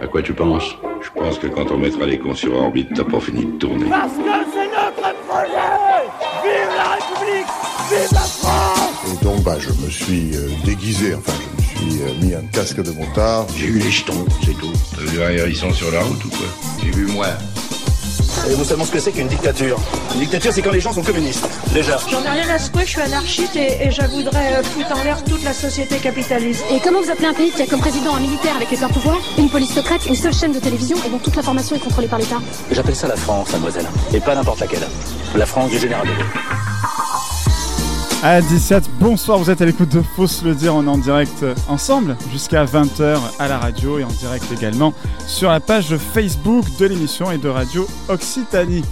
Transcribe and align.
À 0.00 0.06
quoi 0.06 0.22
tu 0.22 0.32
penses 0.34 0.76
Je 1.02 1.10
pense 1.18 1.38
que 1.38 1.46
quand 1.46 1.70
on 1.70 1.78
mettra 1.78 2.04
les 2.06 2.18
cons 2.18 2.34
sur 2.34 2.54
orbite, 2.54 2.88
t'as 2.94 3.04
pas 3.04 3.20
fini 3.20 3.44
de 3.44 3.58
tourner. 3.58 3.86
Parce 3.88 4.12
que 4.12 4.22
c'est 4.52 4.66
notre 4.66 5.16
projet 5.26 6.04
Vive 6.42 6.76
la 6.76 6.90
République 6.94 7.46
Vive 7.90 8.12
la 8.12 8.20
France 8.20 9.20
Et 9.20 9.24
donc, 9.24 9.42
bah, 9.42 9.56
je 9.58 9.70
me 9.70 9.88
suis 9.90 10.36
euh, 10.36 10.48
déguisé, 10.64 11.14
enfin, 11.14 11.32
je 11.78 11.84
me 11.84 11.90
suis 11.90 12.02
euh, 12.02 12.14
mis 12.26 12.34
un 12.34 12.42
casque 12.52 12.82
de 12.82 12.90
motard. 12.90 13.46
J'ai 13.56 13.66
eu 13.66 13.78
les 13.78 13.90
jetons, 13.90 14.24
c'est 14.44 14.58
tout. 14.58 14.72
T'as 14.96 15.02
vu 15.02 15.22
un 15.22 15.30
hérisson 15.30 15.72
sur 15.72 15.90
la 15.90 16.00
route 16.02 16.24
ou 16.24 16.28
quoi? 16.28 16.46
J'ai 16.82 16.90
vu 16.90 17.06
moi. 17.06 17.26
Savez-vous 18.44 18.64
seulement 18.64 18.84
ce 18.84 18.90
que 18.90 18.98
c'est 18.98 19.12
qu'une 19.12 19.26
dictature 19.26 19.78
Une 20.12 20.20
dictature, 20.20 20.52
c'est 20.52 20.60
quand 20.60 20.70
les 20.70 20.80
gens 20.80 20.92
sont 20.92 21.02
communistes. 21.02 21.48
Déjà. 21.72 21.96
J'en 22.10 22.22
ai 22.22 22.28
rien 22.28 22.54
à 22.54 22.58
secouer, 22.58 22.82
je 22.84 22.90
suis 22.90 23.00
anarchiste 23.00 23.56
et, 23.56 23.86
et 23.86 23.90
je 23.90 24.02
voudrais 24.02 24.56
euh, 24.56 24.62
foutre 24.62 25.00
en 25.00 25.02
l'air 25.02 25.24
toute 25.24 25.42
la 25.44 25.54
société 25.54 25.96
capitaliste. 25.96 26.62
Et 26.70 26.78
comment 26.78 27.00
vous 27.00 27.10
appelez 27.10 27.28
un 27.28 27.32
pays 27.32 27.50
qui 27.52 27.62
a 27.62 27.66
comme 27.66 27.80
président 27.80 28.14
un 28.14 28.20
militaire 28.20 28.54
avec 28.54 28.70
les 28.70 28.76
pleins 28.76 28.90
pouvoirs, 28.90 29.16
une 29.38 29.48
police 29.48 29.72
secrète, 29.72 30.04
une 30.04 30.14
seule 30.14 30.34
chaîne 30.34 30.52
de 30.52 30.58
télévision 30.58 30.98
et 31.06 31.08
dont 31.08 31.16
toute 31.16 31.36
l'information 31.36 31.74
est 31.76 31.78
contrôlée 31.78 32.06
par 32.06 32.18
l'État? 32.18 32.36
J'appelle 32.70 32.96
ça 32.96 33.08
la 33.08 33.16
France, 33.16 33.50
mademoiselle. 33.52 33.86
Et 34.12 34.20
pas 34.20 34.34
n'importe 34.34 34.60
laquelle. 34.60 34.86
La 35.34 35.46
France 35.46 35.70
du 35.70 35.78
général 35.78 36.06
de 36.06 36.12
Gaulle. 36.12 36.73
À 38.26 38.40
17, 38.40 38.88
bonsoir, 39.00 39.36
vous 39.36 39.50
êtes 39.50 39.60
à 39.60 39.66
l'écoute 39.66 39.90
de 39.90 40.00
Faut 40.00 40.26
se 40.26 40.46
le 40.46 40.54
dire, 40.54 40.74
on 40.74 40.84
est 40.84 40.88
en 40.88 40.96
direct 40.96 41.42
euh, 41.42 41.54
ensemble 41.68 42.16
jusqu'à 42.32 42.64
20h 42.64 43.18
à 43.38 43.48
la 43.48 43.58
radio 43.58 43.98
et 43.98 44.04
en 44.04 44.08
direct 44.08 44.46
également 44.50 44.94
sur 45.26 45.50
la 45.50 45.60
page 45.60 45.94
Facebook 45.98 46.64
de 46.78 46.86
l'émission 46.86 47.30
et 47.30 47.36
de 47.36 47.50
Radio 47.50 47.86
Occitanie. 48.08 48.82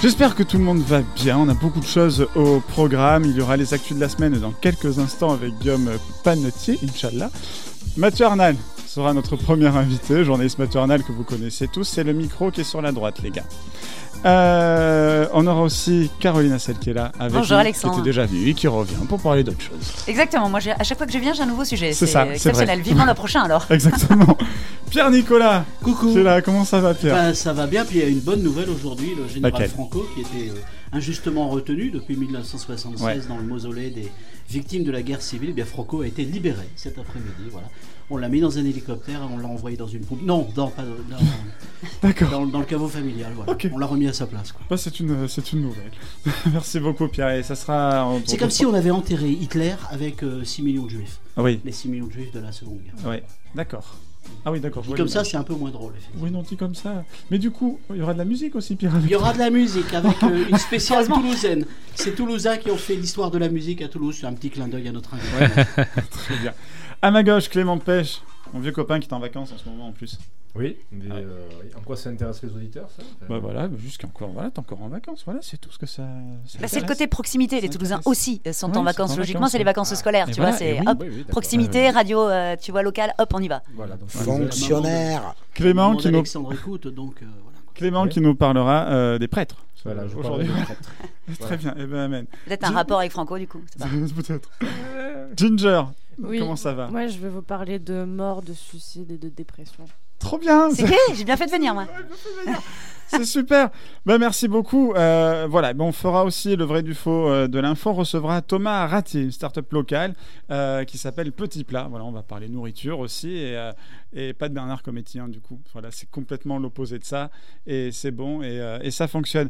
J'espère 0.00 0.36
que 0.36 0.44
tout 0.44 0.56
le 0.56 0.62
monde 0.62 0.82
va 0.82 1.00
bien, 1.16 1.36
on 1.36 1.48
a 1.48 1.54
beaucoup 1.54 1.80
de 1.80 1.84
choses 1.84 2.28
au 2.36 2.60
programme, 2.60 3.24
il 3.24 3.36
y 3.36 3.40
aura 3.40 3.56
les 3.56 3.74
actus 3.74 3.96
de 3.96 4.00
la 4.00 4.08
semaine 4.08 4.34
dans 4.34 4.52
quelques 4.52 5.00
instants 5.00 5.32
avec 5.32 5.58
Guillaume 5.58 5.90
Panetier, 6.22 6.78
Inch'Allah. 6.84 7.30
Mathieu 7.96 8.24
Arnal 8.24 8.54
sera 8.90 9.14
notre 9.14 9.36
premier 9.36 9.68
invité, 9.68 10.24
journaliste 10.24 10.58
Arnal 10.74 11.04
que 11.04 11.12
vous 11.12 11.22
connaissez 11.22 11.68
tous, 11.68 11.84
c'est 11.84 12.02
le 12.02 12.12
micro 12.12 12.50
qui 12.50 12.62
est 12.62 12.64
sur 12.64 12.82
la 12.82 12.90
droite 12.90 13.20
les 13.22 13.30
gars. 13.30 13.44
Euh, 14.26 15.28
on 15.32 15.46
aura 15.46 15.62
aussi 15.62 16.10
Caroline 16.18 16.50
Assel 16.50 16.76
qui 16.76 16.90
est 16.90 16.94
là 16.94 17.12
avec 17.20 17.32
Bonjour, 17.32 17.54
nous, 17.54 17.60
Alexandre. 17.60 17.94
qui 17.94 18.00
était 18.00 18.08
déjà 18.08 18.26
venue 18.26 18.48
et 18.48 18.54
qui 18.54 18.66
revient 18.66 18.96
pour 19.08 19.20
parler 19.20 19.44
d'autres 19.44 19.60
choses. 19.60 20.04
Exactement, 20.08 20.48
moi 20.48 20.58
à 20.76 20.82
chaque 20.82 20.98
fois 20.98 21.06
que 21.06 21.12
je 21.12 21.18
viens, 21.18 21.32
j'ai 21.32 21.42
un 21.42 21.46
nouveau 21.46 21.64
sujet. 21.64 21.92
C'est 21.92 22.08
ça, 22.08 22.24
c'est 22.26 22.32
exceptionnel. 22.34 22.80
Vivement 22.80 23.04
le 23.04 23.14
prochain 23.14 23.42
alors. 23.42 23.64
Exactement. 23.70 24.36
Pierre 24.90 25.10
Nicolas, 25.12 25.64
Coucou. 25.84 26.10
qui 26.12 26.18
est 26.18 26.24
là, 26.24 26.42
comment 26.42 26.64
ça 26.64 26.80
va 26.80 26.92
Pierre? 26.92 27.14
Bah, 27.14 27.32
ça 27.34 27.52
va 27.52 27.68
bien, 27.68 27.84
puis 27.84 27.98
il 27.98 28.02
y 28.02 28.04
a 28.04 28.08
une 28.08 28.18
bonne 28.18 28.42
nouvelle 28.42 28.70
aujourd'hui. 28.70 29.12
Le 29.16 29.28
général 29.28 29.52
Laquelle? 29.52 29.70
Franco, 29.70 30.04
qui 30.16 30.22
était 30.22 30.50
euh, 30.50 30.54
injustement 30.96 31.48
retenu 31.48 31.90
depuis 31.92 32.16
1976 32.16 33.06
Ouais. 33.06 33.20
dans 33.28 33.36
le 33.36 33.44
mausolée 33.44 33.90
des 33.90 34.10
victimes 34.50 34.82
de 34.82 34.90
la 34.90 35.02
guerre 35.02 35.22
civile, 35.22 35.50
eh 35.50 35.54
bien 35.54 35.64
Franco 35.64 36.02
a 36.02 36.08
été 36.08 36.24
libéré 36.24 36.68
cet 36.74 36.98
après-midi. 36.98 37.50
Voilà. 37.52 37.68
On 38.12 38.16
l'a 38.16 38.28
mis 38.28 38.40
dans 38.40 38.58
un 38.58 38.64
hélicoptère 38.64 39.20
et 39.20 39.32
on 39.32 39.38
l'a 39.38 39.46
envoyé 39.46 39.76
dans 39.76 39.86
une 39.86 40.00
pompe. 40.04 40.20
Non, 40.22 40.48
dans, 40.54 40.68
pas, 40.68 40.82
dans, 40.82 42.08
dans, 42.40 42.46
dans 42.46 42.58
le 42.58 42.64
caveau 42.64 42.88
familial. 42.88 43.32
Voilà. 43.36 43.56
On 43.72 43.78
l'a 43.78 43.86
remis 43.86 44.08
à 44.08 44.12
sa 44.12 44.26
place. 44.26 44.50
quoi. 44.52 44.62
Bah, 44.68 44.76
c'est 44.76 44.98
une, 45.00 45.28
c'est 45.28 45.52
une 45.52 45.62
nouvelle. 45.62 45.90
Merci 46.52 46.80
beaucoup 46.80 47.06
Pierre 47.08 47.30
et 47.30 47.42
ça 47.42 47.54
sera... 47.54 48.04
en- 48.04 48.20
C'est 48.26 48.36
comme 48.36 48.50
si 48.50 48.66
on 48.66 48.74
avait 48.74 48.90
enterré 48.90 49.30
Hitler 49.30 49.74
avec 49.90 50.22
euh, 50.24 50.42
6 50.44 50.62
millions 50.62 50.84
de 50.86 50.90
juifs. 50.90 51.20
Ah 51.36 51.42
oui, 51.42 51.60
Les 51.64 51.72
6 51.72 51.88
millions 51.88 52.06
de 52.08 52.12
juifs 52.12 52.32
de 52.32 52.40
la 52.40 52.50
Seconde 52.52 52.80
Guerre. 52.82 53.08
ouais, 53.08 53.22
d'accord. 53.54 53.94
Ah 54.44 54.52
oui, 54.52 54.60
d'accord. 54.60 54.82
Dit 54.84 54.92
comme 54.94 55.08
ça, 55.08 55.24
c'est 55.24 55.36
un 55.38 55.42
peu 55.42 55.54
moins 55.54 55.70
drôle. 55.70 55.94
Oui, 56.18 56.30
non, 56.30 56.42
dit 56.42 56.56
comme 56.56 56.74
ça. 56.74 57.04
Mais 57.30 57.38
du 57.38 57.50
coup, 57.50 57.80
il 57.90 57.96
y 57.96 58.02
aura 58.02 58.12
de 58.12 58.18
la 58.18 58.24
musique 58.24 58.54
aussi 58.54 58.76
Pierre 58.76 58.92
Il 59.02 59.10
y 59.10 59.14
aura 59.14 59.32
de 59.32 59.38
la 59.38 59.50
musique 59.50 59.92
avec 59.94 60.22
euh, 60.22 60.44
une 60.50 60.58
spéciale 60.58 61.06
toulousaine. 61.08 61.64
C'est 61.94 62.14
Toulousains 62.14 62.56
qui 62.58 62.70
ont 62.70 62.76
fait 62.76 62.94
l'histoire 62.96 63.30
de 63.30 63.38
la 63.38 63.48
musique 63.48 63.82
à 63.82 63.88
Toulouse. 63.88 64.16
C'est 64.20 64.26
un 64.26 64.32
petit 64.34 64.50
clin 64.50 64.68
d'œil 64.68 64.88
à 64.88 64.92
notre 64.92 65.14
invité. 65.14 65.62
Très 66.10 66.36
bien. 66.36 66.52
À 67.02 67.10
ma 67.10 67.22
gauche, 67.22 67.48
Clément 67.48 67.78
Pêche, 67.78 68.20
mon 68.52 68.60
vieux 68.60 68.72
copain 68.72 69.00
qui 69.00 69.08
est 69.08 69.12
en 69.14 69.20
vacances 69.20 69.52
en 69.52 69.58
ce 69.58 69.68
moment 69.68 69.88
en 69.88 69.92
plus. 69.92 70.18
Oui, 70.56 70.76
mais 70.90 71.04
euh, 71.12 71.48
oui. 71.62 71.70
en 71.78 71.80
quoi 71.80 71.96
ça 71.96 72.10
intéresse 72.10 72.42
les 72.42 72.50
auditeurs 72.52 72.88
ça 72.90 73.02
Bah 73.28 73.38
voilà, 73.38 73.70
jusqu'encore, 73.78 74.30
voilà, 74.30 74.50
t'es 74.50 74.58
encore 74.58 74.82
en 74.82 74.88
vacances, 74.88 75.22
voilà, 75.24 75.38
c'est 75.42 75.58
tout 75.58 75.70
ce 75.70 75.78
que 75.78 75.86
ça. 75.86 76.02
ça 76.44 76.58
Bah, 76.58 76.66
c'est 76.66 76.80
le 76.80 76.88
côté 76.88 77.06
proximité. 77.06 77.60
Les 77.60 77.68
Toulousains 77.68 78.00
aussi 78.04 78.42
euh, 78.46 78.52
sont 78.52 78.68
Ouais, 78.70 78.76
en 78.76 78.82
vacances. 78.82 79.16
Logiquement, 79.16 79.46
c'est 79.46 79.58
les 79.58 79.64
vacances 79.64 79.94
scolaires. 79.94 80.28
Et 80.28 80.32
tu 80.32 80.40
voilà, 80.40 80.50
vois, 80.50 80.58
c'est 80.58 80.80
oui, 80.80 80.86
hop, 80.88 80.98
oui, 81.00 81.06
oui, 81.08 81.16
d'accord. 81.18 81.30
proximité, 81.30 81.90
radio, 81.90 82.28
euh, 82.28 82.56
tu 82.60 82.72
vois, 82.72 82.82
local, 82.82 83.14
hop, 83.18 83.32
on 83.32 83.40
y 83.40 83.46
va. 83.48 83.62
Voilà, 83.74 83.96
donc 83.96 84.10
Fonctionnaire 84.10 85.34
Clément 85.54 85.94
qui 85.94 86.08
nous, 86.08 86.16
Alexandre 86.16 86.52
écoute, 86.52 86.88
donc 86.88 87.22
euh, 87.22 87.26
voilà. 87.44 87.49
Clément 87.80 88.06
qui 88.06 88.20
nous 88.20 88.34
parlera 88.34 88.88
euh, 88.88 89.18
des 89.18 89.26
prêtres. 89.28 89.56
voilà, 89.84 90.06
je 90.06 90.14
Aujourd'hui. 90.16 90.46
parlerai 90.48 90.60
de 90.60 90.64
traître. 90.66 90.90
Très 91.40 91.56
bien, 91.56 91.74
eh 91.78 91.86
ben 91.86 91.98
amen. 91.98 92.26
Peut-être 92.46 92.64
un 92.68 92.72
rapport 92.72 92.98
avec 93.00 93.10
Franco, 93.10 93.38
du 93.38 93.48
coup. 93.48 93.62
Peut-être. 93.78 94.50
Ginger, 95.36 95.82
Oui. 96.22 96.38
comment 96.38 96.56
ça 96.56 96.72
va? 96.74 96.88
Moi, 96.88 97.06
je 97.06 97.18
vais 97.18 97.28
vous 97.30 97.42
parler 97.42 97.78
de 97.78 98.04
mort, 98.04 98.42
de 98.42 98.52
suicide 98.52 99.10
et 99.10 99.18
de 99.18 99.28
dépression. 99.28 99.84
Trop 100.20 100.38
bien 100.38 100.70
C'est 100.70 100.86
j'ai 101.14 101.24
bien 101.24 101.36
fait 101.36 101.46
de 101.46 101.50
venir, 101.50 101.74
moi. 101.74 101.86
C'est 103.08 103.24
super. 103.24 103.70
Bah, 104.06 104.18
merci 104.18 104.46
beaucoup. 104.46 104.92
Euh, 104.94 105.48
voilà, 105.50 105.72
ben, 105.74 105.84
on 105.84 105.90
fera 105.92 106.24
aussi 106.24 106.54
le 106.54 106.64
vrai 106.64 106.82
du 106.84 106.94
faux 106.94 107.28
euh, 107.28 107.48
de 107.48 107.58
l'info. 107.58 107.90
On 107.90 107.94
recevra 107.94 108.40
Thomas 108.40 108.84
Arati, 108.84 109.20
une 109.20 109.32
start-up 109.32 109.72
locale 109.72 110.14
euh, 110.52 110.84
qui 110.84 110.96
s'appelle 110.96 111.32
Petit 111.32 111.64
Plat. 111.64 111.88
Voilà, 111.90 112.04
on 112.04 112.12
va 112.12 112.22
parler 112.22 112.48
nourriture 112.48 113.00
aussi 113.00 113.32
et, 113.32 113.70
et 114.12 114.32
pas 114.32 114.48
de 114.48 114.54
Bernard 114.54 114.84
Cometti 114.84 115.18
hein, 115.18 115.28
du 115.28 115.40
coup. 115.40 115.60
Voilà, 115.72 115.88
c'est 115.90 116.08
complètement 116.08 116.58
l'opposé 116.58 117.00
de 117.00 117.04
ça 117.04 117.30
et 117.66 117.90
c'est 117.90 118.12
bon 118.12 118.42
et, 118.42 118.78
et 118.82 118.92
ça 118.92 119.08
fonctionne. 119.08 119.48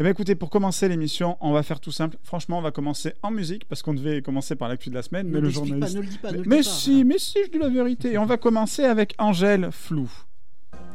Eh 0.00 0.02
ben, 0.02 0.10
écoutez, 0.10 0.34
pour 0.34 0.50
commencer 0.50 0.88
l'émission, 0.88 1.36
on 1.40 1.52
va 1.52 1.62
faire 1.62 1.78
tout 1.78 1.92
simple. 1.92 2.16
Franchement, 2.24 2.58
on 2.58 2.62
va 2.62 2.72
commencer 2.72 3.12
en 3.22 3.30
musique 3.30 3.64
parce 3.68 3.80
qu'on 3.82 3.94
devait 3.94 4.22
commencer 4.22 4.56
par 4.56 4.68
l'actu 4.68 4.90
de 4.90 4.94
la 4.94 5.02
semaine, 5.02 5.28
Ne 5.28 5.34
mais 5.34 5.40
le 5.40 5.48
journaliste. 5.50 5.80
pas, 5.94 5.98
ne 6.00 6.00
le 6.04 6.08
dis 6.08 6.18
pas, 6.18 6.32
ne 6.32 6.38
le 6.38 6.42
mais 6.48 6.60
dis 6.62 6.68
pas, 6.68 6.74
si, 6.74 6.90
voilà. 6.90 7.04
mais 7.04 7.18
si, 7.18 7.38
je 7.46 7.50
dis 7.52 7.58
la 7.58 7.68
vérité. 7.68 8.12
Et 8.14 8.18
on 8.18 8.26
va 8.26 8.36
commencer 8.36 8.84
avec 8.84 9.14
Angèle 9.18 9.68
Flou. 9.70 10.10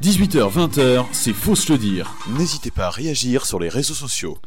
18h, 0.01 0.49
20h, 0.51 1.05
c'est 1.11 1.33
Faut 1.33 1.55
se 1.55 1.71
le 1.73 1.77
dire. 1.77 2.13
N'hésitez 2.37 2.71
pas 2.71 2.87
à 2.87 2.89
réagir 2.89 3.45
sur 3.45 3.59
les 3.59 3.67
réseaux 3.69 3.93
sociaux. 3.93 4.37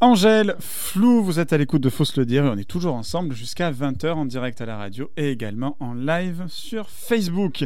Angèle 0.00 0.56
Flou, 0.58 1.22
vous 1.22 1.38
êtes 1.38 1.52
à 1.54 1.58
l'écoute 1.58 1.80
de 1.82 1.88
Faut 1.90 2.04
se 2.04 2.18
le 2.20 2.24
dire 2.26 2.44
et 2.44 2.48
on 2.48 2.56
est 2.56 2.68
toujours 2.68 2.94
ensemble 2.94 3.34
jusqu'à 3.34 3.70
20h 3.72 4.12
en 4.12 4.24
direct 4.26 4.60
à 4.60 4.66
la 4.66 4.76
radio 4.76 5.10
et 5.16 5.30
également 5.30 5.76
en 5.80 5.94
live 5.94 6.44
sur 6.48 6.88
Facebook. 6.90 7.64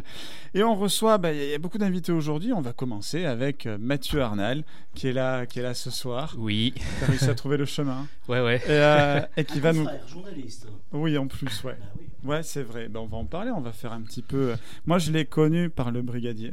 Et 0.55 0.63
on 0.65 0.75
reçoit, 0.77 1.19
bah, 1.19 1.33
il 1.33 1.39
y 1.39 1.41
a- 1.41 1.45
il 1.47 1.51
y 1.51 1.55
a 1.55 1.59
beaucoup 1.59 1.79
d'invités 1.79 2.13
aujourd'hui. 2.13 2.53
On 2.53 2.61
va 2.61 2.73
commencer 2.73 3.25
avec 3.25 3.67
euh, 3.67 3.79
Mathieu 3.81 4.23
Arnal 4.23 4.65
qui 4.95 5.07
est 5.09 5.13
là, 5.13 5.47
qui 5.47 5.59
est 5.59 5.63
là 5.63 5.75
ce 5.75 5.91
soir, 5.91 6.35
Oui, 6.39 6.73
qui 6.99 7.05
a 7.05 7.07
réussi 7.09 7.25
à 7.29 7.35
trouver 7.35 7.57
le 7.57 7.65
chemin 7.65 8.07
ouais, 8.29 8.41
ouais. 8.41 8.57
et, 8.57 8.71
euh, 8.71 9.21
et 9.37 9.45
qui 9.45 9.59
va 9.61 9.73
nous. 9.73 9.85
frère, 9.85 10.07
journaliste. 10.09 10.67
Oui, 10.93 11.17
en 11.19 11.27
plus, 11.27 11.63
ouais. 11.65 11.77
Bah 11.81 11.87
oui. 11.99 12.07
Ouais, 12.29 12.43
c'est 12.43 12.63
vrai. 12.63 12.89
Ben, 12.89 13.01
on 13.01 13.07
va 13.07 13.17
en 13.19 13.25
parler. 13.25 13.51
On 13.51 13.61
va 13.61 13.73
faire 13.73 13.93
un 13.93 14.03
petit 14.03 14.23
peu. 14.23 14.51
euh, 14.51 14.57
Moi, 14.87 14.99
je 14.99 15.11
l'ai 15.11 15.25
connu 15.25 15.69
par 15.71 15.91
le 15.91 16.03
brigadier. 16.03 16.53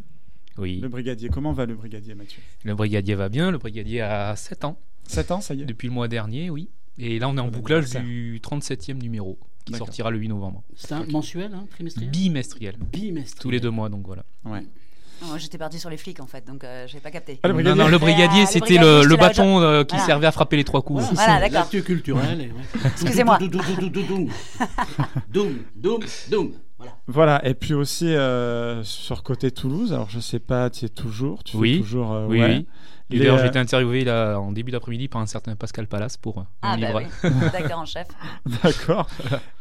Oui. 0.57 0.79
Le 0.81 0.87
brigadier. 0.89 1.29
Comment 1.29 1.53
va 1.53 1.65
le 1.65 1.75
brigadier, 1.75 2.15
Mathieu? 2.15 2.41
Le 2.63 2.73
brigadier 2.75 3.15
va 3.15 3.29
bien, 3.29 3.51
le 3.51 3.57
brigadier 3.57 4.01
a 4.01 4.35
7 4.35 4.65
ans, 4.65 4.79
7 5.07 5.31
ans, 5.31 5.41
ça 5.41 5.53
y 5.53 5.61
est? 5.61 5.65
depuis 5.65 5.87
le 5.87 5.93
mois 5.93 6.07
dernier, 6.07 6.49
oui. 6.49 6.69
Et 6.97 7.19
là, 7.19 7.29
on 7.29 7.37
est 7.37 7.39
en 7.41 7.45
Bon 7.45 7.59
bouclage 7.59 7.89
du 7.91 8.39
37e 8.43 8.95
numéro, 9.01 9.37
qui 9.65 9.73
sortira 9.75 10.09
le 10.09 10.17
8 10.17 10.29
novembre. 10.29 10.63
C'est 10.75 10.93
un 10.93 11.05
mensuel, 11.05 11.51
hein, 11.53 11.65
trimestriel? 11.69 12.09
Bimestriel. 12.09 12.75
Bimestriel. 12.91 13.41
Tous 13.41 13.51
les 13.51 13.59
deux 13.59 13.69
mois, 13.69 13.89
donc 13.89 14.05
voilà. 14.05 14.23
Ouais. 14.45 14.63
Moi, 15.21 15.37
j'étais 15.39 15.57
parti 15.57 15.79
sur 15.79 15.89
les 15.89 15.97
flics, 15.97 16.19
en 16.19 16.27
fait, 16.27 16.45
donc 16.45 16.63
euh, 16.63 16.85
j'avais 16.87 17.01
pas 17.01 17.09
capté. 17.11 17.39
Ah, 17.41 17.47
le 17.47 17.53
non, 17.53 17.57
brigadier. 17.61 17.83
non, 17.83 17.89
le 17.89 17.95
Euh, 17.95 17.99
brigadier, 17.99 18.41
le 18.41 18.47
c'était 18.47 18.77
le, 18.77 19.15
bâton 19.15 19.59
euh, 19.61 19.83
qui 19.83 19.95
Voilà. 19.95 20.05
servait 20.05 20.27
à 20.27 20.31
frapper 20.31 20.57
les 20.57 20.63
trois 20.63 20.81
coups. 20.83 21.01
Voilà, 21.03 21.15
Voilà, 21.15 21.39
d'accord. 21.39 21.59
L'actu 21.61 21.81
culturel. 21.83 22.39
ouais. 22.39 22.81
Excusez-moi. 22.85 23.37
Doum, 23.39 23.49
doum, 23.49 24.29
doum, 25.27 25.99
doum, 26.29 26.51
Voilà. 26.77 26.93
Voilà, 27.07 27.47
et 27.47 27.53
puis 27.55 27.73
aussi 27.73 28.07
euh, 28.13 28.83
sur 28.83 29.23
côté 29.23 29.49
Toulouse, 29.51 29.93
alors 29.93 30.09
je 30.09 30.19
sais 30.19 30.39
pas, 30.39 30.69
tu 30.69 30.85
es 30.85 30.89
toujours, 30.89 31.43
tu 31.43 31.57
Oui. 31.57 31.75
fais 31.77 31.81
toujours. 31.81 32.13
euh, 32.13 32.25
Oui, 32.27 32.39
ouais. 32.41 32.47
oui. 32.57 32.67
Et 33.09 33.19
d'ailleurs, 33.19 33.37
euh, 33.37 33.41
j'ai 33.41 33.47
été 33.47 33.57
interviewé 33.57 34.03
là, 34.03 34.35
en 34.37 34.51
début 34.51 34.71
d'après-midi 34.71 35.07
par 35.07 35.21
un 35.21 35.25
certain 35.25 35.55
Pascal 35.55 35.87
Palace 35.87 36.17
pour 36.17 36.39
euh, 36.39 36.43
Ah, 36.61 36.75
bah 36.77 36.87
livre. 36.87 37.01
oui, 37.23 37.29
d'accord 37.53 37.79
en 37.79 37.85
chef. 37.85 38.07
D'accord. 38.63 39.07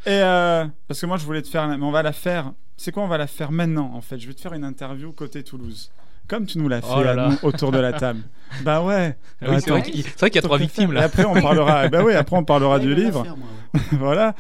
et 0.05 0.11
euh, 0.11 0.67
parce 0.89 1.01
que 1.01 1.07
moi 1.07 1.17
je 1.17 1.25
voulais 1.25 1.43
te 1.43 1.49
faire, 1.49 1.67
mais 1.69 1.77
on 1.85 1.93
va 1.93 2.03
la 2.03 2.13
faire. 2.13 2.53
C'est 2.77 2.91
quoi 2.93 3.05
On 3.05 3.09
va 3.09 3.17
la 3.19 3.29
faire 3.29 3.53
maintenant 3.53 3.93
en 3.95 4.01
fait? 4.01 4.19
Je 4.19 4.27
vais 4.27 4.35
te 4.35 4.41
faire 4.41 4.53
une 4.53 4.65
interview 4.65 5.13
côté 5.13 5.43
Toulouse, 5.45 5.91
comme 6.29 6.45
tu 6.45 6.59
nous 6.59 6.69
l'as 6.69 6.83
fait 6.83 6.89
Oh 6.95 7.03
là 7.05 7.13
à 7.13 7.15
là. 7.15 7.29
nous, 7.31 7.39
autour 7.49 7.71
de 7.73 7.79
la 7.79 7.93
table. 7.93 8.21
bah 8.65 8.83
ouais. 8.83 9.17
Ah 9.41 9.47
oui, 9.51 9.61
c'est 9.61 9.71
vrai 9.71 9.83
qu'il 9.83 10.35
y 10.35 10.39
a 10.39 10.43
trois 10.43 10.59
victimes 10.59 10.93
là. 10.93 11.03
Et 11.03 11.05
après 11.05 11.25
on 11.25 11.41
parlera. 11.41 11.89
bah 11.89 12.03
oui, 12.05 12.15
après 12.15 12.37
on 12.37 12.45
parlera 12.45 12.79
du 12.81 12.95
livre. 12.97 13.23
faire, 13.23 13.37
moi, 13.37 13.47
ouais. 13.75 13.81
voilà. 13.93 14.35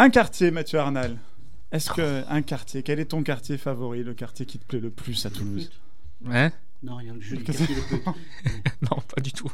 Un 0.00 0.10
quartier, 0.10 0.50
Mathieu 0.50 0.80
Arnal. 0.80 1.16
Est-ce 1.74 1.90
que 1.90 2.24
un 2.28 2.42
quartier 2.42 2.82
Quel 2.84 3.00
est 3.00 3.06
ton 3.06 3.22
quartier 3.22 3.58
favori, 3.58 4.04
le 4.04 4.14
quartier 4.14 4.46
qui 4.46 4.58
te 4.58 4.64
plaît 4.64 4.80
le 4.80 4.90
plus 4.90 5.26
à 5.26 5.30
Toulouse 5.30 5.70
Hein? 6.30 6.50
Non, 6.84 6.96
rien 6.96 7.14
quartier 7.44 7.66
putes. 7.66 8.04
Non, 8.82 8.98
pas 9.14 9.20
du 9.20 9.32
tout. 9.32 9.50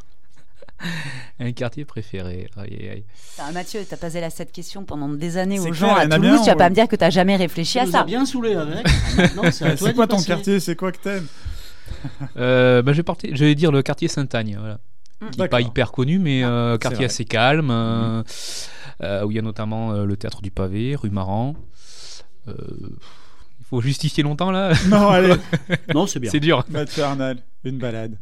Un 1.41 1.53
quartier 1.53 1.85
préféré. 1.85 2.49
Aïe, 2.57 2.89
aïe. 2.91 3.05
Putain, 3.31 3.53
Mathieu, 3.53 3.81
t'as 3.89 3.97
posé 3.97 4.21
la 4.21 4.31
cette 4.31 4.53
question 4.53 4.85
pendant 4.85 5.09
des 5.09 5.37
années 5.39 5.59
aux 5.59 5.65
clair, 5.65 5.75
gens 5.75 5.95
à 5.95 6.07
Toulouse. 6.07 6.21
bien, 6.21 6.39
tu 6.43 6.51
vas 6.51 6.57
pas 6.57 6.69
me 6.71 6.75
dire 6.75 6.89
que 6.89 6.97
t'as 6.97 7.11
jamais 7.11 7.37
réfléchi 7.37 7.75
Tu 7.75 7.79
à 7.79 7.87
nous 7.87 7.93
ça. 7.93 8.01
as 8.01 8.05
bien 8.05 8.27
saoulé 8.27 8.55
avec. 8.55 8.87
C'est 9.79 9.95
quoi 9.95 10.07
ton 10.07 10.17
passer. 10.17 10.27
quartier? 10.27 10.61
C'est 10.61 10.77
quoi 10.77 10.93
que 10.93 10.99
t'aimes? 10.99 11.27
Euh, 12.37 12.83
bah, 12.83 12.93
je, 12.93 13.03
vais 13.03 13.37
je 13.37 13.45
vais 13.45 13.55
dire 13.55 13.73
le 13.73 13.83
quartier 13.83 14.09
Sainte-Agne. 14.09 14.57
Voilà. 14.59 14.79
Mm. 15.21 15.31
qui 15.31 15.41
n'est 15.41 15.49
pas 15.49 15.61
hyper 15.61 15.93
connu, 15.93 16.19
mais 16.19 16.43
euh, 16.45 16.75
c'est 16.75 16.79
quartier 16.79 17.05
assez 17.05 17.25
calme, 17.25 17.71
euh, 17.71 18.23
euh, 19.03 19.25
où 19.25 19.31
il 19.31 19.35
y 19.35 19.39
a 19.39 19.43
notamment 19.43 19.93
euh, 19.93 20.05
le 20.05 20.17
théâtre 20.17 20.41
du 20.41 20.51
pavé, 20.51 20.97
rue 20.97 21.11
Maran. 21.11 21.57
Euh, 22.59 22.97
faut 23.69 23.81
justifier 23.81 24.23
longtemps 24.23 24.51
là 24.51 24.73
Non, 24.89 25.09
allez. 25.11 25.35
Non, 25.95 26.07
c'est 26.07 26.19
bien. 26.21 26.31
C'est 26.31 26.41
dur. 26.41 26.65
Mathieu 26.71 27.05
Arnal, 27.05 27.39
une 27.65 27.79
balade. 27.79 28.17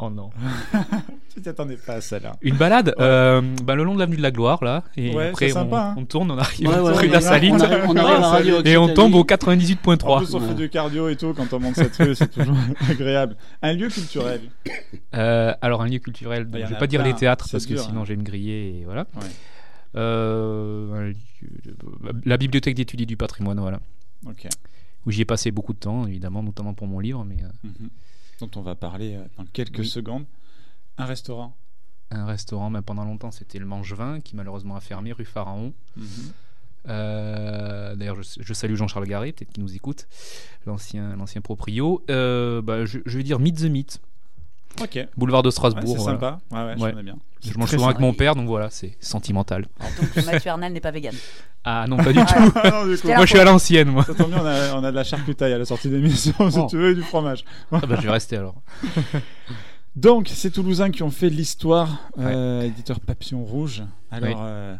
Oh 0.00 0.10
non. 0.10 0.30
tu 1.34 1.42
t'attendais 1.42 1.76
pas 1.76 1.94
à 1.94 2.00
ça 2.00 2.20
là. 2.20 2.36
Une 2.40 2.54
balade 2.56 2.94
euh, 3.00 3.42
bah, 3.64 3.74
le 3.74 3.82
long 3.82 3.94
de 3.94 3.98
l'avenue 3.98 4.16
de 4.16 4.22
la 4.22 4.30
Gloire 4.30 4.62
là 4.62 4.84
et 4.96 5.12
Ouais, 5.12 5.30
après 5.30 5.48
sympa, 5.48 5.76
on, 5.76 5.76
hein. 5.76 5.94
on 5.98 6.04
tourne 6.04 6.30
on 6.30 6.38
arrive 6.38 6.68
Ouais, 6.68 6.78
ouais, 6.80 6.92
rue 6.92 7.08
de 7.08 7.12
la 7.12 7.20
Saline 7.20 7.56
on 7.56 7.60
arrive- 7.60 7.84
on 7.88 7.96
arrive 7.96 8.22
à 8.22 8.28
Radio 8.28 8.62
et 8.64 8.76
on 8.76 8.94
tombe 8.94 9.14
au 9.16 9.20
En 9.20 9.24
98.3 9.24 10.18
plus, 10.24 10.34
on 10.36 10.40
fait 10.40 10.54
du 10.54 10.68
cardio 10.70 11.08
et 11.08 11.16
tout 11.16 11.34
quand 11.34 11.52
on 11.52 11.58
monte 11.58 11.74
cette 11.74 11.96
rue, 11.96 12.14
c'est 12.14 12.30
toujours 12.30 12.56
agréable. 12.88 13.36
Un 13.60 13.72
lieu 13.72 13.88
culturel. 13.88 14.40
Euh, 15.16 15.52
alors 15.60 15.82
un 15.82 15.88
lieu 15.88 15.98
culturel, 15.98 16.48
donc 16.48 16.62
en 16.62 16.64
je 16.64 16.70
vais 16.70 16.76
a 16.76 16.78
pas 16.78 16.86
dire 16.86 17.02
les 17.02 17.14
théâtres 17.14 17.48
parce 17.50 17.66
que 17.66 17.74
dur, 17.74 17.82
sinon 17.82 18.02
hein. 18.02 18.04
j'ai 18.06 18.14
une 18.14 18.22
grillée 18.22 18.80
et 18.80 18.84
voilà. 18.84 19.06
Euh, 19.96 21.12
la 22.24 22.36
bibliothèque 22.36 22.74
d'études 22.74 23.02
du 23.06 23.16
patrimoine, 23.16 23.58
voilà. 23.60 23.80
Où 25.06 25.10
j'y 25.10 25.22
ai 25.22 25.24
passé 25.24 25.50
beaucoup 25.50 25.72
de 25.72 25.78
temps, 25.78 26.06
évidemment, 26.06 26.42
notamment 26.42 26.74
pour 26.74 26.86
mon 26.86 26.98
livre, 27.00 27.24
mais 27.24 27.42
euh, 27.42 27.48
Mhm. 27.64 27.88
Dont 28.40 28.50
on 28.56 28.62
va 28.62 28.74
parler 28.74 29.14
euh, 29.16 29.24
dans 29.36 29.44
quelques 29.46 29.78
Oui. 29.80 29.88
secondes. 29.88 30.24
Un 30.96 31.04
restaurant. 31.06 31.54
un 32.10 32.24
restaurant, 32.24 32.70
mais 32.70 32.80
pendant 32.82 33.04
longtemps, 33.04 33.30
c'était 33.30 33.58
le 33.58 33.66
Mangevin 33.66 34.20
qui 34.20 34.34
malheureusement 34.34 34.76
a 34.76 34.80
fermé 34.80 35.12
rue 35.12 35.24
Pharaon. 35.26 35.74
Mhm. 35.96 36.06
Euh, 36.88 37.94
D'ailleurs, 37.96 38.22
je, 38.22 38.40
je 38.40 38.54
salue 38.54 38.76
Jean-Charles 38.76 39.06
Garé, 39.06 39.32
peut-être 39.32 39.52
qu'il 39.52 39.62
nous 39.62 39.74
écoute, 39.74 40.06
l'ancien 40.66 41.16
l'ancien 41.16 41.40
proprio. 41.42 42.02
Euh, 42.10 42.62
bah, 42.62 42.84
je, 42.86 43.00
je 43.04 43.16
vais 43.18 43.24
dire 43.24 43.38
Meet 43.40 43.56
the 43.58 43.64
Meet. 43.64 44.00
Ok. 44.82 45.06
Boulevard 45.16 45.42
de 45.42 45.48
Ouais, 45.48 45.52
Strasbourg. 45.52 45.96
c'est 45.96 46.02
voilà. 46.02 46.18
sympa. 46.18 46.38
Ouais, 46.50 46.64
ouais, 46.64 46.74
je 46.76 46.82
Ouais. 46.82 46.90
connais 46.90 47.02
bien. 47.02 47.16
Je 47.42 47.48
C'est 47.48 47.56
mange 47.56 47.70
souvent 47.70 47.86
avec 47.86 48.00
mon 48.00 48.12
père, 48.12 48.34
donc 48.34 48.46
voilà, 48.48 48.68
c'est 48.70 48.96
sentimental. 49.00 49.66
Donc 49.80 50.24
Mathieu 50.26 50.50
Arnal 50.50 50.72
n'est 50.72 50.80
pas 50.80 50.90
vegan. 50.90 51.14
Ah 51.64 51.86
non, 51.88 51.96
pas 51.96 52.12
du 52.12 52.18
tout. 52.18 52.24
Ah 52.54 52.70
non, 52.70 52.86
du 52.86 52.98
coup. 52.98 53.06
moi, 53.08 53.20
je 53.26 53.26
suis 53.30 53.38
à 53.38 53.44
l'ancienne, 53.44 53.88
moi. 53.90 54.04
Ça 54.04 54.14
tombe 54.14 54.30
bien, 54.30 54.42
on 54.42 54.46
a, 54.46 54.74
on 54.80 54.84
a 54.84 54.90
de 54.90 54.96
la 54.96 55.04
charcutaille 55.04 55.52
à 55.52 55.58
la 55.58 55.64
sortie 55.64 55.88
d'émission, 55.88 56.32
si 56.50 56.58
Oh. 56.58 56.66
tu 56.68 56.76
veux, 56.76 56.90
et 56.90 56.94
du 56.94 57.02
fromage. 57.02 57.44
Ah 57.70 57.80
bah, 57.86 57.96
je 58.00 58.02
vais 58.06 58.10
rester 58.12 58.36
alors. 58.36 58.56
Donc, 59.96 60.28
c'est 60.32 60.50
Toulousains 60.50 60.90
qui 60.90 61.02
ont 61.02 61.10
fait 61.10 61.28
l'histoire, 61.28 62.08
euh, 62.18 62.62
éditeur 62.62 63.00
Papillon 63.00 63.42
Rouge. 63.44 63.82
Alors, 64.10 64.28
Oui. 64.28 64.34
euh, 64.38 64.74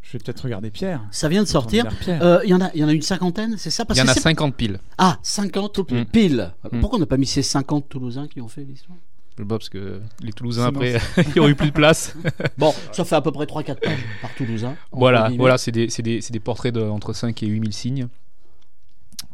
je 0.00 0.12
vais 0.12 0.18
peut-être 0.18 0.40
regarder 0.42 0.70
Pierre. 0.70 1.00
Ça 1.10 1.28
vient 1.28 1.42
de 1.42 1.48
sortir. 1.48 1.86
Pierre. 2.00 2.22
Euh, 2.22 2.40
Il 2.44 2.50
y, 2.50 2.54
en 2.54 2.60
a- 2.60 2.70
il 2.74 2.80
y 2.80 2.84
en 2.84 2.88
a 2.88 2.92
une 2.92 3.02
cinquantaine, 3.02 3.56
c'est 3.58 3.70
ça? 3.70 3.84
Parce 3.84 3.98
Il 3.98 4.02
y 4.02 4.04
en 4.04 4.08
a 4.08 4.14
c'est- 4.14 4.20
50 4.20 4.54
piles. 4.54 4.78
Ah, 4.98 5.18
50 5.22 5.82
pile. 5.86 6.06
piles. 6.06 6.52
Mm. 6.70 6.80
Pourquoi 6.80 6.96
on 6.98 7.00
n'a 7.00 7.06
pas 7.06 7.18
mis 7.18 7.26
ces 7.26 7.42
50 7.42 7.88
Toulousains 7.88 8.28
qui 8.28 8.40
ont 8.40 8.48
fait 8.48 8.64
l'histoire? 8.64 8.98
Bah, 9.38 9.56
parce 9.58 9.68
que 9.68 10.00
les 10.22 10.32
Toulousains, 10.32 10.66
après, 10.66 11.00
il 11.16 11.32
n'y 11.32 11.40
aurait 11.40 11.50
eu 11.50 11.54
plus 11.54 11.68
de 11.68 11.72
place. 11.74 12.14
Bon, 12.58 12.74
ça 12.92 13.04
fait 13.04 13.16
à 13.16 13.20
peu 13.22 13.32
près 13.32 13.46
3-4 13.46 13.80
pages 13.80 13.98
par 14.20 14.34
Toulousain. 14.34 14.76
voilà, 14.92 15.30
voilà 15.36 15.58
c'est 15.58 15.72
des, 15.72 15.88
c'est 15.88 16.02
des, 16.02 16.20
c'est 16.20 16.32
des 16.32 16.40
portraits 16.40 16.72
de, 16.74 16.82
entre 16.82 17.12
5 17.12 17.42
et 17.42 17.46
8000 17.46 17.72
signes. 17.72 18.08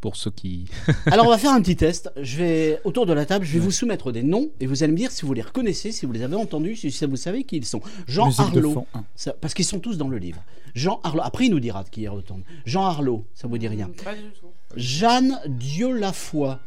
Pour 0.01 0.15
ceux 0.15 0.31
qui. 0.31 0.67
Alors 1.07 1.27
on 1.27 1.31
va 1.31 1.39
faire 1.39 1.51
un 1.53 1.61
petit 1.61 1.75
test. 1.75 2.13
Je 2.21 2.37
vais 2.37 2.81
autour 2.85 3.05
de 3.05 3.13
la 3.13 3.27
table, 3.27 3.45
je 3.45 3.53
vais 3.55 3.59
vous 3.59 3.73
soumettre 3.73 4.13
des 4.13 4.23
noms 4.23 4.49
et 4.61 4.67
vous 4.67 4.85
allez 4.85 4.93
me 4.93 4.97
dire 4.97 5.11
si 5.11 5.27
vous 5.27 5.33
les 5.35 5.43
reconnaissez, 5.43 5.91
si 5.91 6.07
vous 6.07 6.13
les 6.13 6.23
avez 6.23 6.37
entendus, 6.37 6.77
si 6.77 6.89
vous 7.05 7.17
savez 7.17 7.43
qui 7.43 7.57
ils 7.57 7.65
sont. 7.65 7.81
Jean 8.07 8.27
Musique 8.27 8.55
hein. 8.95 9.05
ça- 9.17 9.33
parce 9.41 9.55
qu'ils 9.55 9.65
sont 9.65 9.81
tous 9.81 9.99
dans 9.99 10.09
le 10.09 10.19
livre. 10.19 10.41
Jean 10.77 11.01
Arlot. 11.03 11.23
Après 11.25 11.47
il 11.47 11.51
nous 11.51 11.59
dira 11.59 11.83
de 11.83 11.89
qui 11.89 12.03
il 12.03 12.09
retourne. 12.09 12.43
Jean 12.65 12.85
Arlot, 12.85 13.25
ça 13.35 13.49
vous 13.49 13.59
dit 13.59 13.67
rien. 13.67 13.91
Pas 14.05 14.15
du 14.15 14.21
tout. 14.41 14.47
Jeanne 14.77 15.41
Dieu-Lafoy. 15.49 16.59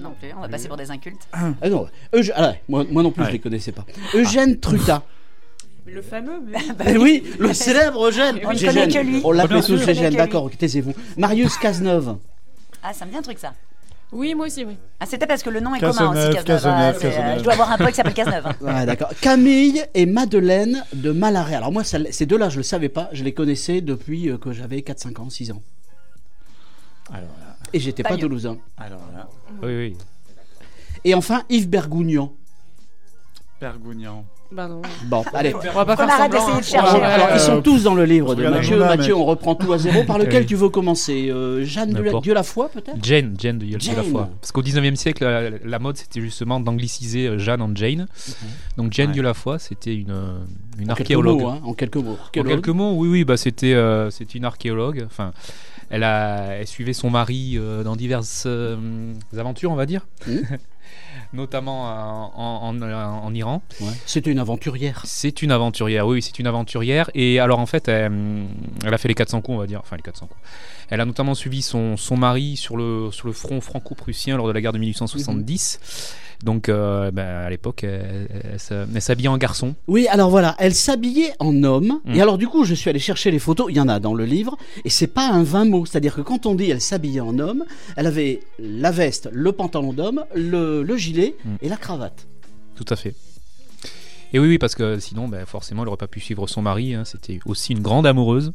Non 0.00 0.14
plus, 0.20 0.28
on 0.36 0.40
va 0.40 0.48
passer 0.48 0.68
pour 0.68 0.76
des 0.76 0.90
incultes. 0.90 1.26
Ah 1.32 1.68
non, 1.68 1.86
ah 2.34 2.48
ouais, 2.48 2.62
moi, 2.68 2.84
moi 2.90 3.02
non 3.02 3.10
plus 3.10 3.22
je 3.22 3.26
Ouais. 3.28 3.32
les 3.32 3.38
connaissais 3.38 3.72
pas. 3.72 3.84
Eugène 4.14 4.58
Truta. 4.58 5.02
Le 5.86 6.02
fameux, 6.02 6.40
mais. 6.44 6.58
Eh 6.86 6.98
oui, 6.98 7.22
le 7.38 7.52
célèbre 7.54 8.08
Eugène. 8.08 8.40
On 8.44 8.48
ne 8.52 8.54
Gégène. 8.54 8.74
connaît 8.74 8.88
que 8.92 8.98
lui. 9.06 9.20
On 9.24 9.30
l'appelait 9.32 9.60
Bien 9.60 9.66
tous 9.66 9.84
que 9.86 10.16
d'accord, 10.16 10.44
ok, 10.44 10.58
taisez-vous. 10.58 10.92
Marius 11.16 11.56
Cazeneuve. 11.58 12.16
Ah, 12.82 12.92
ça 12.92 13.06
me 13.06 13.10
dit 13.12 13.16
un 13.16 13.22
truc 13.22 13.38
ça. 13.38 13.54
Oui, 14.12 14.34
moi 14.34 14.46
aussi, 14.46 14.64
oui. 14.64 14.76
Ah, 15.00 15.06
c'était 15.06 15.26
parce 15.26 15.42
que 15.42 15.50
le 15.50 15.60
nom 15.60 15.74
est 15.74 15.80
Cazeneuve, 15.80 16.08
commun 16.08 16.28
aussi, 16.28 16.36
Cazeneuve. 16.36 16.44
Cazeneuve, 16.46 16.76
Ah, 16.76 16.92
c'est, 17.00 17.06
euh, 17.06 17.10
Cazeneuve. 17.10 17.38
Je 17.38 17.42
dois 17.44 17.52
avoir 17.54 17.72
un 17.72 17.78
pote 17.78 17.88
qui 17.88 17.94
s'appelle 17.94 18.14
Cazeneuve. 18.14 18.46
hein. 18.46 18.54
Ouais, 18.60 18.86
d'accord. 18.86 19.10
Camille 19.20 19.82
et 19.94 20.06
Madeleine 20.06 20.84
de 20.92 21.10
Malaret. 21.12 21.54
Alors 21.54 21.72
moi, 21.72 21.82
ça- 21.84 21.98
ces 22.10 22.26
deux-là, 22.26 22.48
je 22.48 22.58
le 22.58 22.62
savais 22.62 22.88
pas. 22.88 23.08
Je 23.12 23.24
les 23.24 23.32
connaissais 23.32 23.80
depuis 23.80 24.28
euh, 24.30 24.38
que 24.38 24.52
j'avais 24.52 24.82
4, 24.82 24.98
5 25.00 25.18
ans, 25.20 25.30
6 25.30 25.50
ans. 25.52 25.62
Alors 27.10 27.22
là, 27.40 27.45
Et 27.76 27.80
j'étais 27.80 28.02
Pas 28.02 28.10
pas 28.10 28.16
toulousain. 28.16 28.56
alors 28.78 29.00
là, 29.14 29.28
Oui, 29.62 29.76
oui. 29.76 29.96
Et 31.04 31.14
enfin, 31.14 31.42
Yves 31.50 31.68
Bergougnan. 31.68 32.32
Bergougnan. 33.60 34.24
Bah 34.52 34.68
non. 34.68 34.80
Bon, 35.06 35.24
allez. 35.34 35.52
On 35.54 35.58
va 35.72 35.84
pas 35.84 35.96
faire 35.96 36.08
arrête 36.08 36.32
semblant. 36.32 36.46
d'essayer 36.58 36.60
de 36.60 36.64
chercher. 36.64 37.02
Alors, 37.02 37.28
ils 37.34 37.40
sont 37.40 37.56
euh, 37.56 37.60
tous 37.60 37.82
dans 37.82 37.94
le 37.94 38.04
livre 38.04 38.34
de 38.34 38.46
Mathieu. 38.46 38.78
Mathieu, 38.78 39.16
on 39.16 39.24
reprend 39.24 39.54
tout 39.56 39.72
à 39.72 39.78
zéro. 39.78 40.04
Par 40.04 40.18
lequel 40.20 40.42
Oui. 40.42 40.46
tu 40.46 40.54
veux 40.54 40.68
commencer? 40.68 41.28
Euh, 41.30 41.64
Jeanne 41.64 41.92
de 41.92 42.00
la. 42.02 42.20
Dieu 42.20 42.32
la 42.32 42.42
foi, 42.44 42.68
peut-être? 42.68 42.96
Jane, 43.02 43.34
Jane 43.38 43.58
de 43.58 43.66
Jane. 43.78 43.96
la 43.96 44.02
fois. 44.04 44.30
Parce 44.40 44.52
qu'au 44.52 44.62
19e 44.62 44.94
siècle, 44.94 45.24
la, 45.24 45.50
la 45.50 45.78
mode 45.80 45.96
c'était 45.96 46.20
justement 46.20 46.60
d'angliciser 46.60 47.26
euh, 47.26 47.38
Jeanne 47.38 47.60
en 47.60 47.74
Jane. 47.74 48.06
Donc 48.76 48.92
Jane 48.92 49.08
Ouais. 49.08 49.12
Dieu 49.14 49.22
la 49.22 49.34
foi, 49.34 49.58
c'était 49.58 49.94
une, 49.96 50.14
une 50.78 50.90
En 50.90 50.94
quelques 50.94 51.00
archéologue. 51.10 51.40
mots, 51.42 51.48
hein, 51.48 51.60
en 51.64 51.74
quelques 51.74 51.96
mots. 51.96 52.16
En 52.36 52.42
quelques 52.42 52.68
mots, 52.68 52.92
oui, 52.94 53.08
oui, 53.08 53.24
bah 53.24 53.36
c'était 53.36 53.74
euh, 53.74 54.10
c'était 54.10 54.38
une 54.38 54.44
archéologue. 54.44 55.02
Enfin, 55.06 55.32
elle 55.90 56.02
a, 56.04 56.56
elle 56.58 56.66
suivait 56.66 56.92
son 56.92 57.10
mari 57.10 57.54
euh, 57.56 57.82
dans 57.82 57.96
diverses 57.96 58.44
euh, 58.46 59.12
aventures, 59.36 59.70
on 59.70 59.76
va 59.76 59.86
dire, 59.86 60.06
notamment 61.32 61.84
en, 62.36 62.68
en- 62.70 62.82
en- 62.82 63.24
en 63.24 63.34
Iran. 63.34 63.62
Ouais. 63.80 63.92
C'était 64.06 64.30
une 64.30 64.38
aventurière. 64.38 65.02
C'est 65.04 65.42
une 65.42 65.50
aventurière, 65.52 66.06
oui, 66.06 66.14
oui, 66.16 66.22
c'est 66.22 66.38
une 66.38 66.46
aventurière. 66.46 67.10
Et 67.14 67.40
alors 67.40 67.58
en 67.58 67.66
fait, 67.66 67.88
elle, 67.88 68.46
elle 68.84 68.94
a 68.94 68.98
fait 68.98 69.08
les 69.08 69.14
400 69.14 69.40
coups, 69.42 69.56
on 69.56 69.60
va 69.60 69.66
dire, 69.66 69.80
enfin 69.80 69.96
les 69.96 70.02
400 70.02 70.26
coups. 70.26 70.40
Elle 70.90 71.00
a 71.00 71.04
notamment 71.04 71.34
suivi 71.34 71.62
son, 71.62 71.96
son 71.96 72.16
mari 72.16 72.56
sur 72.56 72.76
le, 72.76 73.08
sur 73.10 73.26
le 73.26 73.32
front 73.32 73.60
franco-prussien 73.60 74.36
lors 74.36 74.46
de 74.46 74.52
la 74.52 74.60
guerre 74.60 74.72
de 74.72 74.78
1870. 74.78 75.80
Donc 76.44 76.68
euh, 76.68 77.10
ben, 77.10 77.26
à 77.26 77.48
l'époque, 77.50 77.82
elle, 77.82 78.28
elle 78.52 78.60
s'a- 78.60 78.84
elle 78.94 79.02
s'habillait 79.02 79.28
en 79.28 79.38
garçon. 79.38 79.74
Oui, 79.88 80.06
alors 80.08 80.28
voilà, 80.30 80.54
elle 80.58 80.74
s'habillait 80.74 81.32
en 81.38 81.62
homme. 81.64 82.00
Mm. 82.04 82.14
Et 82.14 82.20
alors 82.20 82.36
du 82.38 82.46
coup, 82.46 82.64
je 82.64 82.74
suis 82.74 82.90
allé 82.90 82.98
chercher 82.98 83.30
les 83.30 83.38
photos. 83.38 83.66
Il 83.70 83.76
y 83.76 83.80
en 83.80 83.88
a 83.88 83.98
dans 84.00 84.14
le 84.14 84.24
livre. 84.26 84.56
Et 84.84 84.90
c'est 84.90 85.06
pas 85.06 85.28
un 85.30 85.42
vain 85.42 85.64
mot. 85.64 85.86
C'est-à-dire 85.86 86.14
que 86.14 86.20
quand 86.20 86.44
on 86.46 86.54
dit 86.54 86.70
elle 86.70 86.80
s'habillait 86.82 87.20
en 87.20 87.38
homme, 87.38 87.64
elle 87.96 88.06
avait 88.06 88.40
la 88.60 88.90
veste, 88.90 89.28
le 89.32 89.50
pantalon 89.52 89.92
d'homme, 89.92 90.24
le, 90.34 90.82
le 90.82 90.96
gilet 90.96 91.34
Mm. 91.44 91.54
et 91.62 91.68
la 91.68 91.76
cravate. 91.76 92.26
Tout 92.76 92.84
à 92.90 92.96
fait. 92.96 93.14
Et 94.32 94.38
oui, 94.38 94.48
oui, 94.48 94.58
parce 94.58 94.74
que 94.74 94.98
sinon, 94.98 95.28
ben, 95.28 95.46
forcément, 95.46 95.82
elle 95.82 95.86
n'aurait 95.86 95.96
pas 95.96 96.06
pu 96.08 96.20
suivre 96.20 96.46
son 96.46 96.60
mari. 96.60 96.94
hein. 96.94 97.04
C'était 97.06 97.38
aussi 97.46 97.72
une 97.72 97.80
grande 97.80 98.06
amoureuse, 98.06 98.52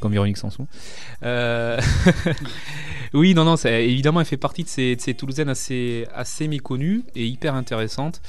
comme 0.00 0.12
Véronique 0.12 0.36
Sanson. 0.38 0.66
Euh, 1.22 1.80
oui, 3.14 3.34
non, 3.34 3.44
non, 3.44 3.56
ça- 3.56 3.70
évidemment, 3.72 4.20
elle 4.20 4.26
fait 4.26 4.36
partie 4.36 4.64
de 4.64 4.68
ces, 4.68 4.96
de 4.96 5.00
ces 5.00 5.14
Toulousaines 5.14 5.48
assez, 5.48 6.06
assez 6.14 6.48
méconnues 6.48 7.02
et 7.14 7.26
hyper 7.26 7.54
intéressantes 7.54 8.20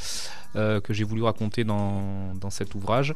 euh, 0.55 0.79
que 0.81 0.93
j'ai 0.93 1.03
voulu 1.03 1.23
raconter 1.23 1.63
dans, 1.63 2.33
dans 2.39 2.49
cet 2.49 2.75
ouvrage. 2.75 3.13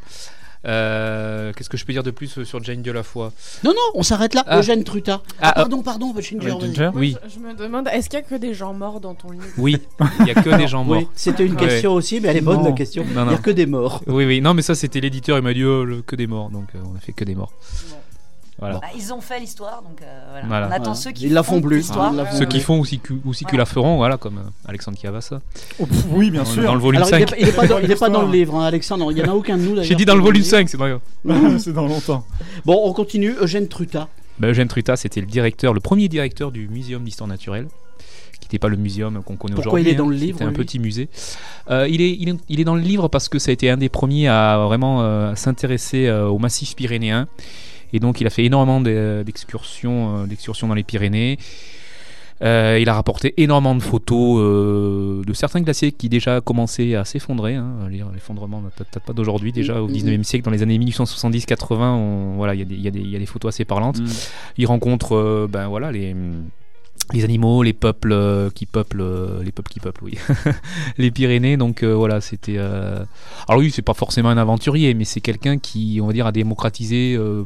Euh, 0.66 1.52
Qu'est-ce 1.52 1.70
que 1.70 1.76
je 1.76 1.84
peux 1.84 1.92
dire 1.92 2.04
de 2.04 2.12
plus 2.12 2.42
sur 2.46 2.64
Jane 2.64 2.82
Dieu-la-Foi 2.82 3.34
Non, 3.66 3.72
non, 3.72 3.82
on 3.96 4.04
s'arrête 4.04 4.34
là. 4.34 4.46
Ah. 4.48 4.60
Eugène 4.60 4.86
Truta. 4.86 5.22
Ah, 5.42 5.50
Ah, 5.50 5.54
pardon, 5.56 5.82
pardon, 5.84 6.14
Ginger. 6.18 6.54
Oui, 6.96 7.18
Je 7.28 7.40
me 7.40 7.54
demande, 7.54 7.90
est-ce 7.90 8.10
qu'il 8.10 8.18
y 8.20 8.22
a 8.22 8.26
que 8.26 8.36
des 8.36 8.54
gens 8.54 8.74
morts 8.74 9.02
dans 9.02 9.14
ton 9.14 9.32
livre? 9.32 9.44
Oui, 9.58 9.76
il 10.20 10.24
n'y 10.26 10.32
a 10.32 10.36
que 10.36 10.56
des 10.58 10.68
gens 10.70 10.86
morts. 10.86 11.00
Oui, 11.00 11.08
c'était 11.16 11.46
une 11.46 11.56
Ouais. 11.56 11.68
question 11.68 11.94
aussi, 11.94 12.22
mais 12.22 12.30
elle 12.30 12.38
est 12.38 12.42
bonne 12.42 12.60
Non. 12.60 12.66
la 12.68 12.72
question. 12.72 13.04
Il 13.06 13.14
n'y 13.14 13.34
a 13.34 13.38
que 13.40 13.52
des 13.52 13.66
morts. 13.66 14.02
Oui, 14.08 14.24
oui, 14.26 14.40
non, 14.40 14.54
mais 14.54 14.62
ça, 14.62 14.74
c'était 14.74 15.02
l'éditeur, 15.02 15.38
il 15.38 15.44
m'a 15.44 15.54
dit 15.54 15.66
oh, 15.66 15.84
le- 15.84 16.02
que 16.02 16.16
des 16.16 16.28
morts, 16.28 16.50
donc 16.50 16.68
euh, 16.76 16.80
on 16.90 16.96
a 16.96 17.00
fait 17.02 17.12
que 17.12 17.26
des 17.26 17.36
morts. 17.36 17.52
Voilà. 18.64 18.80
Bah, 18.80 18.88
ils 18.98 19.14
ont 19.14 19.22
fait 19.22 19.40
l'histoire, 19.40 19.82
donc 19.82 20.02
euh, 20.02 20.06
voilà. 20.32 20.48
Voilà. 20.48 20.68
On 20.68 20.72
attend 20.72 20.84
Voilà. 20.84 20.96
ceux 20.96 21.12
qui 21.12 21.26
Ils 21.26 21.34
la 21.34 21.44
font 21.44 21.56
font 21.56 21.62
plus. 21.62 21.78
l'histoire. 21.78 22.12
Ils 22.14 22.18
la 22.18 22.26
font 22.26 22.32
Ceux 22.38 22.46
plus. 22.46 22.48
qui 22.48 22.60
font 22.62 22.80
aussi, 22.80 23.00
que- 23.00 23.14
aussi 23.26 23.40
qui 23.46 23.52
Voilà. 23.52 23.58
la 23.60 23.66
feront, 23.66 23.96
voilà, 23.98 24.18
comme 24.18 24.38
euh, 24.38 24.68
Alexandre 24.70 24.98
Chiavassa. 24.98 25.42
Oh, 25.80 25.86
pff, 25.86 26.06
oui, 26.12 26.32
bien 26.32 26.44
Dans- 26.44 26.50
sûr. 26.50 26.64
Dans 26.64 26.74
le 26.76 26.80
volume 26.82 27.02
Alors, 27.04 27.10
il 27.20 27.28
5. 27.30 27.40
n'est 27.40 27.52
pas, 27.52 27.62
pas 27.62 27.68
dans, 27.68 27.80
il 27.80 27.92
est 27.92 28.00
pas 28.00 28.10
dans 28.10 28.22
le 28.24 28.32
livre, 28.32 28.56
hein, 28.56 28.66
Alexandre. 28.66 29.12
Il 29.12 29.16
n'y 29.16 29.24
en 29.24 29.32
a 29.32 29.36
aucun 29.36 29.58
de 29.58 29.62
nous 29.64 29.70
d'ailleurs. 29.76 29.84
J'ai 29.86 29.96
dit 29.96 30.06
dans 30.06 30.16
le 30.16 30.22
volume 30.22 30.44
5, 30.44 30.68
c'est 30.70 30.78
vrai. 30.78 30.98
c'est 31.60 31.74
dans 31.74 31.88
longtemps. 31.88 32.26
Bon, 32.66 32.80
on 32.84 32.94
continue. 32.94 33.34
Eugène 33.40 33.68
Truta. 33.68 34.08
Bah, 34.40 34.48
Eugène 34.48 34.68
Truta, 34.68 34.96
c'était 34.96 35.22
le 35.22 35.28
directeur, 35.28 35.74
le 35.74 35.80
premier 35.80 36.08
directeur 36.08 36.52
du 36.52 36.68
Muséum 36.68 37.04
d'histoire 37.04 37.28
naturelle, 37.28 37.68
qui 38.40 38.48
n'était 38.48 38.60
pas 38.60 38.68
le 38.68 38.78
muséum 38.78 39.22
qu'on 39.24 39.36
connaît 39.38 39.54
Pourquoi 39.56 39.74
aujourd'hui. 39.74 39.92
il 39.92 39.94
est 39.94 39.96
dans 39.98 40.06
hein. 40.08 40.10
le 40.10 40.16
livre, 40.16 40.38
C'était 40.40 40.46
un 40.46 40.50
lui 40.50 40.56
petit 40.58 40.80
musée. 40.80 41.08
Euh, 41.70 41.88
il, 41.88 42.02
est, 42.02 42.12
il, 42.20 42.30
est, 42.30 42.36
il 42.50 42.60
est 42.60 42.64
dans 42.64 42.76
le 42.76 42.82
livre 42.82 43.08
parce 43.08 43.30
que 43.30 43.38
ça 43.40 43.52
a 43.52 43.54
été 43.54 43.70
un 43.70 43.78
des 43.78 43.90
premiers 43.90 44.28
à 44.28 44.58
vraiment 44.66 45.02
euh, 45.04 45.34
s'intéresser 45.36 46.08
euh, 46.08 46.28
au 46.28 46.40
massif 46.40 46.76
pyrénéen. 46.76 47.28
Et 47.94 48.00
donc, 48.00 48.20
il 48.22 48.28
a 48.28 48.30
fait 48.30 48.44
énormément 48.46 48.82
d'e- 48.82 49.24
d'excursions 49.24 50.18
euh, 50.18 50.26
d'excursions 50.26 50.68
dans 50.68 50.74
les 50.76 50.84
Pyrénées. 50.84 51.38
Euh, 52.42 52.78
il 52.82 52.90
a 52.90 52.94
rapporté 52.94 53.34
énormément 53.42 53.76
de 53.76 53.82
photos 53.82 54.40
euh, 54.42 55.24
de 55.24 55.34
certains 55.34 55.62
glaciers 55.62 55.94
qui 55.94 56.10
déjà 56.10 56.42
commençaient 56.42 56.96
à 56.96 57.06
s'effondrer. 57.06 57.56
hein. 57.56 57.72
L'effondrement 58.14 58.62
peut-être 58.76 59.00
pas 59.06 59.14
d'aujourd'hui, 59.14 59.54
déjà 59.54 59.82
au 59.82 59.88
Mhm. 59.88 59.94
19e 59.94 60.24
siècle, 60.24 60.44
dans 60.44 60.52
les 60.52 60.62
années 60.64 60.78
1870-80, 60.80 61.94
on- 61.94 62.36
voilà, 62.36 62.54
il 62.56 62.60
y, 62.60 62.64
a 62.88 62.92
des- 62.92 63.00
y 63.00 63.10
y 63.12 63.16
a 63.24 63.26
photos 63.28 63.54
assez 63.56 63.64
parlantes. 63.64 64.00
Mm. 64.02 64.06
Il 64.58 64.66
rencontre 64.66 65.16
euh, 65.16 65.48
ben, 65.50 65.68
voilà, 65.70 65.92
les, 65.94 66.14
les 67.14 67.24
animaux, 67.24 67.64
les 67.64 67.72
peuples 67.74 68.50
qui 68.56 68.66
peuplent, 68.66 69.06
les 69.44 69.52
peuples 69.52 69.72
qui 69.72 69.80
peuplent, 69.80 70.04
oui, 70.04 70.18
les 70.98 71.12
Pyrénées. 71.12 71.56
Donc 71.56 71.84
euh, 71.84 71.94
voilà, 71.94 72.20
c'était. 72.20 72.56
euh, 72.58 73.06
Alors 73.48 73.62
oui, 73.62 73.72
c'est 73.72 73.82
pas 73.84 73.94
forcément 73.94 74.30
un 74.30 74.38
aventurier, 74.38 74.94
mais 74.96 75.06
c'est 75.06 75.22
quelqu'un 75.22 75.60
qui, 75.60 76.00
on 76.02 76.08
va 76.08 76.14
dire, 76.14 76.26
a 76.28 76.32
démocratisé 76.34 77.16
euh, 77.18 77.44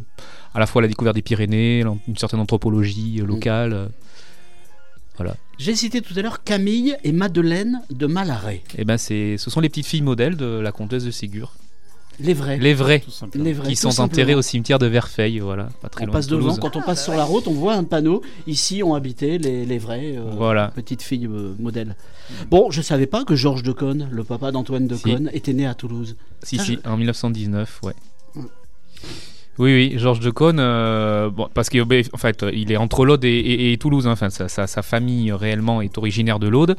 à 0.58 0.60
la 0.60 0.66
fois 0.66 0.82
la 0.82 0.88
découverte 0.88 1.16
des 1.16 1.22
Pyrénées, 1.22 1.84
une 2.08 2.18
certaine 2.18 2.40
anthropologie 2.40 3.20
euh, 3.22 3.26
locale. 3.28 3.74
euh, 3.74 3.86
Voilà. 5.18 5.36
J'ai 5.60 5.76
cité 5.76 6.02
tout 6.02 6.14
à 6.18 6.22
l'heure 6.24 6.44
Camille 6.44 6.96
et 7.04 7.12
Madeleine 7.12 7.82
de 7.92 8.08
Malaret. 8.08 8.64
Et 8.76 8.84
ben 8.84 8.98
c'est, 8.98 9.38
ce 9.38 9.52
sont 9.52 9.60
les 9.60 9.70
petites 9.70 9.86
filles 9.86 10.02
modèles 10.02 10.36
de 10.36 10.60
la 10.60 10.72
comtesse 10.72 11.04
de 11.04 11.12
Ségur. 11.12 11.54
Les 12.20 12.34
vrais. 12.34 12.58
Les 12.58 12.74
vrais. 12.74 13.04
Les 13.36 13.54
vrais, 13.54 13.68
qui 13.70 13.76
sont 13.76 13.92
simplement. 13.92 14.06
enterrés 14.24 14.34
au 14.34 14.42
cimetière 14.42 14.80
de 14.80 14.88
Verfeil, 14.88 15.38
voilà, 15.38 15.70
pas 15.84 15.90
très 15.90 16.06
On 16.06 16.08
loin 16.08 16.14
passe 16.14 16.26
de 16.26 16.32
devant, 16.36 16.56
Toulouse. 16.56 16.60
quand 16.60 16.76
on 16.76 16.82
passe 16.82 17.04
sur 17.04 17.14
la 17.14 17.24
route, 17.24 17.48
on 17.48 17.54
voit 17.54 17.76
un 17.76 17.84
panneau. 17.84 18.24
Ici 18.48 18.82
ont 18.82 18.96
habité 18.96 19.38
les, 19.38 19.64
les 19.68 19.78
vrais 19.78 20.18
euh, 20.18 20.32
Voilà. 20.36 20.70
petites 20.76 21.04
filles 21.04 21.28
euh, 21.28 21.54
modèles. 21.60 21.96
Bon, 22.50 22.72
je 22.72 22.82
savais 22.82 23.06
pas 23.06 23.24
que 23.24 23.36
Georges 23.36 23.62
Decaune, 23.62 24.08
le 24.12 24.24
papa 24.24 24.52
d'Antoine 24.52 24.88
Decaune, 24.88 25.30
était 25.32 25.54
né 25.54 25.68
à 25.68 25.76
Toulouse. 25.76 26.16
Si, 26.42 26.58
Ça, 26.58 26.64
si, 26.64 26.80
je- 26.84 26.90
en 26.90 26.98
1919, 26.98 27.82
ouais. 27.84 27.94
Mm. 28.34 28.42
Oui, 29.60 29.74
oui, 29.74 29.94
Georges 29.98 30.20
Decaune, 30.20 30.60
euh, 30.60 31.32
bon, 31.32 31.50
parce 31.52 31.70
qu'il 31.70 31.82
en 31.82 32.18
fait, 32.18 32.44
est 32.44 32.78
entre 32.78 33.06
l'Aude 33.06 33.26
et, 33.26 33.76
Toulouse. 33.80 34.08
hein. 34.08 34.12
Enfin, 34.12 34.30
sa, 34.30 34.82
famille 34.84 35.32
euh, 35.32 35.36
réellement 35.36 35.82
est 35.82 35.98
originaire 35.98 36.38
de 36.38 36.48
l'Aude. 36.48 36.78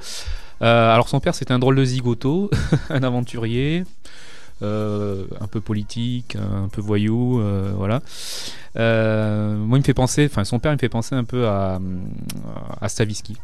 Euh, 0.63 0.93
alors 0.93 1.09
son 1.09 1.19
père, 1.19 1.35
c'était 1.35 1.53
un 1.53 1.59
drôle 1.59 1.77
de 1.77 1.85
zigoto, 1.85 2.51
un 2.91 3.03
aventurier, 3.03 3.85
un 4.63 5.47
peu 5.51 5.61
politique, 5.61 6.37
un 6.37 6.69
peu 6.69 6.81
voyou, 6.81 7.43
voilà. 7.77 8.01
Moi, 8.77 9.77
il 9.77 9.81
me 9.81 9.85
fait 9.85 9.95
penser, 9.95 10.29
enfin, 10.31 10.45
son 10.45 10.61
père, 10.61 10.71
il 10.73 10.77
me 10.77 10.81
fait 10.81 10.89
penser 10.89 11.17
un 11.17 11.25
peu 11.25 11.49
à, 11.49 11.81
à 12.81 12.89
Stavisky, 12.89 13.37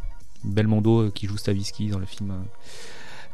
Belmondo 0.44 1.10
qui 1.10 1.26
joue 1.26 1.36
Stavisky 1.36 1.88
dans 1.88 1.98
le 1.98 2.06
film. 2.06 2.32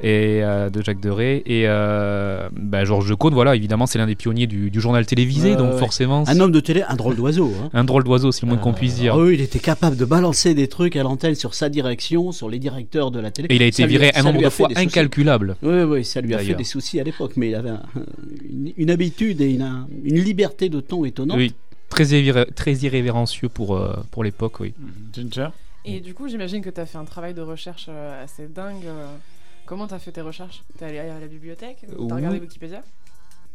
Euh, 0.03 0.07
et 0.07 0.43
euh, 0.45 0.71
de 0.71 0.83
Jacques 0.83 1.01
Deray 1.01 1.43
et 1.47 1.65
euh, 1.67 2.49
bah, 2.53 2.85
Georges 2.85 3.09
Decaune 3.09 3.35
voilà 3.35 3.55
évidemment 3.57 3.87
c'est 3.87 3.99
l'un 3.99 4.07
des 4.07 4.15
pionniers 4.15 4.47
du, 4.47 4.71
du 4.71 4.81
journal 4.81 5.05
télévisé 5.07 5.57
donc 5.57 5.73
ouais. 5.75 5.79
forcément 5.79 6.25
Un 6.27 6.41
homme 6.41 6.53
de 6.53 6.61
télé, 6.61 6.83
un 6.89 6.97
drôle 6.97 7.17
d'oiseau. 7.17 7.53
hein. 7.63 7.71
un 7.73 7.85
drôle 7.85 8.05
d'oiseau 8.05 8.33
c'est 8.33 8.43
le 8.47 8.49
moins 8.53 8.59
qu'on 8.59 8.73
puisse 8.73 8.95
dire 8.97 9.15
Ah 9.15 9.19
oui, 9.19 9.35
il 9.35 9.41
était 9.41 9.59
capable 9.59 9.97
de 9.97 10.05
balancer 10.05 10.55
des 10.55 10.69
trucs 10.69 10.97
à 10.97 11.03
l'antenne 11.03 11.35
sur 11.35 11.55
sa 11.55 11.69
direction, 11.69 12.33
sur 12.33 12.49
les 12.49 12.59
directeurs 12.59 13.11
de 13.11 13.21
la 13.21 13.31
télé. 13.31 13.49
et 13.51 13.57
il 13.57 13.63
a 13.63 13.67
été 13.67 13.83
Ça 13.83 13.87
lui 13.87 13.93
viré 13.93 14.11
un 14.15 14.23
nombre 14.23 14.41
a 14.41 14.45
de 14.45 14.49
fois 14.51 14.69
incalculable 14.77 15.57
Oui, 15.63 15.83
oui, 15.83 16.05
ça 16.05 16.21
lui 16.21 16.35
a 16.35 16.39
fait 16.39 16.55
des 16.55 16.65
soucis 16.65 17.01
à 17.01 17.05
l'époque, 17.05 17.33
mais 17.37 17.51
il 17.51 17.55
avait 17.55 17.71
un- 17.71 17.83
une, 18.51 18.73
une 18.77 18.91
habitude 18.91 19.41
et 19.41 19.51
une, 19.53 19.87
une 20.05 20.21
liberté 20.21 20.69
de 20.69 20.81
ton 20.81 21.05
étonnante. 21.05 21.37
oui 21.37 21.55
très, 21.89 22.05
irré- 22.05 22.47
très 22.55 22.73
irrévérencieux 22.75 23.49
pour, 23.49 23.77
euh, 23.77 23.93
pour 24.13 24.23
l'époque 24.25 24.61
oui 24.61 24.73
Ginger? 25.13 25.49
Et 25.85 26.01
du 26.01 26.13
coup, 26.15 26.29
j'imagine 26.29 26.61
que 26.63 26.69
tu 26.71 26.79
as 26.81 26.85
fait 26.87 26.99
un 26.99 27.05
travail 27.05 27.33
de 27.35 27.41
recherche 27.41 27.87
euh, 27.89 28.23
assez 28.25 28.47
dingue. 28.47 28.85
euh. 28.87 29.07
Comment 29.71 29.87
tu 29.87 29.95
as 29.95 30.01
fait 30.01 30.11
tes 30.11 30.21
recherches? 30.21 30.65
T'es 30.77 30.85
allé 30.87 30.99
à 30.99 31.21
la 31.21 31.29
bibliothèque? 31.29 31.85
T'as 31.89 31.95
Oui. 31.97 32.13
regardé 32.13 32.41
Wikipédia? 32.41 32.83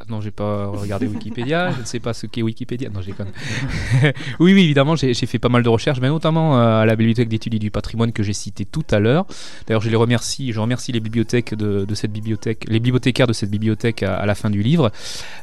Non, 0.09 0.21
j'ai 0.21 0.29
pas 0.31 0.67
regardé 0.67 1.07
Wikipédia. 1.07 1.71
je 1.71 1.79
ne 1.79 1.85
sais 1.85 1.99
pas 1.99 2.13
ce 2.13 2.27
qu'est 2.27 2.41
Wikipédia. 2.43 2.89
Non, 2.89 3.01
j'ai 3.01 3.13
oui, 4.39 4.53
oui, 4.53 4.61
évidemment, 4.63 4.95
j'ai 4.95 5.13
fait 5.13 5.39
pas 5.39 5.49
mal 5.49 5.63
de 5.63 5.69
recherches, 5.69 5.99
mais 5.99 6.09
notamment 6.09 6.59
euh, 6.59 6.81
à 6.81 6.85
la 6.85 6.95
bibliothèque 6.95 7.29
d'études 7.29 7.55
du 7.55 7.71
patrimoine 7.71 8.11
que 8.11 8.21
j'ai 8.21 8.33
cité 8.33 8.65
tout 8.65 8.83
à 8.91 8.99
l'heure. 8.99 9.25
D'ailleurs, 9.65 9.81
je 9.81 9.89
les 9.89 9.95
remercie. 9.95 10.51
Je 10.51 10.59
remercie 10.59 10.91
les 10.91 10.99
bibliothèques 10.99 11.55
de, 11.55 11.85
de 11.85 11.95
cette 11.95 12.11
bibliothèque, 12.11 12.65
les 12.67 12.79
bibliothécaires 12.79 13.25
de 13.25 13.33
cette 13.33 13.49
bibliothèque 13.49 14.03
à, 14.03 14.15
à 14.15 14.25
la 14.25 14.35
fin 14.35 14.49
du 14.49 14.61
livre, 14.61 14.91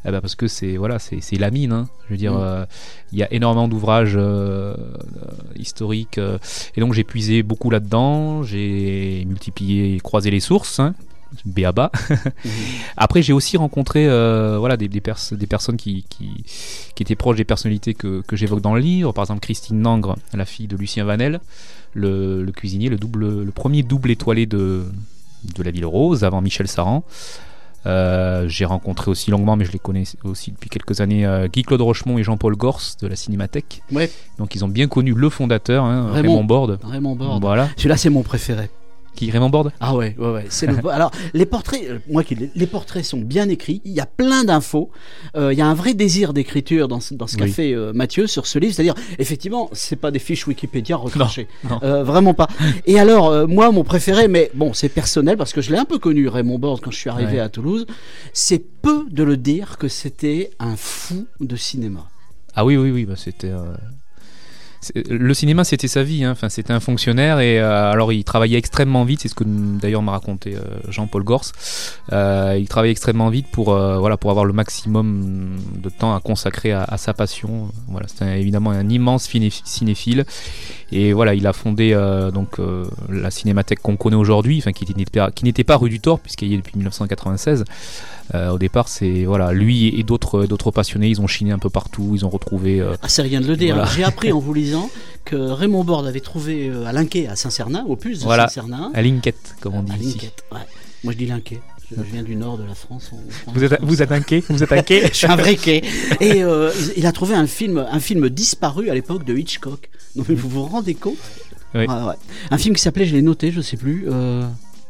Eh 0.07 0.11
ben, 0.11 0.21
parce 0.21 0.35
que 0.37 0.47
c'est 0.47 0.77
voilà, 0.77 0.99
c'est 0.99 1.21
la 1.39 1.51
mine. 1.51 1.73
hein. 1.73 1.89
Je 2.07 2.15
veux 2.15 2.19
dire, 2.19 2.35
Mm. 2.35 2.41
euh, 2.41 2.65
il 3.13 3.19
y 3.19 3.23
a 3.23 3.33
énormément 3.33 3.69
d'ouvrages 3.69 4.15
euh, 4.17 4.75
euh, 4.77 4.77
historiques, 5.57 6.19
euh, 6.19 6.39
et 6.77 6.81
donc 6.81 6.93
j'ai 6.93 7.05
puisé 7.05 7.43
beaucoup 7.43 7.71
là-dedans. 7.71 8.43
J'ai 8.43 9.25
multiplié, 9.27 9.95
et 9.97 10.01
croisé 10.01 10.31
les 10.31 10.41
sources. 10.41 10.79
Hein. 10.79 10.95
Béaba. 11.45 11.91
Après, 12.97 13.23
j'ai 13.23 13.33
aussi 13.33 13.57
rencontré 13.57 14.07
euh, 14.09 14.57
voilà, 14.59 14.77
des, 14.77 14.89
des, 14.89 15.01
pers- 15.01 15.33
des 15.33 15.47
personnes 15.47 15.77
qui, 15.77 16.05
qui, 16.09 16.45
qui 16.95 17.03
étaient 17.03 17.17
proches 17.17 17.37
des 17.37 17.45
personnalités 17.45 17.95
que, 17.95 18.23
que 18.27 18.37
j'évoque 18.37 18.61
dans 18.61 18.75
le 18.75 18.81
livre. 18.81 19.13
Par 19.13 19.25
exemple, 19.25 19.41
Christine 19.41 19.81
Nangre, 19.81 20.17
la 20.35 20.45
fille 20.45 20.67
de 20.67 20.77
Lucien 20.77 21.05
Vanel, 21.05 21.41
le, 21.95 22.43
le 22.45 22.53
cuisinier, 22.53 22.89
le, 22.89 22.97
double, 22.97 23.43
le 23.45 23.51
premier 23.51 23.83
double 23.83 24.11
étoilé 24.11 24.47
de, 24.47 24.85
de 25.57 25.63
la 25.63 25.71
Ville 25.71 25.87
Rose, 25.87 26.25
avant 26.25 26.41
Michel 26.41 26.69
Saran. 26.69 27.05
Euh, 27.85 28.47
j'ai 28.49 28.65
rencontré 28.65 29.11
aussi 29.11 29.33
longuement, 29.33 29.57
mais 29.57 29.65
je 29.65 29.73
les 29.73 29.81
connais 29.81 30.05
aussi 30.23 30.53
depuis 30.53 30.71
quelques 30.71 31.01
années, 31.01 31.27
euh, 31.27 31.49
Guy-Claude 31.49 31.81
Rochemont 31.81 32.17
et 32.17 32.23
Jean-Paul 32.23 32.55
Gors 32.55 32.81
de 33.01 33.09
la 33.09 33.17
Cinémathèque. 33.17 33.83
Ouais. 33.91 34.09
Donc 34.39 34.55
ils 34.55 34.65
ont 34.65 34.69
bien 34.69 34.87
connu 34.87 35.15
le 35.15 35.29
fondateur, 35.31 35.85
hein, 35.85 36.13
Raymond. 36.13 36.35
Raymond, 36.35 36.45
Borde. 36.45 36.79
Raymond 36.85 37.17
Borde. 37.17 37.43
Voilà. 37.43 37.69
Celui-là, 37.77 37.97
c'est 37.97 38.09
mon 38.11 38.23
préféré. 38.23 38.71
Qui 39.15 39.31
Raymond 39.31 39.51
Borde? 39.51 39.73
Ah 39.79 39.95
ouais, 39.95 40.17
ouais, 40.19 40.31
ouais. 40.33 40.47
C'est 40.49 40.67
le... 40.67 40.77
Alors, 40.91 41.11
les 41.35 41.45
portraits, 41.47 41.83
euh, 41.89 41.99
moi 42.11 42.25
qui 42.25 42.35
les, 42.55 42.67
portraits 42.67 43.05
sont 43.05 43.21
bien 43.21 43.49
écrits. 43.51 43.83
Il 43.85 43.93
y 43.93 44.01
a 44.01 44.07
plein 44.07 44.43
d'infos. 44.45 44.91
Euh, 45.37 45.53
il 45.53 45.59
y 45.59 45.63
a 45.63 45.67
un 45.67 45.75
vrai 45.75 45.93
désir 45.95 46.33
d'écriture 46.33 46.89
dans, 46.89 47.01
ce- 47.01 47.13
dans 47.15 47.27
ce 47.27 47.37
qu'a 47.37 47.45
Oui. 47.45 47.51
fait 47.53 47.73
euh, 47.75 47.93
Mathieu 47.93 48.27
sur 48.27 48.47
ce 48.47 48.59
livre. 48.59 48.73
C'est-à-dire, 48.75 48.95
effectivement, 49.19 49.69
c'est 49.73 49.97
pas 49.97 50.11
des 50.11 50.19
fiches 50.19 50.47
Wikipédia. 50.47 50.99
Euh, 51.83 52.03
vraiment 52.05 52.33
pas. 52.35 52.49
Et 52.87 52.99
alors, 52.99 53.47
moi, 53.49 53.71
mon 53.71 53.85
préféré, 53.85 54.29
mais 54.29 54.51
bon, 54.55 54.73
c'est 54.73 54.89
personnel 54.89 55.37
parce 55.37 55.53
que 55.53 55.61
je 55.61 55.71
l'ai 55.73 55.79
un 55.79 55.85
peu 55.85 55.99
connu, 55.99 56.29
Raymond 56.29 56.59
Borde, 56.59 56.81
quand 56.81 56.91
je 56.91 56.99
suis 56.99 57.11
arrivé 57.11 57.35
Ouais. 57.35 57.41
à 57.41 57.49
Toulouse. 57.49 57.87
C'est 58.33 58.59
peu 58.83 59.05
de 59.11 59.23
le 59.23 59.37
dire 59.37 59.77
que 59.79 59.89
c'était 59.89 60.51
un 60.59 60.75
fou 60.77 61.27
de 61.41 61.57
cinéma. 61.57 62.09
Ah 62.55 62.65
oui, 62.65 62.77
oui, 62.77 62.91
oui, 62.91 63.05
bah, 63.05 63.15
c'était. 63.17 63.51
Le 65.09 65.33
cinéma, 65.33 65.65
c'était 65.65 65.89
sa 65.89 66.03
vie. 66.03 66.25
hein. 66.25 66.33
Enfin, 66.33 66.49
c'était 66.49 66.73
un 66.73 66.81
fonctionnaire 66.81 67.39
et 67.41 67.61
euh, 67.61 67.91
alors 67.91 68.13
il 68.13 68.25
travaillait 68.25 68.59
extrêmement 68.59 69.05
vite. 69.05 69.21
C'est 69.21 69.29
ce 69.29 69.35
que 69.35 69.45
d'ailleurs 69.45 70.03
m'a 70.03 70.13
raconté 70.13 70.57
euh, 70.57 70.61
Jean-Paul 70.89 71.23
Gors. 71.23 71.45
Euh, 72.13 72.57
il 72.59 72.69
travaillait 72.69 72.93
extrêmement 72.93 73.29
vite 73.29 73.47
pour 73.53 73.73
euh, 73.73 73.99
voilà 73.99 74.17
pour 74.17 74.31
avoir 74.31 74.45
le 74.45 74.53
maximum 74.53 75.57
de 75.77 75.89
temps 75.89 76.15
à 76.15 76.21
consacrer 76.21 76.73
à, 76.73 76.97
sa 76.97 77.15
passion. 77.15 77.69
Voilà, 77.89 78.09
c'était 78.09 78.41
évidemment 78.41 78.71
un 78.71 78.89
immense 78.89 79.29
cinéphile. 79.65 80.25
Et 80.91 81.13
voilà, 81.13 81.35
il 81.35 81.47
a 81.47 81.53
fondé 81.53 81.93
euh, 81.95 82.31
donc 82.31 82.59
la 83.09 83.31
cinémathèque 83.31 83.81
qu'on 83.81 83.97
connaît 83.97 84.17
aujourd'hui, 84.17 84.59
enfin 84.59 84.73
qui 84.73 84.85
n'était 85.45 85.65
pas, 85.65 85.77
rue 85.77 85.91
du 85.91 86.01
Thor 86.01 86.19
puisqu'il 86.19 86.49
y 86.49 86.55
est 86.55 86.59
depuis 86.59 86.77
1996. 86.77 87.65
Euh, 88.35 88.51
au 88.51 88.59
départ, 88.59 88.89
c'est 88.89 89.25
voilà, 89.25 89.53
lui 89.53 89.89
et 89.99 90.03
d'autres 90.05 90.47
d'autres 90.47 90.71
passionnés, 90.71 91.09
ils 91.09 91.21
ont 91.21 91.27
chiné 91.27 91.53
un 91.53 91.59
peu 91.59 91.69
partout, 91.71 92.13
ils 92.15 92.25
ont 92.25 92.31
retrouvé. 92.31 92.81
euh, 92.81 92.95
Ah, 93.03 93.09
c'est 93.09 93.23
rien 93.23 93.41
de 93.41 93.47
le 93.47 93.57
dire. 93.57 93.75
Voilà. 93.75 93.91
J'ai 93.95 94.05
appris 94.05 94.33
en 94.33 94.39
vous 94.47 94.55
lisant 94.55 94.89
que 95.25 95.37
Raymond 95.37 95.85
Borde 95.85 96.07
avait 96.07 96.21
trouvé 96.21 96.69
euh, 96.69 96.87
à 96.87 96.93
Linquet, 96.93 97.27
à 97.27 97.37
Saint-Cernin, 97.37 97.85
au 97.87 97.97
puce 97.97 98.21
de 98.21 98.25
voilà, 98.25 98.49
Saint-Cernin. 98.49 98.91
à 98.95 99.03
Linquette, 99.03 99.55
comme 99.61 99.75
on 99.75 99.83
dit 99.83 99.93
À 99.93 99.97
ici. 99.97 100.31
Ouais. 100.51 100.59
Moi 101.05 101.13
je 101.13 101.19
dis 101.19 101.27
Linquet. 101.27 101.61
Je, 101.95 102.01
viens 102.01 102.23
du 102.23 102.37
nord 102.37 102.57
de 102.57 102.65
la 102.65 102.75
France. 102.75 103.11
Vous 103.49 103.65
êtes, 103.65 103.79
vous 103.83 104.01
êtes 104.01 104.13
inquiet 104.13 104.43
Vous 104.49 104.63
êtes 104.63 104.73
inquiet 104.73 105.09
je 105.13 105.15
suis 105.15 105.27
un 105.27 105.37
vrai 105.37 105.57
quai. 105.57 105.83
Et 106.21 106.43
euh, 106.43 106.71
il- 106.81 106.93
il 107.03 107.07
a 107.07 107.13
trouvé 107.13 107.35
un 107.35 107.47
film, 107.47 107.85
un 107.91 108.01
film 108.01 108.31
disparu 108.31 108.89
à 108.89 108.95
l'époque 108.95 109.25
de 109.27 109.37
Hitchcock. 109.37 109.91
Donc 110.17 110.31
vous 110.31 110.49
vous 110.49 110.65
rendez 110.65 110.95
compte? 110.95 111.19
Oui. 111.75 111.81
Ouais, 111.81 111.87
ouais. 111.87 112.15
Un 112.51 112.57
film 112.57 112.75
qui 112.75 112.81
s'appelait, 112.81 113.05
je 113.05 113.15
l'ai 113.15 113.21
noté, 113.21 113.53
je 113.53 113.61
sais 113.61 113.77
plus. 113.77 114.07
euh, 114.11 114.43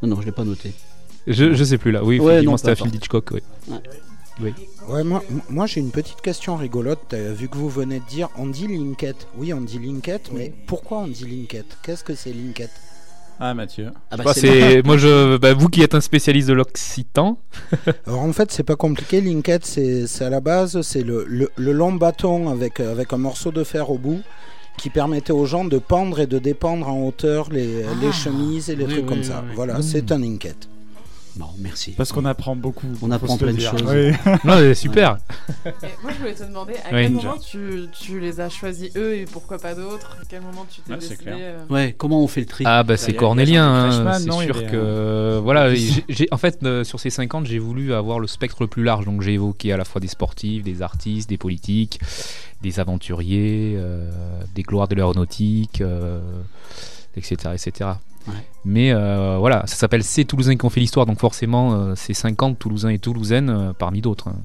Non, 0.04 0.10
non, 0.10 0.20
je 0.20 0.26
l'ai 0.26 0.32
pas 0.32 0.44
noté. 0.44 0.72
Je, 1.26 1.54
je 1.54 1.64
sais 1.64 1.78
plus 1.78 1.92
là. 1.92 2.02
Oui, 2.04 2.18
Ouais, 2.20 2.42
non, 2.42 2.56
c'était 2.56 2.74
film 2.74 2.88
importe. 2.88 3.00
d'Hitchcock. 3.00 3.30
Oui. 3.32 3.40
Ouais. 3.68 3.78
Oui. 4.40 4.54
Ouais, 4.88 5.04
moi, 5.04 5.22
moi 5.50 5.66
j'ai 5.66 5.80
une 5.80 5.90
petite 5.90 6.20
question 6.22 6.56
rigolote, 6.56 7.12
euh, 7.14 7.32
vu 7.36 7.48
que 7.48 7.56
vous 7.56 7.68
venez 7.68 8.00
de 8.00 8.04
dire, 8.06 8.28
on 8.36 8.46
dit 8.46 8.66
Linkette. 8.66 9.28
Oui, 9.36 9.52
on 9.52 9.60
dit 9.60 9.78
Linkette, 9.78 10.30
mais 10.34 10.52
pourquoi 10.66 10.98
on 10.98 11.06
dit 11.06 11.24
Linkette 11.26 11.76
Qu'est-ce 11.82 12.02
que 12.02 12.14
c'est 12.14 12.32
Linkette 12.32 12.72
Ah, 13.38 13.54
Mathieu. 13.54 13.90
Ah 14.10 14.16
bah, 14.16 14.24
Bah, 14.24 14.32
c'est- 14.34 14.82
moi 14.86 14.96
je 14.96 15.36
bah, 15.36 15.52
vous 15.54 15.68
qui 15.68 15.82
êtes 15.82 15.94
un 15.94 16.00
spécialiste 16.00 16.48
de 16.48 16.54
l'occitan. 16.54 17.38
Alors 18.06 18.20
en 18.22 18.32
fait, 18.32 18.50
c'est 18.50 18.64
pas 18.64 18.74
compliqué. 18.74 19.20
Linkette, 19.20 19.64
c'est 19.66 20.06
à 20.24 20.30
la 20.30 20.40
base, 20.40 20.80
c'est 20.80 21.02
le, 21.02 21.24
le, 21.28 21.48
le 21.56 21.72
long 21.72 21.92
bâton 21.92 22.48
avec, 22.48 22.80
euh, 22.80 22.90
avec 22.90 23.12
un 23.12 23.18
morceau 23.18 23.52
de 23.52 23.62
fer 23.62 23.90
au 23.90 23.98
bout 23.98 24.22
qui 24.78 24.88
permettait 24.90 25.32
aux 25.34 25.44
gens 25.46 25.66
de 25.66 25.78
pendre 25.78 26.18
et 26.18 26.26
de 26.26 26.38
dépendre 26.40 26.88
en 26.88 27.06
hauteur 27.06 27.50
les, 27.52 27.84
Ah. 27.84 27.92
les 28.00 28.10
chemises 28.10 28.70
et 28.70 28.74
les 28.76 28.86
Oui, 28.86 28.90
trucs 28.92 29.02
oui, 29.04 29.08
comme 29.08 29.18
oui, 29.18 29.24
ça. 29.24 29.44
oui. 29.46 29.52
Voilà, 29.54 29.78
Mmh. 29.78 29.82
c'est 29.82 30.10
un 30.10 30.18
Linkette. 30.18 30.68
Bon, 31.36 31.46
merci. 31.58 31.92
Parce 31.92 32.12
qu'on 32.12 32.26
apprend 32.26 32.54
beaucoup. 32.54 32.86
On 33.00 33.10
apprend 33.10 33.38
plein 33.38 33.54
de 33.54 33.60
choses. 33.60 33.82
Oui. 33.86 34.12
non, 34.44 34.54
c'est 34.58 34.74
super. 34.74 35.16
Et 35.64 35.70
moi, 36.02 36.12
je 36.12 36.18
voulais 36.18 36.34
te 36.34 36.44
demander 36.44 36.74
à 36.74 36.94
Oui. 36.94 37.02
quel 37.04 37.12
moment 37.12 37.38
tu, 37.38 37.86
tu 37.92 38.20
les 38.20 38.40
as 38.40 38.50
choisis 38.50 38.94
eux 38.96 39.14
et 39.16 39.24
pourquoi 39.24 39.58
pas 39.58 39.74
d'autres? 39.74 40.18
À 40.20 40.24
quel 40.28 40.42
moment 40.42 40.66
tu 40.70 40.82
t'es 40.82 40.92
Ouais, 40.92 40.98
c'est 41.00 41.08
décidé 41.10 41.30
euh, 41.32 41.64
Ouais, 41.70 41.94
comment 41.96 42.22
on 42.22 42.26
fait 42.26 42.40
le 42.40 42.46
tri? 42.46 42.64
Ah 42.66 42.82
bah 42.82 42.96
c'est 42.98 43.14
cornélien. 43.14 43.66
hein. 43.66 44.18
C'est 44.18 44.30
sûr 44.30 44.58
est, 44.58 44.66
que 44.66 44.72
euh, 44.74 45.40
voilà. 45.42 45.72
en 46.30 46.36
fait, 46.36 46.58
euh, 46.64 46.84
sur 46.84 47.00
ces 47.00 47.08
50, 47.10 47.46
j'ai 47.46 47.58
voulu 47.58 47.94
avoir 47.94 48.18
le 48.18 48.26
spectre 48.26 48.58
le 48.60 48.66
plus 48.66 48.82
large. 48.84 49.06
Donc 49.06 49.22
j'ai 49.22 49.32
évoqué 49.32 49.72
à 49.72 49.78
la 49.78 49.84
fois 49.84 50.00
des 50.02 50.08
sportifs, 50.08 50.62
des 50.62 50.82
artistes, 50.82 51.30
des 51.30 51.38
politiques, 51.38 51.98
des 52.60 52.78
aventuriers, 52.78 53.74
euh, 53.78 54.10
des 54.54 54.62
gloires 54.62 54.86
de 54.88 54.94
l'aéronautique, 54.96 55.80
euh, 55.80 56.20
etc., 57.16 57.36
etc. 57.54 57.90
Ouais. 58.28 58.34
Mais 58.64 58.92
euh, 58.92 59.36
voilà, 59.38 59.66
ça 59.66 59.74
s'appelle 59.76 60.04
C'est 60.04 60.24
Toulousains 60.24 60.56
qui 60.56 60.64
ont 60.64 60.70
fait 60.70 60.80
l'histoire, 60.80 61.06
donc 61.06 61.18
forcément 61.18 61.74
euh, 61.74 61.94
c'est 61.96 62.14
50 62.14 62.58
Toulousains 62.58 62.90
et 62.90 62.98
Toulousaines 62.98 63.50
euh, 63.50 63.72
parmi 63.72 64.00
d'autres. 64.00 64.28
hein. 64.28 64.36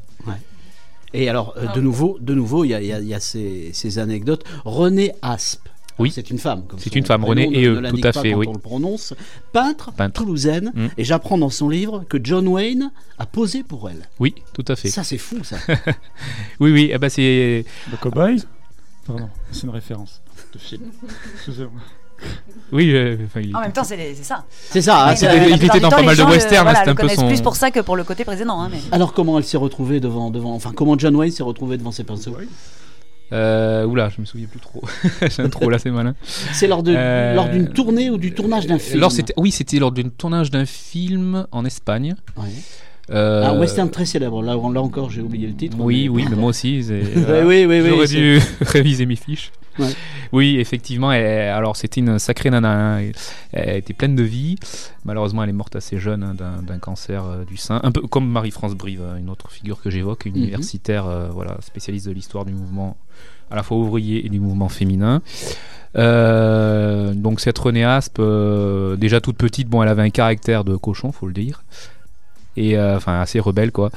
Et 1.14 1.30
alors, 1.30 1.54
euh, 1.58 1.68
de 1.74 1.80
nouveau, 1.80 2.18
de 2.20 2.34
nouveau, 2.34 2.66
il 2.66 2.70
y 2.70 2.74
a, 2.74 2.82
il 2.82 2.88
y 2.88 2.92
a- 2.94 3.00
il 3.00 3.08
y 3.08 3.14
a 3.14 3.20
ces, 3.22 3.70
ces 3.74 3.98
anecdotes. 3.98 4.44
René 4.66 5.14
Aspe. 5.22 5.70
Oui. 6.00 6.12
C'est 6.14 6.30
une 6.30 6.38
femme. 6.38 6.64
comme 6.68 6.78
C'est 6.80 6.90
son 6.92 6.96
une 6.98 7.06
femme, 7.06 7.22
prénom 7.22 7.30
René 7.30 7.48
ne- 7.48 7.56
et 7.56 7.62
ne 7.66 7.70
eux, 7.76 7.80
l'indique 7.80 8.02
tout 8.02 8.08
à 8.10 8.12
pas 8.12 8.22
fait, 8.22 8.32
quand 8.34 8.38
oui. 8.40 8.46
On 8.50 8.54
le 8.54 8.60
prononce. 8.60 9.14
Peintre, 9.54 9.94
Peintre. 9.94 10.22
toulousaine. 10.22 10.72
Mm. 10.76 10.88
Et 10.98 11.04
j'apprends 11.06 11.38
dans 11.38 11.50
son 11.50 11.70
livre 11.70 12.04
que 12.10 12.18
John 12.22 12.46
Wayne 12.48 12.92
a 13.20 13.26
posé 13.26 13.64
pour 13.64 13.90
elle. 13.90 14.08
Oui, 14.20 14.36
tout 14.54 14.66
à 14.68 14.76
fait. 14.76 14.90
Ça, 14.90 15.04
c'est 15.06 15.18
fou, 15.18 15.38
ça. 15.44 15.56
Oui, 16.60 16.72
oui, 16.72 16.90
eh 16.92 16.98
ben, 16.98 17.10
c'est 17.10 17.64
Le 17.90 17.98
Cowboy 17.98 18.44
Pardon, 19.06 19.30
c'est 19.52 19.64
une 19.64 19.70
référence 19.70 20.22
de 20.54 20.60
film. 20.60 20.84
Excusez-moi. 21.36 21.72
Oui, 22.72 22.92
euh, 22.94 23.16
enfin, 23.26 23.40
il 23.42 23.56
En 23.56 23.62
même 23.62 23.72
temps, 23.72 23.84
c'est 23.86 24.14
c'est 24.16 24.24
ça. 24.24 24.44
C'est 24.50 24.82
ça, 24.82 25.06
hein, 25.06 25.10
Oui, 25.12 25.18
c'est- 25.18 25.38
il 25.50 25.56
était 25.56 25.70
du 25.70 25.80
dans 25.80 25.90
temps, 25.90 25.96
pas 25.96 26.02
les 26.02 26.06
mal 26.08 26.18
de 26.18 26.22
le- 26.24 26.28
westerns, 26.30 26.64
voilà, 26.64 26.82
un 26.82 26.86
peu 26.86 26.94
connaissent 26.96 27.16
son- 27.20 27.28
plus 27.28 27.42
pour 27.42 27.56
ça 27.56 27.72
que 27.72 27.80
pour 27.80 27.96
le 27.96 28.04
côté 28.04 28.26
précédent. 28.26 28.60
hein, 28.62 28.70
mais... 28.72 28.80
Alors 28.92 29.14
comment 29.14 29.38
elle 29.38 29.46
s'est 29.46 29.58
retrouvée 29.58 30.00
devant, 30.02 30.32
devant, 30.32 30.54
enfin 30.54 30.72
comment 30.76 30.98
John 30.98 31.16
Wayne 31.16 31.32
s'est 31.32 31.44
retrouvé 31.44 31.78
devant 31.78 31.92
ses 31.92 32.04
pinceaux 32.04 32.36
Euh, 33.34 33.86
oula, 33.86 34.10
je 34.10 34.22
me 34.22 34.26
souviens 34.26 34.48
plus 34.48 34.60
trop. 34.62 34.82
J'ai 35.30 35.44
un 35.44 35.50
trou 35.50 35.70
là, 35.70 35.80
c'est 35.80 35.92
malin. 35.92 36.16
C'est 36.54 36.68
lors 36.68 36.82
de- 36.84 36.94
Euh, 36.96 37.34
lors 37.36 37.50
d'une 37.50 37.68
tournée 37.70 38.10
ou 38.10 38.18
du 38.18 38.34
tournage 38.34 38.68
d'un 38.68 38.80
film 38.80 39.00
lors, 39.02 39.12
Oui, 39.38 39.52
c'était 39.52 39.80
lors 39.80 39.92
d'un 39.92 40.08
tournage 40.10 40.50
d'un 40.50 40.66
film 40.66 41.46
en 41.52 41.66
Espagne. 41.66 42.16
Euh, 43.10 43.44
Un 43.46 43.58
western 43.60 43.90
très 43.90 44.06
célèbre. 44.06 44.42
Là, 44.44 44.56
là 44.56 44.82
encore, 44.82 45.10
j'ai 45.10 45.22
oublié 45.22 45.48
le 45.48 45.54
titre. 45.54 45.78
Oui, 45.80 46.04
mais- 46.04 46.10
oui, 46.10 46.26
mais 46.30 46.36
moi 46.36 46.50
aussi. 46.50 46.84
c'est- 46.84 47.02
oui, 47.46 47.66
oui, 47.66 47.82
oui, 47.82 47.90
J'aurais 47.90 48.08
c'est- 48.08 48.16
dû 48.16 48.40
réviser 48.62 49.06
mes 49.06 49.16
fiches. 49.16 49.52
Ouais. 49.80 49.94
Oui, 50.34 50.58
effectivement. 50.60 51.12
elle- 51.12 51.50
alors, 51.50 51.76
c'était 51.76 52.02
une 52.02 52.20
sacrée 52.20 52.50
nana. 52.50 52.98
hein. 52.98 53.12
Elle 53.54 53.78
était 53.78 53.94
pleine 53.94 54.16
de 54.16 54.24
vie. 54.24 54.56
Malheureusement, 55.06 55.44
elle 55.44 55.50
est 55.50 55.54
morte 55.54 55.76
assez 55.76 55.98
jeune 56.00 56.24
hein, 56.24 56.36
d'un 56.36 56.80
cancer 56.80 57.24
euh, 57.26 57.46
du 57.46 57.58
sein. 57.58 57.80
Un 57.84 57.92
peu 57.92 58.02
comme 58.02 58.28
Marie-France 58.30 58.76
Brive, 58.76 59.02
hein, 59.02 59.18
une 59.18 59.30
autre 59.30 59.50
figure 59.52 59.82
que 59.82 59.90
j'évoque, 59.90 60.26
Mhm. 60.26 60.36
universitaire, 60.36 61.06
euh, 61.08 61.30
voilà, 61.32 61.58
spécialiste 61.62 62.08
de 62.08 62.12
l'histoire 62.12 62.46
du 62.46 62.54
mouvement 62.54 62.98
à 63.50 63.56
la 63.56 63.64
fois 63.64 63.78
ouvrier 63.78 64.26
et 64.26 64.30
du 64.30 64.40
mouvement 64.40 64.68
féminin. 64.70 65.22
Euh, 65.96 67.14
donc 67.14 67.40
cette 67.40 67.58
Renée 67.58 67.84
Aspe, 67.86 68.22
déjà 68.98 69.22
toute 69.22 69.38
petite, 69.38 69.68
bon, 69.70 69.82
elle 69.84 69.90
avait 69.90 70.02
un 70.04 70.10
caractère 70.10 70.64
de 70.64 70.76
cochon, 70.76 71.12
faut 71.12 71.28
le 71.28 71.34
dire 71.34 71.64
et 72.58 72.78
euh, 72.78 72.98
enfin 72.98 73.22
assez 73.22 73.40
rebelle 73.40 73.72
quoi. 73.72 73.92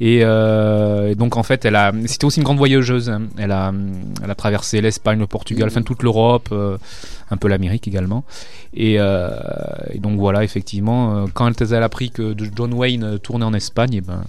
Et, 0.00 0.20
euh, 0.22 1.10
et 1.10 1.14
donc 1.14 1.36
en 1.36 1.42
fait 1.42 1.64
elle 1.64 1.76
a 1.76 1.92
c'était 2.06 2.24
aussi 2.24 2.38
une 2.40 2.44
grande 2.44 2.58
voyageuse. 2.58 3.12
Elle 3.36 3.52
a 3.52 3.72
traversé 4.36 4.80
l'Espagne 4.80 5.18
le 5.18 5.26
Portugal 5.26 5.68
enfin 5.68 5.82
toute 5.82 6.02
l'Europe 6.02 6.48
euh, 6.52 6.78
un 7.30 7.36
peu 7.36 7.48
l'Amérique 7.48 7.88
également. 7.88 8.24
Et, 8.74 8.94
et 8.94 9.98
donc 9.98 10.18
voilà 10.18 10.44
effectivement 10.44 11.26
quand 11.34 11.60
elle 11.60 11.74
a 11.74 11.84
appris 11.84 12.10
que 12.10 12.34
John 12.56 12.72
Wayne 12.72 13.18
tournait 13.18 13.44
en 13.44 13.54
Espagne 13.54 13.94
et 13.94 14.00
ben 14.00 14.22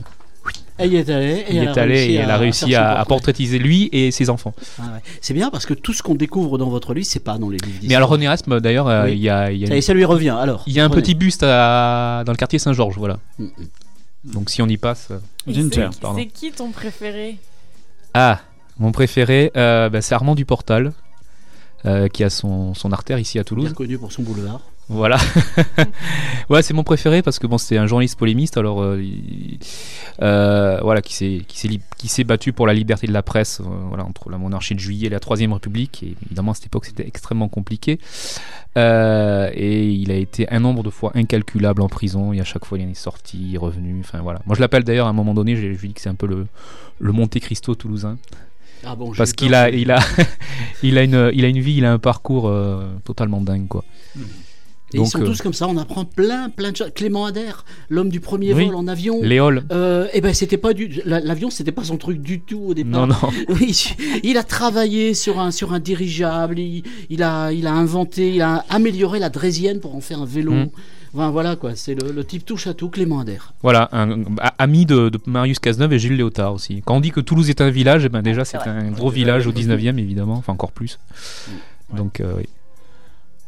Elle 0.78 0.94
y 0.94 0.98
est 0.98 1.10
allée. 1.10 1.46
et 1.48 1.52
il 1.52 1.58
elle 1.58 1.64
est 1.64 1.68
a 1.78 1.82
allé 1.84 1.94
réussi 1.96 2.12
et 2.12 2.16
elle 2.16 2.30
a 2.32 2.38
réussi 2.38 2.76
à, 2.76 2.90
à 2.92 2.96
portrait. 2.96 3.08
portraitiser 3.08 3.60
lui 3.60 3.90
et 3.94 4.12
ses 4.12 4.30
enfants 4.30 4.54
Ah 4.80 4.82
ouais. 4.96 5.00
C'est 5.22 5.34
bien 5.34 5.50
parce 5.50 5.66
que 5.66 5.74
tout 5.74 5.94
ce 5.94 6.04
qu'on 6.04 6.16
découvre 6.16 6.58
dans 6.58 6.70
votre 6.70 6.94
livre, 6.94 7.08
c'est 7.10 7.24
pas 7.24 7.38
dans 7.38 7.50
les 7.50 7.58
livres 7.58 7.80
mais 7.88 7.96
alors 7.96 8.10
René 8.10 8.28
d'ailleurs 8.62 8.88
euh, 8.88 9.06
Oui. 9.06 9.12
il 9.14 9.20
y 9.20 9.30
a, 9.30 9.52
il 9.52 9.60
y 9.60 9.64
a 9.72 9.82
Ça 9.82 9.92
une- 9.94 9.98
lui 10.00 10.06
revient, 10.06 10.36
alors. 10.38 10.64
il 10.68 10.74
y 10.74 10.80
a 10.80 10.84
un 10.86 10.90
Prenez. 10.90 11.02
petit 11.02 11.16
buste 11.16 11.44
à- 11.44 12.24
dans 12.26 12.32
le 12.34 12.38
quartier 12.38 12.60
Saint-Georges 12.60 12.98
voilà 12.98 13.20
Mm, 13.40 13.48
donc 14.26 14.50
si 14.50 14.62
on 14.62 14.68
y 14.68 14.78
passe 14.78 15.10
euh, 15.12 15.20
Ginger. 15.48 15.90
C'est 16.16 16.26
qui 16.26 16.52
ton 16.52 16.72
préféré? 16.72 17.38
Ah, 18.14 18.40
mon 18.80 18.92
préféré, 18.92 19.52
euh, 19.56 19.88
bah, 19.90 20.02
c'est 20.02 20.16
Armand 20.16 20.36
Duportal, 20.36 20.92
euh, 21.86 22.08
qui 22.08 22.24
a 22.24 22.30
son, 22.30 22.74
son 22.74 22.92
artère 22.92 23.20
ici 23.20 23.40
à 23.40 23.44
Toulouse. 23.44 23.66
Bien 23.66 23.74
connu 23.74 23.98
pour 23.98 24.12
son 24.12 24.24
boulevard. 24.24 24.62
Voilà. 24.88 25.18
ouais, 26.50 26.62
c'est 26.62 26.76
mon 26.76 26.84
préféré 26.84 27.24
parce 27.24 27.40
que 27.40 27.48
bon, 27.48 27.58
c'était 27.58 27.78
un 27.78 27.88
journaliste 27.88 28.20
polémiste, 28.20 28.58
alors 28.58 28.84
euh, 28.84 29.02
euh, 30.22 30.80
voilà, 30.82 31.02
qui 31.02 31.14
s'est 31.16 31.42
qui 31.48 32.24
battu 32.24 32.54
pour 32.54 32.68
la 32.68 32.74
liberté 32.74 33.08
de 33.08 33.14
la 33.14 33.24
presse, 33.24 33.62
euh, 33.62 33.64
voilà, 33.88 34.06
entre 34.06 34.30
la 34.30 34.38
monarchie 34.38 34.76
de 34.76 34.80
Juillet 34.80 35.08
et 35.08 35.10
la 35.10 35.20
Troisième 35.20 35.54
République. 35.54 36.04
Et 36.04 36.16
évidemment, 36.28 36.52
à 36.52 36.56
cette 36.56 36.68
époque, 36.68 36.86
c'était 36.86 37.08
extrêmement 37.08 37.48
compliqué. 37.48 38.00
Euh, 38.78 39.50
et 39.54 39.90
il 39.90 40.12
a 40.12 40.16
été 40.16 40.48
un 40.50 40.60
nombre 40.60 40.84
de 40.84 40.92
fois 40.92 41.12
incalculable 41.16 41.82
en 41.82 41.90
prison. 41.90 42.32
Et 42.32 42.40
à 42.40 42.44
chaque 42.44 42.66
fois, 42.66 42.78
il 42.78 42.86
en 42.86 42.92
est 42.92 42.94
sorti, 42.94 43.58
revenu. 43.58 44.02
Enfin 44.02 44.20
voilà. 44.22 44.42
Moi, 44.46 44.56
je 44.56 44.62
l'appelle 44.62 44.84
d'ailleurs 44.84 45.08
à 45.08 45.10
un 45.10 45.14
moment 45.14 45.34
donné. 45.34 45.56
Je, 45.56 45.74
je 45.74 45.82
lui 45.82 45.88
dis 45.88 45.94
que 45.96 46.02
c'est 46.02 46.10
un 46.10 46.16
peu 46.16 46.28
le 46.28 46.46
le 47.00 47.12
Monte 47.12 47.40
Cristo 47.40 47.76
toulousain. 47.76 48.18
Ah 48.86 48.96
bon, 48.96 49.12
Parce 49.18 49.34
qu'il 49.34 49.54
a, 49.56 49.70
il 49.70 49.92
a, 49.92 50.00
il 50.84 50.98
a 50.98 51.04
une, 51.04 51.32
il 51.34 51.44
a 51.46 51.48
une 51.48 51.60
vie, 51.60 51.76
il 51.78 51.86
a 51.86 51.92
un 51.94 52.00
parcours 52.00 52.48
euh, 52.48 52.84
totalement 53.04 53.42
dingue, 53.42 53.68
quoi. 53.68 53.84
Et 54.94 54.98
Donc, 54.98 55.08
ils 55.08 55.10
sont 55.10 55.22
euh, 55.22 55.26
tous 55.26 55.42
comme 55.42 55.54
ça, 55.54 55.68
on 55.68 55.78
apprend 55.78 56.06
plein, 56.06 56.50
plein 56.50 56.72
de 56.72 56.78
choses. 56.78 56.92
Clément 56.94 57.26
Adair, 57.26 57.66
l'homme 57.90 58.10
du 58.10 58.20
premier 58.20 58.54
Oui. 58.54 58.66
vol 58.68 58.76
en 58.76 58.88
avion. 58.88 59.20
Léol. 59.22 59.64
Euh, 59.72 60.08
eh 60.14 60.22
ben, 60.22 60.34
c'était 60.34 60.58
pas 60.58 60.74
du. 60.74 61.02
la- 61.06 61.20
L'avion, 61.20 61.50
c'était 61.50 61.72
pas 61.72 61.84
son 61.84 61.98
truc 61.98 62.22
du 62.22 62.40
tout 62.40 62.62
au 62.68 62.74
départ. 62.76 63.08
Non, 63.08 63.08
non. 63.08 63.30
Oui, 63.50 63.94
il 64.24 64.38
a 64.38 64.44
travaillé 64.44 65.16
sur 65.16 65.40
un, 65.40 65.50
sur 65.52 65.74
un 65.74 65.80
dirigeable, 65.80 66.60
il, 66.60 66.84
il 67.10 67.24
a, 67.24 67.52
il 67.52 67.66
a 67.66 67.74
inventé, 67.74 68.36
il 68.36 68.42
a 68.44 68.64
amélioré 68.70 69.18
la 69.20 69.30
draisienne 69.30 69.80
pour 69.80 69.96
en 69.96 70.02
faire 70.02 70.22
un 70.22 70.26
vélo. 70.26 70.52
Mm. 70.54 70.70
Enfin, 71.16 71.30
voilà 71.32 71.56
quoi, 71.56 71.76
c'est 71.76 71.96
le, 71.96 72.12
le 72.12 72.24
type 72.26 72.46
touche 72.46 72.68
à 72.68 72.74
tout, 72.74 72.90
Clément 72.90 73.20
Adair. 73.22 73.54
Voilà, 73.64 73.88
un, 73.94 74.24
a- 74.42 74.54
ami 74.60 74.86
de, 74.86 75.08
de 75.08 75.18
Marius 75.26 75.60
Cazeneuve 75.60 75.94
et 75.94 76.00
Gilles 76.00 76.18
Léotard 76.18 76.54
aussi. 76.54 76.82
Quand 76.86 76.98
on 76.98 77.00
dit 77.00 77.12
que 77.12 77.22
Toulouse 77.22 77.50
est 77.50 77.62
un 77.62 77.70
village, 77.70 78.04
eh 78.06 78.10
ben 78.10 78.22
déjà 78.22 78.44
c'est 78.44 78.58
un 78.58 78.92
gros 78.92 79.10
village 79.10 79.48
au 79.48 79.54
19e 79.54 79.98
évidemment, 79.98 80.36
enfin 80.36 80.52
encore 80.54 80.74
plus. 80.74 81.00
Donc 81.94 82.20
euh, 82.20 82.34
oui. 82.38 82.50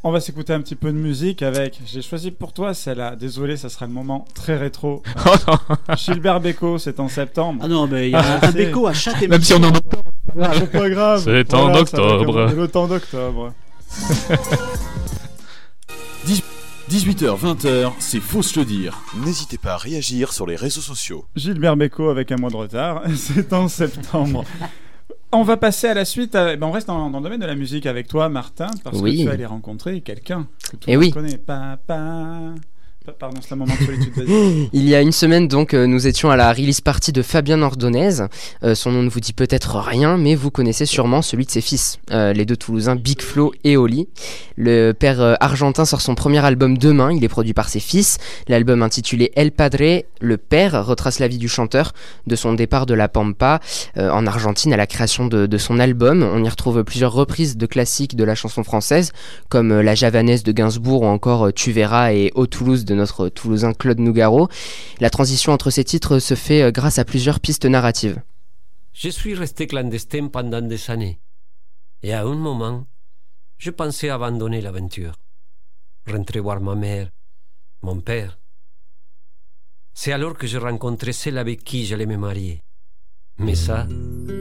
On 0.04 0.12
va 0.12 0.22
s'écouter 0.22 0.54
un 0.54 0.62
petit 0.62 0.76
peu 0.76 0.94
de 0.94 0.98
musique 0.98 1.42
avec. 1.42 1.82
J'ai 1.86 2.02
choisi 2.02 2.32
pour 2.32 2.54
toi 2.54 2.74
celle-là. 2.74 3.18
Désolé, 3.18 3.58
ça 3.58 3.68
sera 3.68 3.88
le 3.88 3.92
moment 3.92 4.24
très 4.34 4.56
rétro. 4.56 5.04
Gilbert 5.98 6.40
Bécaud, 6.40 6.78
c'est 6.78 7.02
en 7.02 7.10
septembre. 7.10 7.62
Ah 7.66 7.68
non, 7.68 7.88
mais 7.88 8.08
il 8.08 8.12
y 8.12 8.16
a 8.16 8.40
un 8.48 8.52
Bécaud 8.52 8.88
à 8.88 8.94
chaque 8.94 9.28
Même 9.28 9.42
si 9.42 9.54
on 9.54 9.64
en 9.64 9.74
Ah, 10.40 10.52
C'est 10.54 10.72
pas 10.72 10.90
grave. 10.90 11.22
C'est 11.26 11.54
en 11.54 11.64
Voilà, 11.64 11.82
octobre. 11.82 12.54
Le 12.56 12.68
temps 12.70 12.88
d'octobre. 12.88 13.52
18h-20h, 16.90 17.92
c'est 18.00 18.20
Fausse 18.22 18.56
le 18.56 18.64
dire. 18.64 18.98
N'hésitez 19.26 19.58
pas 19.58 19.74
à 19.74 19.78
réagir 19.78 20.32
sur 20.32 20.48
les 20.48 20.56
réseaux 20.56 20.80
sociaux. 20.82 21.26
Gilbert 21.36 21.76
Bécaud 21.76 22.10
avec 22.10 22.32
un 22.32 22.38
mois 22.38 22.50
de 22.50 22.56
retard. 22.56 23.04
C'est 23.16 23.52
en 23.52 23.68
septembre. 23.68 24.46
On 25.34 25.44
va 25.44 25.58
passer 25.58 25.88
à 25.88 25.94
la 25.94 26.06
suite. 26.06 26.34
à- 26.36 26.56
ben, 26.56 26.66
on 26.68 26.72
reste 26.72 26.88
dans, 26.88 27.10
dans 27.10 27.18
le 27.20 27.24
domaine 27.26 27.42
de 27.42 27.46
la 27.46 27.56
musique 27.56 27.86
avec 27.86 28.08
toi, 28.08 28.30
Martin, 28.30 28.70
parce 28.86 29.00
Oui. 29.00 29.18
que 29.18 29.22
tu 29.22 29.26
vas 29.28 29.34
aller 29.34 29.46
rencontrer 29.46 30.00
quelqu'un 30.00 30.48
que 30.72 30.78
tout 30.78 30.90
Eh 30.90 30.94
le 30.94 30.98
monde 31.00 31.06
oui. 31.08 31.12
connaît. 31.12 31.38
Pa, 31.38 31.78
pa. 31.86 31.98
Pa- 31.98 32.54
Il 34.74 34.90
y 34.90 34.94
a 34.94 35.02
une 35.02 35.14
semaine, 35.14 35.48
donc, 35.48 35.74
euh, 35.74 35.88
nous 35.88 36.08
étions 36.08 36.30
à 36.30 36.36
la 36.36 36.52
release 36.52 36.82
party 36.82 37.14
de 37.14 37.22
Fabien 37.22 37.62
Ordonez. 37.62 38.28
Euh, 38.64 38.76
son 38.76 38.92
nom 38.92 39.02
ne 39.02 39.10
vous 39.10 39.22
dit 39.22 39.32
peut-être 39.32 39.78
rien, 39.80 40.18
mais 40.18 40.36
vous 40.36 40.52
connaissez 40.52 40.86
sûrement 40.86 41.22
celui 41.22 41.46
de 41.46 41.52
ses 41.52 41.62
fils, 41.62 42.00
euh, 42.12 42.34
les 42.34 42.46
deux 42.46 42.58
Toulousains 42.58 42.98
Big 42.98 43.22
Flo 43.22 43.54
et 43.64 43.78
Oli. 43.78 44.10
Le 44.58 44.92
père 44.92 45.38
argentin 45.40 45.86
sort 45.86 46.02
son 46.02 46.16
premier 46.16 46.44
album 46.44 46.78
demain. 46.78 47.14
Il 47.14 47.24
est 47.24 47.30
produit 47.30 47.54
par 47.54 47.70
ses 47.70 47.80
fils. 47.80 48.18
L'album 48.50 48.82
intitulé 48.82 49.32
El 49.36 49.52
Padre, 49.52 50.04
le 50.20 50.38
père, 50.38 50.86
retrace 50.86 51.20
la 51.20 51.30
vie 51.30 51.38
du 51.38 51.48
chanteur 51.48 51.94
de 52.26 52.36
son 52.36 52.54
départ 52.54 52.88
de 52.88 52.94
la 52.94 53.08
Pampa 53.08 53.60
en 53.96 54.26
Argentine 54.26 54.74
à 54.74 54.78
la 54.78 54.88
création 54.88 55.28
de, 55.28 55.58
son 55.58 55.80
album. 55.80 56.24
On 56.24 56.44
y 56.44 56.50
retrouve 56.50 56.84
plusieurs 56.84 57.14
reprises 57.14 57.56
de 57.56 57.66
classiques 57.68 58.16
de 58.16 58.24
la 58.24 58.34
chanson 58.34 58.64
française, 58.64 59.12
comme 59.48 59.80
La 59.80 59.94
Javanaise 59.94 60.44
de 60.44 60.52
Gainsbourg 60.52 61.04
ou 61.04 61.06
encore 61.06 61.54
Tu 61.54 61.72
verras 61.72 62.14
et 62.14 62.32
Au 62.34 62.48
Toulouse 62.48 62.84
de 62.84 62.96
notre 62.98 63.30
Toulousain 63.30 63.74
Claude 63.74 64.00
Nougaro. 64.00 64.50
La 65.00 65.10
transition 65.10 65.54
entre 65.54 65.70
ces 65.70 65.86
titres 65.86 66.20
se 66.20 66.36
fait 66.36 66.64
euh, 66.64 66.72
grâce 66.72 67.00
à 67.00 67.06
plusieurs 67.06 67.40
pistes 67.40 67.66
narratives. 67.66 68.22
Je 68.94 69.10
suis 69.10 69.36
resté 69.36 69.68
clandestin 69.68 70.28
pendant 70.28 70.62
des 70.62 70.90
années. 70.92 71.20
Et 72.04 72.14
à 72.14 72.24
un 72.24 72.36
moment, 72.36 72.86
je 73.58 73.72
pensais 73.72 74.10
abandonner 74.10 74.62
l'aventure. 74.62 75.14
Rentrer 76.12 76.40
voir 76.40 76.62
ma 76.62 76.76
mère, 76.76 77.12
mon 77.82 78.00
père. 78.02 78.40
C'est 79.94 80.12
alors 80.12 80.38
que 80.38 80.48
j'ai 80.48 80.58
rencontré 80.58 81.12
celle 81.12 81.38
avec 81.38 81.64
qui 81.64 81.86
j'allais 81.86 82.06
me 82.06 82.18
marier. 82.18 82.62
Mais 83.40 83.56
ça, 83.56 83.88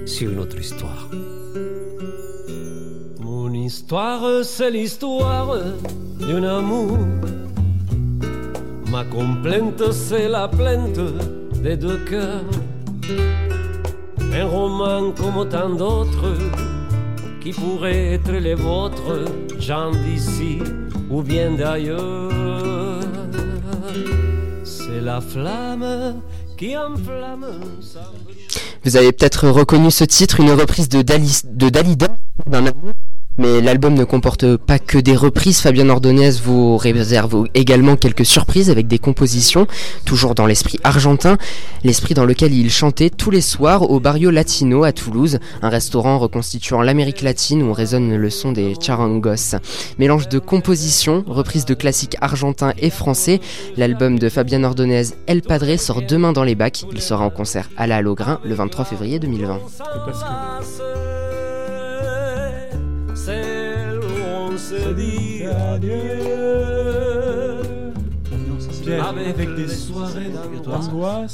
c'est 0.07 0.25
une 0.25 0.39
autre 0.39 0.59
histoire. 0.59 1.09
Mon 3.21 3.53
histoire, 3.53 4.45
c'est 4.45 4.71
l'histoire 4.71 5.57
d'un 6.19 6.43
amour. 6.45 6.99
Ma 8.91 9.05
complainte, 9.05 9.93
c'est 9.93 10.29
la 10.29 10.49
plainte 10.49 11.01
des 11.63 11.77
deux 11.77 11.99
cœurs. 12.05 12.45
Un 14.33 14.45
roman 14.47 15.13
comme 15.13 15.49
tant 15.49 15.71
d'autres 15.71 16.35
qui 17.41 17.53
pourrait 17.53 18.15
être 18.15 18.33
les 18.33 18.55
vôtres, 18.55 19.25
gens 19.59 19.91
d'ici 19.91 20.59
ou 21.11 21.23
bien 21.23 21.53
d'ailleurs. 21.53 23.01
C'est 24.65 25.01
la 25.01 25.21
flamme 25.21 26.21
qui 26.57 26.77
enflamme. 26.77 27.47
Vous 28.85 28.97
avez 28.97 29.13
peut-être 29.13 29.49
reconnu 29.49 29.91
ce 29.91 30.05
titre, 30.05 30.41
une 30.41 30.53
reprise 30.53 30.89
de, 30.89 31.03
Dali, 31.03 31.41
de 31.45 31.69
Dalida 31.69 32.09
d'un 32.47 32.67
amour. 32.67 32.93
Mais 33.39 33.61
l'album 33.61 33.95
ne 33.95 34.05
comporte 34.05 34.57
pas 34.57 34.79
que 34.79 34.99
des 34.99 35.15
reprises. 35.15 35.61
Fabien 35.61 35.89
Ordonez 35.91 36.31
vous 36.43 36.77
réserve 36.77 37.45
également 37.55 37.97
quelques 37.97 38.25
surprises 38.25 38.71
avec 38.71 38.87
des 38.87 38.99
compositions, 38.99 39.67
toujours 40.05 40.35
dans 40.35 40.47
l'esprit 40.47 40.79
argentin, 40.85 41.37
l'esprit 41.85 42.15
dans 42.15 42.25
lequel 42.25 42.55
il 42.55 42.71
chantait 42.71 43.11
tous 43.11 43.31
les 43.31 43.41
soirs 43.41 43.91
au 43.91 44.01
Barrio 44.01 44.31
Latino 44.31 44.85
à 44.85 44.93
Toulouse, 44.93 45.39
un 45.63 45.69
restaurant 45.69 46.19
reconstituant 46.19 46.81
l'Amérique 46.81 47.23
latine 47.23 47.63
où 47.63 47.73
résonne 47.73 48.17
le 48.17 48.31
son 48.31 48.53
des 48.53 48.75
charangos. 48.81 49.57
Mélange 49.99 50.29
de 50.29 50.39
compositions, 50.39 51.25
reprises 51.27 51.67
de 51.67 51.75
classiques 51.75 52.17
argentins 52.21 52.73
et 52.79 52.91
français, 52.91 53.41
l'album 53.77 54.19
de 54.19 54.29
Fabien 54.29 54.65
Ordonez 54.65 55.03
El 55.27 55.43
Padre 55.43 55.77
sort 55.79 56.03
demain 56.03 56.33
dans 56.33 56.45
les 56.45 56.55
bacs. 56.55 56.85
Il 56.93 57.03
sera 57.03 57.25
en 57.25 57.31
concert 57.31 57.69
à 57.77 57.87
la 57.87 57.97
Halograin 57.97 58.41
le 58.45 58.55
23 58.55 58.85
février 58.85 59.19
2020. 59.19 59.61
Se 64.85 64.93
dit 64.95 65.45
adieu. 65.47 65.93
Pierre, 68.83 69.09
Avec, 69.09 69.27
avec 69.29 69.55
des 69.57 69.69
soirées 69.69 70.31
d'amour. 70.31 71.27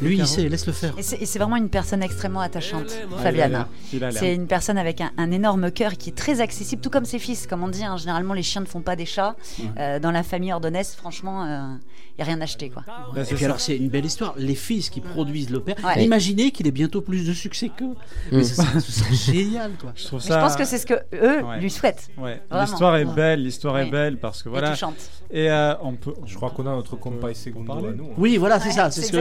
Lui, 0.00 0.18
il 0.18 0.26
sait, 0.26 0.48
laisse 0.48 0.66
le 0.66 0.72
faire. 0.72 0.92
Et 0.98 1.02
c'est 1.02 1.20
et 1.22 1.26
c'est 1.26 1.38
vraiment 1.38 1.56
une 1.56 1.68
personne 1.70 2.02
extrêmement 2.02 2.40
attachante, 2.40 2.90
Fabiana. 3.22 3.68
C'est 4.12 4.34
une 4.34 4.46
personne 4.46 4.78
avec 4.78 5.00
un, 5.00 5.10
un 5.16 5.30
énorme 5.30 5.70
cœur 5.70 5.92
qui 5.96 6.10
est 6.10 6.16
très 6.16 6.40
accessible, 6.40 6.82
tout 6.82 6.90
comme 6.90 7.04
ses 7.04 7.18
fils. 7.18 7.46
Comme 7.46 7.62
on 7.62 7.68
dit, 7.68 7.84
hein, 7.84 7.96
généralement 7.96 8.34
les 8.34 8.42
chiens 8.42 8.60
ne 8.60 8.66
font 8.66 8.82
pas 8.82 8.96
des 8.96 9.06
chats. 9.06 9.36
Euh, 9.78 9.98
dans 9.98 10.10
la 10.10 10.22
famille 10.22 10.52
Ordonez, 10.52 10.82
franchement, 10.96 11.44
il 11.46 12.16
n'y 12.18 12.22
a 12.22 12.24
rien 12.24 12.40
acheté. 12.40 12.70
Quoi. 12.70 12.82
Et 13.16 13.34
puis 13.34 13.44
alors 13.44 13.60
c'est 13.60 13.76
une 13.76 13.88
belle 13.88 14.04
histoire. 14.04 14.34
Les 14.36 14.54
fils 14.54 14.90
qui 14.90 15.00
produisent 15.00 15.50
le 15.50 15.60
père. 15.60 15.76
Ouais. 15.84 16.04
Imaginez 16.04 16.50
qu'il 16.50 16.66
ait 16.66 16.70
bientôt 16.72 17.00
plus 17.00 17.26
de 17.26 17.32
succès 17.32 17.70
qu'eux. 17.76 17.94
Mais 18.32 18.44
ce 18.44 18.54
serait, 18.56 18.80
ce 18.80 18.92
serait 18.92 19.14
génial, 19.14 19.72
quoi. 19.80 19.92
Je 19.96 20.04
trouve 20.06 20.20
Mais 20.22 20.28
ça. 20.28 20.38
je 20.40 20.44
pense 20.44 20.56
que 20.56 20.64
c'est 20.64 20.78
ce 20.78 20.86
que 20.86 20.94
eux 21.14 21.42
Ouais. 21.42 21.60
lui 21.60 21.70
souhaitent. 21.70 22.08
L'histoire 22.52 22.96
est 22.96 23.04
belle, 23.04 23.42
l'histoire 23.42 23.78
est 23.78 23.90
belle 23.90 24.18
parce 24.18 24.42
que 24.42 24.48
Et 24.48 24.52
voilà. 24.52 24.70
touchante. 24.70 24.96
Et 25.30 25.50
euh, 25.50 25.74
on 25.82 25.92
peut. 25.94 26.14
Je 26.24 26.36
crois 26.36 26.50
qu'on 26.50 26.66
a 26.66 26.70
notre 26.70 26.96
compa 26.96 27.30
et 27.30 27.34
Segundo 27.34 27.72
à 27.72 27.80
nous. 27.92 28.04
hein. 28.04 28.14
Oui, 28.16 28.36
voilà, 28.36 28.60
c'est 28.60 28.68
Ouais, 28.68 28.74
ça. 28.74 28.90
C'est 28.90 29.00
c'est 29.02 29.06
ce 29.08 29.12
que 29.12 29.16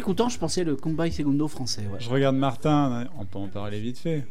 l'écoutant, 0.00 0.30
je 0.30 0.38
pensais 0.38 0.64
le 0.64 0.76
Combine 0.76 1.12
Segundo 1.12 1.46
français. 1.46 1.82
Je 1.98 2.08
regarde 2.08 2.34
Martin, 2.34 3.06
on 3.18 3.26
peut 3.26 3.38
en 3.38 3.48
parler 3.48 3.80
vite 3.80 3.98
fait. 3.98 4.24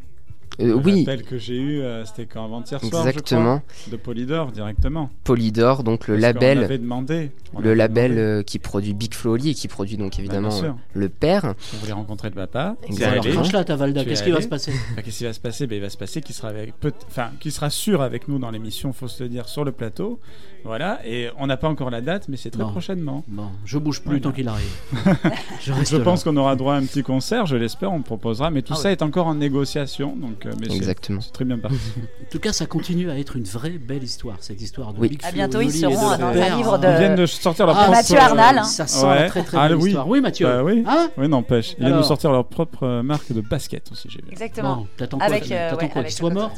Euh, 0.61 0.73
oui. 0.83 1.05
L'appel 1.05 1.23
que 1.23 1.37
j'ai 1.37 1.55
eu, 1.55 1.79
euh, 1.81 2.03
c'était 2.05 2.25
quand 2.25 2.43
avant-hier 2.43 2.81
soir, 2.83 3.07
Exactement. 3.07 3.61
je 3.67 3.81
crois, 3.83 3.91
de 3.91 3.95
Polydor 3.97 4.51
directement. 4.51 5.09
Polydor, 5.23 5.83
donc 5.83 6.07
le 6.09 6.15
Parce 6.15 6.21
label, 6.33 6.63
avait 6.65 6.77
demandé. 6.77 7.31
On 7.53 7.59
le 7.61 7.67
avait 7.67 7.75
label 7.75 8.11
demandé. 8.11 8.21
euh, 8.39 8.43
qui 8.43 8.59
produit 8.59 8.93
Big 8.93 9.13
Flo 9.13 9.33
Oli 9.33 9.51
et 9.51 9.53
qui 9.53 9.67
produit 9.69 9.95
donc 9.95 10.19
évidemment 10.19 10.51
sûr. 10.51 10.65
euh, 10.69 10.71
le 10.93 11.07
père. 11.09 11.53
On 11.73 11.77
voulait 11.77 11.93
rencontrer 11.93 12.29
le 12.29 12.35
papa. 12.35 12.75
Crache 12.93 13.51
là, 13.53 13.63
ta 13.63 13.75
Valda, 13.77 14.01
Tu 14.03 14.07
es 14.07 14.09
qu'est-ce 14.09 14.23
qui 14.23 14.31
va 14.31 14.41
se 14.41 14.47
passer 14.49 14.73
Bah, 14.95 15.01
Qu'est-ce 15.01 15.17
qui 15.19 15.23
va 15.23 15.33
se 15.33 15.39
passer? 15.39 15.65
Ben, 15.67 15.75
Il 15.77 15.81
va 15.81 15.89
se 15.89 15.97
passer 15.97 16.21
qu'il 16.21 16.35
sera, 16.35 16.49
avec, 16.49 16.77
peut- 16.79 16.91
enfin, 17.07 17.29
qu'il 17.39 17.51
sera 17.53 17.69
sûr 17.69 18.01
avec 18.01 18.27
nous 18.27 18.37
dans 18.37 18.51
l'émission, 18.51 18.91
faut 18.91 19.07
se 19.07 19.23
le 19.23 19.29
dire, 19.29 19.47
sur 19.47 19.63
le 19.63 19.71
plateau. 19.71 20.19
Voilà, 20.65 20.99
et 21.07 21.29
on 21.37 21.47
n'a 21.47 21.55
pas 21.55 21.69
encore 21.69 21.89
la 21.89 22.01
date, 22.01 22.27
mais 22.27 22.35
c'est 22.35 22.49
très 22.49 22.63
Bon. 22.63 22.71
prochainement. 22.71 23.23
Bon, 23.29 23.47
je 23.63 23.77
bouge 23.77 24.01
plus 24.01 24.09
Voilà. 24.09 24.21
tant 24.23 24.31
qu'il 24.33 24.47
arrive. 24.49 24.67
je 25.61 25.71
reste 25.71 25.91
Je 25.91 25.97
là. 25.97 26.03
pense 26.03 26.25
qu'on 26.25 26.35
aura 26.35 26.57
droit 26.57 26.73
à 26.73 26.77
un 26.77 26.83
petit 26.85 27.01
concert, 27.01 27.45
je 27.45 27.55
l'espère, 27.55 27.93
on 27.93 28.01
proposera, 28.01 28.51
mais 28.51 28.61
tout 28.61 28.73
Ah 28.73 28.79
ça 28.79 28.83
ouais. 28.89 28.91
est 28.91 29.01
encore 29.01 29.27
en 29.27 29.35
négociation, 29.35 30.17
donc 30.17 30.38
euh, 30.45 30.53
mais 30.59 30.67
Exactement. 30.75 31.21
c'est 31.21 31.31
très 31.31 31.45
bien 31.45 31.57
parti. 31.57 31.77
En 32.27 32.31
tout 32.31 32.39
cas, 32.39 32.53
ça 32.53 32.65
continue 32.67 33.09
à 33.09 33.17
être 33.17 33.35
une 33.35 33.43
vraie 33.43 33.71
belle 33.79 34.03
histoire, 34.03 34.37
cette 34.41 34.61
histoire 34.61 34.93
de 34.93 34.99
Oui. 34.99 35.09
Big 35.09 35.19
À 35.23 35.31
bientôt, 35.31 35.61
ils 35.61 35.71
seront 35.71 35.95
dans 36.17 36.25
un 36.25 36.55
livre 36.57 36.77
de- 36.77 36.87
Ils 36.87 36.97
viennent 36.97 37.15
de 37.15 37.25
sortir 37.25 37.65
leur 37.65 37.75
Ah, 37.77 37.83
propre. 37.85 37.97
Mathieu 37.97 38.17
Arnal, 38.17 38.57
hein. 38.59 38.63
Ça 38.63 38.85
sent 38.87 39.05
Ouais. 39.05 39.15
la 39.21 39.29
très 39.29 39.43
très 39.43 39.57
Ah, 39.57 39.67
belle 39.67 39.77
oui. 39.77 39.89
histoire. 39.89 40.07
Oui, 40.07 40.21
Mathieu. 40.21 40.45
Bah 40.45 40.63
oui. 40.63 40.83
Hein 40.87 41.09
oui, 41.17 41.27
n'empêche. 41.27 41.73
Ils 41.79 41.85
viennent 41.85 41.97
de 41.97 42.03
sortir 42.03 42.31
leur 42.31 42.45
propre 42.45 42.83
euh, 42.83 43.03
marque 43.03 43.31
de 43.31 43.41
basket 43.41 43.91
aussi, 43.91 44.07
j'ai 44.09 44.21
vu. 44.21 44.27
Exactement. 44.31 44.75
Bon, 44.77 44.87
t'attends 44.97 45.17
quoi, 45.17 45.25
Avec, 45.25 45.43
euh, 45.51 45.69
t'attends 45.71 45.81
ouais, 45.81 45.89
quoi 45.89 45.99
avec 46.01 46.09
qu'il 46.11 46.17
soit 46.17 46.29
le 46.29 46.35
mort 46.35 46.53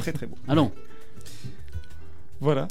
Très 0.00 0.12
très 0.12 0.26
beau. 0.26 0.36
Allons. 0.48 0.72
Voilà. 2.40 2.68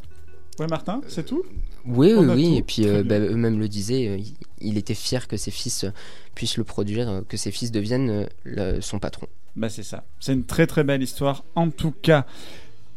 Ouais, 0.59 0.67
Martin, 0.67 1.01
c'est 1.07 1.25
tout? 1.25 1.43
Oui, 1.85 2.13
oui, 2.15 2.25
oui. 2.27 2.49
tout. 2.51 2.57
Et 2.57 2.61
puis 2.61 2.87
euh, 2.87 3.03
bah, 3.03 3.17
eux-mêmes 3.19 3.57
le 3.59 3.67
disaient, 3.67 4.07
euh, 4.09 4.17
il, 4.17 4.33
il 4.59 4.77
était 4.77 4.93
fier 4.93 5.27
que 5.27 5.37
ses 5.37 5.49
fils 5.51 5.85
euh, 5.85 5.91
puissent 6.35 6.57
le 6.57 6.63
produire, 6.63 7.09
euh, 7.09 7.21
que 7.27 7.37
ses 7.37 7.51
fils 7.51 7.71
deviennent 7.71 8.09
euh, 8.09 8.25
le- 8.43 8.81
son 8.81 8.99
patron. 8.99 9.27
Bah 9.55 9.69
c'est 9.69 9.83
ça. 9.83 10.03
C'est 10.19 10.33
une 10.33 10.45
très 10.45 10.67
très 10.67 10.83
belle 10.83 11.03
histoire. 11.03 11.43
En 11.55 11.69
tout 11.69 11.91
cas, 11.91 12.25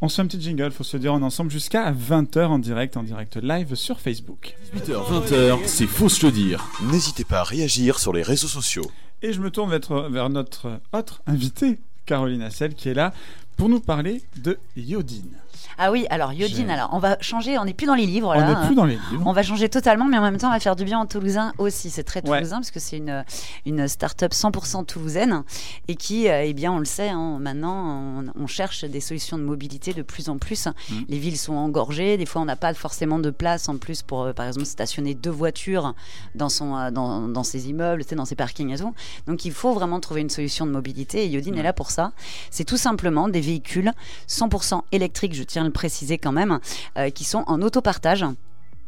on 0.00 0.08
se 0.08 0.16
fait 0.16 0.22
un 0.22 0.26
petit 0.26 0.40
jingle, 0.40 0.70
faut 0.70 0.84
se 0.84 0.96
dire, 0.96 1.14
on 1.14 1.20
est 1.20 1.24
ensemble 1.24 1.50
jusqu'à 1.50 1.90
20h 1.92 2.44
en 2.46 2.58
direct, 2.58 2.96
en 2.96 3.02
direct 3.02 3.36
live 3.36 3.74
sur 3.74 4.00
Facebook. 4.00 4.54
18h, 4.76 5.26
20h, 5.26 5.58
c'est 5.66 5.86
faut 5.86 6.08
se 6.08 6.26
le 6.26 6.32
dire. 6.32 6.66
N'hésitez 6.82 7.24
pas 7.24 7.40
à 7.40 7.44
réagir 7.44 7.98
sur 7.98 8.12
les 8.12 8.22
réseaux 8.22 8.48
sociaux. 8.48 8.90
Et 9.22 9.32
je 9.32 9.40
me 9.40 9.50
tourne 9.50 9.70
vers, 9.70 10.10
vers 10.10 10.30
notre 10.30 10.80
autre 10.92 11.22
invitée, 11.26 11.78
Caroline 12.06 12.42
Hassel, 12.42 12.74
qui 12.74 12.90
est 12.90 12.94
là 12.94 13.12
pour 13.56 13.68
nous 13.68 13.80
parler 13.80 14.22
de 14.36 14.58
Yodine. 14.76 15.38
Ah 15.78 15.90
oui, 15.90 16.06
alors 16.10 16.32
Yodine, 16.32 16.70
alors 16.70 16.90
on 16.92 16.98
va 16.98 17.16
changer, 17.20 17.58
on 17.58 17.64
n'est 17.64 17.74
plus 17.74 17.86
dans 17.86 17.94
les 17.94 18.06
livres 18.06 18.28
On 18.36 18.40
là. 18.40 18.60
n'est 18.60 18.66
plus 18.66 18.74
dans 18.74 18.84
les 18.84 18.94
livres. 19.10 19.22
On 19.26 19.32
va 19.32 19.42
changer 19.42 19.68
totalement, 19.68 20.04
mais 20.06 20.18
en 20.18 20.22
même 20.22 20.36
temps, 20.38 20.48
on 20.48 20.52
va 20.52 20.60
faire 20.60 20.76
du 20.76 20.84
bien 20.84 20.98
en 20.98 21.06
toulousain 21.06 21.52
aussi. 21.58 21.90
C'est 21.90 22.04
très 22.04 22.20
Ouais. 22.28 22.38
toulousain 22.38 22.56
parce 22.56 22.70
que 22.70 22.80
c'est 22.80 22.96
une, 22.98 23.24
une 23.66 23.88
start-up 23.88 24.32
100% 24.32 24.84
toulousaine 24.86 25.42
et 25.88 25.96
qui, 25.96 26.28
euh, 26.28 26.42
eh 26.44 26.52
bien, 26.54 26.72
on 26.72 26.78
le 26.78 26.84
sait, 26.84 27.08
hein, 27.08 27.38
maintenant, 27.40 28.22
on, 28.36 28.42
on 28.42 28.46
cherche 28.46 28.84
des 28.84 29.00
solutions 29.00 29.36
de 29.38 29.42
mobilité 29.42 29.92
de 29.92 30.02
plus 30.02 30.28
en 30.28 30.38
plus. 30.38 30.66
Mmh. 30.66 30.94
Les 31.08 31.18
villes 31.18 31.38
sont 31.38 31.54
engorgées. 31.54 32.16
Des 32.16 32.26
fois, 32.26 32.42
on 32.42 32.44
n'a 32.46 32.56
pas 32.56 32.72
forcément 32.74 33.18
de 33.18 33.30
place 33.30 33.68
en 33.68 33.76
plus 33.76 34.02
pour, 34.02 34.22
euh, 34.22 34.32
par 34.32 34.46
exemple, 34.46 34.66
stationner 34.66 35.14
deux 35.14 35.30
voitures 35.30 35.94
dans, 36.34 36.48
son, 36.48 36.76
euh, 36.76 36.90
dans, 36.90 37.22
dans 37.28 37.42
ses 37.44 37.68
immeubles, 37.68 38.04
dans 38.16 38.24
ses 38.24 38.36
parkings 38.36 38.72
et 38.72 38.78
tout. 38.78 38.94
Donc, 39.26 39.44
il 39.44 39.52
faut 39.52 39.72
vraiment 39.72 40.00
trouver 40.00 40.20
une 40.20 40.30
solution 40.30 40.66
de 40.66 40.70
mobilité 40.70 41.24
et 41.24 41.28
Yodine 41.28 41.58
est 41.58 41.62
là 41.62 41.72
pour 41.72 41.90
ça. 41.90 42.12
C'est 42.50 42.64
tout 42.64 42.76
simplement 42.76 43.28
des 43.28 43.40
véhicules 43.40 43.92
100% 44.28 44.82
électriques, 44.92 45.34
je 45.34 45.42
tiens 45.54 45.62
à 45.62 45.66
le 45.66 45.72
préciser 45.72 46.18
quand 46.18 46.32
même, 46.32 46.58
euh, 46.98 47.10
qui 47.10 47.24
sont 47.24 47.44
en 47.46 47.62
autopartage 47.62 48.24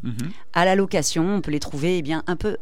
Mhm. 0.03 0.13
à 0.53 0.65
la 0.65 0.75
location. 0.77 1.37
On 1.37 1.41
peut 1.41 1.51
les 1.51 1.59
trouver 1.61 1.99
eh 1.99 2.03
bien, 2.03 2.23
un 2.27 2.37
peu 2.37 2.59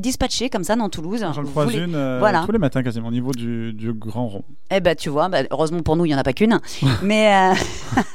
dispatchés 0.00 0.48
comme 0.48 0.64
ça 0.64 0.76
dans 0.76 0.88
Toulouse. 0.88 1.20
J'en 1.34 1.44
croise 1.44 1.70
voulez- 1.70 1.84
une 1.84 1.94
euh, 1.94 2.18
voilà. 2.20 2.44
tous 2.46 2.52
les 2.52 2.58
matins 2.58 2.82
quasiment 2.82 3.08
au 3.08 3.10
niveau 3.10 3.32
du, 3.32 3.72
du 3.74 3.92
Grand 3.92 4.28
Rond. 4.28 4.44
Eh 4.70 4.80
ben, 4.80 4.94
tu 4.94 5.08
vois, 5.10 5.28
bah, 5.28 5.42
heureusement 5.50 5.80
pour 5.82 5.96
nous, 5.96 6.04
il 6.06 6.08
n'y 6.08 6.14
en 6.14 6.18
a 6.18 6.22
pas 6.22 6.32
qu'une. 6.32 6.58
mais 7.02 7.34
euh, 7.34 7.54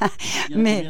mais 0.56 0.88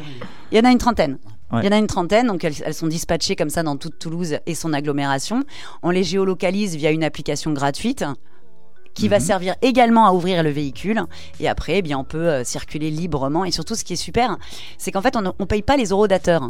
il 0.51 0.57
y 0.57 0.61
en 0.61 0.63
a 0.63 0.71
une 0.71 0.77
trentaine. 0.77 1.17
Ouais. 1.51 1.59
Il 1.61 1.65
y 1.65 1.69
en 1.69 1.71
a 1.71 1.77
une 1.77 1.87
trentaine, 1.87 2.27
donc 2.27 2.43
elles, 2.43 2.55
elles 2.65 2.73
sont 2.73 2.87
dispatchées 2.87 3.35
comme 3.35 3.49
ça 3.49 3.63
dans 3.63 3.77
toute 3.77 3.99
Toulouse 3.99 4.37
et 4.45 4.55
son 4.55 4.73
agglomération. 4.73 5.43
On 5.83 5.89
les 5.91 6.03
géolocalise 6.03 6.75
via 6.75 6.91
une 6.91 7.03
application 7.03 7.51
gratuite 7.53 8.03
qui 8.97 9.07
va 9.07 9.17
Mhm. 9.19 9.23
servir 9.25 9.55
également 9.61 10.05
à 10.07 10.11
ouvrir 10.11 10.43
le 10.43 10.49
véhicule. 10.49 11.01
Et 11.39 11.47
après, 11.47 11.77
eh 11.77 11.81
bien, 11.81 11.97
on 11.99 12.03
peut 12.03 12.27
euh, 12.29 12.43
circuler 12.43 12.89
librement. 12.89 13.45
Et 13.45 13.51
surtout, 13.51 13.75
ce 13.75 13.83
qui 13.83 13.93
est 13.93 13.97
super, 13.97 14.37
c'est 14.77 14.91
qu'en 14.91 15.01
fait, 15.01 15.15
on 15.15 15.21
ne 15.21 15.45
paye 15.45 15.61
pas 15.61 15.77
les 15.77 15.89
eurodateurs. 15.89 16.43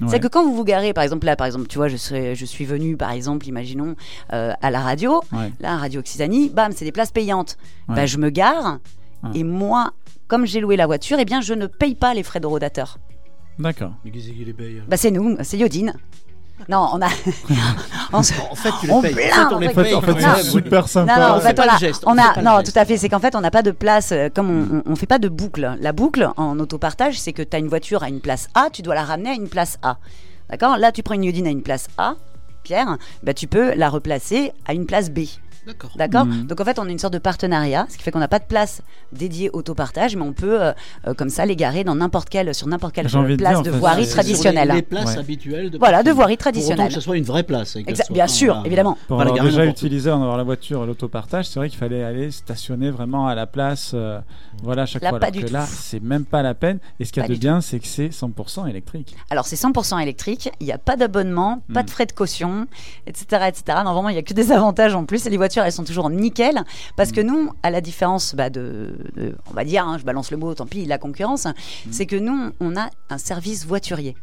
Ouais. 0.00 0.08
C'est 0.08 0.18
que 0.18 0.26
quand 0.26 0.44
vous 0.44 0.54
vous 0.56 0.64
garez, 0.64 0.92
par 0.92 1.04
exemple 1.04 1.24
là, 1.24 1.36
par 1.36 1.46
exemple, 1.46 1.68
tu 1.68 1.78
vois, 1.78 1.86
je, 1.86 1.96
serais, 1.96 2.34
je 2.34 2.44
suis 2.44 2.64
venu, 2.64 2.96
par 2.96 3.12
exemple, 3.12 3.46
imaginons, 3.46 3.94
euh, 4.32 4.52
à 4.60 4.70
la 4.72 4.80
radio, 4.80 5.22
Ouais. 5.32 5.52
là, 5.60 5.76
Radio 5.76 6.00
Occitanie, 6.00 6.50
bam, 6.50 6.72
c'est 6.74 6.84
des 6.84 6.90
places 6.92 7.12
payantes. 7.12 7.56
Ouais. 7.88 7.94
Bah, 7.94 8.06
je 8.06 8.18
me 8.18 8.30
gare, 8.30 8.78
Ouais. 9.22 9.30
et 9.38 9.44
moi, 9.44 9.92
comme 10.26 10.46
j'ai 10.46 10.60
loué 10.60 10.76
la 10.76 10.86
voiture, 10.86 11.18
eh 11.20 11.24
bien, 11.24 11.40
je 11.40 11.54
ne 11.54 11.66
paye 11.66 11.94
pas 11.94 12.12
les 12.12 12.24
frais. 12.24 12.40
D'accord. 12.40 13.92
Qui 14.04 14.10
les 14.44 14.52
paye 14.52 14.82
Bah, 14.88 14.96
c'est 14.96 15.12
nous, 15.12 15.36
c'est 15.42 15.58
Yodine. 15.58 15.94
Non, 16.68 16.88
on 16.92 17.02
a. 17.02 17.08
on 18.12 18.22
se- 18.22 18.32
En 18.50 18.54
fait, 18.54 18.70
tu 18.80 18.86
les 18.86 18.92
on 18.92 19.02
payes. 19.02 19.14
blinde, 19.14 19.30
En 19.32 19.48
fait, 19.48 19.54
on 19.54 19.58
les 19.58 19.68
en 19.68 19.70
fait. 19.72 19.82
paye. 19.82 19.94
En 19.94 20.00
fait, 20.00 20.14
c'est 20.42 20.50
super 20.50 20.88
sympa. 20.88 21.16
Non, 21.18 21.28
non, 21.28 21.34
en 21.36 21.40
fait 21.40 21.54
pas 21.54 21.62
on 21.62 21.66
le 21.66 21.72
a, 21.72 21.78
geste, 21.78 22.02
on 22.06 22.12
on 22.12 22.14
non, 22.42 22.62
tout 22.62 22.72
à 22.76 22.84
fait. 22.84 22.96
C'est 22.96 23.08
qu'en 23.08 23.20
fait, 23.20 23.34
on 23.36 23.40
n'a 23.40 23.50
pas 23.50 23.62
de 23.62 23.70
place, 23.70 24.12
euh, 24.12 24.28
comme 24.34 24.50
on, 24.50 24.82
on, 24.86 24.92
on 24.92 24.96
fait 24.96 25.06
pas 25.06 25.18
de 25.18 25.28
boucle. 25.28 25.76
La 25.80 25.92
boucle 25.92 26.30
en 26.36 26.58
autopartage, 26.58 27.18
c'est 27.18 27.32
que 27.32 27.42
tu 27.42 27.54
as 27.56 27.58
une 27.58 27.68
voiture 27.68 28.02
à 28.02 28.08
une 28.08 28.20
place 28.20 28.48
A, 28.54 28.68
tu 28.72 28.82
dois 28.82 28.94
la 28.94 29.04
ramener 29.04 29.30
à 29.30 29.34
une 29.34 29.48
place 29.48 29.78
A. 29.82 29.98
D'accord? 30.50 30.76
Là, 30.78 30.92
tu 30.92 31.02
prends 31.02 31.14
une 31.14 31.24
Yodine 31.24 31.46
à 31.46 31.50
une 31.50 31.62
place 31.62 31.88
A, 31.98 32.14
Pierre, 32.62 32.96
bah, 33.22 33.34
tu 33.34 33.46
peux 33.46 33.74
la 33.74 33.88
replacer 33.90 34.52
à 34.66 34.72
une 34.74 34.86
place 34.86 35.10
B. 35.10 35.20
D'accord. 35.66 35.90
D'accord 35.96 36.24
Mhm. 36.26 36.46
Donc 36.46 36.60
en 36.60 36.64
fait, 36.64 36.78
on 36.78 36.86
a 36.86 36.90
une 36.90 36.98
sorte 36.98 37.12
de 37.14 37.18
partenariat, 37.18 37.86
ce 37.88 37.96
qui 37.96 38.02
fait 38.02 38.10
qu'on 38.10 38.18
n'a 38.18 38.28
pas 38.28 38.38
de 38.38 38.44
place 38.44 38.82
dédiée 39.12 39.50
autopartage, 39.52 40.16
mais 40.16 40.22
on 40.22 40.32
peut 40.32 40.62
euh, 40.62 40.72
euh, 41.06 41.14
comme 41.14 41.28
ça 41.30 41.46
les 41.46 41.56
garer 41.56 41.84
dans 41.84 41.94
n'importe 41.94 42.28
quelle, 42.28 42.54
sur 42.54 42.66
n'importe 42.66 42.94
quelle 42.94 43.06
envie 43.16 43.36
de 43.36 43.42
place 43.42 43.62
dire, 43.62 43.72
de 43.72 43.78
voirie 43.78 44.04
c'est- 44.04 44.12
traditionnelle. 44.12 44.66
Sur 44.68 44.74
les, 44.74 44.80
les 44.80 44.82
places 44.86 45.04
Ouais. 45.14 45.18
habituelles 45.18 45.70
de 45.70 45.78
Voilà, 45.78 46.02
de 46.02 46.10
voirie 46.10 46.36
Pour 46.36 46.46
autant 46.46 46.50
traditionnelle. 46.52 46.88
que 46.88 46.94
ce 46.94 47.00
soit 47.00 47.16
une 47.16 47.24
vraie 47.24 47.42
place. 47.44 47.76
et 47.76 47.94
soit 47.94 48.04
bien 48.12 48.26
sûr, 48.26 48.54
voilà, 48.54 48.66
évidemment. 48.66 48.98
Pour 49.08 49.20
avoir 49.20 49.42
déjà 49.44 49.64
utilisé 49.64 50.10
en 50.10 50.20
avoir 50.22 50.36
la 50.36 50.42
voiture 50.44 50.82
à 50.82 50.86
l'autopartage, 50.86 51.46
c'est 51.46 51.58
vrai 51.58 51.68
qu'il 51.68 51.78
fallait 51.78 52.02
aller 52.04 52.30
stationner 52.30 52.90
vraiment 52.90 53.26
à 53.26 53.34
la 53.34 53.46
place, 53.46 53.92
euh, 53.94 54.20
voilà, 54.62 54.82
à 54.82 54.86
chaque 54.86 55.02
Là, 55.02 55.10
fois. 55.10 55.20
pas 55.20 55.26
Alors 55.26 55.40
du 55.40 55.44
que 55.44 55.52
là, 55.52 55.62
tout. 55.64 55.72
c'est 55.72 56.02
même 56.02 56.24
pas 56.24 56.42
la 56.42 56.54
peine. 56.54 56.78
Et 57.00 57.04
ce 57.04 57.12
qu'il 57.12 57.22
y 57.22 57.24
a 57.24 57.28
Pas 57.28 57.34
de 57.34 57.38
bien, 57.38 57.60
c'est 57.60 57.78
que 57.78 57.86
c'est 57.86 58.08
100% 58.12 58.66
électrique. 58.68 59.16
Alors 59.30 59.46
c'est 59.46 59.56
100% 59.56 59.98
électrique, 59.98 60.50
il 60.60 60.66
n'y 60.66 60.72
a 60.72 60.78
pas 60.78 60.96
d'abonnement, 60.96 61.62
pas 61.72 61.82
Mm. 61.82 61.86
de 61.86 61.90
frais 61.90 62.06
de 62.06 62.12
caution, 62.12 62.66
etc. 63.06 63.44
etc. 63.48 63.78
Non, 63.84 63.92
vraiment, 63.94 64.08
il 64.08 64.12
n'y 64.14 64.18
a 64.18 64.22
que 64.22 64.34
des 64.34 64.52
avantages 64.52 64.94
en 64.94 65.04
plus. 65.04 65.26
Et 65.26 65.30
les 65.30 65.36
voitures, 65.36 65.53
elles 65.62 65.72
sont 65.72 65.84
toujours 65.84 66.10
nickel. 66.10 66.62
Parce 66.96 67.12
que 67.12 67.20
nous, 67.20 67.50
à 67.62 67.70
la 67.70 67.80
différence 67.80 68.34
bah, 68.34 68.50
de, 68.50 68.96
de- 69.16 69.36
on 69.50 69.54
va 69.54 69.64
dire, 69.64 69.86
hein, 69.86 69.98
je 69.98 70.04
balance 70.04 70.30
le 70.30 70.36
mot, 70.36 70.54
tant 70.54 70.66
pis, 70.66 70.84
la 70.86 70.98
concurrence, 70.98 71.46
c'est 71.90 72.06
que 72.06 72.16
nous, 72.16 72.50
on 72.60 72.76
a 72.76 72.88
un 73.10 73.18
service 73.18 73.66
voiturier. 73.66 74.16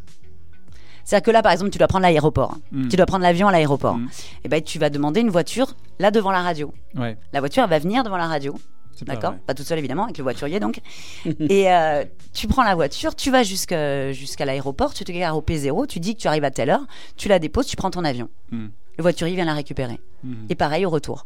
C'est-à-dire 1.04 1.26
que 1.26 1.32
là, 1.32 1.42
par 1.42 1.52
exemple, 1.52 1.72
tu 1.72 1.78
dois 1.78 1.88
prendre 1.88 2.04
l'aéroport. 2.04 2.58
Mm. 2.72 2.88
Tu 2.90 2.96
dois 2.96 3.06
prendre 3.06 3.24
l'avion 3.24 3.48
à 3.48 3.52
l'aéroport. 3.52 3.98
Mm. 3.98 4.10
Et 4.46 4.50
ben, 4.50 4.62
tu 4.62 4.80
vas 4.80 4.90
demander 4.90 5.22
une 5.22 5.30
voiture 5.30 5.76
là 6.00 6.12
devant 6.12 6.32
la 6.32 6.42
radio. 6.42 6.74
Ouais, 6.96 7.18
La 7.34 7.40
voiture, 7.40 7.64
elle 7.64 7.70
va 7.70 7.80
venir 7.80 8.04
devant 8.04 8.18
la 8.18 8.28
radio. 8.28 8.56
D'accord. 9.02 9.36
Pas 9.48 9.54
toute 9.54 9.66
seule 9.66 9.80
évidemment, 9.80 10.06
avec 10.06 10.18
le 10.18 10.24
voiturier 10.24 10.60
donc. 10.60 10.82
et 11.26 11.72
euh, 11.72 12.04
tu 12.34 12.48
prends 12.48 12.64
la 12.64 12.76
voiture, 12.76 13.16
tu 13.16 13.32
vas 13.32 13.44
jusqu'à 13.44 14.46
l'aéroport, 14.46 14.94
tu 14.94 15.04
te 15.04 15.12
gares 15.12 15.38
au 15.38 15.42
P0, 15.42 15.88
tu 15.88 16.00
dis 16.00 16.16
que 16.16 16.22
tu 16.22 16.28
arrives 16.28 16.44
à 16.44 16.52
telle 16.52 16.70
heure, 16.70 16.86
tu 17.18 17.28
la 17.28 17.40
déposes, 17.40 17.68
tu 17.68 17.76
prends 17.76 17.92
ton 17.92 18.04
avion. 18.04 18.30
Mm. 18.52 18.68
Le 18.98 19.02
voiturier 19.02 19.36
vient 19.36 19.46
la 19.46 19.54
récupérer. 19.54 20.00
Mhm. 20.24 20.48
Et 20.50 20.56
pareil 20.56 20.86
au 20.86 20.90
retour. 20.90 21.26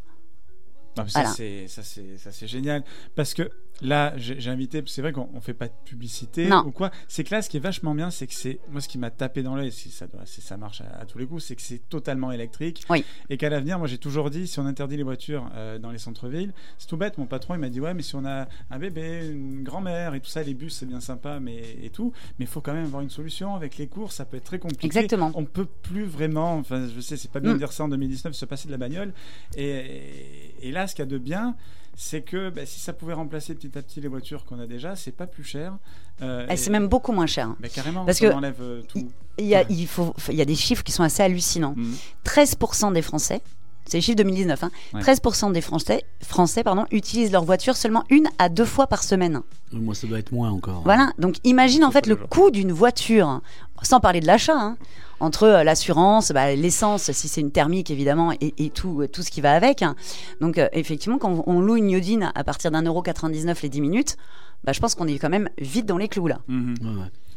Voilà. 0.96 1.30
c'est 1.30 1.68
ça, 1.68 1.82
c'est 1.84 2.48
génial 2.48 2.84
parce 3.16 3.34
que 3.34 3.50
Là, 3.82 4.14
j'ai 4.18 4.50
invité, 4.50 4.82
c'est 4.88 5.02
vrai 5.02 5.12
qu'on 5.12 5.30
on 5.34 5.42
fait 5.42 5.54
pas 5.54 5.68
de 5.68 5.74
publicité 5.84 6.48
Non. 6.48 6.64
ou 6.66 6.72
quoi. 6.72 6.92
C'est 7.10 7.24
que 7.26 7.36
là, 7.36 7.42
ce 7.42 7.50
qui 7.50 7.58
est 7.58 7.60
vachement 7.60 7.94
bien, 7.94 8.10
c'est 8.10 8.26
que 8.26 8.34
c'est 8.34 8.60
moi 8.72 8.80
ce 8.80 8.88
qui 8.88 8.98
m'a 8.98 9.10
tapé 9.12 9.44
dans 9.44 9.56
l'œil, 9.56 9.72
si 9.72 9.90
ça 9.92 10.08
doit, 10.08 10.22
ça 10.26 10.56
marche 10.56 10.80
à, 10.82 11.02
à 11.02 11.06
tous 11.06 11.18
les 11.18 11.26
coups, 11.28 11.44
c'est 11.44 11.56
que 11.58 11.62
c'est 11.62 11.80
totalement 11.90 12.32
électrique. 12.32 12.84
Oui. 12.90 13.04
Et 13.30 13.36
qu'à 13.38 13.50
l'avenir, 13.50 13.78
moi 13.78 13.88
j'ai 13.88 13.98
toujours 13.98 14.30
dit, 14.30 14.48
si 14.48 14.60
on 14.60 14.66
interdit 14.66 14.96
les 14.96 15.04
voitures 15.04 15.50
euh, 15.56 15.78
dans 15.78 15.92
les 15.92 15.98
centres-villes, 15.98 16.54
c'est 16.78 16.88
tout 16.88 16.96
bête. 16.98 17.18
Mon 17.18 17.26
patron, 17.26 17.54
il 17.56 17.60
m'a 17.60 17.70
dit 17.70 17.82
ouais, 17.82 17.94
mais 17.94 18.02
si 18.02 18.16
on 18.16 18.26
a 18.26 18.48
un 18.72 18.80
bébé, 18.80 19.28
une 19.30 19.64
grand-mère 19.64 20.14
et 20.16 20.22
tout 20.22 20.30
ça, 20.30 20.42
les 20.42 20.54
bus 20.54 20.74
c'est 20.74 20.86
bien 20.86 21.02
sympa, 21.02 21.40
mais 21.42 21.62
et 21.84 21.90
tout, 21.90 22.14
mais 22.40 22.46
il 22.46 22.48
faut 22.48 22.62
quand 22.62 22.74
même 22.74 22.86
avoir 22.86 23.02
une 23.02 23.10
solution 23.10 23.56
avec 23.56 23.78
les 23.78 23.88
courses, 23.88 24.16
ça 24.16 24.26
peut 24.26 24.38
être 24.38 24.46
très 24.46 24.60
compliqué. 24.60 24.86
Exactement. 24.86 25.32
On 25.36 25.44
peut 25.44 25.66
plus 25.66 26.06
vraiment, 26.06 26.56
enfin 26.58 26.88
je 26.94 27.02
sais, 27.02 27.18
c'est 27.18 27.30
pas 27.32 27.40
bien 27.42 27.52
de 27.52 27.56
Mm. 27.56 27.60
dire 27.60 27.72
ça 27.74 27.84
en 27.84 27.90
2019, 27.90 28.34
se 28.34 28.46
passer 28.46 28.68
de 28.68 28.72
la 28.72 28.78
bagnole. 28.78 29.14
Et, 29.58 30.54
et 30.62 30.72
là, 30.72 30.88
ce 30.88 30.96
qu'il 30.96 31.04
y 31.04 31.08
a 31.08 31.10
de 31.12 31.18
bien, 31.18 31.56
c'est 31.98 32.22
que 32.22 32.50
bah, 32.50 32.66
si 32.66 32.80
ça 32.80 32.94
pouvait 32.94 33.14
remplacer 33.14 33.56
petit 33.56 33.78
à 33.78 33.82
petit 33.82 34.02
les 34.02 34.08
voitures 34.08 34.46
qu'on 34.46 34.60
a 34.60 34.68
déjà, 34.68 34.96
c'est 34.96 35.12
pas 35.12 35.28
plus 35.28 35.44
cher. 35.44 35.78
Euh, 36.22 36.46
Eh, 36.50 36.54
et- 36.54 36.58
c'est 36.58 36.70
même 36.70 36.88
beaucoup 36.88 37.12
moins 37.12 37.26
cher. 37.28 37.48
hein. 37.48 37.58
Bah, 37.60 37.70
carrément, 37.70 38.06
Parce 38.06 38.20
ça 38.20 38.30
que 38.30 38.34
enlève 38.34 38.62
euh, 38.62 38.82
tout. 38.88 39.08
il 39.38 39.46
y, 39.46 39.56
a, 39.56 39.64
il, 39.70 39.88
faut, 39.88 40.14
il 40.30 40.36
y 40.36 40.42
a 40.42 40.46
des 40.46 40.56
chiffres 40.56 40.84
qui 40.84 40.92
sont 40.92 41.04
assez 41.04 41.24
hallucinants. 41.24 41.74
Mm. 41.78 41.94
13% 42.26 42.94
des 42.94 43.02
Français, 43.02 43.42
c'est 43.86 43.98
les 43.98 44.02
chiffres 44.02 44.18
2019, 44.18 44.64
hein, 44.64 44.72
Ouais. 44.94 45.02
13% 45.02 45.52
des 45.52 45.62
Français, 45.62 46.04
Français 46.22 46.64
pardon, 46.64 46.86
utilisent 46.92 47.32
leur 47.32 47.44
voiture 47.44 47.76
seulement 47.78 48.04
une 48.10 48.28
à 48.40 48.50
deux 48.50 48.66
fois 48.66 48.88
par 48.88 49.04
semaine. 49.04 49.42
Moi, 49.72 49.94
ça 49.94 50.08
doit 50.08 50.20
être 50.20 50.32
moins 50.32 50.50
encore. 50.52 50.82
Voilà, 50.84 51.12
donc 51.20 51.36
imagine 51.44 51.84
en 51.84 51.92
fait 51.92 52.08
le 52.08 52.16
coût 52.16 52.50
d'une 52.50 52.72
voiture, 52.72 53.42
sans 53.86 54.00
parler 54.00 54.20
de 54.20 54.28
l'achat, 54.28 54.58
hein, 54.58 54.78
entre 55.20 55.44
euh, 55.44 55.64
l'assurance, 55.64 56.32
bah, 56.32 56.54
l'essence, 56.56 57.12
si 57.12 57.28
c'est 57.28 57.42
une 57.42 57.52
thermique 57.52 57.90
évidemment, 57.92 58.34
et, 58.34 58.54
et 58.58 58.70
tout, 58.70 59.02
euh, 59.02 59.08
tout 59.08 59.22
ce 59.24 59.32
qui 59.32 59.42
va 59.42 59.54
avec. 59.54 59.82
hein. 59.82 59.96
Donc 60.42 60.58
euh, 60.58 60.68
effectivement, 60.74 61.18
quand 61.18 61.44
on 61.48 61.60
loue 61.62 61.78
une 61.78 61.90
iodine 61.90 62.32
à 62.36 62.44
partir 62.44 62.72
d'un 62.72 62.82
euro 62.84 63.02
99 63.02 63.62
les 63.62 63.70
10 63.70 63.82
minutes, 63.82 64.18
bah, 64.64 64.72
je 64.74 64.80
pense 64.80 64.96
qu'on 64.96 65.08
est 65.08 65.18
quand 65.20 65.30
même 65.30 65.50
vite 65.58 65.86
dans 65.86 65.98
les 65.98 66.08
clous 66.08 66.28
là. 66.28 66.40
Mhm. 66.48 66.76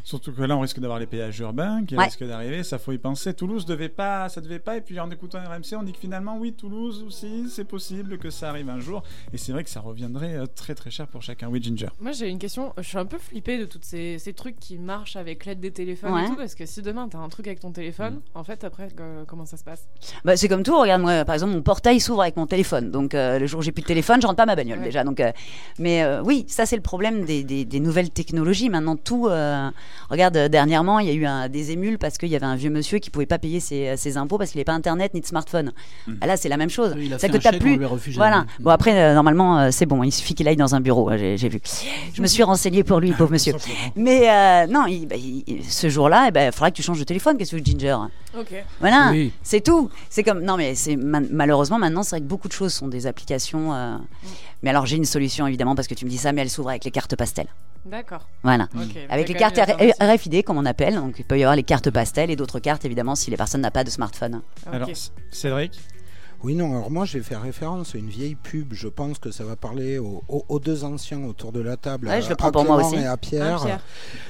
Surtout 0.09 0.33
que 0.33 0.40
là, 0.40 0.57
on 0.57 0.61
risque 0.61 0.81
d'avoir 0.81 0.99
les 0.99 1.05
péages 1.07 1.38
urbains 1.40 1.85
qui 1.85 1.94
Ouais. 1.94 2.05
risquent 2.05 2.25
d'arriver. 2.27 2.62
Ça 2.64 2.79
faut 2.79 2.92
y 2.92 2.99
penser. 2.99 3.35
Toulouse 3.35 3.66
devait 3.66 3.90
pas, 3.90 4.31
ça 4.31 4.40
devait 4.40 4.59
pas. 4.59 4.79
Et 4.79 4.81
puis 4.81 4.99
en 5.01 5.11
écoutant 5.11 5.38
RMC, 5.38 5.77
on 5.79 5.83
dit 5.83 5.92
que 5.92 5.99
finalement, 5.99 6.38
oui, 6.38 6.55
Toulouse 6.55 7.05
aussi, 7.07 7.51
c'est 7.51 7.66
possible 7.66 8.16
que 8.16 8.31
ça 8.31 8.49
arrive 8.49 8.71
un 8.71 8.81
jour. 8.81 9.03
Et 9.35 9.37
c'est 9.37 9.53
vrai 9.53 9.64
que 9.64 9.68
ça 9.71 9.81
reviendrait 9.81 10.35
euh, 10.37 10.47
très 10.47 10.75
très 10.75 10.90
cher 10.90 11.09
pour 11.09 11.21
chacun. 11.21 11.49
Oui, 11.49 11.62
Ginger. 11.62 11.88
Moi 12.01 12.12
j'ai 12.12 12.29
une 12.31 12.38
question, 12.38 12.73
je 12.79 12.85
suis 12.85 12.97
un 12.97 13.05
peu 13.05 13.18
flippée 13.18 13.59
de 13.59 13.66
tous 13.66 13.81
ces, 13.83 14.18
ces 14.18 14.33
trucs 14.33 14.59
qui 14.59 14.79
marchent 14.79 15.16
avec 15.16 15.44
l'aide 15.44 15.61
des 15.61 15.73
téléphones 15.73 16.14
Ouais. 16.14 16.25
et 16.25 16.29
tout, 16.29 16.37
parce 16.37 16.55
que 16.55 16.64
si 16.64 16.81
demain 16.81 17.07
t'as 17.11 17.18
un 17.18 17.29
truc 17.29 17.47
avec 17.47 17.61
ton 17.61 17.71
téléphone, 17.73 18.14
Mm. 18.14 18.38
en 18.38 18.44
fait 18.44 18.64
après 18.64 18.88
euh, 19.01 19.25
comment 19.27 19.44
ça 19.44 19.59
se 19.59 19.64
passe? 19.64 19.87
Bah, 20.25 20.38
c'est 20.38 20.49
comme 20.49 20.62
tout, 20.62 20.79
regarde 20.81 21.03
moi 21.03 21.27
par 21.27 21.35
exemple 21.35 21.53
mon 21.53 21.61
portail 21.62 22.01
s'ouvre 22.01 22.23
avec 22.23 22.38
mon 22.38 22.47
téléphone. 22.47 22.90
Donc 22.90 23.14
euh, 23.14 23.38
le 23.38 23.47
jour 23.47 23.61
où 23.61 23.62
j'ai 23.62 23.73
plus 23.73 23.83
de 23.83 23.87
téléphone, 23.88 24.23
je 24.23 24.27
rentre 24.27 24.38
pas 24.38 24.47
ma 24.47 24.57
bagnole 24.57 24.81
déjà. 24.81 25.05
Donc 25.05 25.21
euh, 25.21 25.33
mais 25.79 26.03
euh, 26.03 26.23
oui, 26.23 26.47
ça 26.49 26.64
c'est 26.64 26.77
le 26.77 26.83
problème 26.83 27.27
des, 27.27 27.44
des- 27.44 27.66
des 27.66 27.81
nouvelles 27.81 28.09
technologies. 28.11 28.71
Maintenant 28.71 28.97
tout 28.97 29.27
euh, 29.29 29.71
regarde 30.11 30.37
euh, 30.37 30.49
dernièrement, 30.49 30.99
il 30.99 31.07
y 31.09 31.11
a 31.11 31.15
eu 31.15 31.25
un, 31.27 31.49
des 31.49 31.71
émules 31.73 31.99
parce 31.99 32.19
qu'il 32.19 32.29
y 32.29 32.37
avait 32.37 32.47
un 32.47 32.57
vieux 32.57 32.71
monsieur 32.71 32.99
qui 32.99 33.11
pouvait 33.11 33.27
pas 33.27 33.39
payer 33.39 33.61
ses, 33.61 33.97
ses 33.97 34.17
impôts 34.17 34.39
parce 34.39 34.51
qu'il 34.51 34.59
n'avait 34.59 34.65
pas 34.65 34.73
internet 34.73 35.15
ni 35.15 35.21
de 35.21 35.27
smartphone. 35.27 35.73
Ah, 36.21 36.27
là, 36.27 36.37
c'est 36.37 36.49
la 36.49 36.57
même 36.57 36.71
chose. 36.71 36.95
il 36.99 37.13
a 37.13 37.19
C'est 37.19 37.31
fait 37.31 37.39
que 37.39 37.43
t'as 37.43 37.53
plus. 37.59 37.79
Voilà. 38.15 38.41
Mm. 38.43 38.47
Bon 38.61 38.71
après 38.71 38.99
euh, 39.01 39.15
normalement 39.15 39.59
euh, 39.59 39.69
c'est 39.71 39.87
bon, 39.87 40.03
il 40.03 40.13
suffit 40.13 40.35
qu'il 40.35 40.47
aille 40.49 40.57
dans 40.57 40.75
un 40.75 40.81
bureau, 40.81 41.11
euh, 41.11 41.37
j'ai 41.37 41.49
vu. 41.49 41.61
Je 42.15 42.23
me 42.23 42.27
suis 42.27 42.43
renseigné 42.43 42.85
pour 42.85 43.01
lui, 43.01 43.13
pauvre 43.13 43.31
monsieur. 43.33 43.55
Mais 43.97 44.29
euh, 44.31 44.67
non, 44.67 44.87
il- 44.87 45.07
bah, 45.07 45.17
il- 45.17 45.65
ce 45.69 45.89
jour-là, 45.89 46.27
il 46.29 46.33
ben, 46.33 46.53
faudra 46.53 46.71
que 46.71 46.77
tu 46.77 46.83
changes 46.83 46.99
de 46.99 47.05
téléphone, 47.05 47.37
qu'est-ce 47.37 47.53
que 47.57 47.57
tu 47.63 47.63
veux, 47.73 47.79
Ginger? 47.79 47.97
Ok. 48.39 48.53
voilà, 48.81 49.09
Oui. 49.13 49.33
c'est 49.43 49.61
tout. 49.63 49.91
C'est 50.11 50.23
comme 50.23 50.43
non 50.43 50.57
mais 50.57 50.75
c'est 50.75 50.97
malheureusement 50.97 51.79
maintenant 51.79 52.03
c'est 52.03 52.17
vrai 52.17 52.21
que 52.21 52.27
beaucoup 52.27 52.49
de 52.49 52.53
choses 52.53 52.73
sont 52.75 52.89
des 52.89 53.07
applications. 53.07 53.73
euh, 53.75 53.97
Mais 54.63 54.71
alors 54.71 54.87
j'ai 54.87 54.97
une 54.97 55.05
solution 55.05 55.47
évidemment 55.47 55.75
parce 55.75 55.89
que 55.89 55.95
tu 55.95 56.05
me 56.05 56.11
dis 56.11 56.19
ça, 56.19 56.33
mais 56.33 56.43
elle 56.43 56.51
s'ouvre 56.51 56.69
avec 56.71 56.85
les 56.85 56.91
cartes 56.91 57.17
pastel. 57.17 57.47
D'accord. 57.85 58.29
Voilà, 58.43 58.69
avec 59.09 59.29
les 59.29 59.35
cartes 59.35 59.59
RFID 60.01 60.45
comme 60.45 60.59
on 60.59 60.67
appelle. 60.67 60.95
Donc 60.95 61.17
il 61.19 61.25
peut 61.25 61.38
y 61.38 61.43
avoir 61.43 61.57
les 61.57 61.62
cartes 61.62 61.91
pastel 61.91 62.31
et 62.31 62.37
d'autres 62.37 62.61
cartes 62.61 62.85
évidemment 62.85 63.14
si 63.14 63.31
les 63.31 63.37
personnes 63.37 63.62
n'ont 63.62 63.71
pas 63.71 63.85
de 63.85 63.91
smartphone. 63.91 64.43
Alors, 64.71 64.88
Cédric? 65.31 65.79
Oui, 66.44 66.55
non, 66.55 66.70
alors 66.77 66.90
moi 66.92 67.05
j'ai 67.05 67.20
fait 67.20 67.37
référence 67.37 67.96
à 67.96 67.98
une 67.98 68.09
vieille 68.09 68.37
pub, 68.37 68.72
je 68.72 68.87
pense 68.87 69.18
que 69.18 69.33
ça 69.33 69.42
va 69.42 69.57
parler 69.57 69.98
aux, 69.98 70.22
aux- 70.29 70.44
aux 70.48 70.61
deux 70.61 70.85
anciens 70.85 71.24
autour 71.24 71.51
de 71.51 71.59
la 71.61 71.77
table, 71.77 72.07
Ouais, 72.07 72.22
je 72.22 72.27
à- 72.27 72.31
le 72.31 72.37
prends 72.37 72.48
à 72.48 72.53
pour 72.53 72.64
moi 72.64 72.77
aussi. 72.87 72.94
et 72.94 73.07
à 73.07 73.16
Pierre. 73.16 73.59
Ah, 73.62 73.64
Pierre. 73.64 73.81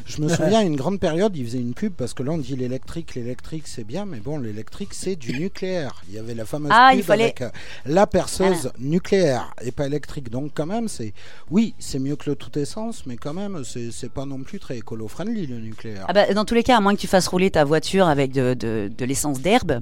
Je 0.06 0.22
me 0.22 0.28
souviens, 0.30 0.60
à 0.60 0.62
une 0.62 0.76
grande 0.76 1.00
période, 1.00 1.36
ils 1.36 1.44
faisaient 1.44 1.60
une 1.60 1.74
pub 1.74 1.92
parce 1.92 2.14
que 2.14 2.22
là 2.22 2.32
on 2.32 2.38
dit 2.38 2.56
l'électrique, 2.56 3.14
l'électrique 3.14 3.64
c'est 3.66 3.84
bien, 3.84 4.06
mais 4.06 4.20
bon, 4.20 4.38
l'électrique 4.38 4.94
c'est 4.94 5.16
du 5.16 5.38
nucléaire. 5.38 6.02
Il 6.08 6.14
y 6.14 6.18
avait 6.18 6.34
la 6.34 6.46
fameuse 6.46 6.70
Ah, 6.72 6.88
pub 6.92 7.00
il 7.00 7.04
fallait- 7.04 7.24
avec 7.24 7.42
euh, 7.42 7.50
la 7.84 8.06
perceuse 8.06 8.72
nucléaire 8.78 9.52
et 9.62 9.70
pas 9.70 9.84
électrique. 9.86 10.30
Donc 10.30 10.52
quand 10.54 10.64
même, 10.66 10.88
c'est 10.88 11.12
oui, 11.50 11.74
c'est 11.78 11.98
mieux 11.98 12.16
que 12.16 12.30
le 12.30 12.36
tout 12.36 12.58
essence, 12.58 13.04
mais 13.04 13.16
quand 13.16 13.34
même, 13.34 13.64
c'est 13.64 13.90
c'est 13.92 14.10
pas 14.10 14.24
non 14.24 14.38
plus 14.44 14.58
très 14.60 14.78
écolo-friendly 14.78 15.46
le 15.46 15.58
nucléaire. 15.58 16.06
Ah 16.08 16.14
bah, 16.14 16.32
dans 16.32 16.46
tous 16.46 16.54
les 16.54 16.62
cas, 16.62 16.78
à 16.78 16.80
moins 16.80 16.94
que 16.94 17.00
tu 17.00 17.06
fasses 17.06 17.28
rouler 17.28 17.50
ta 17.50 17.64
voiture 17.64 18.08
avec 18.08 18.32
de, 18.32 18.54
de- 18.54 18.90
de 18.96 19.04
l'essence 19.04 19.40
d'herbe, 19.42 19.80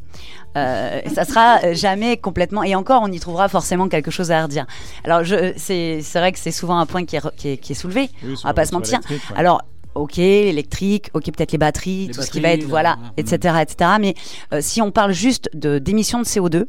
euh, 0.57 1.01
ça 1.15 1.25
sera 1.25 1.61
euh, 1.63 1.75
complètement. 2.17 2.63
Et 2.63 2.75
encore, 2.75 3.03
on 3.03 3.11
y 3.13 3.21
trouvera 3.21 3.49
forcément 3.49 3.89
quelque 3.89 4.11
chose 4.11 4.31
à 4.31 4.43
redire. 4.43 4.67
Alors, 5.05 5.23
c'est 5.57 6.01
vrai 6.15 6.33
que 6.33 6.39
c'est 6.39 6.51
souvent 6.51 6.79
un 6.79 6.87
point 6.87 7.05
qui 7.05 7.17
est, 7.17 7.21
re- 7.21 7.35
qui 7.37 7.49
est, 7.51 7.57
qui 7.57 7.73
est 7.73 7.77
soulevé. 7.77 8.11
Oui, 8.25 8.35
on 8.45 8.49
va 8.49 8.55
pas 8.55 8.67
se 8.67 8.75
mentir. 8.75 9.01
ouais. 9.11 9.17
Alors. 9.37 9.63
Ok, 9.95 10.17
l'électrique, 10.19 11.09
ok 11.15 11.25
peut-être 11.33 11.53
les 11.53 11.57
batteries, 11.57 12.09
Les 12.09 12.13
tout 12.13 12.21
ce 12.21 12.31
qui 12.31 12.39
va 12.41 12.51
être, 12.51 12.65
là, 12.65 12.69
voilà, 12.69 12.97
voilà. 12.99 13.13
etc., 13.17 13.55
etc. 13.63 13.91
Mais 13.99 14.15
euh, 14.53 14.59
si 14.61 14.83
on 14.83 14.91
parle 14.91 15.13
juste 15.15 15.49
de 15.55 15.79
d'émissions 15.79 16.19
de 16.19 16.25
CO2, 16.27 16.67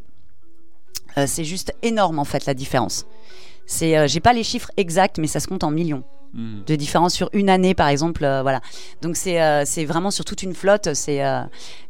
euh, 1.18 1.26
c'est 1.28 1.44
juste 1.44 1.74
énorme 1.84 2.20
en 2.20 2.24
fait 2.24 2.46
la 2.46 2.54
différence. 2.54 3.06
C'est, 3.66 3.98
euh, 3.98 4.08
j'ai 4.08 4.22
pas 4.22 4.32
les 4.32 4.44
chiffres 4.46 4.72
exacts, 4.78 5.18
mais 5.18 5.28
ça 5.28 5.42
se 5.42 5.48
compte 5.48 5.66
en 5.66 5.72
millions 5.72 6.04
Mhm. 6.34 6.64
de 6.68 6.76
différence 6.76 7.14
sur 7.14 7.30
une 7.34 7.50
année 7.50 7.74
par 7.74 7.88
exemple 7.88 8.24
euh, 8.26 8.42
voilà 8.42 8.60
donc 9.02 9.16
c'est 9.16 9.42
euh, 9.42 9.64
c'est 9.66 9.86
vraiment 9.86 10.12
sur 10.12 10.26
toute 10.26 10.44
une 10.44 10.54
flotte 10.54 10.94
c'est 10.94 11.24
euh, 11.24 11.42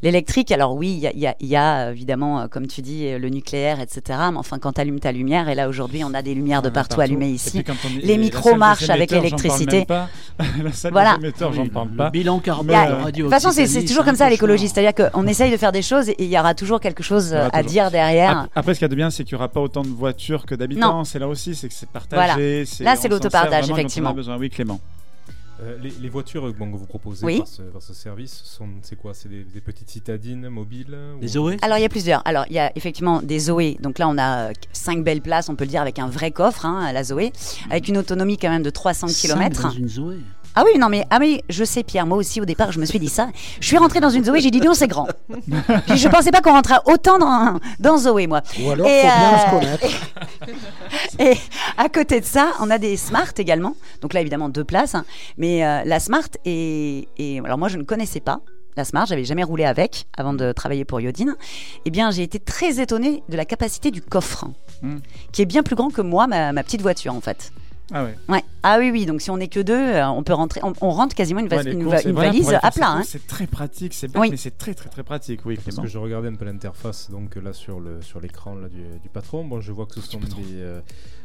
l'électrique 0.02 0.52
alors 0.52 0.74
oui 0.74 0.88
il 0.92 0.98
y 1.00 1.06
a, 1.06 1.12
y 1.14 1.26
a- 1.26 1.34
y 1.40 1.56
a, 1.56 1.90
évidemment 1.90 2.46
comme 2.48 2.66
tu 2.66 2.80
dis 2.80 3.10
le 3.18 3.28
nucléaire 3.28 3.80
etc 3.80 4.18
mais 4.32 4.38
enfin 4.38 4.58
quand 4.58 4.72
tu 4.74 4.80
allumes 4.80 5.00
ta 5.00 5.12
lumière 5.12 5.48
et 5.48 5.54
là 5.54 5.68
aujourd'hui 5.68 6.04
on 6.04 6.14
a 6.14 6.22
des 6.22 6.34
lumières 6.34 6.62
de 6.62 6.68
partout, 6.68 6.96
partout. 6.96 7.00
allumées 7.02 7.30
ici 7.30 7.62
on 7.68 8.06
les 8.06 8.16
micros 8.16 8.54
marchent 8.54 8.90
avec 8.90 9.10
l'électricité 9.10 9.86
Voilà. 10.90 11.16
des 11.16 11.24
émetteurs, 11.24 11.52
j'en 11.52 11.66
parle 11.72 11.88
le 11.90 11.96
pas. 11.96 12.10
bilan 12.10 12.38
carbone 12.38 12.66
de 12.68 13.02
Radio 13.02 13.26
de 13.26 13.30
toute 13.30 13.42
façon, 13.42 13.50
c'est 13.52 13.66
toujours 13.84 14.04
comme 14.04 14.14
ça 14.14 14.24
cauchemar. 14.24 14.30
l'écologie, 14.30 14.68
c'est-à-dire 14.68 15.10
qu'on 15.10 15.26
essaye 15.26 15.50
de 15.50 15.56
faire 15.56 15.72
des 15.72 15.82
choses 15.82 16.08
et 16.10 16.16
il 16.18 16.28
y 16.28 16.38
aura 16.38 16.54
toujours 16.54 16.80
quelque 16.80 17.02
chose 17.02 17.34
à 17.34 17.50
toujours. 17.50 17.64
dire 17.70 17.90
derrière. 17.90 18.38
Ap- 18.40 18.50
Après, 18.54 18.74
ce 18.74 18.78
qu'il 18.78 18.84
y 18.84 18.86
a 18.86 18.88
de 18.88 18.94
bien, 18.94 19.10
c'est 19.10 19.24
qu'il 19.24 19.34
n'y 19.34 19.38
aura 19.40 19.48
pas 19.48 19.60
autant 19.60 19.82
de 19.82 19.88
voitures 19.88 20.46
que 20.46 20.54
d'habitants. 20.54 20.98
Non. 20.98 21.04
C'est 21.04 21.18
là 21.18 21.26
aussi, 21.28 21.54
c'est 21.54 21.68
que 21.68 21.74
c'est 21.74 21.88
partagé. 21.88 22.22
Voilà. 22.22 22.64
c'est- 22.66 22.84
Là, 22.84 22.96
c'est 22.96 23.08
l'autopartage, 23.08 23.70
effectivement. 23.70 24.14
Besoin. 24.28 24.38
Oui, 24.40 24.50
Clément. 24.50 24.80
Euh, 25.60 25.76
les, 25.82 25.90
les 25.90 26.08
voitures 26.08 26.46
euh, 26.46 26.52
bon, 26.56 26.70
que 26.70 26.76
vous 26.76 26.86
proposez 26.86 27.26
Oui. 27.26 27.38
par, 27.38 27.48
ce, 27.48 27.62
par 27.62 27.82
ce 27.82 27.92
service, 27.92 28.32
sont, 28.44 28.68
c'est 28.82 28.94
quoi? 28.94 29.12
C'est 29.12 29.28
des, 29.28 29.42
des 29.42 29.60
petites 29.60 29.90
citadines 29.90 30.48
mobiles 30.48 30.96
ou- 31.16 31.20
Des 31.20 31.26
Zoé? 31.26 31.56
Alors 31.62 31.78
il 31.78 31.82
y 31.82 31.84
a 31.84 31.88
plusieurs. 31.88 32.22
Alors 32.28 32.44
il 32.48 32.52
y 32.52 32.60
a 32.60 32.70
effectivement 32.76 33.20
des 33.22 33.40
Zoé. 33.40 33.76
Donc 33.80 33.98
là 33.98 34.08
on 34.08 34.16
a 34.18 34.50
euh, 34.50 34.52
cinq 34.72 35.02
belles 35.02 35.20
places, 35.20 35.48
on 35.48 35.56
peut 35.56 35.64
le 35.64 35.70
dire 35.70 35.82
avec 35.82 35.98
un 35.98 36.06
vrai 36.06 36.30
coffre, 36.30 36.64
hein, 36.64 36.92
la 36.92 37.02
Zoé, 37.02 37.32
avec 37.70 37.88
une 37.88 37.98
autonomie 37.98 38.38
quand 38.38 38.50
même 38.50 38.62
de 38.62 38.70
300 38.70 39.08
Cinq 39.08 39.16
km. 39.20 39.62
dans 39.64 39.70
une 39.70 39.88
Zoé? 39.88 40.18
Ah 40.60 40.64
oui, 40.64 40.76
non 40.76 40.88
mais 40.88 41.04
ah 41.10 41.18
oui, 41.20 41.40
je 41.48 41.62
sais 41.62 41.84
Pierre, 41.84 42.04
moi 42.04 42.18
aussi 42.18 42.40
au 42.40 42.44
départ 42.44 42.72
je 42.72 42.80
me 42.80 42.84
suis 42.84 42.98
dit 42.98 43.08
ça. 43.08 43.28
Je 43.60 43.66
suis 43.68 43.78
rentrée 43.78 44.00
dans 44.00 44.10
une 44.10 44.24
Zoé, 44.24 44.40
j'ai 44.40 44.50
dit 44.50 44.60
non 44.60 44.74
c'est 44.74 44.88
grand. 44.88 45.06
Puis 45.86 45.96
je 45.98 46.08
pensais 46.08 46.32
pas 46.32 46.40
qu'on 46.40 46.50
rentrait 46.50 46.78
autant 46.86 47.16
dans, 47.18 47.60
dans 47.78 47.96
Zoé 47.96 48.26
moi. 48.26 48.42
Ou 48.60 48.70
alors, 48.72 48.86
faut 48.88 48.92
bien 48.92 49.38
se 49.38 49.50
connaître. 49.50 49.86
Et 51.20 51.34
à 51.76 51.88
côté 51.88 52.18
de 52.20 52.24
ça, 52.24 52.52
on 52.60 52.70
a 52.70 52.78
des 52.78 52.96
Smart 52.96 53.28
également. 53.36 53.76
Donc 54.02 54.14
là 54.14 54.20
évidemment 54.20 54.48
deux 54.48 54.64
places, 54.64 54.96
hein. 54.96 55.04
mais 55.36 55.64
euh, 55.64 55.82
la 55.84 56.00
Smart 56.00 56.26
est, 56.44 57.06
est- 57.18 57.38
alors 57.44 57.56
moi 57.58 57.68
je 57.68 57.76
ne 57.78 57.84
connaissais 57.84 58.20
pas. 58.20 58.40
La 58.76 58.84
Smart, 58.84 59.06
j'avais 59.06 59.24
jamais 59.24 59.44
roulé 59.44 59.64
avec 59.64 60.06
avant 60.16 60.32
de 60.32 60.50
travailler 60.52 60.84
pour 60.84 61.00
Yodine. 61.00 61.34
Eh 61.84 61.90
bien, 61.90 62.12
j'ai 62.12 62.22
été 62.22 62.38
très 62.38 62.80
étonnée 62.80 63.24
de 63.28 63.36
la 63.36 63.44
capacité 63.44 63.90
du 63.90 64.00
coffre, 64.02 64.46
Hmm. 64.82 64.98
qui 65.32 65.42
est 65.42 65.46
bien 65.46 65.64
plus 65.64 65.74
grand 65.74 65.90
que 65.90 66.00
moi, 66.02 66.28
ma, 66.28 66.52
ma 66.52 66.62
petite 66.62 66.80
voiture 66.82 67.12
en 67.12 67.20
fait. 67.20 67.50
Ah 67.92 68.04
ouais. 68.04 68.14
Ouais. 68.28 68.44
Ah 68.62 68.76
oui, 68.78 68.90
oui. 68.90 69.06
Donc 69.06 69.22
si 69.22 69.30
on 69.30 69.36
n'est 69.38 69.48
que 69.48 69.60
deux, 69.60 69.72
euh, 69.74 70.06
on 70.08 70.22
peut 70.22 70.34
rentrer. 70.34 70.60
On, 70.62 70.72
on 70.82 70.90
rentre 70.90 71.14
quasiment 71.14 71.40
une, 71.40 71.48
va- 71.48 71.56
Ouais, 71.56 71.62
les 71.64 71.72
une, 71.72 71.82
courses, 71.84 71.92
va- 71.94 71.98
c'est 72.02 72.08
une 72.10 72.14
voilà, 72.14 72.30
valise 72.30 72.52
à 72.62 72.70
plat. 72.70 72.88
hein. 72.90 73.02
C'est 73.04 73.26
très 73.26 73.46
pratique, 73.46 73.94
c'est 73.94 74.08
bête, 74.08 74.20
Oui. 74.20 74.28
mais 74.30 74.36
c'est 74.36 74.58
très 74.58 74.74
très 74.74 74.88
très 74.90 75.02
pratique, 75.02 75.40
oui, 75.46 75.58
Parce 75.64 75.76
que 75.78 75.86
je 75.86 75.96
regardais 75.98 76.28
un 76.28 76.34
peu 76.34 76.44
l'interface 76.44 77.10
donc 77.10 77.36
là 77.36 77.52
sur 77.52 77.80
le 77.80 78.02
sur 78.02 78.20
l'écran 78.20 78.54
là 78.56 78.68
du, 78.68 78.82
du 79.02 79.08
patron. 79.08 79.44
Bon, 79.44 79.60
je 79.60 79.72
vois 79.72 79.86
que 79.86 79.94
ce 79.94 80.00
sont 80.02 80.18
des 80.18 80.26
euh, 80.56 80.80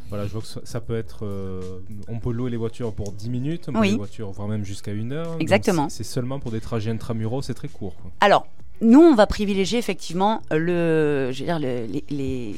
voilà, 0.09 0.25
je 0.27 0.31
vois 0.33 0.41
que 0.41 0.47
ça, 0.67 0.79
peut 0.81 0.95
être 0.95 1.25
euh, 1.25 1.79
on 2.07 2.19
peut 2.19 2.31
louer 2.31 2.51
les 2.51 2.57
voitures 2.57 2.93
pour 2.93 3.11
10 3.11 3.29
minutes, 3.29 3.65
on 3.67 3.73
peut 3.73 3.79
Oui. 3.79 3.91
les 3.91 3.97
voitures 3.97 4.31
voire 4.31 4.47
même 4.47 4.63
jusqu'à 4.63 4.91
une 4.91 5.11
heure. 5.11 5.35
Exactement. 5.39 5.89
c'est- 5.89 6.03
seulement 6.03 6.39
pour 6.39 6.51
des 6.51 6.61
trajets 6.61 6.91
intramuros, 6.91 7.41
c'est 7.41 7.53
très 7.55 7.67
court. 7.69 7.95
quoi. 8.01 8.11
Alors, 8.21 8.45
nous, 8.81 9.01
on 9.01 9.15
va 9.15 9.27
privilégier 9.27 9.79
effectivement 9.79 10.41
le, 10.51 11.31
je 11.33 11.39
veux 11.39 11.45
dire, 11.45 11.59
le- 11.59 11.85
les, 11.87 12.03
les, 12.09 12.55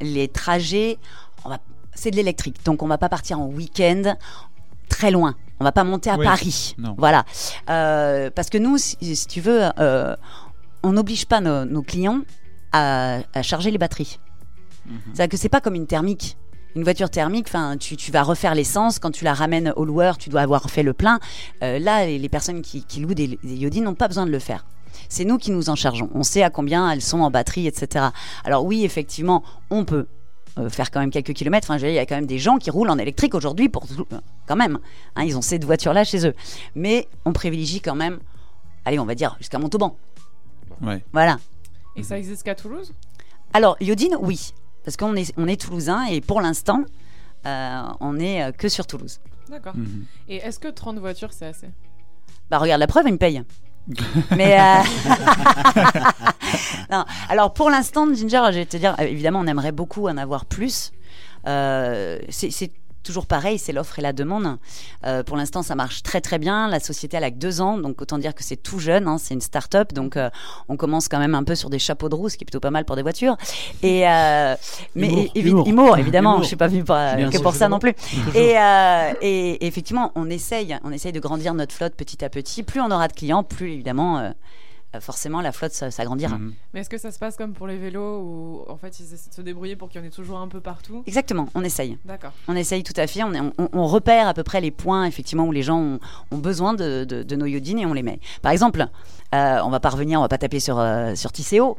les 0.00 0.28
trajets. 0.28 0.98
On 1.44 1.48
va, 1.50 1.58
c'est 1.96 2.10
de 2.12 2.16
l'électrique, 2.16 2.64
donc 2.64 2.82
on 2.82 2.86
va 2.86 2.98
pas 2.98 3.08
partir 3.08 3.40
en 3.40 3.46
week-end 3.46 4.14
très 4.88 5.10
loin. 5.10 5.34
On 5.58 5.64
va 5.64 5.72
pas 5.72 5.84
monter 5.84 6.10
à 6.10 6.16
Oui, 6.18 6.24
Paris. 6.24 6.74
non. 6.78 6.94
Voilà. 6.98 7.24
Euh, 7.70 8.30
parce 8.34 8.50
que 8.50 8.58
nous, 8.58 8.76
si, 8.78 8.96
si 9.16 9.26
tu 9.26 9.40
veux, 9.40 9.62
euh, 9.80 10.14
on 10.82 10.92
n'oblige 10.92 11.26
pas 11.26 11.40
nos, 11.40 11.64
nos 11.64 11.82
clients 11.82 12.20
à, 12.72 13.20
à 13.34 13.42
charger 13.42 13.70
les 13.70 13.78
batteries. 13.78 14.18
Mhm. 14.86 14.98
C'est-à-dire 15.14 15.30
que 15.30 15.36
c'est 15.36 15.48
pas 15.48 15.60
comme 15.60 15.74
une 15.74 15.86
thermique. 15.86 16.36
Une 16.76 16.82
voiture 16.84 17.08
thermique, 17.08 17.46
enfin, 17.48 17.78
tu, 17.78 17.96
tu 17.96 18.12
vas 18.12 18.22
refaire 18.22 18.54
l'essence. 18.54 18.98
Quand 18.98 19.10
tu 19.10 19.24
la 19.24 19.32
ramènes 19.32 19.72
au 19.76 19.86
loueur, 19.86 20.18
tu 20.18 20.28
dois 20.28 20.42
avoir 20.42 20.68
fait 20.68 20.82
le 20.82 20.92
plein. 20.92 21.20
Euh, 21.62 21.78
là, 21.78 22.04
les, 22.04 22.18
les 22.18 22.28
personnes 22.28 22.60
qui, 22.60 22.84
qui 22.84 23.00
louent 23.00 23.14
des, 23.14 23.38
des 23.42 23.56
Yodi 23.56 23.80
n'ont 23.80 23.94
pas 23.94 24.08
besoin 24.08 24.26
de 24.26 24.30
le 24.30 24.38
faire. 24.38 24.66
C'est 25.08 25.24
nous 25.24 25.38
qui 25.38 25.52
nous 25.52 25.70
en 25.70 25.74
chargeons. 25.74 26.10
On 26.14 26.22
sait 26.22 26.42
à 26.42 26.50
combien 26.50 26.90
elles 26.90 27.00
sont 27.00 27.20
en 27.20 27.30
batterie, 27.30 27.66
etc. 27.66 28.06
Alors 28.44 28.64
oui, 28.66 28.84
effectivement, 28.84 29.42
on 29.70 29.84
peut 29.86 30.06
euh, 30.58 30.68
faire 30.70 30.90
quand 30.90 31.00
même 31.00 31.10
quelques 31.10 31.32
kilomètres. 31.34 31.66
Enfin, 31.70 31.78
je 31.78 31.82
veux 31.86 31.88
dire, 31.92 31.94
il 31.94 32.02
y 32.02 32.04
a 32.04 32.06
quand 32.06 32.14
même 32.16 32.26
des 32.26 32.38
gens 32.38 32.56
qui 32.58 32.70
roulent 32.70 32.90
en 32.90 32.98
électrique 32.98 33.34
aujourd'hui 33.34 33.68
pour 33.68 33.86
tout- 33.86 34.06
euh, 34.12 34.20
quand 34.46 34.56
même. 34.56 34.78
hein, 35.14 35.24
ils 35.24 35.36
ont 35.36 35.42
cette 35.42 35.64
voiture-là 35.64 36.04
chez 36.04 36.26
eux. 36.26 36.34
Mais 36.74 37.08
on 37.24 37.32
privilégie 37.32 37.80
quand 37.80 37.94
même, 37.94 38.18
allez, 38.84 38.98
on 38.98 39.04
va 39.04 39.14
dire 39.14 39.36
jusqu'à 39.38 39.58
Montauban. 39.58 39.96
Ouais. 40.82 41.02
Voilà. 41.12 41.38
Et 41.96 42.02
ça 42.02 42.18
existe 42.18 42.42
qu'à 42.42 42.54
Toulouse? 42.54 42.92
Alors, 43.52 43.76
Yodine, 43.80 44.16
oui. 44.20 44.52
Parce 44.84 44.96
qu'on 44.96 45.14
est, 45.16 45.32
on 45.36 45.48
est 45.48 45.60
toulousain 45.60 46.04
et 46.06 46.20
pour 46.20 46.40
l'instant, 46.40 46.82
euh, 47.46 47.82
on 48.00 48.18
est 48.20 48.42
euh, 48.42 48.52
que 48.52 48.68
sur 48.68 48.86
Toulouse. 48.86 49.18
D'accord. 49.48 49.76
Mhm. 49.76 50.04
Et 50.28 50.36
est-ce 50.36 50.58
que 50.58 50.68
30 50.68 50.98
voitures, 50.98 51.32
c'est 51.32 51.46
assez? 51.46 51.68
Bah, 52.50 52.58
regarde 52.58 52.80
la 52.80 52.86
preuve, 52.86 53.04
il 53.06 53.12
me 53.12 53.18
paye. 53.18 53.42
Mais 54.36 54.58
euh, 54.58 54.82
alors 57.28 57.52
pour 57.52 57.70
l'instant, 57.70 58.06
Ginger, 58.12 58.42
je 58.52 58.58
vais 58.58 58.66
te 58.66 58.76
dire, 58.76 58.96
euh, 58.98 59.04
évidemment, 59.04 59.40
on 59.40 59.46
aimerait 59.46 59.72
beaucoup 59.72 60.08
en 60.08 60.16
avoir 60.16 60.44
plus. 60.44 60.92
Euh, 61.46 62.18
c'est 62.28 62.70
toujours 63.06 63.26
pareil, 63.26 63.58
c'est 63.58 63.72
l'offre 63.72 63.98
et 63.98 64.02
la 64.02 64.12
demande. 64.12 64.58
Euh, 65.06 65.22
pour 65.22 65.36
l'instant, 65.36 65.62
ça 65.62 65.74
marche 65.74 66.02
très 66.02 66.20
très 66.20 66.38
bien. 66.38 66.68
La 66.68 66.80
société, 66.80 67.16
elle 67.16 67.24
a 67.24 67.30
que 67.30 67.36
deux 67.36 67.60
ans, 67.60 67.78
donc 67.78 68.02
autant 68.02 68.18
dire 68.18 68.34
que 68.34 68.42
c'est 68.44 68.56
tout 68.56 68.78
jeune. 68.78 69.08
hein, 69.08 69.16
c'est 69.18 69.34
une 69.34 69.40
start-up, 69.40 69.92
donc 69.94 70.16
euh, 70.16 70.28
on 70.68 70.76
commence 70.76 71.08
quand 71.08 71.18
même 71.18 71.34
un 71.34 71.44
peu 71.44 71.54
sur 71.54 71.70
des 71.70 71.78
chapeaux 71.78 72.08
de 72.08 72.14
roue, 72.14 72.28
ce 72.28 72.36
qui 72.36 72.44
est 72.44 72.46
plutôt 72.46 72.60
pas 72.60 72.70
mal 72.70 72.84
pour 72.84 72.96
des 72.96 73.02
voitures. 73.02 73.36
Et 73.82 74.06
euh, 74.08 74.54
mais 74.94 75.06
Humour, 75.08 75.24
évi- 75.34 75.48
humour. 75.48 75.68
humour, 75.68 75.98
évidemment. 75.98 76.32
Humour. 76.34 76.42
Je 76.42 76.48
suis 76.48 76.56
pas 76.56 76.68
venue 76.68 76.84
pour, 76.84 76.96
que 76.96 77.38
pour 77.42 77.54
ça 77.54 77.68
non 77.68 77.78
plus. 77.78 77.94
Et, 78.34 78.54
et, 79.22 79.66
effectivement, 79.66 80.12
on 80.14 80.28
essaye, 80.28 80.76
on 80.84 80.92
essaye 80.92 81.12
de 81.12 81.20
grandir 81.20 81.54
notre 81.54 81.74
flotte 81.74 81.94
petit 81.94 82.24
à 82.24 82.28
petit. 82.28 82.62
Plus 82.62 82.80
on 82.80 82.90
aura 82.90 83.08
de 83.08 83.12
clients, 83.12 83.42
plus 83.44 83.72
évidemment, 83.72 84.32
forcément, 85.00 85.40
la 85.40 85.52
flotte 85.52 85.72
s'agrandira. 85.72 86.38
Mhm. 86.38 86.52
Mais 86.74 86.80
est-ce 86.80 86.90
que 86.90 86.98
ça 86.98 87.10
se 87.10 87.18
passe 87.18 87.36
comme 87.36 87.52
pour 87.52 87.66
les 87.66 87.76
vélos 87.76 88.20
où 88.20 88.64
en 88.68 88.76
fait 88.76 88.98
ils 89.00 89.12
essaient 89.14 89.30
de 89.30 89.34
se 89.34 89.40
débrouiller 89.42 89.76
pour 89.76 89.88
qu'il 89.88 90.00
y 90.00 90.04
en 90.04 90.06
ait 90.06 90.10
toujours 90.10 90.38
un 90.38 90.48
peu 90.48 90.60
partout? 90.60 91.02
Exactement, 91.06 91.48
on 91.54 91.62
essaye. 91.64 91.98
D'accord. 92.04 92.32
On 92.48 92.56
essaye 92.56 92.82
tout 92.82 92.92
à 92.96 93.06
fait. 93.06 93.22
On, 93.22 93.32
est- 93.34 93.40
on- 93.58 93.68
on 93.72 93.86
repère 93.86 94.28
à 94.28 94.34
peu 94.34 94.42
près 94.42 94.60
les 94.60 94.70
points 94.70 95.04
effectivement 95.04 95.44
où 95.44 95.52
les 95.52 95.62
gens 95.62 95.78
ont, 95.78 95.98
ont 96.30 96.38
besoin 96.38 96.74
de, 96.74 97.04
de- 97.04 97.22
de 97.22 97.36
nos 97.36 97.46
iodines 97.46 97.78
et 97.78 97.86
on 97.86 97.92
les 97.92 98.02
met. 98.02 98.20
Par 98.42 98.52
exemple, 98.52 98.86
euh, 99.34 99.58
on 99.64 99.70
va 99.70 99.80
pas 99.80 99.90
revenir, 99.90 100.18
on 100.18 100.22
va 100.22 100.28
pas 100.28 100.38
taper 100.38 100.60
sur 100.60 100.82
sur 101.14 101.32
Tisséo, 101.32 101.76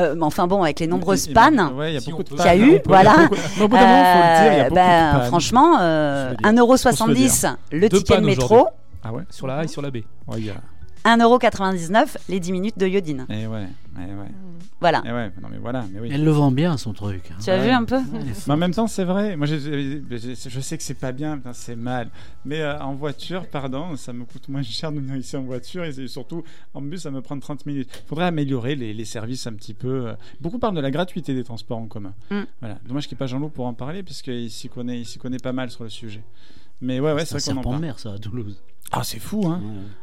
Euh, 0.00 0.14
mais 0.16 0.24
enfin 0.24 0.46
bon, 0.46 0.62
avec 0.62 0.80
les 0.80 0.86
nombreuses 0.86 1.28
pannes 1.28 1.72
ouais, 1.76 1.98
Si 2.00 2.12
qu'il 2.12 2.36
y 2.38 2.40
a 2.48 2.56
eu, 2.56 2.80
voilà. 2.86 3.28
Euh, 3.60 4.70
ben. 4.70 5.20
Franchement, 5.26 5.78
euh, 5.80 6.30
Faut 6.30 6.48
le 6.48 6.54
dire. 6.54 6.64
1,70€ 6.64 7.56
le 7.72 7.88
ticket 7.88 8.16
de 8.20 8.26
métro. 8.26 8.68
Ah 9.02 9.12
ouais 9.12 9.22
Sur 9.30 9.46
la 9.46 9.56
A 9.58 9.64
et 9.64 9.68
sur 9.68 9.82
la 9.82 9.90
B. 9.90 9.96
Ouais, 10.26 10.38
il 10.38 10.46
y 10.46 10.50
a- 10.50 10.54
1,99€ 11.04 12.16
les 12.28 12.40
10 12.40 12.52
minutes 12.52 12.78
de 12.78 12.86
iodine. 12.86 13.26
Eh 13.28 13.46
ouais, 13.46 13.66
eh 13.96 14.00
ouais. 14.00 14.26
Voilà. 14.80 15.02
Eh 15.06 15.12
ouais, 15.12 15.30
non 15.40 15.48
mais 15.50 15.56
voilà, 15.58 15.84
mais 15.92 16.00
oui. 16.00 16.10
Elle 16.12 16.24
le 16.24 16.30
vend 16.30 16.50
bien 16.50 16.76
son 16.76 16.92
truc. 16.92 17.30
hein. 17.30 17.36
Tu 17.42 17.48
as 17.50 17.62
vu 17.62 17.70
un 17.70 17.84
peu 17.84 17.98
Mais 18.46 18.52
en 18.52 18.56
même 18.56 18.74
temps, 18.74 18.86
c'est 18.86 19.04
vrai. 19.04 19.36
Moi, 19.36 19.46
je 19.46 20.60
sais 20.60 20.76
que 20.76 20.82
c'est 20.82 20.94
pas 20.98 21.12
bien, 21.12 21.36
putain, 21.38 21.52
c'est 21.54 21.76
mal. 21.76 22.10
Mais 22.44 22.60
euh, 22.60 22.78
en 22.80 22.94
voiture, 22.94 23.46
pardon, 23.46 23.96
ça 23.96 24.12
me 24.12 24.24
coûte 24.24 24.48
moins 24.48 24.62
cher 24.62 24.92
de 24.92 24.98
venir 25.00 25.16
ici 25.16 25.36
en 25.36 25.42
voiture 25.42 25.84
et 25.84 26.08
surtout 26.08 26.42
en 26.74 26.82
bus, 26.82 27.02
ça 27.02 27.10
me 27.10 27.22
prend 27.22 27.38
30 27.38 27.64
minutes. 27.66 27.88
Il 28.04 28.08
faudrait 28.08 28.26
améliorer 28.26 28.74
les, 28.74 28.92
les 28.92 29.04
services 29.04 29.46
un 29.46 29.54
petit 29.54 29.74
peu. 29.74 30.08
euh. 30.08 30.14
Beaucoup 30.40 30.58
parlent 30.58 30.76
de 30.76 30.80
la 30.82 30.90
gratuité 30.90 31.34
des 31.34 31.44
transports 31.44 31.78
en 31.78 31.86
commun. 31.86 32.12
Mm. 32.30 32.40
Voilà. 32.60 32.78
Dommage 32.86 33.06
qu'il 33.08 33.14
n'y 33.14 33.18
ait 33.18 33.24
pas 33.24 33.26
Jean-Loup 33.26 33.48
pour 33.50 33.66
en 33.66 33.74
parler 33.74 34.02
puisqu'il 34.02 34.50
s'y 34.50 34.68
connaît, 34.68 35.00
il 35.00 35.06
s'y 35.06 35.18
connaît 35.18 35.38
pas 35.38 35.52
mal 35.52 35.70
sur 35.70 35.84
le 35.84 35.90
sujet. 35.90 36.22
Mais 36.80 37.00
ouais, 37.00 37.12
ouais, 37.12 37.24
C'est 37.24 37.38
c'est 37.38 37.50
un 37.52 37.54
vrai 37.54 37.62
qu'on 37.62 37.68
en 37.68 37.72
parle. 37.72 37.82
mer, 37.82 37.98
ça, 37.98 38.12
à 38.12 38.18
Toulouse. 38.18 38.60
Ah, 38.92 39.02
c'est 39.02 39.18
fou, 39.18 39.42
hein. 39.46 39.60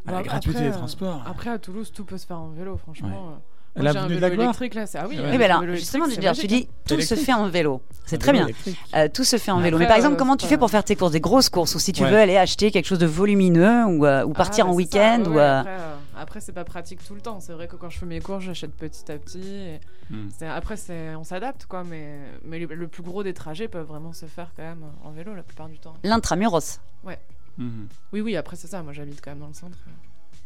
Ah, 0.08 0.12
la 0.12 0.24
gratuité 0.24 0.58
après, 0.58 0.70
des 0.70 0.76
euh, 0.76 0.78
transports. 0.78 1.24
Après, 1.26 1.50
à 1.50 1.60
Toulouse, 1.60 1.92
tout 1.94 2.04
peut 2.04 2.18
se 2.18 2.26
faire 2.26 2.40
en 2.40 2.50
vélo, 2.50 2.78
franchement. 2.78 3.08
Ouais. 3.10 3.16
euh. 3.16 3.38
Moi, 3.74 3.94
venu 3.94 4.16
de 4.16 4.20
la 4.20 4.30
gloire 4.30 4.54
là, 4.74 4.86
c'est 4.86 4.98
ah 4.98 5.06
oui. 5.08 5.18
Ouais. 5.18 5.38
mais 5.38 5.46
un 5.46 5.50
alors, 5.50 5.62
vélo 5.62 5.76
justement, 5.76 6.04
Ginger, 6.10 6.32
c'est 6.34 6.42
tu 6.42 6.48
dis 6.48 6.68
hein. 6.70 6.74
tout 6.90 7.00
se 7.00 7.16
fait 7.16 7.32
en 7.32 7.48
vélo. 7.48 7.82
C'est 8.06 8.18
très 8.18 8.34
bien. 8.34 8.48
Euh, 8.96 9.08
tout 9.08 9.24
se 9.24 9.38
fait 9.38 9.52
en 9.52 9.62
vélo. 9.62 9.78
Mais 9.78 9.88
par 9.88 9.96
exemple, 9.96 10.16
euh, 10.16 10.18
comment 10.18 10.36
tu 10.36 10.46
fais 10.46 10.58
pour 10.58 10.70
faire 10.70 10.84
tes 10.84 10.98
courses, 10.98 11.14
des 11.14 11.22
grosses 11.22 11.48
courses, 11.48 11.74
ou 11.76 11.80
si 11.80 11.94
tu 11.94 12.04
Ouais. 12.04 12.12
veux 12.12 12.18
aller 12.18 12.36
acheter 12.36 12.70
quelque 12.70 12.86
chose 12.86 13.00
de 13.00 13.06
volumineux, 13.06 13.86
ou, 13.86 14.06
euh, 14.06 14.26
ou 14.26 14.34
partir 14.34 14.66
Ah, 14.68 14.72
en 14.72 14.74
week-end, 14.74 15.22
ouais, 15.22 15.28
ou. 15.30 15.40
Après, 15.40 15.70
euh, 15.72 15.96
après, 16.20 16.42
c'est 16.42 16.52
pas 16.52 16.66
pratique 16.66 17.00
tout 17.08 17.16
le 17.16 17.22
temps. 17.22 17.40
C'est 17.40 17.54
vrai 17.54 17.70
que 17.70 17.78
quand 17.78 17.90
je 17.90 17.98
fais 17.98 18.06
mes 18.06 18.20
courses, 18.20 18.44
j'achète 18.44 18.74
petit 18.74 19.10
à 19.10 19.18
petit. 19.18 19.40
et 19.42 19.80
Hmm. 20.10 20.28
c'est- 20.38 20.48
Après, 20.48 20.76
c'est- 20.76 21.16
on 21.16 21.24
s'adapte, 21.24 21.66
quoi. 21.68 21.86
Mais, 21.86 22.18
mais 22.44 22.60
le, 22.60 22.66
le 22.76 22.88
plus 22.90 23.04
gros 23.04 23.24
des 23.24 23.34
trajets 23.34 23.70
peuvent 23.70 23.88
vraiment 23.88 24.12
se 24.12 24.26
faire 24.26 24.52
quand 24.58 24.64
même 24.64 24.84
en 25.06 25.12
vélo 25.12 25.34
la 25.34 25.44
plupart 25.44 25.70
du 25.70 25.80
temps. 25.80 25.94
L'intramuros. 26.04 26.82
Ouais. 27.06 27.18
Mhm. 27.58 27.88
Oui, 28.14 28.22
oui, 28.22 28.36
après, 28.36 28.56
c'est 28.56 28.68
ça. 28.68 28.82
Moi, 28.84 28.94
j'habite 28.94 29.20
quand 29.24 29.32
même 29.32 29.40
dans 29.40 29.48
le 29.48 29.54
centre. 29.54 29.78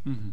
Mhm. 0.06 0.32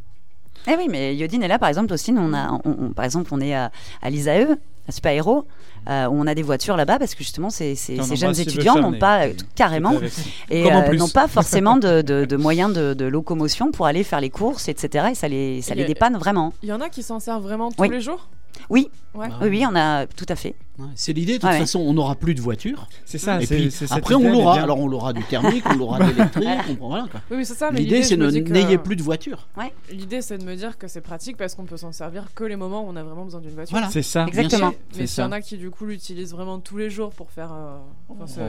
Eh 0.68 0.76
oui, 0.76 0.86
mais 0.88 1.16
Yodine 1.16 1.42
est 1.42 1.48
là, 1.48 1.58
par 1.58 1.68
exemple, 1.68 1.92
aussi. 1.92 2.12
Nous, 2.12 2.20
on 2.20 2.32
a, 2.34 2.52
on- 2.52 2.60
on- 2.64 2.92
par 2.92 3.04
exemple, 3.04 3.30
on 3.32 3.40
est 3.40 3.54
à, 3.54 3.72
à 4.00 4.10
l'ISAE, 4.10 4.46
à 4.88 4.92
Super 4.92 5.12
Héros, 5.12 5.46
euh, 5.88 6.06
où 6.06 6.12
on 6.20 6.26
a 6.26 6.34
des 6.34 6.42
voitures 6.42 6.76
là-bas, 6.76 6.98
parce 6.98 7.14
que 7.14 7.24
justement, 7.24 7.50
ces, 7.50 7.74
ces- 7.74 7.96
jeunes 8.16 8.38
étudiants 8.38 8.78
n'ont 8.78 8.98
pas, 8.98 9.26
euh, 9.26 9.32
carrément, 9.56 9.94
et 10.50 10.70
euh, 10.72 10.92
n'ont 10.94 11.08
pas 11.08 11.26
forcément 11.26 11.76
de, 11.76 12.02
de- 12.02 12.24
de 12.26 12.36
moyens 12.48 12.72
de, 12.72 12.94
de 12.94 13.04
locomotion 13.06 13.72
pour 13.72 13.86
aller 13.86 14.04
faire 14.04 14.20
les 14.20 14.30
courses, 14.30 14.68
etc. 14.68 15.08
Et 15.12 15.14
ça 15.14 15.26
les, 15.26 15.62
ça 15.62 15.72
Et 15.74 15.78
les 15.78 15.84
dépanne 15.84 16.16
vraiment. 16.16 16.52
Il 16.62 16.68
y 16.68 16.72
en 16.72 16.80
a 16.80 16.88
qui 16.88 17.02
s'en 17.02 17.18
servent 17.18 17.42
vraiment 17.42 17.70
tous 17.72 17.80
Oui. 17.82 17.88
les 17.88 18.00
jours? 18.00 18.28
Oui, 18.68 18.90
Ouais. 19.14 19.28
oui, 19.42 19.48
oui, 19.50 19.64
on 19.70 19.74
a 19.76 20.06
tout 20.06 20.24
à 20.28 20.36
fait. 20.36 20.54
Ouais, 20.78 20.86
C'est 20.94 21.12
l'idée, 21.12 21.34
de 21.34 21.38
toute 21.38 21.50
Ouais, 21.50 21.58
façon, 21.58 21.80
on 21.80 21.92
n'aura 21.92 22.14
plus 22.14 22.34
de 22.34 22.40
voiture. 22.40 22.88
C'est 23.04 23.18
ça, 23.18 23.42
Et 23.42 23.44
c'est- 23.46 23.56
puis 23.56 23.86
après, 23.90 24.14
on 24.14 24.32
l'aura. 24.32 24.58
Alors, 24.62 24.78
on 24.78 24.88
l'aura 24.88 25.12
du 25.12 25.22
thermique, 25.24 25.64
on 25.68 25.74
l'aura 25.76 25.98
de 25.98 26.04
l'électrique. 26.04 26.48
on- 26.80 26.88
voilà, 26.88 27.06
quoi. 27.10 27.20
Oui, 27.30 27.36
oui, 27.38 27.44
c'est 27.44 27.52
ça. 27.54 27.70
mais 27.70 27.80
L'idée, 27.80 28.02
c'est 28.02 28.16
de 28.16 28.26
n'ayez 28.26 28.78
plus 28.78 28.96
de 28.96 29.02
voiture. 29.02 29.48
Ouais. 29.58 29.72
L'idée, 29.90 30.22
c'est 30.22 30.38
de 30.38 30.44
me 30.44 30.56
dire 30.56 30.78
que 30.78 30.88
c'est 30.88 31.02
pratique 31.02 31.36
parce 31.36 31.54
qu'on 31.54 31.64
peut 31.64 31.76
s'en 31.76 31.92
servir 31.92 32.28
que 32.34 32.44
les 32.44 32.56
moments 32.56 32.84
où 32.86 32.88
on 32.88 32.96
a 32.96 33.02
vraiment 33.02 33.24
besoin 33.26 33.40
d'une 33.42 33.50
voiture. 33.54 33.72
Voilà. 33.76 33.90
C'est 33.90 34.00
ça. 34.02 34.24
Exactement. 34.26 34.70
Mais 34.70 34.76
C'est 35.00 35.06
s'il 35.06 35.24
y 35.24 35.26
en 35.26 35.32
a 35.32 35.40
qui, 35.42 35.58
du 35.58 35.70
coup, 35.70 35.84
l'utilisent 35.84 36.32
vraiment 36.32 36.58
tous 36.58 36.78
les 36.78 36.88
jours 36.88 37.10
pour 37.10 37.30
faire. 37.30 37.50
euh, 37.52 37.76
enfin, 38.08 38.26
c'est 38.26 38.40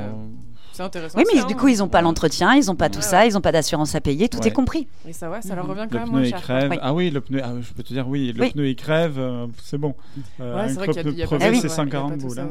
c'est 0.72 0.82
intéressant. 0.82 1.20
Oui, 1.20 1.26
mais 1.32 1.44
du 1.44 1.54
hein. 1.54 1.58
coup, 1.58 1.68
ils 1.68 1.80
n'ont 1.80 1.88
pas 1.90 2.02
l'entretien, 2.02 2.56
ils 2.56 2.66
n'ont 2.66 2.76
pas 2.76 2.90
tout 2.90 2.96
Ouais, 2.98 3.04
ça, 3.04 3.26
ils 3.28 3.34
n'ont 3.34 3.42
pas 3.42 3.52
d'assurance 3.52 3.94
à 3.96 4.02
payer, 4.02 4.28
tout 4.30 4.40
Ouais. 4.40 4.48
est 4.48 4.52
compris. 4.52 4.88
Et 5.08 5.14
ça, 5.14 5.30
ouais, 5.30 5.42
ça 5.42 5.54
leur 5.56 5.68
revient 5.68 5.88
quand 5.92 5.94
Le 5.94 6.00
même 6.00 6.04
pneu 6.10 6.12
moins 6.20 6.24
il 6.24 6.30
cher. 6.30 6.42
crève. 6.42 6.72
Oui. 6.72 6.78
Ah 6.82 6.94
oui, 6.96 7.12
le 7.12 7.22
pneu. 7.22 7.42
ah, 7.44 7.52
je 7.62 7.74
peux 7.74 7.84
te 7.84 7.94
dire 7.94 8.08
oui, 8.08 8.32
le 8.34 8.42
Oui. 8.42 8.52
pneu 8.52 8.68
il 8.70 8.76
crève, 8.76 9.20
euh, 9.20 9.46
c'est 9.62 9.78
bon. 9.78 9.94
Ouais, 10.56 10.62
un 10.62 10.68
c'est 10.70 10.74
vrai 10.76 10.88
qu'il 10.88 10.96
y 10.96 11.00
a- 11.00 11.04
pneu 11.04 11.12
il 11.14 11.18
y 11.20 11.24
a 11.24 11.28
pas 11.28 11.38
crevé, 11.38 11.58
de- 11.58 11.62
c'est 11.62 11.62
ouais, 11.62 11.62
il 11.62 11.64
y 11.64 11.66
a 11.68 11.70
pas 11.70 11.76
140 11.76 12.20
tout 12.20 12.28
boules. 12.28 12.40
hein. 12.40 12.50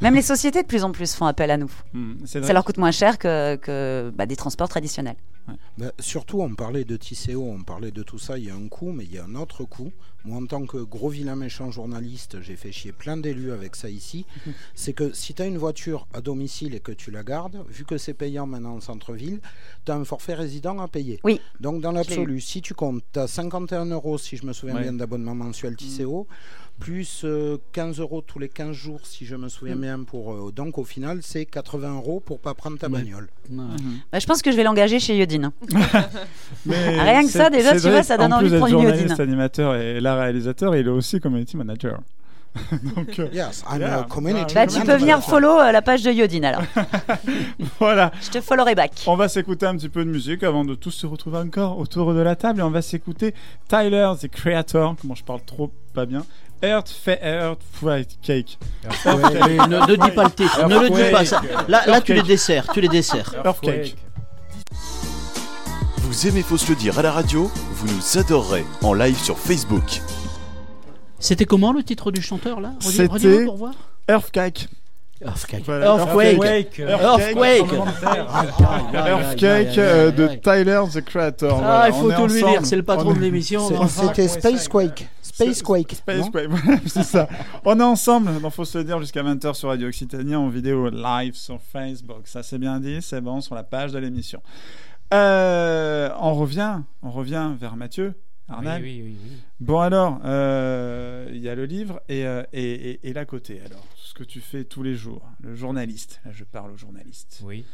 Même 0.00 0.14
les 0.14 0.22
sociétés 0.22 0.62
de 0.62 0.66
plus 0.68 0.84
en 0.84 0.92
plus 0.92 1.14
font 1.14 1.26
appel 1.26 1.50
à 1.50 1.56
nous. 1.56 1.70
Hmm, 1.92 2.14
Ça 2.26 2.52
leur 2.52 2.64
coûte 2.64 2.78
moins 2.78 2.90
cher 2.90 3.18
que, 3.18 3.56
que 3.56 4.12
bah, 4.14 4.26
des 4.26 4.36
transports 4.36 4.68
traditionnels. 4.68 5.16
Bah, 5.78 5.90
surtout, 5.98 6.42
on 6.42 6.54
parlait 6.54 6.84
de 6.84 6.96
Tisséo, 6.96 7.42
on 7.42 7.62
parlait 7.64 7.90
de 7.90 8.02
tout 8.04 8.18
ça, 8.18 8.38
il 8.38 8.44
y 8.44 8.50
a 8.50 8.54
un 8.54 8.68
coût, 8.68 8.92
mais 8.92 9.04
il 9.04 9.12
y 9.14 9.18
a 9.18 9.24
un 9.24 9.34
autre 9.34 9.64
coût. 9.64 9.90
Moi, 10.24 10.36
en 10.38 10.44
tant 10.46 10.64
que 10.66 10.76
gros 10.76 11.08
vilain 11.08 11.34
méchant 11.34 11.70
journaliste, 11.72 12.40
j'ai 12.42 12.54
fait 12.54 12.70
chier 12.70 12.92
plein 12.92 13.16
d'élus 13.16 13.50
avec 13.50 13.74
ça 13.74 13.88
ici. 13.88 14.26
c'est 14.76 14.92
que 14.92 15.12
si 15.12 15.34
tu 15.34 15.42
as 15.42 15.46
une 15.46 15.56
voiture 15.58 16.06
à 16.12 16.20
domicile 16.20 16.74
et 16.74 16.80
que 16.80 16.92
tu 16.92 17.10
la 17.10 17.24
gardes, 17.24 17.64
vu 17.68 17.84
que 17.84 17.98
c'est 17.98 18.12
payant 18.14 18.46
maintenant 18.46 18.74
en 18.76 18.80
centre-ville, 18.80 19.40
tu 19.86 19.90
as 19.90 19.96
un 19.96 20.04
forfait 20.04 20.34
résident 20.34 20.78
à 20.78 20.86
payer. 20.88 21.18
Oui. 21.24 21.40
Donc, 21.58 21.80
dans 21.80 21.90
l'absolu, 21.92 22.40
si 22.40 22.60
tu 22.62 22.74
comptes, 22.74 23.02
tu 23.12 23.18
as 23.18 23.26
51 23.26 23.86
euros, 23.86 24.18
si 24.18 24.36
je 24.36 24.46
me 24.46 24.52
souviens 24.52 24.76
Ouais. 24.76 24.82
bien, 24.82 24.92
d'abonnement 24.92 25.34
mensuel 25.34 25.74
Tisséo, 25.74 26.28
plus 26.80 27.22
euh, 27.24 27.58
15 27.72 28.00
euros 28.00 28.22
tous 28.26 28.38
les 28.38 28.48
15 28.48 28.72
jours, 28.72 29.00
si 29.04 29.24
je 29.26 29.36
me 29.36 29.48
souviens 29.48 29.76
Mm. 29.76 29.80
bien. 29.80 30.02
Pour, 30.02 30.32
euh, 30.32 30.50
donc, 30.50 30.78
au 30.78 30.84
final, 30.84 31.20
c'est 31.22 31.44
80 31.44 31.94
euros 31.94 32.20
pour 32.20 32.40
pas 32.40 32.54
prendre 32.54 32.78
ta 32.78 32.88
Ouais. 32.88 32.94
bagnole. 33.00 33.28
Mhm. 33.50 33.68
Bah, 34.10 34.18
je 34.18 34.26
pense 34.26 34.42
que 34.42 34.50
je 34.50 34.56
vais 34.56 34.64
l'engager 34.64 34.98
chez 34.98 35.16
Yodine. 35.16 35.52
Mais 36.66 37.00
Rien 37.00 37.22
que 37.22 37.28
ça, 37.30 37.50
déjà, 37.50 37.72
tu 37.78 37.88
vois, 37.90 38.02
ça 38.02 38.16
donne 38.16 38.32
en 38.32 38.38
envie 38.38 38.50
de 38.50 38.56
prendre 38.56 38.72
une 38.74 38.80
journaliste, 38.82 39.10
iodine. 39.10 39.20
animateur 39.22 39.74
et 39.76 40.00
là 40.00 40.16
réalisateur, 40.20 40.74
il 40.74 40.86
est 40.86 40.90
aussi 40.90 41.20
community 41.20 41.56
manager. 41.56 42.00
Donc, 42.96 43.18
euh, 43.18 43.28
Yes, 43.32 43.62
I'm 43.70 43.80
Yeah. 43.80 44.00
a 44.00 44.04
community 44.04 44.54
Bah, 44.54 44.66
tu 44.66 44.80
peux 44.80 44.96
venir 44.96 45.22
follow 45.22 45.58
euh, 45.58 45.72
la 45.72 45.82
page 45.82 46.02
de 46.02 46.10
Yodine 46.10 46.44
alors. 46.44 46.62
voilà. 47.78 48.10
Je 48.22 48.30
te 48.30 48.40
followerai 48.40 48.74
back. 48.74 49.04
On 49.06 49.16
va 49.16 49.28
s'écouter 49.28 49.66
un 49.66 49.76
petit 49.76 49.88
peu 49.88 50.04
de 50.04 50.10
musique 50.10 50.42
avant 50.42 50.64
de 50.64 50.74
tous 50.74 50.90
se 50.90 51.06
retrouver 51.06 51.38
encore 51.38 51.78
autour 51.78 52.12
de 52.12 52.20
la 52.20 52.34
table 52.36 52.60
et 52.60 52.62
on 52.62 52.70
va 52.70 52.82
s'écouter 52.82 53.34
Tyler, 53.68 54.10
the 54.20 54.28
Creator. 54.28 54.96
Comment 55.00 55.14
je 55.14 55.24
parle 55.24 55.42
trop 55.44 55.70
pas 55.94 56.06
bien. 56.06 56.24
Earth, 56.62 56.88
fait 56.90 57.20
Earth, 57.22 57.60
White 57.82 58.18
Cake. 58.22 58.58
Ne, 59.06 59.86
ne 59.86 59.96
dis 59.96 60.10
pas 60.10 60.24
le 60.24 60.30
titre, 60.30 60.66
ne 60.68 60.78
le 60.78 60.90
dis 60.90 61.10
pas 61.10 61.24
ça. 61.24 61.40
Là, 61.68 61.86
là 61.86 62.00
tu 62.00 62.12
les 62.12 62.22
desserres, 62.22 62.66
tu 62.72 62.80
les 62.80 62.88
desserres. 62.88 63.34
Earthquake. 63.44 63.96
Vous 65.98 66.26
aimez 66.26 66.42
Faut 66.42 66.58
se 66.58 66.68
le 66.68 66.74
dire 66.76 66.98
à 66.98 67.02
la 67.02 67.12
radio 67.12 67.50
Vous 67.72 67.86
nous 67.86 68.18
adorerez 68.18 68.64
en 68.82 68.92
live 68.92 69.16
sur 69.16 69.38
Facebook. 69.38 70.02
C'était 71.20 71.44
comment 71.44 71.72
le 71.72 71.82
titre 71.82 72.10
du 72.10 72.20
chanteur 72.22 72.60
là? 72.60 72.72
C'était- 72.80 73.06
redis-le 73.06 73.44
pour 73.44 73.56
voir. 73.56 73.74
Earthquake. 74.08 74.68
Earthquake. 75.22 75.64
Voilà, 75.66 75.84
Earthquake. 75.86 76.78
Earthquake. 76.78 77.72
Earthquake 78.94 79.78
euh, 79.78 80.10
de 80.10 80.28
Tyler 80.36 80.80
the 80.92 81.04
Creator. 81.04 81.52
Ah, 81.58 81.62
Voilà, 81.62 81.88
il 81.88 81.92
faut 81.94 82.10
tout 82.12 82.26
lui 82.32 82.42
ensemble. 82.42 82.52
dire, 82.58 82.66
c'est 82.66 82.76
le 82.76 82.82
patron 82.82 83.10
On 83.10 83.14
de 83.14 83.18
l'émission. 83.20 83.60
Hein. 83.82 83.86
C'était 83.88 84.28
Spacequake. 84.28 85.08
Spacequake. 85.20 85.92
Spacequake, 85.92 86.48
voilà, 86.48 86.80
c'est 86.86 87.02
ça. 87.02 87.28
On 87.64 87.78
est 87.78 87.82
ensemble, 87.82 88.40
donc 88.40 88.52
faut 88.52 88.64
se 88.64 88.78
le 88.78 88.84
dire, 88.84 88.98
jusqu'à 88.98 89.22
20h 89.22 89.54
sur 89.54 89.68
Radio 89.68 89.88
Occitanie 89.88 90.34
en 90.36 90.48
vidéo 90.48 90.88
live 90.90 91.34
sur 91.34 91.58
Facebook. 91.72 92.22
Ça 92.24 92.42
c'est 92.42 92.58
bien 92.58 92.78
dit, 92.80 92.98
c'est 93.00 93.20
bon, 93.20 93.40
sur 93.40 93.54
la 93.54 93.62
page 93.62 93.92
de 93.92 93.98
l'émission. 93.98 94.40
Euh, 95.12 96.08
on 96.20 96.34
revient, 96.34 96.78
on 97.02 97.10
revient 97.10 97.50
vers 97.58 97.76
Mathieu. 97.76 98.14
Arnal. 98.50 98.82
Oui, 98.82 99.00
oui, 99.04 99.10
oui, 99.12 99.16
oui. 99.30 99.36
Bon 99.60 99.78
alors, 99.80 100.20
euh, 100.24 101.28
il 101.32 101.38
y 101.40 101.48
a 101.48 101.54
le 101.54 101.64
livre 101.66 102.00
et, 102.08 102.24
euh, 102.26 102.42
et, 102.52 102.90
et, 102.90 103.08
et 103.08 103.12
l'à 103.12 103.24
côté. 103.24 103.60
Alors, 103.64 103.84
ce 103.96 104.12
que 104.14 104.24
tu 104.24 104.40
fais 104.40 104.64
tous 104.64 104.82
les 104.82 104.94
jours, 104.94 105.22
le 105.40 105.54
journaliste. 105.54 106.20
Là, 106.24 106.32
je 106.32 106.44
parle 106.44 106.70
au 106.72 106.76
journaliste. 106.76 107.40
Oui. 107.44 107.64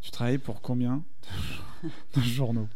Tu 0.00 0.10
travailles 0.10 0.38
pour 0.38 0.60
combien 0.60 1.02
de 2.16 2.20
journaux 2.22 2.68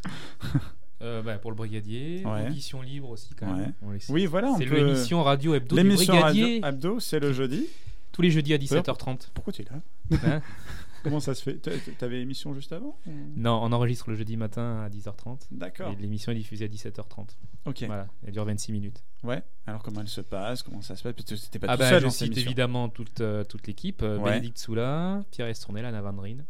Euh, 1.00 1.22
bah, 1.22 1.38
pour 1.38 1.50
le 1.52 1.56
Brigadier, 1.56 2.22
Ouais. 2.24 2.46
audition 2.48 2.82
libre 2.82 3.10
aussi 3.10 3.32
quand 3.34 3.46
même. 3.46 3.66
Ouais. 3.66 3.72
On 3.82 3.90
les- 3.92 4.00
Oui, 4.10 4.26
voilà. 4.26 4.54
C'est 4.58 4.66
peut- 4.66 4.76
l'émission 4.76 5.22
radio 5.22 5.54
hebdo 5.54 5.76
du 5.76 5.82
L'émission 5.82 6.14
Brigadier. 6.14 6.60
radio 6.62 6.68
hebdo, 6.92 7.00
c'est 7.00 7.20
le 7.20 7.32
jeudi. 7.32 7.66
Tous 8.12 8.22
les 8.22 8.30
jeudis 8.32 8.52
à 8.54 8.58
D'ailleurs, 8.58 8.82
17h30. 8.82 9.28
Pourquoi 9.32 9.52
tu 9.52 9.62
es 9.62 9.66
là 9.66 9.80
Hein 10.26 10.42
Comment 11.04 11.20
ça 11.20 11.34
se 11.34 11.42
fait 11.42 11.54
T'a- 11.58 11.70
T'avais 11.98 12.20
émission 12.20 12.52
juste 12.54 12.72
avant 12.72 12.98
Non, 13.36 13.60
on 13.62 13.72
enregistre 13.72 14.10
le 14.10 14.16
jeudi 14.16 14.36
matin 14.36 14.80
à 14.82 14.88
10h30. 14.88 15.46
D'accord. 15.50 15.92
Et 15.92 15.96
l'émission 15.96 16.32
est 16.32 16.34
diffusée 16.36 16.64
à 16.64 16.68
17h30. 16.68 17.36
Ok. 17.66 17.84
Voilà, 17.86 18.06
elle 18.26 18.32
dure 18.32 18.44
26 18.44 18.72
minutes. 18.72 19.02
Ouais. 19.22 19.42
Alors 19.66 19.82
comment 19.82 20.00
elle 20.00 20.08
se 20.08 20.20
passe? 20.20 20.62
Comment 20.62 20.82
ça 20.82 20.96
se 20.96 21.02
passe? 21.02 21.12
Parce 21.12 21.28
que 21.28 21.34
t'étais 21.34 21.58
pas 21.58 21.66
Ah 21.70 21.74
tout 21.76 21.80
bah, 21.80 21.88
seul 21.90 22.02
je 22.04 22.08
cite 22.08 22.36
évidemment 22.38 22.88
toute, 22.88 23.20
euh, 23.20 23.44
toute 23.44 23.66
l'équipe. 23.66 24.02
euh, 24.02 24.18
Ouais. 24.18 24.30
Bénédicte 24.32 24.58
Soula, 24.58 25.22
Pierre 25.30 25.48
Estournel, 25.48 25.84
Anna 25.84 26.00
Vandrine. 26.02 26.44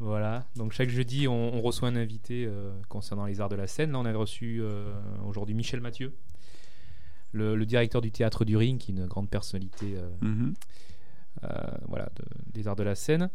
Voilà. 0.00 0.44
Donc 0.56 0.72
chaque 0.72 0.88
jeudi, 0.90 1.28
on, 1.28 1.54
on 1.54 1.60
reçoit 1.62 1.88
un 1.88 1.96
invité 1.96 2.46
euh, 2.46 2.72
concernant 2.88 3.26
les 3.26 3.40
arts 3.40 3.48
de 3.48 3.56
la 3.56 3.66
scène. 3.66 3.92
Là, 3.92 3.98
on 4.00 4.04
avait 4.04 4.18
reçu 4.18 4.58
euh, 4.60 4.92
aujourd'hui 5.26 5.54
Michel 5.54 5.80
Mathieu, 5.80 6.12
le, 7.32 7.54
le 7.56 7.66
directeur 7.66 8.00
du 8.00 8.10
théâtre 8.10 8.44
du 8.44 8.56
Ring, 8.56 8.78
qui 8.78 8.90
est 8.92 8.94
une 8.94 9.06
grande 9.06 9.30
personnalité 9.30 9.94
euh, 9.96 10.08
euh, 10.24 10.52
voilà, 11.88 12.06
de- 12.16 12.24
des 12.52 12.68
arts 12.68 12.76
de 12.76 12.82
la 12.82 12.94
scène. 12.94 13.28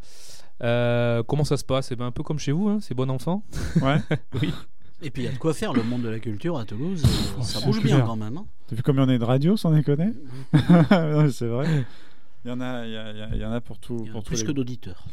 Euh, 0.62 1.24
comment 1.24 1.43
ça 1.45 1.58
se 1.58 1.64
passe? 1.64 1.91
Eh 1.91 1.95
ben, 1.95 2.06
Un 2.08 2.12
peu 2.12 2.24
comme 2.24 2.39
chez 2.39 2.52
vous, 2.52 2.68
hein, 2.70 2.80
c'est 2.82 2.93
bon 2.93 3.10
enfant. 3.10 3.43
Ouais. 3.82 3.97
oui. 4.41 4.54
Et 5.02 5.10
puis 5.12 5.22
il 5.24 5.26
y 5.26 5.30
a 5.30 5.32
de 5.32 5.38
quoi 5.38 5.54
faire, 5.54 5.72
le 5.72 5.82
monde 5.84 6.02
de 6.02 6.10
la 6.10 6.20
culture 6.20 6.58
à 6.58 6.66
Toulouse, 6.66 7.02
euh, 7.06 7.41
ça 7.41 7.62
bouge 7.66 7.82
bien 7.82 8.02
quand 8.02 8.18
même. 8.18 8.36
hein. 8.38 8.45
T'as 8.68 8.76
vu 8.76 8.84
combien 8.84 9.04
on 9.04 9.10
est 9.10 9.18
de 9.20 9.24
radio, 9.24 9.56
sans 9.56 9.72
déconner? 9.72 10.12
C'est 11.32 11.47
vrai. 11.47 11.86
Il 12.45 12.50
y 12.50 12.52
en 12.52 12.60
a, 12.62 12.86
il 12.86 12.91
y, 12.91 12.97
a- 12.97 13.12
il 13.12 13.18
y 13.18 13.22
a- 13.22 13.30
il 13.34 13.41
y 13.41 13.45
en 13.45 13.52
a 13.54 13.62
pour 13.62 13.78
tout. 13.80 14.06
Pour 14.12 14.24
Plus 14.24 14.41
les- 14.41 14.47
que 14.47 14.52
d'auditeurs. 14.52 15.06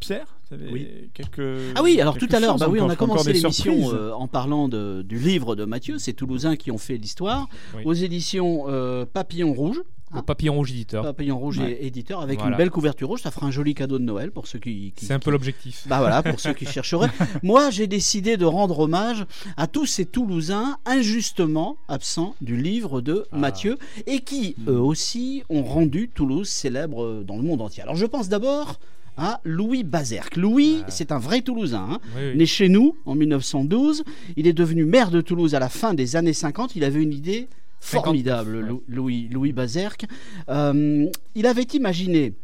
Pierre, 0.00 0.26
Oui. 0.50 1.10
quelques. 1.12 1.74
Ah 1.76 1.82
oui, 1.82 2.00
alors 2.00 2.16
tout 2.16 2.28
à 2.32 2.40
l'heure, 2.40 2.56
bah 2.56 2.68
oui, 2.70 2.80
on 2.80 2.88
a 2.88 2.96
commencé 2.96 3.32
l'émission 3.34 3.92
euh, 3.92 4.12
en 4.12 4.28
parlant 4.28 4.66
de- 4.68 5.02
du 5.06 5.18
livre 5.18 5.54
de 5.56 5.64
Mathieu, 5.66 5.98
c'est 5.98 6.14
Toulousains 6.14 6.56
qui 6.56 6.70
ont 6.70 6.78
fait 6.78 6.96
l'histoire, 6.96 7.48
Oui. 7.76 7.82
aux 7.84 7.92
éditions 7.92 8.64
euh, 8.68 9.04
Papillon 9.04 9.52
Rouge. 9.52 9.80
Au 10.16 10.22
Papillon 10.22 10.54
Rouge 10.54 10.72
éditeur. 10.72 11.02
Papillon 11.04 11.38
Rouge 11.38 11.58
Ouais. 11.58 11.78
éditeur 11.82 12.20
avec 12.20 12.38
Voilà. 12.40 12.52
une 12.52 12.58
belle 12.58 12.70
couverture 12.70 13.06
rouge, 13.08 13.22
ça 13.22 13.30
fera 13.30 13.46
un 13.46 13.50
joli 13.52 13.74
cadeau 13.74 13.98
de 13.98 14.04
Noël 14.04 14.30
pour 14.32 14.46
ceux 14.48 14.58
qui. 14.58 14.92
qui- 14.96 15.06
C'est 15.06 15.12
un 15.14 15.18
peu 15.20 15.30
l'objectif. 15.30 15.86
Bah 15.88 15.98
voilà, 15.98 16.22
pour 16.22 16.40
ceux 16.40 16.52
qui 16.52 16.66
chercheraient. 16.66 17.10
Moi, 17.44 17.70
j'ai 17.70 17.86
décidé 17.86 18.36
de 18.36 18.44
rendre 18.44 18.80
hommage 18.80 19.24
à 19.56 19.66
tous 19.68 19.86
ces 19.86 20.06
Toulousains 20.06 20.76
injustement 20.84 21.76
absents 21.88 22.34
du 22.40 22.56
livre 22.56 23.00
de 23.00 23.24
Ah. 23.32 23.36
Mathieu 23.38 23.78
et 24.06 24.20
qui, 24.20 24.56
eux 24.68 24.80
aussi, 24.80 25.42
ont 25.48 25.62
rendu 25.62 26.08
Toulouse 26.08 26.48
célèbre 26.48 27.22
dans 27.26 27.36
le 27.36 27.42
monde 27.42 27.60
entier. 27.60 27.82
Alors, 27.82 27.96
je 27.96 28.06
pense 28.06 28.28
d'abord 28.28 28.80
à 29.16 29.40
Louis 29.44 29.84
Bazerque. 29.84 30.36
Louis, 30.36 30.82
c'est 30.88 31.12
un 31.12 31.18
vrai 31.18 31.42
Toulousain. 31.42 31.86
hein. 31.90 31.98
Oui, 32.16 32.22
oui. 32.32 32.36
Né 32.38 32.46
chez 32.46 32.68
nous 32.68 32.96
en 33.06 33.14
1912, 33.14 34.02
il 34.36 34.46
est 34.46 34.52
devenu 34.52 34.84
maire 34.84 35.10
de 35.10 35.20
Toulouse 35.20 35.54
à 35.54 35.58
la 35.58 35.68
fin 35.68 35.94
des 35.94 36.16
années 36.16 36.32
50. 36.32 36.74
Il 36.74 36.84
avait 36.84 37.02
une 37.02 37.12
idée 37.12 37.48
formidable, 37.80 38.52
59, 38.58 38.68
Lou- 38.68 38.84
Louis, 38.88 39.28
Louis 39.30 39.52
Bazerque. 39.52 40.06
Euh, 40.48 41.06
il 41.34 41.46
avait 41.46 41.62
imaginé. 41.62 42.34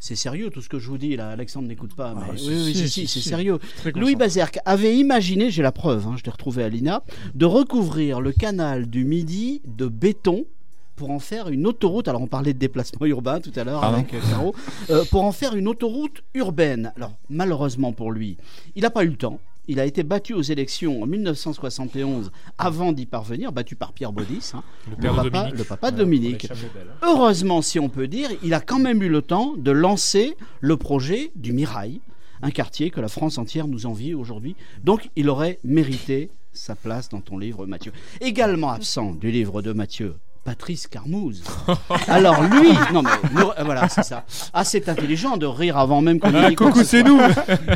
C'est 0.00 0.16
sérieux 0.16 0.50
tout 0.50 0.60
ce 0.60 0.68
que 0.68 0.78
je 0.78 0.88
vous 0.88 0.98
dis 0.98 1.16
là, 1.16 1.30
Alexandre 1.30 1.66
n'écoute 1.66 1.94
pas. 1.94 2.14
Mais 2.14 2.22
Ah, 2.26 2.32
oui, 2.32 2.38
si, 2.38 2.48
oui, 2.48 2.74
si, 2.74 2.74
si, 2.74 2.88
si, 2.88 3.06
si, 3.06 3.22
c'est 3.22 3.28
sérieux. 3.30 3.58
Louis. 3.94 4.16
Bazerque 4.16 4.58
avait 4.66 4.94
imaginé, 4.96 5.50
j'ai 5.50 5.62
la 5.62 5.72
preuve, 5.72 6.06
hein, 6.06 6.14
je 6.18 6.24
l'ai 6.24 6.30
retrouvé 6.30 6.62
à 6.62 6.68
l'INA, 6.68 7.02
de 7.34 7.46
recouvrir 7.46 8.20
le 8.20 8.32
canal 8.32 8.86
du 8.86 9.04
Midi 9.06 9.62
de 9.66 9.86
béton 9.86 10.44
pour 10.94 11.10
en 11.10 11.18
faire 11.20 11.48
une 11.48 11.66
autoroute. 11.66 12.06
Alors 12.06 12.20
on 12.20 12.26
parlait 12.26 12.52
de 12.52 12.58
déplacement 12.58 13.06
urbain 13.06 13.40
tout 13.40 13.50
à 13.56 13.64
l'heure 13.64 13.82
avec 13.82 14.12
euh, 14.12 14.20
Caro. 14.30 14.54
Euh, 14.90 15.04
pour 15.10 15.24
en 15.24 15.32
faire 15.32 15.56
une 15.56 15.68
autoroute 15.68 16.22
urbaine. 16.34 16.92
Alors 16.96 17.14
malheureusement 17.30 17.92
pour 17.92 18.12
lui, 18.12 18.36
il 18.76 18.82
n'a 18.82 18.90
pas 18.90 19.04
eu 19.04 19.08
le 19.08 19.16
temps. 19.16 19.40
Il 19.66 19.80
a 19.80 19.86
été 19.86 20.02
battu 20.02 20.34
aux 20.34 20.42
élections 20.42 21.02
en 21.02 21.06
1971 21.06 22.30
avant 22.58 22.92
d'y 22.92 23.06
parvenir, 23.06 23.50
battu 23.52 23.76
par 23.76 23.92
Pierre 23.92 24.12
Baudis, 24.12 24.52
hein, 24.54 24.62
Le 24.90 24.96
père 24.96 25.14
de 25.14 25.30
papa, 25.30 25.30
Dominique. 25.30 25.58
le 25.58 25.64
papa 25.64 25.90
de 25.90 25.96
Dominique. 25.96 26.46
Chameaux-Belles. 26.48 26.86
Heureusement, 27.02 27.62
si 27.62 27.78
on 27.78 27.88
peut 27.88 28.06
dire, 28.08 28.28
il 28.42 28.52
a 28.54 28.60
quand 28.60 28.78
même 28.78 29.02
eu 29.02 29.08
le 29.08 29.22
temps 29.22 29.54
de 29.56 29.70
lancer 29.70 30.36
le 30.60 30.76
projet 30.76 31.30
du 31.34 31.52
Mirail, 31.52 32.00
un 32.42 32.50
quartier 32.50 32.90
que 32.90 33.00
la 33.00 33.08
France 33.08 33.38
entière 33.38 33.66
nous 33.66 33.86
envie 33.86 34.12
aujourd'hui. 34.14 34.54
Donc, 34.82 35.08
il 35.16 35.30
aurait 35.30 35.58
mérité 35.64 36.30
sa 36.52 36.74
place 36.74 37.08
dans 37.08 37.20
ton 37.20 37.38
livre, 37.38 37.66
Mathieu. 37.66 37.92
Également 38.20 38.70
absent 38.70 39.12
du 39.12 39.30
livre 39.30 39.62
de 39.62 39.72
Mathieu. 39.72 40.14
Patrice 40.44 40.86
Carmouze. 40.88 41.42
Alors 42.08 42.42
lui, 42.42 42.68
non 42.92 43.02
mais 43.02 43.10
le- 43.34 43.46
euh, 43.58 43.64
voilà, 43.64 43.88
c'est 43.88 44.02
ça. 44.04 44.24
Ah, 44.52 44.62
c'est 44.62 44.88
intelligent 44.90 45.36
de 45.38 45.46
rire 45.46 45.78
avant 45.78 46.02
même 46.02 46.20
qu'on 46.20 46.34
Ah, 46.34 46.50
coucou, 46.54 46.80
ce 46.80 46.84
c'est 46.84 47.02
nous. 47.02 47.18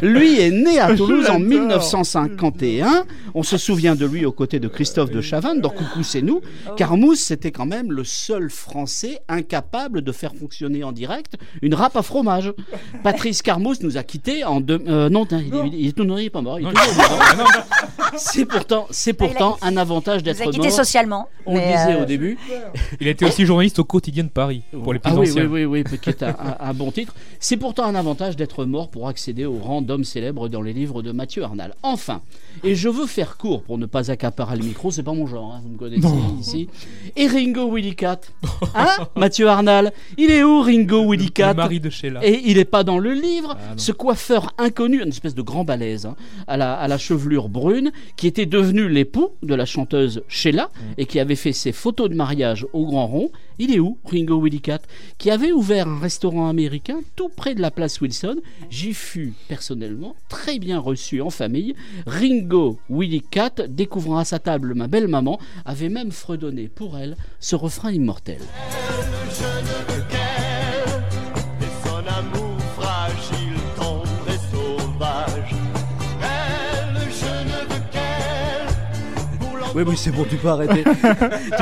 Lui 0.03 0.39
est 0.41 0.51
né 0.51 0.79
à 0.79 0.95
Toulouse 0.95 1.27
en 1.31 1.39
l'adore. 1.39 1.49
1951. 1.49 3.05
On 3.35 3.43
se 3.43 3.57
souvient 3.57 3.95
de 3.95 4.05
lui 4.05 4.27
aux 4.27 4.33
côtés 4.33 4.61
de 4.61 4.69
Christophe 4.69 5.11
de 5.11 5.21
Chavannes 5.23 5.61
dans 5.63 5.71
Coucou, 5.71 6.03
c'est 6.03 6.21
nous. 6.23 6.41
Carmouze, 6.77 7.21
c'était 7.21 7.53
quand 7.53 7.67
même 7.67 7.91
le 7.91 8.05
seul 8.05 8.51
Français 8.51 9.21
incapable 9.29 10.03
de 10.03 10.13
faire 10.13 10.35
fonctionner 10.35 10.85
en 10.85 10.93
direct 10.93 11.37
une 11.63 11.75
râpe 11.75 11.97
à 11.97 12.03
fromage. 12.03 12.53
Patrice 13.03 13.41
Carmouze 13.43 13.81
nous 13.83 13.97
a 13.97 14.03
quittés 14.03 14.45
en 14.45 14.61
deux. 14.61 14.83
euh, 14.89 15.09
non, 15.09 15.27
il, 15.31 15.39
il- 15.73 15.75
il 15.81 15.89
est 15.89 15.99
non, 15.99 16.19
il 16.19 16.27
est 16.27 16.31
pas 16.31 16.43
mort. 16.43 16.61
il 16.61 16.67
est 16.67 16.71
Non, 16.71 16.73
toujours 16.75 16.93
il 16.97 17.01
est 17.01 17.19
pas 17.19 17.31
vivant. 17.33 17.49
C'est 18.17 18.45
pourtant, 18.45 18.87
c'est 18.91 19.13
pourtant 19.13 19.57
un 19.63 19.77
avantage 19.77 20.21
Il 20.21 20.25
d'être 20.25 20.57
mort. 20.57 20.71
socialement. 20.71 21.29
On 21.47 21.55
le 21.55 21.61
disait 21.61 21.95
euh, 21.99 22.03
au 22.03 22.05
début. 22.05 22.37
Il 23.01 23.09
a 23.09 23.11
été 23.11 23.25
aussi 23.25 23.45
journaliste 23.47 23.79
au 23.79 23.85
quotidien 23.85 24.25
de 24.25 24.29
Paris 24.29 24.63
pour 24.83 24.93
les 24.93 24.99
plus 24.99 25.11
Ah 25.13 25.17
oui, 25.19 25.29
anciens. 25.31 25.47
oui, 25.47 25.65
oui, 25.65 25.85
oui, 25.91 25.99
qui 26.01 26.11
est 26.11 26.23
un, 26.23 26.75
bon 26.75 26.91
titre. 26.91 27.15
C'est 27.41 27.57
pourtant 27.57 27.85
un 27.85 27.95
avantage 27.95 28.37
d'être 28.37 28.65
mort 28.65 28.89
pour 28.89 29.09
accéder 29.09 29.45
au 29.45 29.59
rang 29.59 29.83
d'homme 29.83 30.05
célèbre 30.05 30.49
dans 30.49 30.63
les 30.63 30.73
livres 30.73 31.03
de 31.03 31.13
Mathieu 31.13 31.43
Arnal. 31.43 31.75
Enfin, 31.83 32.23
et 32.65 32.75
je 32.75 32.89
veux 32.89 33.07
faire 33.07 33.37
court 33.37 33.63
pour 33.63 33.79
ne 33.79 33.87
pas 33.87 34.11
accaparer 34.11 34.57
le 34.57 34.65
micro, 34.65 34.91
c'est 34.91 35.03
pas 35.03 35.13
mon 35.13 35.27
genre, 35.27 35.55
hein, 35.55 35.61
vous 35.63 35.71
me 35.71 35.79
connaissez 35.79 36.09
ici. 36.41 36.69
Et 37.17 37.27
Ringo 37.27 37.73
Willy 37.75 37.95
Cat. 37.95 38.21
Hein, 38.75 38.87
Mathieu 39.17 39.49
Arnal 39.49 39.93
Il 40.17 40.31
est 40.31 40.43
où 40.43 40.61
Ringo 40.63 41.11
Willy 41.11 41.31
Cat 41.31 41.51
le 41.53 41.57
mari 41.57 41.81
de 41.81 41.91
Sheila. 41.91 42.25
Et 42.27 42.43
il 42.47 42.57
n'est 42.57 42.65
pas 42.65 42.85
dans 42.85 42.99
le 42.99 43.13
livre. 43.13 43.57
Ah, 43.59 43.75
ce 43.77 43.93
coiffeur 43.93 44.53
inconnu, 44.59 45.03
une 45.03 45.09
espèce 45.09 45.35
de 45.35 45.43
grand 45.43 45.65
balèze, 45.65 46.07
hein, 46.07 46.17
à, 46.47 46.57
la, 46.57 46.75
à 46.75 46.89
la 46.89 46.99
chevelure 46.99 47.49
brune, 47.49 47.93
qui 48.17 48.27
était 48.27 48.47
devenu 48.47 48.89
l'époux 48.89 49.31
de 49.43 49.55
la 49.55 49.65
chanteuse 49.65 50.23
Sheila 50.29 50.69
Mm. 50.69 50.93
et 50.99 51.07
qui 51.07 51.21
avait 51.21 51.35
fait 51.37 51.53
ses 51.53 51.73
photos 51.73 52.09
de 52.11 52.15
mariage 52.15 52.48
au 52.73 52.87
Grand 52.87 53.07
Rond. 53.07 53.31
Il 53.59 53.75
est 53.75 53.79
où, 53.79 53.99
Ringo 54.05 54.41
Willy 54.41 54.61
Cat 54.61 54.81
Qui 55.19 55.31
avait 55.31 55.53
ouvert 55.53 55.89
un 55.89 55.99
restaurant 55.99 56.49
américain 56.49 57.01
tout 57.17 57.29
près 57.29 57.55
de 57.55 57.61
la 57.61 57.71
place 57.71 58.01
Wilson. 58.01 58.37
J'y 58.71 58.95
fus 58.95 59.35
personnellement 59.49 60.15
très 60.29 60.59
bien 60.59 60.79
reçu 60.79 61.21
en 61.21 61.31
famille. 61.31 61.75
Ringo 62.07 62.79
Willy 62.89 63.23
Cat, 63.23 63.55
découvrant 63.69 64.19
à 64.19 64.25
sa 64.25 64.39
table 64.39 64.75
ma 64.75 64.87
belle 64.87 65.09
maman, 65.09 65.39
avait 65.65 65.89
même 65.89 66.13
fredonné 66.13 66.69
pour 66.69 66.97
elle 66.99 67.17
ce 67.41 67.57
refrain 67.57 67.93
immortel. 67.93 68.39
Oui, 79.79 79.85
oui, 79.87 79.97
c'est 79.97 80.11
bon, 80.11 80.25
tu 80.29 80.35
peux 80.37 80.49
arrêter. 80.49 80.83
tu 80.83 80.91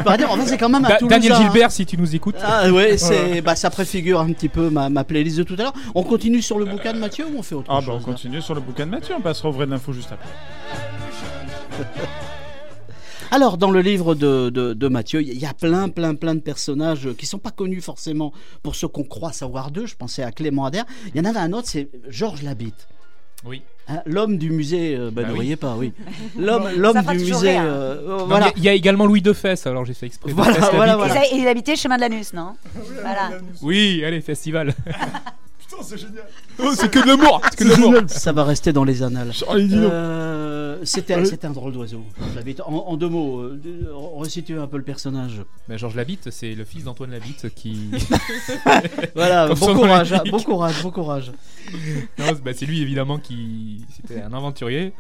peux 0.02 0.08
arrêter. 0.08 0.24
Enfin, 0.24 0.46
c'est 0.46 0.56
quand 0.56 0.70
même 0.70 0.86
un 0.86 0.88
Da- 0.88 0.96
Toulousain, 0.96 1.16
Daniel 1.16 1.32
hein. 1.34 1.42
Gilbert, 1.42 1.70
si 1.70 1.84
tu 1.84 1.98
nous 1.98 2.14
écoutes. 2.16 2.36
Ah 2.42 2.70
ouais, 2.72 2.96
c'est 2.96 3.42
bah, 3.42 3.54
ça 3.56 3.68
préfigure 3.68 4.20
un 4.20 4.32
petit 4.32 4.48
peu 4.48 4.70
ma, 4.70 4.88
ma 4.88 5.04
playlist 5.04 5.36
de 5.36 5.42
tout 5.42 5.52
à 5.58 5.64
l'heure. 5.64 5.74
On 5.94 6.02
continue 6.02 6.40
sur 6.40 6.58
le 6.58 6.64
bouquin 6.64 6.94
de 6.94 6.98
Mathieu 6.98 7.26
ou 7.26 7.38
on 7.38 7.42
fait 7.42 7.54
autre 7.54 7.66
Ah 7.68 7.80
chose 7.80 7.88
bah 7.88 7.94
on 8.00 8.02
continue 8.02 8.40
sur 8.40 8.54
le 8.54 8.62
bouquin 8.62 8.86
de 8.86 8.90
Mathieu, 8.92 9.14
on 9.18 9.20
passera 9.20 9.50
au 9.50 9.52
vrai 9.52 9.66
de 9.66 9.70
l'info 9.72 9.92
juste 9.92 10.10
après. 10.12 10.30
Alors, 13.30 13.58
dans 13.58 13.70
le 13.70 13.80
livre 13.80 14.14
de, 14.14 14.48
de, 14.48 14.72
de 14.72 14.88
Mathieu, 14.88 15.20
il 15.20 15.38
y 15.38 15.44
a 15.44 15.52
plein, 15.52 15.90
plein, 15.90 16.14
plein 16.14 16.34
de 16.36 16.40
personnages 16.40 17.10
qui 17.18 17.26
sont 17.26 17.38
pas 17.38 17.50
connus 17.50 17.82
forcément 17.82 18.32
pour 18.62 18.76
ceux 18.76 18.88
qu'on 18.88 19.04
croit 19.04 19.32
savoir 19.32 19.70
d'eux. 19.70 19.84
Je 19.84 19.96
pensais 19.96 20.22
à 20.22 20.32
Clément 20.32 20.64
Adair. 20.64 20.84
Il 21.14 21.18
y 21.18 21.20
en 21.20 21.28
avait 21.28 21.40
un 21.40 21.52
autre, 21.52 21.68
c'est 21.68 21.90
Georges 22.08 22.42
Labitte. 22.42 22.88
Oui. 23.46 23.62
Hein, 23.88 24.02
l'homme 24.04 24.36
du 24.36 24.50
musée, 24.50 24.96
euh, 24.96 25.10
bah, 25.12 25.22
Bah 25.22 25.28
ne 25.28 25.32
oui. 25.34 25.40
riez 25.40 25.56
pas, 25.56 25.76
oui. 25.76 25.92
L'homme, 26.36 26.68
l'homme 26.76 27.00
du 27.02 27.18
musée, 27.18 27.56
euh, 27.56 27.62
euh, 27.62 28.18
Non, 28.18 28.26
voilà. 28.26 28.46
Il 28.46 28.48
y 28.48 28.50
a- 28.50 28.52
il 28.56 28.64
y, 28.64 28.68
a 28.68 28.72
également 28.72 29.06
Louis 29.06 29.22
de 29.22 29.32
Fès, 29.32 29.66
alors 29.66 29.84
j'ai 29.84 29.94
fait 29.94 30.06
exprès. 30.06 30.32
Voilà, 30.32 30.96
voilà, 30.96 31.24
Il 31.32 31.46
habitait 31.46 31.76
chemin 31.76 31.94
de 31.96 32.00
l'anus, 32.00 32.32
non? 32.32 32.56
Voilà. 33.02 33.30
Oui, 33.62 34.02
allez, 34.04 34.20
festival. 34.20 34.74
Putain, 35.76 35.82
c'est 35.88 35.98
génial. 35.98 36.24
Oh, 36.58 36.70
c'est 36.74 36.90
que 36.90 36.98
de 37.00 37.06
l'amour, 37.06 37.40
c'est 37.50 37.56
que 37.58 37.64
de 37.64 37.70
l'amour. 37.70 37.94
Ça 38.08 38.32
va 38.32 38.44
rester 38.44 38.72
dans 38.72 38.84
les 38.84 39.02
annales. 39.02 39.32
Charlie 39.32 39.68
Dino. 39.68 39.88
Euh, 39.88 40.78
c'était, 40.84 41.14
Allez. 41.14 41.24
c'était 41.26 41.46
un 41.46 41.50
drôle 41.52 41.72
d'oiseau. 41.72 42.02
Je 42.18 42.62
En, 42.62 42.72
en 42.72 42.96
deux 42.96 43.08
mots, 43.08 43.40
euh, 43.42 43.60
de- 43.62 43.88
resitue 43.90 44.58
un 44.58 44.66
peu 44.66 44.76
le 44.76 44.82
personnage. 44.82 45.42
Georges 45.70 45.94
Labitte, 45.96 46.30
c'est 46.30 46.54
le 46.54 46.64
fils 46.64 46.84
d'Antoine 46.84 47.10
Labitte 47.10 47.52
qui. 47.54 47.90
Voilà, 49.14 49.48
Comme 49.48 49.58
bon 49.58 49.74
courage, 49.74 50.12
hein, 50.12 50.22
bon 50.30 50.40
courage, 50.42 50.82
bon 50.82 50.90
courage. 50.90 51.32
Non, 52.18 52.26
c'est- 52.28 52.42
bah, 52.42 52.50
c'est 52.54 52.66
lui 52.66 52.80
évidemment 52.82 53.18
qui. 53.18 53.84
C'était 53.94 54.22
un 54.22 54.32
aventurier. 54.32 54.92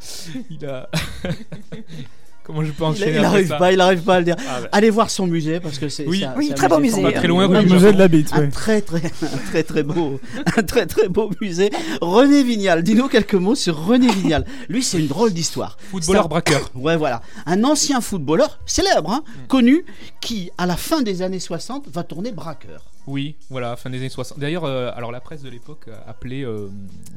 Il 0.50 0.64
a. 0.66 0.88
Comment 2.46 2.62
je 2.62 2.70
peux 2.70 2.84
Il, 2.84 2.86
enchaîner 2.86 3.10
il 3.12 3.16
après 3.18 3.26
arrive 3.26 3.48
ça 3.48 3.56
pas, 3.56 3.72
il 3.72 3.80
arrive 3.80 4.02
pas 4.02 4.14
à 4.14 4.18
le 4.20 4.24
dire. 4.24 4.36
Ah, 4.48 4.60
bah. 4.62 4.68
Allez 4.70 4.90
voir 4.90 5.10
son 5.10 5.26
musée 5.26 5.58
parce 5.58 5.78
que 5.80 5.88
c'est 5.88 6.06
Oui. 6.06 6.24
très 6.54 6.68
beau 6.68 6.78
musée. 6.78 7.02
Pas 7.02 7.10
très 7.12 7.26
loin, 7.26 7.46
rue 7.48 7.64
du 7.64 7.72
musée 7.72 7.92
de 7.92 7.98
la 7.98 8.06
bite, 8.06 8.32
Un 8.32 8.42
ouais. 8.42 8.48
très 8.50 8.80
très 8.82 9.02
un 9.04 9.38
très 9.50 9.62
très 9.64 9.82
beau 9.82 10.20
un 10.56 10.62
très 10.62 10.86
très 10.86 11.08
beau 11.08 11.28
musée. 11.40 11.70
René 12.00 12.44
Vignal, 12.44 12.84
dis-nous 12.84 13.08
quelques 13.08 13.34
mots 13.34 13.56
sur 13.56 13.84
René 13.84 14.06
Vignal. 14.12 14.46
Lui, 14.68 14.84
c'est 14.84 15.00
une 15.00 15.08
drôle 15.08 15.32
d'histoire. 15.32 15.76
Footballeur 15.90 16.26
un- 16.26 16.28
braqueur. 16.28 16.70
Ouais, 16.76 16.96
voilà. 16.96 17.20
Un 17.46 17.64
ancien 17.64 18.00
footballeur 18.00 18.60
célèbre, 18.64 19.10
hein, 19.10 19.24
Mm. 19.26 19.46
connu, 19.48 19.84
qui 20.20 20.50
à 20.56 20.66
la 20.66 20.76
fin 20.76 21.02
des 21.02 21.22
années 21.22 21.40
60 21.40 21.88
va 21.88 22.04
tourner 22.04 22.30
braqueur. 22.30 22.84
Oui, 23.08 23.34
voilà, 23.50 23.74
fin 23.76 23.90
des 23.90 23.98
années 23.98 24.08
60. 24.08 24.38
D'ailleurs, 24.38 24.64
euh, 24.64 24.90
alors 24.94 25.10
la 25.10 25.20
presse 25.20 25.42
de 25.42 25.48
l'époque 25.48 25.86
a 25.88 26.08
appelé 26.10 26.44
euh, 26.44 26.68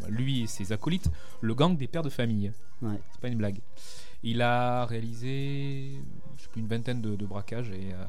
lui 0.08 0.44
et 0.44 0.48
ses 0.48 0.72
acolytes 0.72 1.06
le 1.42 1.54
gang 1.54 1.76
des 1.78 1.88
pères 1.88 2.04
de 2.04 2.10
famille. 2.10 2.52
Ouais. 2.82 3.00
C'est 3.12 3.22
pas 3.22 3.28
une 3.28 3.38
blague. 3.38 3.58
Il 4.24 4.42
a 4.42 4.86
réalisé, 4.86 5.92
je 6.38 6.44
sais 6.44 6.50
plus, 6.52 6.62
une 6.62 6.68
vingtaine 6.68 7.02
de, 7.02 7.16
de 7.16 7.26
braquages 7.26 7.70
et. 7.70 7.94
euh, 7.94 8.04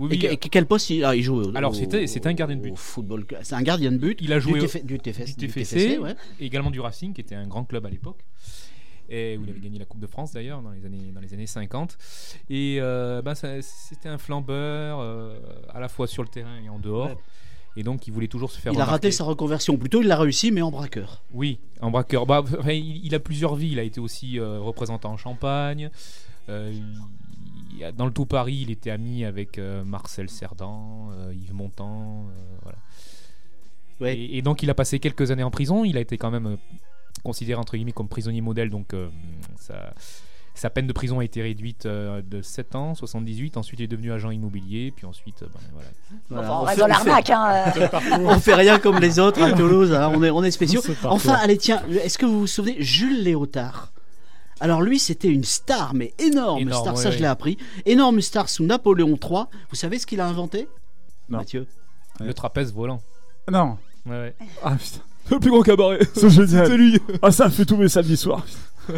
Oui, 0.00 0.06
Et, 0.06 0.10
oui, 0.14 0.18
que- 0.20 0.26
et 0.32 0.36
que- 0.36 0.48
quel 0.48 0.64
poste 0.66 0.90
il, 0.90 1.04
ah, 1.04 1.16
il 1.16 1.22
jouait 1.24 1.46
au- 1.48 1.56
Alors, 1.56 1.74
c'était 1.74 2.26
un 2.28 2.32
gardien 2.32 2.56
de 2.56 2.62
but. 2.62 2.76
football. 2.76 3.26
C'est 3.42 3.56
un 3.56 3.62
gardien 3.62 3.90
de 3.90 3.96
but. 3.96 4.16
Il 4.22 4.32
a 4.32 4.38
joué 4.38 4.60
du, 4.60 4.64
au- 4.64 4.68
TF- 4.68 4.84
du 4.84 4.98
TFS, 5.00 5.36
du 5.36 5.46
du 5.46 5.52
TFC, 5.52 5.76
TFC, 5.76 5.98
ouais. 5.98 6.14
et 6.38 6.46
également 6.46 6.70
du 6.70 6.78
Racing, 6.80 7.12
qui 7.12 7.20
était 7.20 7.34
un 7.34 7.48
grand 7.48 7.64
club 7.64 7.84
à 7.84 7.90
l'époque, 7.90 8.24
et 9.08 9.36
où 9.36 9.42
il 9.44 9.50
avait 9.50 9.58
gagné 9.60 9.78
la 9.78 9.84
Coupe 9.86 9.98
de 10.00 10.06
France 10.06 10.32
d'ailleurs 10.32 10.62
dans 10.62 10.70
les 10.70 10.84
années, 10.86 11.10
dans 11.12 11.20
les 11.20 11.34
années 11.34 11.46
50. 11.48 11.98
Et 12.48 12.78
euh, 12.80 13.20
ça- 13.34 13.60
c'était 13.60 14.08
un 14.08 14.18
flambeur, 14.18 15.00
euh, 15.00 15.38
à 15.70 15.80
la 15.80 15.88
fois 15.88 16.06
sur 16.06 16.22
le 16.22 16.28
terrain 16.28 16.60
et 16.64 16.68
en 16.68 16.78
dehors. 16.78 17.08
Ouais. 17.08 17.16
Et 17.78 17.84
donc, 17.84 18.08
il 18.08 18.12
voulait 18.12 18.26
toujours 18.26 18.50
se 18.50 18.58
faire 18.60 18.72
Il 18.72 18.80
a 18.80 18.84
raté 18.84 19.12
sa 19.12 19.22
reconversion. 19.22 19.76
Plutôt, 19.76 20.02
il 20.02 20.08
l'a 20.08 20.16
réussi, 20.18 20.50
mais 20.50 20.62
en 20.62 20.70
braqueur. 20.72 21.22
Oui, 21.32 21.60
en 21.80 21.92
braqueur. 21.92 22.26
Bah, 22.26 22.42
enfin, 22.44 22.72
il, 22.72 23.06
il 23.06 23.14
a 23.14 23.20
plusieurs 23.20 23.54
vies. 23.54 23.70
Il 23.70 23.78
a 23.78 23.84
été 23.84 24.00
aussi 24.00 24.40
euh, 24.40 24.58
représentant 24.58 25.12
en 25.12 25.16
Champagne. 25.16 25.88
Euh, 26.48 26.72
il- 26.74 27.92
dans 27.96 28.06
le 28.06 28.10
tout 28.12 28.26
Paris, 28.26 28.58
il 28.62 28.72
était 28.72 28.90
ami 28.90 29.24
avec 29.24 29.56
euh, 29.58 29.84
Marcel 29.84 30.28
Cerdan, 30.28 31.10
euh, 31.12 31.32
Yves 31.32 31.54
Montand. 31.54 32.24
voilà. 32.62 32.78
Ouais. 34.00 34.18
Et, 34.18 34.38
et 34.38 34.42
donc, 34.42 34.64
il 34.64 34.70
a 34.70 34.74
passé 34.74 34.98
quelques 34.98 35.30
années 35.30 35.44
en 35.44 35.50
prison. 35.52 35.84
Il 35.84 35.96
a 35.96 36.00
été 36.00 36.18
quand 36.18 36.32
même 36.32 36.56
considéré 37.22 37.60
entre 37.60 37.76
guillemets 37.76 37.92
comme 37.92 38.08
prisonnier 38.08 38.40
modèle. 38.40 38.70
Donc, 38.70 38.92
euh, 38.94 39.08
sa, 40.60 40.70
peine 40.70 40.86
de 40.86 40.92
prison 40.92 41.20
a 41.20 41.24
été 41.24 41.40
réduite 41.42 41.86
euh, 41.86 42.20
de 42.26 42.42
7 42.42 42.74
ans, 42.74 42.94
78. 42.94 43.56
Ensuite, 43.56 43.80
il 43.80 43.84
est 43.84 43.88
devenu 43.88 44.12
agent 44.12 44.30
immobilier. 44.30 44.92
Puis 44.94 45.06
ensuite, 45.06 45.42
euh, 45.42 45.46
ben, 45.52 45.60
voilà. 45.72 45.88
Voilà, 46.28 46.42
Enfin, 46.48 46.52
on 46.52 46.60
on 46.60 46.64
reste 46.64 46.74
fait- 46.76 46.80
dans 46.82 46.86
l'arnaque, 46.88 47.30
hein. 47.30 47.72
euh. 47.76 48.18
On 48.26 48.38
fait 48.40 48.54
rien 48.54 48.78
comme 48.78 48.98
les 48.98 49.18
autres 49.18 49.42
à 49.42 49.52
Toulouse. 49.52 49.92
hein. 49.92 50.10
On 50.14 50.22
est, 50.22 50.30
on 50.30 50.42
est 50.44 50.50
spéciaux. 50.50 50.82
Enfin, 51.04 51.34
allez, 51.34 51.58
tiens, 51.58 51.82
est-ce 52.02 52.18
que 52.18 52.26
vous 52.26 52.40
vous 52.40 52.46
souvenez 52.46 52.76
Jules 52.82 53.22
Léotard? 53.22 53.92
Alors 54.60 54.82
lui, 54.82 54.98
c'était 54.98 55.28
une 55.28 55.44
star, 55.44 55.94
mais 55.94 56.12
énorme, 56.18 56.60
Énorme, 56.62 56.82
star, 56.82 56.98
ça 56.98 57.10
je 57.12 57.18
l'ai 57.18 57.26
appris. 57.26 57.58
Énorme 57.86 58.20
star 58.20 58.48
sous 58.48 58.64
Napoléon 58.64 59.16
III. 59.22 59.44
Vous 59.70 59.76
savez 59.76 60.00
ce 60.00 60.06
qu'il 60.06 60.20
a 60.20 60.26
inventé 60.26 60.68
Non. 61.28 61.38
Mathieu? 61.38 61.66
Le 62.20 62.34
trapèze 62.34 62.72
volant. 62.72 63.00
Non. 63.48 63.78
Ouais, 64.04 64.12
ouais. 64.12 64.34
Ah 64.64 64.74
putain. 64.74 64.98
Le 65.30 65.38
plus 65.38 65.50
gros 65.50 65.62
cabaret. 65.62 66.00
C'est 66.14 66.28
génial. 66.30 66.66
C'est 66.66 66.76
lui. 66.76 66.98
Ah, 67.22 67.30
ça 67.30 67.44
me 67.44 67.50
fait 67.50 67.64
tous 67.66 67.76
mes 67.76 67.88
samedis 67.88 68.16
soirs. 68.16 68.44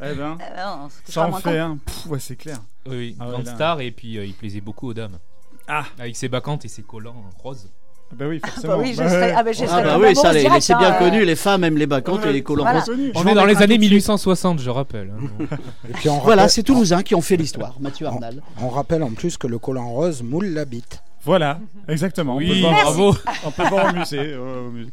eh 0.00 0.14
ben. 0.14 0.38
On 0.84 0.88
se 0.88 1.12
Ça 1.12 1.26
en 1.26 1.32
fait. 1.32 1.60
Pff, 1.86 2.06
ouais, 2.06 2.18
c'est 2.20 2.36
clair. 2.36 2.58
Oui, 2.86 2.96
oui, 2.96 3.16
Ah 3.20 3.28
ouais, 3.30 3.42
là. 3.44 3.54
star 3.54 3.80
et 3.80 3.90
puis 3.90 4.16
euh, 4.18 4.24
il 4.24 4.34
plaisait 4.34 4.60
beaucoup 4.60 4.88
aux 4.88 4.94
dames. 4.94 5.18
Ah. 5.66 5.84
Avec 5.98 6.16
ses 6.16 6.28
bacchantes 6.28 6.64
et 6.64 6.68
ses 6.68 6.82
collants 6.82 7.24
roses. 7.42 7.68
Ah 8.10 8.14
Bah 8.16 8.24
oui, 8.26 8.40
forcément. 8.42 8.76
Bah 8.78 8.82
oui, 8.82 8.92
je 8.94 8.98
Bah 9.02 9.08
serais- 9.10 9.20
ouais. 9.20 9.34
ah 9.36 9.42
bah, 9.42 9.52
je 9.52 9.64
Ah 9.64 9.66
serais 9.68 9.82
bah 9.84 9.98
oui, 9.98 10.14
ça, 10.14 10.20
amoureuse 10.22 10.34
les- 10.36 10.40
direct, 10.40 10.62
c'est 10.62 10.74
bien 10.78 10.92
hein, 10.94 10.98
connu, 10.98 11.20
euh. 11.20 11.24
les 11.26 11.36
femmes 11.36 11.64
aiment 11.64 11.76
les 11.76 11.86
bacchantes 11.86 12.24
et 12.24 12.32
les 12.32 12.42
collants 12.42 12.62
Voilà. 12.64 12.80
roses. 12.80 12.96
On 13.16 13.26
est 13.26 13.34
dans 13.34 13.44
les 13.44 13.56
années 13.56 13.74
tout 13.74 13.80
de 13.82 13.86
suite. 13.86 13.90
1860, 14.08 14.60
je 14.60 14.70
rappelle. 14.70 15.12
hein. 15.14 15.46
Et 15.90 15.92
puis 15.92 16.08
on 16.08 16.18
Voilà, 16.20 16.48
c'est 16.48 16.62
Toulousain 16.62 17.02
qui 17.02 17.14
ont 17.14 17.20
fait 17.20 17.36
l'histoire, 17.36 17.76
Mathieu 17.80 18.06
Arnal. 18.06 18.40
On 18.62 18.70
rappelle 18.70 19.02
en 19.02 19.10
plus 19.10 19.36
que 19.36 19.46
le 19.46 19.58
collant 19.58 19.90
rose 19.90 20.22
moule 20.22 20.46
la 20.46 20.64
bite. 20.64 21.02
Voilà, 21.24 21.58
exactement. 21.86 22.36
Oui, 22.36 22.48
on 22.50 22.54
peut 22.54 22.60
voir, 22.60 22.82
bravo. 22.84 23.16
On 23.44 23.50
peut 23.50 23.68
voir 23.68 23.92
au 23.92 23.98
musée. 23.98 24.18
ouais, 24.38 24.58
au 24.66 24.70
musée. 24.70 24.90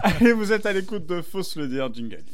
Allez, 0.00 0.32
vous 0.32 0.50
êtes 0.52 0.66
à 0.66 0.72
l'écoute 0.72 1.06
de 1.06 1.22
Fausse 1.22 1.54
le 1.54 1.68
dire, 1.68 1.94
jingle. 1.94 2.24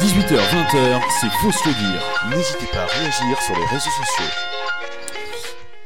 18h, 0.00 0.36
20h, 0.36 1.00
c'est 1.20 1.30
Fausse 1.40 1.64
le 1.66 1.72
dire. 1.72 2.02
N'hésitez 2.30 2.66
pas 2.72 2.82
à 2.82 2.86
réagir 2.86 3.40
sur 3.42 3.54
les 3.56 3.64
réseaux 3.66 3.90
sociaux. 3.90 4.32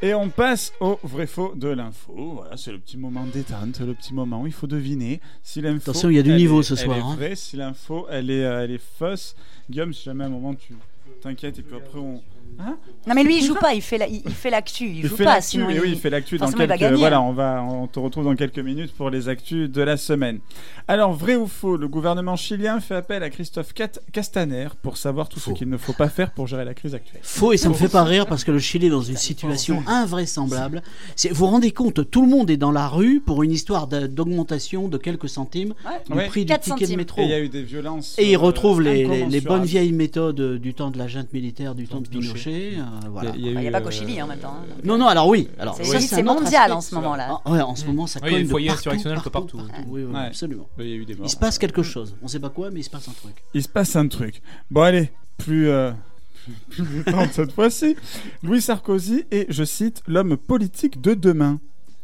Et 0.01 0.13
on 0.15 0.29
passe 0.29 0.73
au 0.79 0.99
vrai 1.03 1.27
faux 1.27 1.53
de 1.55 1.69
l'info. 1.69 2.13
Voilà, 2.35 2.57
c'est 2.57 2.71
le 2.71 2.79
petit 2.79 2.97
moment 2.97 3.25
détente, 3.31 3.79
le 3.79 3.93
petit 3.93 4.13
moment 4.13 4.41
où 4.41 4.47
il 4.47 4.51
faut 4.53 4.67
deviner 4.67 5.21
si 5.43 5.61
l'info. 5.61 5.91
Attention, 5.91 6.09
il 6.09 6.15
y 6.15 6.19
a 6.19 6.23
du 6.23 6.31
elle 6.31 6.37
niveau 6.37 6.59
est- 6.61 6.63
ce 6.63 6.73
elle 6.73 6.79
soir, 6.79 6.97
est 6.97 7.01
hein. 7.01 7.15
vraie, 7.15 7.35
si 7.35 7.55
l'info 7.55 8.07
elle 8.09 8.29
est, 8.31 8.43
euh, 8.43 8.63
elle 8.63 8.71
est 8.71 8.81
fausse. 8.97 9.35
Guillaume, 9.69 9.93
si 9.93 10.03
jamais 10.03 10.23
à 10.23 10.27
un 10.27 10.31
moment 10.31 10.55
tu 10.55 10.73
t'inquiètes 11.21 11.59
et 11.59 11.61
puis 11.61 11.75
après 11.77 11.99
on. 11.99 12.21
Hein 12.59 12.77
Non 13.07 13.13
mais 13.15 13.23
lui 13.23 13.37
il 13.39 13.43
joue 13.45 13.55
pas, 13.55 13.73
il 13.73 13.81
fait 13.81 13.97
la- 13.97 14.07
il, 14.07 14.21
il 14.25 14.31
fait 14.31 14.49
l'actu, 14.49 14.85
il, 14.85 14.97
Il 14.99 15.07
joue 15.07 15.15
fait 15.15 15.23
pas 15.23 15.41
sinon 15.41 15.67
oui, 15.67 15.79
il 15.85 15.95
fait 15.97 16.09
l'actu 16.09 16.37
dans 16.37 16.45
forcément, 16.45 16.63
il 16.63 16.67
va 16.67 16.77
quelques. 16.77 16.91
gagner. 16.91 16.99
Voilà, 17.01 17.21
on 17.21 17.33
va, 17.33 17.63
on 17.63 17.87
te 17.87 17.99
retrouve 17.99 18.25
dans 18.25 18.35
quelques 18.35 18.59
minutes 18.59 18.93
pour 18.93 19.09
les 19.09 19.27
actus 19.29 19.69
de 19.69 19.81
la 19.81 19.97
semaine. 19.97 20.39
Alors, 20.87 21.13
vrai 21.13 21.35
ou 21.35 21.47
faux, 21.47 21.77
le 21.77 21.87
gouvernement 21.87 22.35
chilien 22.35 22.79
fait 22.79 22.95
appel 22.95 23.23
à 23.23 23.29
Christophe 23.29 23.73
Cat- 23.73 23.99
Castaner 24.11 24.67
pour 24.81 24.97
savoir 24.97 25.29
tout 25.29 25.39
ce 25.39 25.51
qu'il 25.51 25.69
ne 25.69 25.77
faut 25.77 25.93
pas 25.93 26.09
faire 26.09 26.31
pour 26.31 26.47
gérer 26.47 26.65
la 26.65 26.73
crise 26.73 26.93
actuelle. 26.95 27.21
Faux 27.23 27.53
et 27.53 27.57
ça 27.57 27.69
me 27.69 27.73
fait 27.73 27.87
pas 27.89 28.03
rire 28.03 28.25
parce 28.27 28.43
que 28.43 28.51
le 28.51 28.59
Chili 28.59 28.87
est 28.87 28.89
dans 28.89 29.01
une 29.01 29.17
situation 29.17 29.81
invraisemblable. 29.87 30.81
C'est- 31.15 31.29
Vous 31.29 31.35
vous 31.35 31.47
rendez 31.47 31.71
compte, 31.71 32.09
tout 32.09 32.21
le 32.21 32.27
monde 32.29 32.49
est 32.49 32.57
dans 32.57 32.71
la 32.71 32.87
rue 32.87 33.19
pour 33.19 33.43
une 33.43 33.51
histoire 33.51 33.87
de- 33.87 34.07
d'augmentation 34.07 34.87
de 34.87 34.97
quelques 34.97 35.29
centimes 35.29 35.73
du 36.09 36.13
Ouais. 36.17 36.27
prix 36.27 36.41
du 36.45 36.49
4 36.49 36.61
ticket 36.63 36.75
de 36.75 36.79
centimes. 36.81 36.97
métro. 36.97 37.21
Et 37.21 37.25
il 37.25 37.29
y 37.29 37.33
a 37.33 37.39
eu 37.39 37.49
des 37.49 37.63
violences. 37.63 38.15
Et 38.19 38.31
ils 38.31 38.35
euh, 38.35 38.39
retrouvent 38.39 38.81
les, 38.81 39.05
les- 39.05 39.25
les 39.25 39.41
bonnes 39.41 39.63
vieilles 39.65 39.91
méthodes 39.93 40.57
du 40.59 40.73
temps 40.73 40.91
de 40.91 40.97
la 40.97 41.07
junte 41.07 41.31
militaire, 41.33 41.75
du 41.75 41.87
temps 41.87 42.01
de 42.01 42.07
Pinochet. 42.07 42.42
Euh, 42.51 42.83
voilà. 43.09 43.31
Il 43.35 43.57
n'y 43.57 43.67
a 43.67 43.71
pas 43.71 43.81
qu'au 43.81 43.91
Chili 43.91 44.21
en 44.21 44.27
même 44.27 44.39
temps. 44.39 44.55
hein. 44.61 44.73
Non, 44.83 44.97
non, 44.97 45.07
alors 45.07 45.27
oui. 45.27 45.49
Alors, 45.59 45.77
C'est- 45.81 46.23
mondial 46.23 46.63
aspect. 46.63 46.71
en 46.71 46.81
ce 46.81 46.95
moment-là. 46.95 47.39
Ah, 47.45 47.51
ouais, 47.51 47.61
en 47.61 47.75
ce 47.75 47.85
moment, 47.85 48.07
ça 48.07 48.19
Oui, 48.23 48.29
cogne 48.29 48.37
les 48.39 48.43
de 48.45 48.49
foyers 48.49 48.67
partout, 48.67 48.79
insurrectionnels 48.89 49.19
un 49.19 49.21
peu 49.21 49.29
partout. 49.29 49.57
Oui, 49.87 50.03
oui, 50.03 50.13
Ouais. 50.13 50.19
absolument. 50.27 50.67
Il 50.79 50.87
y 50.87 50.93
a 50.93 50.95
eu 50.95 51.05
des 51.05 51.15
morts. 51.15 51.25
Il 51.25 51.29
se 51.29 51.35
passe 51.37 51.57
quelque 51.57 51.83
chose. 51.83 52.15
On 52.21 52.27
sait 52.27 52.39
pas 52.39 52.49
quoi, 52.49 52.71
mais 52.71 52.79
il 52.79 52.83
se 52.83 52.89
passe 52.89 53.07
un 53.07 53.13
truc. 53.13 53.35
Il 53.53 53.61
se 53.63 53.69
passe 53.69 53.95
un 53.95 54.07
truc. 54.07 54.41
Bon, 54.71 54.81
allez, 54.81 55.11
plus. 55.37 55.69
euh, 55.69 55.91
plus 56.69 57.03
cette 57.31 57.51
fois-ci. 57.53 57.95
Louis 58.43 58.61
Sarkozy 58.61 59.25
est, 59.31 59.45
je 59.49 59.63
cite, 59.63 60.01
l'homme 60.07 60.35
politique 60.37 60.99
de 61.01 61.13
demain. 61.13 61.59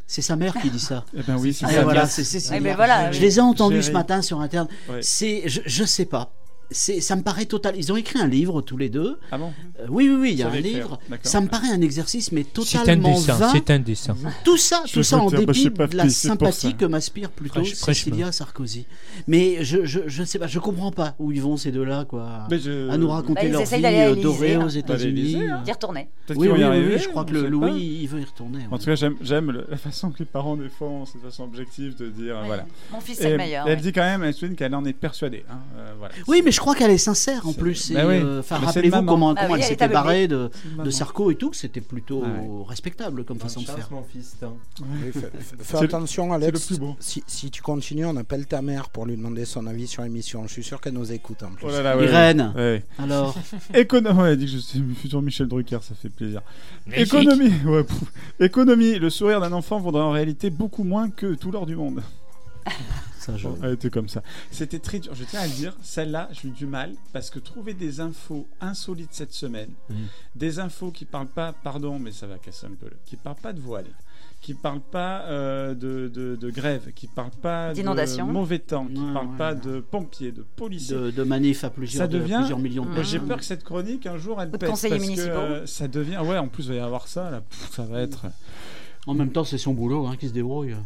C'est 0.08 0.22
sa 0.24 0.36
mère 0.36 0.56
qui 0.60 0.70
dit 0.72 0.80
ça. 0.80 1.06
Eh 1.16 1.22
ben 1.22 1.38
oui, 1.38 1.54
c'est 1.54 1.66
Ah, 1.66 1.72
ça. 1.72 1.84
voilà, 1.84 2.08
c'est 2.08 2.24
c'est- 2.24 2.40
c'est- 2.40 2.54
Ouais, 2.54 2.60
mais 2.60 2.74
voilà, 2.74 3.12
Je 3.12 3.22
les 3.22 3.38
ai 3.38 3.42
entendus 3.42 3.84
ce 3.84 3.92
matin 3.92 4.22
sur 4.24 4.40
Internet. 4.42 4.72
Ouais. 4.90 5.00
C'est, 5.02 5.44
je, 5.48 5.62
je 5.66 5.84
sais 5.84 6.06
pas. 6.06 6.32
C'est, 6.72 7.02
ça 7.02 7.16
me 7.16 7.24
paraît 7.24 7.46
total. 7.46 7.76
Ils 7.78 7.92
ont 7.92 7.96
écrit 7.98 8.20
un 8.20 8.28
livre 8.28 8.62
tous 8.62 8.78
les 8.78 8.90
deux. 8.90 9.18
Ah 9.32 9.38
bon 9.40 9.52
Euh, 9.80 9.86
oui, 9.90 10.08
oui, 10.10 10.16
oui, 10.20 10.30
il 10.34 10.38
y 10.38 10.44
a 10.44 10.50
un 10.50 10.56
livre. 10.60 11.00
d'accord. 11.10 11.26
Ça 11.32 11.42
me 11.42 11.48
paraît 11.48 11.70
un 11.70 11.82
exercice, 11.82 12.32
mais 12.32 12.46
C'est 12.64 12.78
un 12.78 12.80
totalement 12.82 13.12
dessin, 13.16 13.34
vain. 13.36 13.50
c'est 13.52 13.70
un 13.72 13.80
dessin. 13.80 14.16
Tout 14.44 14.58
ça, 14.58 14.84
Je 14.88 14.94
tout 14.94 15.04
ça 15.04 15.18
en 15.18 15.30
dépit 15.32 15.70
de 15.70 15.98
la 15.98 16.10
sympathie 16.10 16.76
que 16.76 16.86
m'aspire 16.86 17.32
plutôt. 17.32 17.64
Cécilia 17.64 18.32
Sarkozy. 18.32 18.86
Mais 19.28 19.64
je, 19.64 19.86
je, 19.86 20.02
je 20.08 20.22
ne 20.22 20.26
sais 20.28 20.38
pas, 20.40 20.48
je 20.48 20.60
comprends 20.60 20.92
pas 20.92 21.16
où 21.20 21.32
ils 21.32 21.42
vont 21.42 21.58
ces 21.58 21.72
deux-là, 21.72 22.06
quoi. 22.06 22.46
Mais 22.52 22.60
je- 22.60 22.90
À 22.90 22.98
nous 22.98 23.10
raconter 23.10 23.42
Bah, 23.42 23.48
ils 23.48 23.52
leur 23.52 23.62
essayent 23.62 23.80
vie 23.82 23.86
euh, 23.88 24.16
dorée 24.16 24.58
aux 24.58 24.62
Bah, 24.66 24.76
États-Unis. 24.76 25.14
l'Élysée, 25.14 25.50
hein. 25.50 25.62
D'y 25.66 25.72
retourner. 25.72 26.10
Oui, 26.36 26.50
oui, 26.50 26.64
oui, 26.64 26.98
je 27.00 27.08
crois 27.10 27.26
que 27.26 27.34
Louis, 27.34 28.00
il 28.04 28.08
veut 28.08 28.22
y 28.22 28.26
retourner. 28.26 28.60
En 28.70 28.78
tout 28.78 28.86
cas, 28.86 28.96
j'aime, 28.96 29.64
la 29.70 29.78
façon 29.78 30.12
que 30.12 30.20
les 30.20 30.26
parents 30.26 30.56
des 30.56 30.70
fois 30.70 30.88
ont 30.90 31.06
cette 31.06 31.22
façon 31.22 31.44
objective 31.46 31.96
de 31.98 32.10
dire 32.10 32.38
euh, 32.38 32.44
voilà. 32.46 32.66
Mon 32.92 33.00
fils 33.00 33.20
Et, 33.20 33.24
c'est 33.24 33.30
le 33.32 33.38
meilleur. 33.38 33.68
elle 33.68 33.82
dit 33.82 33.92
quand 33.92 34.02
même, 34.04 34.24
elle 34.24 34.34
souligne 34.34 34.56
qu'elle 34.56 34.76
en 34.76 34.86
est 34.86 34.94
persuadée. 34.94 35.44
hein, 35.50 35.58
euh. 35.78 36.08
Oui, 36.28 36.42
mais 36.44 36.52
je 36.60 36.62
crois 36.62 36.76
qu'elle 36.76 36.92
est 36.92 36.98
sincère 36.98 37.48
en 37.48 37.54
plus. 37.54 37.94
Bah 37.94 38.02
oui. 38.06 38.16
euh, 38.16 38.42
rappelez-vous 38.50 39.04
comment, 39.04 39.30
Ah 39.32 39.44
comment 39.44 39.54
oui, 39.54 39.60
elle 39.62 39.66
s'était 39.66 39.88
barrée 39.88 40.28
de. 40.28 40.50
Sarko 40.90 41.32
et 41.32 41.36
tout, 41.36 41.52
que 41.52 41.56
c'était 41.56 41.80
plutôt 41.80 42.22
Ah 42.26 42.28
ouais. 42.42 42.66
respectable 42.68 43.24
comme 43.24 43.40
façon 43.40 43.62
de 43.62 43.66
faire. 43.66 43.88
mon 43.92 44.04
fils. 44.04 44.36
Oui, 44.82 45.12
fais, 45.14 45.32
fais- 45.64 45.78
le- 45.80 45.86
attention, 45.86 46.34
Alex. 46.34 46.52
le 46.52 46.66
plus 46.68 46.80
beau. 46.80 46.98
Si, 47.00 47.24
si 47.28 47.50
tu 47.50 47.62
continues, 47.62 48.04
on 48.06 48.18
appelle 48.18 48.46
ta 48.46 48.62
mère 48.62 48.90
pour 48.90 49.06
lui 49.06 49.16
demander 49.16 49.46
son 49.46 49.68
avis 49.68 49.88
sur 49.88 50.04
l'émission. 50.04 50.44
Je 50.48 50.52
suis 50.52 50.64
sûr 50.64 50.82
qu'elle 50.82 50.96
nous 50.96 51.14
écoute 51.14 51.44
en 51.44 51.52
plus. 51.52 51.66
Oh 51.66 51.72
là 51.72 51.82
là, 51.82 51.96
ouais, 51.98 52.04
Irène. 52.04 52.52
ouais, 52.58 52.62
ouais. 52.62 52.84
Alors, 53.02 53.36
Économie, 53.74 54.20
elle 54.26 54.38
dit 54.38 54.46
que 54.48 54.52
je 54.52 54.58
suis 54.58 54.84
futur 54.96 55.22
Michel 55.22 55.48
Drucker, 55.48 55.80
ça 55.82 55.96
fait 55.96 56.10
plaisir. 56.10 56.42
Magique. 56.88 57.06
Économie, 57.14 57.54
économie. 58.42 59.00
Le 59.00 59.10
sourire 59.10 59.40
d'un 59.40 59.54
enfant 59.54 59.80
vaudra 59.80 60.04
en 60.04 60.12
réalité 60.12 60.50
beaucoup 60.50 60.84
moins 60.84 61.10
que 61.10 61.36
tout 61.36 61.52
l'or 61.52 61.66
du 61.66 61.78
monde. 61.78 62.02
Ça, 63.32 63.38
je- 63.38 63.48
Elle 63.66 63.74
était 63.74 63.90
comme 63.90 64.10
ça. 64.10 64.22
C'était 64.52 64.80
très 64.80 65.00
dur. 65.00 65.14
Je 65.16 65.24
tiens 65.24 65.42
à 65.42 65.48
le 65.48 65.54
dire, 65.54 65.76
celle-là, 65.82 66.30
j'ai 66.32 66.48
eu 66.48 66.52
du 66.52 66.66
mal 66.66 66.94
parce 67.14 67.30
que 67.30 67.40
trouver 67.40 67.74
des 67.74 68.00
infos 68.00 68.48
insolites 68.62 69.14
cette 69.14 69.34
semaine, 69.34 69.70
des 70.36 70.60
infos 70.60 70.92
qui 70.92 71.06
parlent 71.06 71.28
pas, 71.28 71.54
pardon, 71.54 72.00
mais 72.00 72.12
ça 72.12 72.28
va 72.28 72.38
casser 72.38 72.66
un 72.68 72.76
peu, 72.80 72.88
le- 72.88 72.98
qui 73.06 73.16
parlent 73.16 73.36
pas 73.42 73.54
de 73.54 73.60
voile, 73.60 73.86
qui 74.42 74.54
parlent 74.54 74.80
pas 74.80 75.24
euh, 75.24 75.74
de, 75.74 76.08
de, 76.08 76.36
de 76.36 76.50
grève, 76.50 76.92
qui 76.94 77.08
parlent 77.08 77.30
pas 77.42 77.70
de 77.70 77.74
D'inondation. 77.76 78.26
mauvais 78.26 78.60
temps, 78.60 78.86
qui 78.88 79.00
Ouais, 79.00 79.14
parlent 79.14 79.28
ouais, 79.28 79.38
pas 79.38 79.54
ouais. 79.54 79.60
de 79.60 79.80
pompiers, 79.82 80.32
de 80.32 80.46
policiers. 80.56 80.96
de, 80.96 81.12
de 81.12 81.24
manif 81.24 81.64
à 81.64 81.70
plusieurs, 81.70 82.04
ça 82.04 82.08
de- 82.08 82.18
devient. 82.20 82.36
plusieurs 82.38 82.60
millions 82.60 82.86
de 82.86 82.90
Moi, 82.92 83.04
J'ai 83.04 83.12
personnes. 83.18 83.28
peur 83.28 83.38
que 83.40 83.44
cette 83.46 83.64
chronique 83.64 84.06
un 84.06 84.18
jour 84.18 84.42
elle 84.42 84.52
pète 84.52 84.70
conseillers 84.70 84.98
parce 84.98 85.10
que, 85.10 85.20
euh, 85.30 85.66
ça 85.66 85.88
devient. 85.88 86.20
Ouais, 86.20 86.38
en 86.38 86.48
plus 86.48 86.64
il 86.68 86.70
va 86.70 86.76
y 86.76 86.80
avoir 86.80 87.08
ça 87.08 87.30
là. 87.30 87.42
Pff, 87.42 87.70
ça 87.72 87.84
va 87.84 88.02
être. 88.02 88.26
En 89.08 89.14
même 89.14 89.32
temps, 89.32 89.44
c'est 89.44 89.58
son 89.58 89.74
boulot 89.74 90.06
hein, 90.08 90.16
qui 90.20 90.28
se 90.28 90.34
débrouille. 90.34 90.76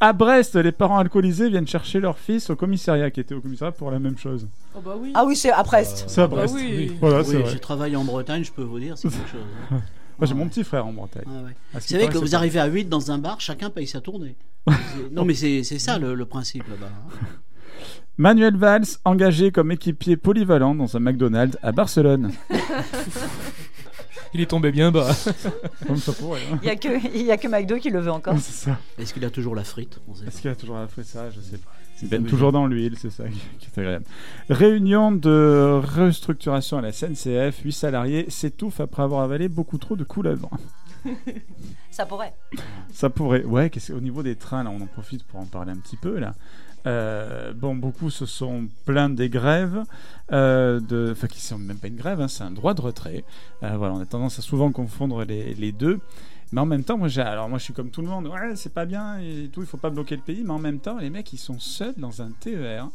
À 0.00 0.12
Brest, 0.12 0.56
les 0.56 0.72
parents 0.72 0.98
alcoolisés 0.98 1.48
viennent 1.48 1.66
chercher 1.66 1.98
leur 2.00 2.18
fils 2.18 2.50
au 2.50 2.56
commissariat, 2.56 3.10
qui 3.10 3.20
était 3.20 3.34
au 3.34 3.40
commissariat 3.40 3.72
pour 3.72 3.90
la 3.90 3.98
même 3.98 4.18
chose. 4.18 4.46
Oh 4.76 4.80
bah 4.84 4.96
oui. 4.98 5.12
Ah 5.14 5.24
oui, 5.24 5.34
c'est 5.36 5.50
à 5.50 5.62
Brest. 5.62 6.04
C'est 6.08 6.20
à 6.20 6.26
bah 6.26 6.36
Brest. 6.36 6.54
oui. 6.56 6.92
Voilà, 7.00 7.20
Oui, 7.20 7.24
c'est 7.26 7.38
vrai. 7.38 7.50
j'ai 7.52 7.58
travaillé 7.58 7.96
en 7.96 8.04
Bretagne, 8.04 8.44
je 8.44 8.52
peux 8.52 8.62
vous 8.62 8.78
dire, 8.78 8.98
c'est 8.98 9.08
quelque 9.08 9.30
chose. 9.30 9.40
hein. 9.70 9.76
Moi, 10.18 10.26
j'ai 10.28 10.34
mon 10.34 10.46
petit 10.48 10.62
frère 10.62 10.86
en 10.86 10.92
Bretagne. 10.92 11.24
Ah 11.26 11.42
ouais. 11.44 11.50
Vous 11.72 11.80
savez 11.80 12.06
que 12.08 12.18
vous 12.18 12.30
pas- 12.30 12.36
arrivez 12.36 12.60
à 12.60 12.66
8 12.66 12.84
dans 12.88 13.10
un 13.10 13.18
bar, 13.18 13.40
chacun 13.40 13.70
paye 13.70 13.86
sa 13.86 14.00
tournée. 14.00 14.36
Non, 15.12 15.24
mais 15.24 15.34
c'est 15.34 15.62
c'est 15.64 15.78
ça 15.80 15.98
le, 15.98 16.14
le 16.14 16.24
principe 16.24 16.68
là-bas. 16.68 16.86
hein. 16.86 17.26
Manuel 18.16 18.56
Valls, 18.56 18.84
engagé 19.04 19.50
comme 19.50 19.72
équipier 19.72 20.16
polyvalent 20.16 20.74
dans 20.76 20.96
un 20.96 21.00
McDonald's 21.00 21.58
à 21.62 21.72
Barcelone. 21.72 22.30
Il 24.34 24.40
est 24.40 24.46
tombé 24.46 24.72
bien 24.72 24.90
bas. 24.90 25.14
Comme 25.86 25.96
ça 25.96 26.12
pourrait. 26.12 26.40
hein. 26.52 26.58
Il 26.62 26.66
y 26.66 26.70
a 26.70 26.76
que 26.76 26.88
il 27.14 27.22
y 27.22 27.30
a 27.30 27.36
que 27.36 27.46
McDo 27.48 27.76
qui 27.78 27.90
le 27.90 28.00
veut 28.00 28.10
encore. 28.10 28.36
C'est 28.38 28.52
ça. 28.70 28.78
Est-ce 28.98 29.14
qu'il 29.14 29.24
a 29.24 29.30
toujours 29.30 29.54
la 29.54 29.64
frite 29.64 30.00
On 30.08 30.14
sait 30.14 30.26
Est-ce 30.26 30.40
qu'il 30.40 30.50
a 30.50 30.56
toujours 30.56 30.76
la 30.76 30.88
frite 30.88 31.06
ça 31.06 31.30
Je 31.30 31.40
sais 31.40 31.56
pas. 31.58 31.70
Il 32.02 32.08
baigne 32.08 32.24
toujours 32.24 32.50
dans 32.50 32.66
l'huile, 32.66 32.96
c'est 32.98 33.10
ça 33.10 33.24
qui 33.28 33.38
qui 33.60 33.68
est 33.74 33.78
agréable. 33.80 34.04
Réunion 34.50 35.12
de 35.12 35.80
restructuration 35.96 36.78
à 36.78 36.80
la 36.82 36.90
SNCF. 36.92 37.60
8 37.64 37.72
salariés 37.72 38.26
s'étouffent 38.28 38.80
après 38.80 39.04
avoir 39.04 39.22
avalé 39.22 39.48
beaucoup 39.48 39.78
trop 39.78 39.94
de 39.94 40.02
couleuvres. 40.04 40.50
Ça 41.90 42.04
pourrait. 42.06 42.34
Ça 42.92 43.10
pourrait. 43.10 43.44
Ouais, 43.44 43.70
qu'est-ce- 43.70 43.92
au 43.92 44.00
niveau 44.00 44.22
des 44.24 44.34
trains, 44.36 44.64
là, 44.64 44.70
on 44.70 44.80
en 44.82 44.86
profite 44.86 45.22
pour 45.24 45.38
en 45.38 45.44
parler 45.44 45.70
un 45.70 45.76
petit 45.76 45.96
peu, 45.96 46.18
là. 46.18 46.34
Euh, 46.86 47.52
bon, 47.54 47.74
beaucoup 47.74 48.10
se 48.10 48.26
sont 48.26 48.68
plaints 48.84 49.10
des 49.10 49.30
grèves, 49.30 49.82
euh, 50.32 51.12
enfin, 51.12 51.26
qui 51.28 51.40
sont 51.40 51.58
même 51.58 51.78
pas 51.78 51.88
une 51.88 51.96
grève, 51.96 52.20
hein, 52.20 52.28
c'est 52.28 52.44
un 52.44 52.50
droit 52.50 52.74
de 52.74 52.82
retrait. 52.82 53.24
Euh, 53.62 53.76
voilà, 53.76 53.94
on 53.94 54.00
a 54.00 54.06
tendance 54.06 54.38
à 54.38 54.42
souvent 54.42 54.70
confondre 54.70 55.24
les, 55.24 55.72
deux. 55.72 56.00
Mais 56.52 56.60
en 56.60 56.66
même 56.66 56.84
temps, 56.84 56.98
moi, 56.98 57.08
alors 57.18 57.48
moi, 57.48 57.58
je 57.58 57.64
suis 57.64 57.72
comme 57.72 57.90
tout 57.90 58.02
le 58.02 58.08
monde. 58.08 58.26
Ouais, 58.26 58.54
c'est 58.54 58.72
pas 58.72 58.84
bien 58.84 59.18
et 59.18 59.48
tout. 59.52 59.60
Il 59.60 59.66
faut 59.66 59.78
pas 59.78 59.90
bloquer 59.90 60.16
le 60.16 60.22
pays. 60.22 60.42
Mais 60.44 60.52
en 60.52 60.58
même 60.58 60.78
temps, 60.78 60.98
les 60.98 61.10
mecs, 61.10 61.32
ils 61.32 61.38
sont 61.38 61.58
seuls 61.58 61.94
dans 61.96 62.22
un 62.22 62.30
TER. 62.30 62.88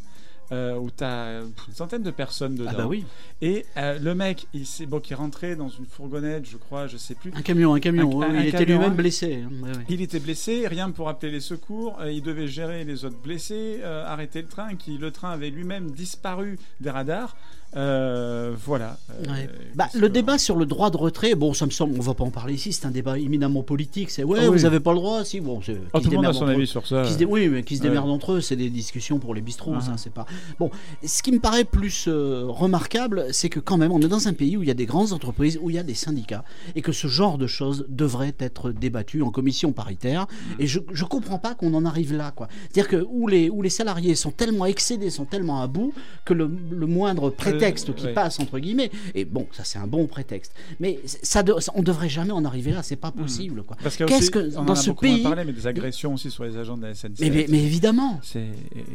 Euh, 0.51 0.75
où 0.75 0.89
tu 0.89 1.03
as 1.03 1.41
une 1.41 1.73
centaine 1.73 2.03
de 2.03 2.11
personnes 2.11 2.55
dedans. 2.55 2.71
Ah 2.73 2.77
bah 2.77 2.87
oui. 2.87 3.05
Et 3.41 3.65
euh, 3.77 3.99
le 3.99 4.15
mec, 4.15 4.47
il, 4.53 4.65
s'est- 4.65 4.85
bon, 4.85 4.99
qui 4.99 5.13
est 5.13 5.15
rentré 5.15 5.55
dans 5.55 5.69
une 5.69 5.85
fourgonnette, 5.85 6.45
je 6.49 6.57
crois, 6.57 6.87
je 6.87 6.97
sais 6.97 7.15
plus. 7.15 7.31
Un 7.35 7.41
camion, 7.41 7.73
un 7.73 7.79
camion. 7.79 8.21
Un- 8.21 8.25
oui, 8.25 8.25
un- 8.25 8.29
oui, 8.31 8.37
un 8.37 8.41
il 8.41 8.47
était 8.49 8.65
lui-même 8.65 8.91
hein. 8.91 8.95
blessé. 8.95 9.43
hein, 9.45 9.51
ouais, 9.63 9.69
ouais. 9.77 9.83
Il 9.89 10.01
était 10.01 10.19
blessé, 10.19 10.67
rien 10.67 10.91
pour 10.91 11.07
appeler 11.09 11.31
les 11.31 11.39
secours. 11.39 11.99
euh, 12.01 12.11
il 12.11 12.21
devait 12.23 12.47
gérer 12.47 12.83
les 12.83 13.05
autres 13.05 13.19
blessés, 13.21 13.79
euh, 13.83 14.05
arrêter 14.05 14.41
le 14.41 14.47
train. 14.47 14.75
Qui 14.75 14.97
le 14.97 15.11
train 15.11 15.31
avait 15.31 15.49
lui-même 15.51 15.91
disparu 15.91 16.57
des 16.79 16.89
radars. 16.89 17.35
Euh, 17.75 18.53
voilà. 18.65 18.97
Euh. 19.27 19.45
Bah, 19.75 19.87
le 19.93 20.09
débat 20.09 20.37
sur 20.37 20.55
le 20.55 20.65
droit 20.65 20.89
de 20.89 20.97
retrait, 20.97 21.35
bon, 21.35 21.53
ça 21.53 21.65
me 21.65 21.71
semble, 21.71 21.95
on 21.97 22.01
va 22.01 22.13
pas 22.13 22.23
en 22.23 22.31
parler 22.31 22.53
ici, 22.55 22.73
c'est 22.73 22.85
un 22.87 22.91
débat 22.91 23.19
éminemment 23.19 23.61
politique. 23.63 24.09
C'est 24.09 24.23
ouais, 24.23 24.39
Ah 24.41 24.49
oui. 24.49 24.57
vous 24.57 24.65
avez 24.65 24.79
pas 24.79 24.91
le 24.91 24.97
droit, 24.97 25.23
si 25.23 25.39
bon, 25.39 25.61
c'est- 25.61 25.77
Ah, 25.93 25.99
qui 25.99 26.05
tout 26.05 26.09
se 26.09 26.15
le 26.15 26.15
monde 26.17 26.25
a 26.25 26.33
son 26.33 26.47
avis 26.47 26.63
eux. 26.63 26.65
sur 26.65 26.87
ça. 26.87 27.03
Qui 27.03 27.13
se 27.13 27.17
dé- 27.17 27.25
Oui, 27.25 27.47
mais 27.47 27.63
qui 27.63 27.77
se 27.77 27.83
Ouais. 27.83 27.89
démerdent 27.89 28.09
entre 28.09 28.33
eux, 28.33 28.41
c'est 28.41 28.55
des 28.55 28.69
discussions 28.69 29.19
pour 29.19 29.35
les 29.35 29.41
bistrots, 29.41 29.75
Ah. 29.77 29.81
ça, 29.81 29.93
c'est 29.97 30.11
pas. 30.11 30.25
Bon, 30.59 30.71
ce 31.05 31.21
qui 31.21 31.31
me 31.31 31.39
paraît 31.39 31.63
plus 31.63 32.05
euh, 32.07 32.45
remarquable, 32.47 33.27
c'est 33.31 33.49
que 33.49 33.59
quand 33.59 33.77
même, 33.77 33.91
on 33.91 33.99
est 34.01 34.07
dans 34.07 34.27
un 34.27 34.33
pays 34.33 34.57
où 34.57 34.63
il 34.63 34.67
y 34.67 34.71
a 34.71 34.75
des 34.75 34.87
grandes 34.87 35.13
entreprises, 35.13 35.59
où 35.61 35.69
il 35.69 35.75
y 35.75 35.79
a 35.79 35.83
des 35.83 35.93
syndicats, 35.93 36.43
et 36.75 36.81
que 36.81 36.91
ce 36.91 37.07
genre 37.07 37.37
de 37.37 37.45
choses 37.47 37.85
devrait 37.87 38.33
être 38.39 38.71
débattu 38.71 39.21
en 39.21 39.29
commission 39.29 39.71
paritaire. 39.73 40.23
Mm. 40.57 40.61
Et 40.61 40.67
je, 40.67 40.79
je 40.91 41.05
comprends 41.05 41.37
pas 41.39 41.53
qu'on 41.53 41.73
en 41.75 41.85
arrive 41.85 42.15
là, 42.15 42.31
quoi. 42.35 42.47
C'est-à-dire 42.71 42.87
que 42.89 43.05
où 43.11 43.27
les, 43.27 43.49
où 43.51 43.61
les 43.61 43.69
salariés 43.69 44.15
sont 44.15 44.31
tellement 44.31 44.65
excédés, 44.65 45.09
sont 45.11 45.25
tellement 45.25 45.61
à 45.61 45.67
bout, 45.67 45.93
que 46.25 46.33
le, 46.33 46.49
le 46.71 46.87
moindre 46.87 47.29
prétexte 47.29 47.58
qui 47.93 48.05
ouais. 48.05 48.13
passe, 48.13 48.39
entre 48.39 48.59
guillemets, 48.59 48.89
et 49.15 49.25
bon, 49.25 49.47
ça 49.51 49.63
c'est 49.63 49.79
un 49.79 49.87
bon 49.87 50.07
prétexte, 50.07 50.53
mais 50.79 50.99
ça, 51.05 51.43
de- 51.43 51.59
ça- 51.59 51.71
on 51.75 51.81
devrait 51.83 52.09
jamais 52.09 52.31
en 52.31 52.45
arriver 52.45 52.71
là, 52.71 52.83
c'est 52.83 52.95
pas 52.95 53.11
possible, 53.11 53.63
quoi. 53.63 53.77
Parce 53.81 53.99
aussi, 54.01 54.31
que 54.31 54.55
on 54.55 54.59
en 54.59 54.65
dans 54.65 54.73
a 54.73 54.75
ce 54.75 54.91
pays, 54.91 55.23
parlé, 55.23 55.43
mais 55.45 55.53
des 55.53 55.67
agressions 55.67 56.13
aussi 56.13 56.31
sur 56.31 56.43
les 56.43 56.57
agents 56.57 56.77
de 56.77 56.83
la 56.83 56.93
SNCF. 56.95 57.19
mais, 57.19 57.29
mais- 57.29 57.45
mais 57.49 57.63
évidemment, 57.63 58.19
C'est 58.23 58.47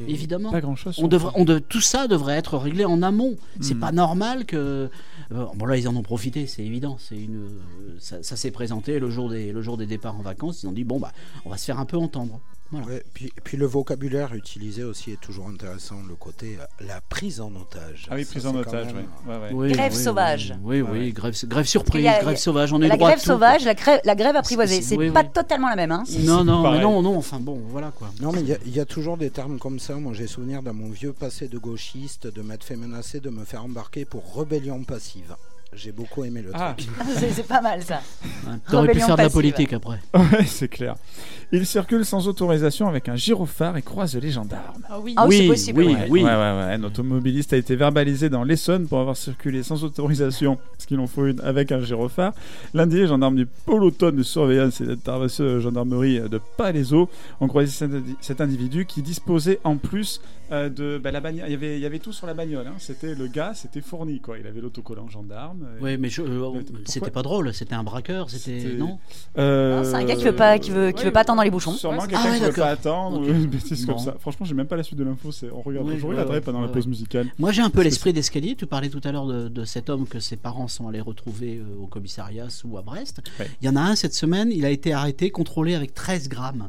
évidemment, 0.09 0.51
Pas 0.51 0.61
grand 0.61 0.77
chose. 0.77 0.97
on 0.99 1.09
devrait, 1.09 1.33
on 1.37 1.45
de, 1.45 1.59
tout 1.59 1.81
ça 1.81 2.07
devrait 2.09 2.37
être 2.37 2.57
réglé 2.59 2.85
en 2.85 3.03
amont. 3.03 3.37
C'est 3.61 3.75
Mm. 3.75 3.81
pas 3.81 3.93
normal 3.93 4.45
que. 4.47 4.57
euh, 4.57 5.47
bon 5.57 5.67
là, 5.67 5.77
ils 5.77 5.89
en 5.89 5.97
ont 5.97 6.03
profité, 6.03 6.47
c'est 6.47 6.63
évident. 6.65 6.97
C'est 6.99 7.17
une, 7.17 7.37
euh, 7.37 7.97
ça, 7.99 8.23
ça 8.23 8.37
s'est 8.37 8.51
présenté 8.51 8.99
le 8.99 9.11
jour 9.11 9.31
des, 9.31 9.53
le 9.53 9.63
jour 9.63 9.77
des 9.77 9.87
départs 9.87 10.17
en 10.17 10.23
vacances. 10.23 10.63
Ils 10.63 10.67
ont 10.69 10.73
dit 10.73 10.85
bon 10.85 10.99
bah, 11.01 11.13
on 11.45 11.51
va 11.51 11.57
se 11.57 11.65
faire 11.65 11.79
un 11.81 11.85
peu 11.87 11.97
entendre. 11.97 12.41
Voilà. 12.83 12.97
Ouais, 12.99 13.05
puis, 13.15 13.33
puis 13.45 13.57
le 13.57 13.67
vocabulaire 13.67 14.35
utilisé 14.35 14.83
aussi 14.85 15.13
est 15.13 15.21
toujours 15.21 15.49
intéressant, 15.49 15.97
le 16.09 16.15
côté 16.15 16.59
euh, 16.61 16.85
la 16.87 17.01
prise 17.01 17.41
en 17.41 17.53
otage. 17.55 18.07
Ah 18.11 18.15
oui, 18.17 18.25
Ça, 18.25 18.31
prise 18.31 18.47
en 18.47 18.55
otage, 18.55 18.87
même, 18.87 18.97
ouais. 18.97 19.35
Ouais, 19.35 19.39
ouais. 19.41 19.49
Oui, 19.53 19.73
Grève 19.73 19.93
oui, 19.95 20.03
sauvage. 20.03 20.55
Oui, 20.63 20.81
oui, 20.81 20.99
Ouais. 21.07 21.11
grève, 21.13 21.65
surprise, 21.65 22.07
a- 22.07 22.21
grève 22.21 22.37
sauvage. 22.37 22.73
On 22.73 22.81
est 22.83 22.89
la 22.89 22.97
droit 22.97 23.09
à 23.09 23.13
grève 23.13 23.21
tout, 23.23 23.27
sauvage, 23.31 23.65
la 23.65 23.75
grève, 23.75 24.01
la 24.05 24.15
grève 24.15 24.37
apprivoisée, 24.37 24.83
C'est- 24.83 24.97
oui, 24.97 25.11
pas 25.11 25.23
oui. 25.23 25.29
totalement 25.33 25.69
la 25.69 25.77
même. 25.77 25.93
Hein. 25.93 26.05
Non, 26.21 26.45
non, 26.45 26.71
mais 26.73 26.81
non, 26.81 27.03
non. 27.03 27.17
Enfin 27.17 27.41
bon, 27.41 27.61
voilà 27.69 27.91
quoi. 27.91 28.11
Non, 28.21 28.33
mais 28.33 28.41
il 28.41 28.49
y 28.49 28.53
a- 28.53 28.59
il 28.67 28.75
y, 28.75 28.81
a 28.81 28.85
toujours 28.85 29.17
des 29.17 29.31
termes 29.31 29.59
comme 29.59 29.79
ça. 29.79 29.95
Moi, 29.95 30.13
j'ai 30.15 30.27
souvenir 30.27 30.63
dans 30.63 30.75
mon 30.75 30.91
vieux 30.91 31.13
passé 31.13 31.49
de 31.49 31.59
gauchiste 31.59 32.27
de 32.27 32.43
m'être 32.43 32.65
fait 32.65 32.77
menacer 32.77 33.21
de 33.21 33.31
me 33.31 33.45
faire 33.45 33.65
embarquer 33.65 34.05
pour 34.05 34.37
rébellion 34.37 34.83
passive. 34.85 35.35
J'ai 35.73 35.91
beaucoup 35.91 36.23
aimé 36.25 36.41
le 36.41 36.53
Ah. 36.55 36.77
truc. 36.79 36.89
c'est 37.19 37.33
c'est 37.33 37.43
pas 37.49 37.61
mal 37.61 37.83
ça. 37.83 38.01
T'aurais 38.71 38.93
pu 38.93 39.01
faire 39.01 39.17
de 39.17 39.23
la 39.23 39.31
politique 39.31 39.73
après. 39.73 40.01
Ouais, 40.15 40.45
c'est 40.47 40.69
clair. 40.69 40.95
Il 41.57 41.67
circule 41.67 42.05
sans 42.05 42.27
autorisation 42.27 42.89
avec 42.89 43.09
un 43.09 43.15
gyrophare 43.15 43.77
et 43.77 43.83
croise 43.83 44.17
les 44.17 44.31
gendarmes. 44.31 44.83
Ah 44.91 44.99
oui. 45.01 45.15
Ah 45.17 45.27
oui, 45.29 45.37
c'est 45.37 45.43
Oui, 45.43 45.49
possible. 45.49 45.79
oui, 45.81 45.87
ouais. 45.87 45.93
Ouais, 45.95 46.07
oui. 46.11 46.23
ouais, 46.25 46.29
ouais, 46.31 46.35
ouais. 46.37 46.73
Un 46.75 46.83
automobiliste 46.83 47.53
a 47.53 47.57
été 47.57 47.77
verbalisé 47.77 48.29
dans 48.29 48.43
l'Essonne 48.43 48.89
pour 48.89 48.99
avoir 48.99 49.17
circulé 49.17 49.63
sans 49.63 49.85
autorisation, 49.85 50.59
parce 50.73 50.87
qu'il 50.87 50.99
en 50.99 51.07
faut 51.07 51.27
une, 51.27 51.41
avec 51.43 51.71
un 51.71 51.81
gyrophare. 51.81 52.33
Lundi, 52.75 52.97
les 52.97 53.07
gendarmes 53.07 53.37
du 53.37 53.47
peloton 53.47 54.11
de 54.11 54.23
surveillance 54.25 54.81
et 54.81 54.87
d'intervention 54.87 55.45
de 55.45 55.61
gendarmerie 55.61 56.21
de 56.29 56.41
Palaiso 56.57 57.09
ont 57.41 57.47
croisé 57.49 57.71
cet, 57.71 57.93
indi- 57.93 58.17
cet 58.21 58.41
individu 58.41 58.85
qui 58.85 59.01
disposait 59.03 59.61
en 59.63 59.77
plus 59.77 60.21
euh, 60.53 60.69
de 60.69 60.99
bah, 61.03 61.11
la 61.11 61.21
bagnole. 61.21 61.45
Il 61.49 61.53
y 61.53 61.55
avait, 61.55 61.77
il 61.79 61.81
y 61.83 61.87
avait 61.87 62.01
tout 62.01 62.13
sur 62.13 62.27
la 62.27 62.35
bagnole. 62.35 62.67
hein. 62.67 62.75
C'était 62.79 63.15
le 63.15 63.29
gars, 63.29 63.53
c'était 63.55 63.81
fourni 63.81 64.21
quoi. 64.21 64.39
Il 64.39 64.47
avait 64.47 64.61
l'autocollant 64.61 65.09
gendarme. 65.09 65.65
euh, 65.65 65.79
Oui, 65.81 65.97
mais 65.99 66.09
je- 66.11 66.21
euh, 66.23 66.51
c'était 66.85 67.11
pas 67.11 67.23
drôle. 67.23 67.55
C'était 67.55 67.75
un 67.75 67.83
braqueur. 67.85 68.29
C'était 68.29 68.61
C'était- 68.61 68.75
non? 68.77 68.99
euh, 69.39 69.79
Non, 69.79 69.85
c'est 69.85 69.95
un 69.95 70.05
gars 70.05 70.17
qui 70.17 70.25
veut 70.25 70.33
pas- 70.35 70.59
qui 70.59 70.71
veut- 70.71 70.91
qui 70.91 71.05
veut 71.05 71.11
pas 71.13 71.21
attendre 71.21 71.44
les 71.45 71.51
bouchons. 71.51 71.73
Sûrement 71.73 72.03
Ouais, 72.03 72.09
quelqu'un 72.09 72.23
Ah 72.27 72.31
ouais, 72.33 72.39
qui 72.39 72.45
veut 72.45 72.53
pas 72.53 72.71
attendre 72.71 73.21
Ok. 73.21 73.27
ou 73.29 73.31
une 73.31 73.47
bêtise 73.47 73.87
comme 73.87 73.99
ça. 73.99 74.17
Franchement, 74.19 74.45
j'ai 74.47 74.55
même 74.55 74.67
pas 74.67 74.77
la 74.77 74.83
suite 74.83 74.99
de 74.99 75.05
l'info. 75.05 75.31
C'est 75.33 75.51
on 75.51 75.63
regarde, 75.63 75.87
Oui, 75.87 75.95
je 75.99 76.05
ouais, 76.05 76.11
regarderai 76.13 76.37
ouais, 76.37 76.41
pendant 76.41 76.61
la 76.61 76.69
pause 76.69 76.87
musicale. 76.87 77.29
Moi, 77.39 77.53
j'ai 77.53 77.63
un 77.63 77.71
peu 77.71 77.83
l'esprit 77.83 78.13
d'escalier. 78.13 78.55
Tu 78.57 78.67
parlais 78.67 78.89
tout 78.89 79.01
à 79.05 79.13
l'heure 79.13 79.27
de, 79.27 79.49
de 79.49 79.65
cet 79.65 79.89
homme 79.91 80.07
que 80.07 80.21
ses 80.21 80.37
parents 80.37 80.69
sont 80.69 80.89
allés 80.89 81.01
retrouver 81.01 81.59
euh, 81.59 81.83
au 81.83 81.87
commissariat 81.87 82.47
ou 82.65 82.79
à 82.79 82.83
Brest. 82.83 83.23
Ouais. 83.39 83.49
Il 83.63 83.67
y 83.67 83.69
en 83.69 83.77
a 83.77 83.81
un 83.81 83.95
cette 83.95 84.15
semaine, 84.15 84.51
il 84.53 84.65
a 84.65 84.71
été 84.71 84.93
arrêté, 84.93 85.31
contrôlé 85.31 85.75
avec 85.75 85.95
13 85.95 86.29
grammes. 86.29 86.69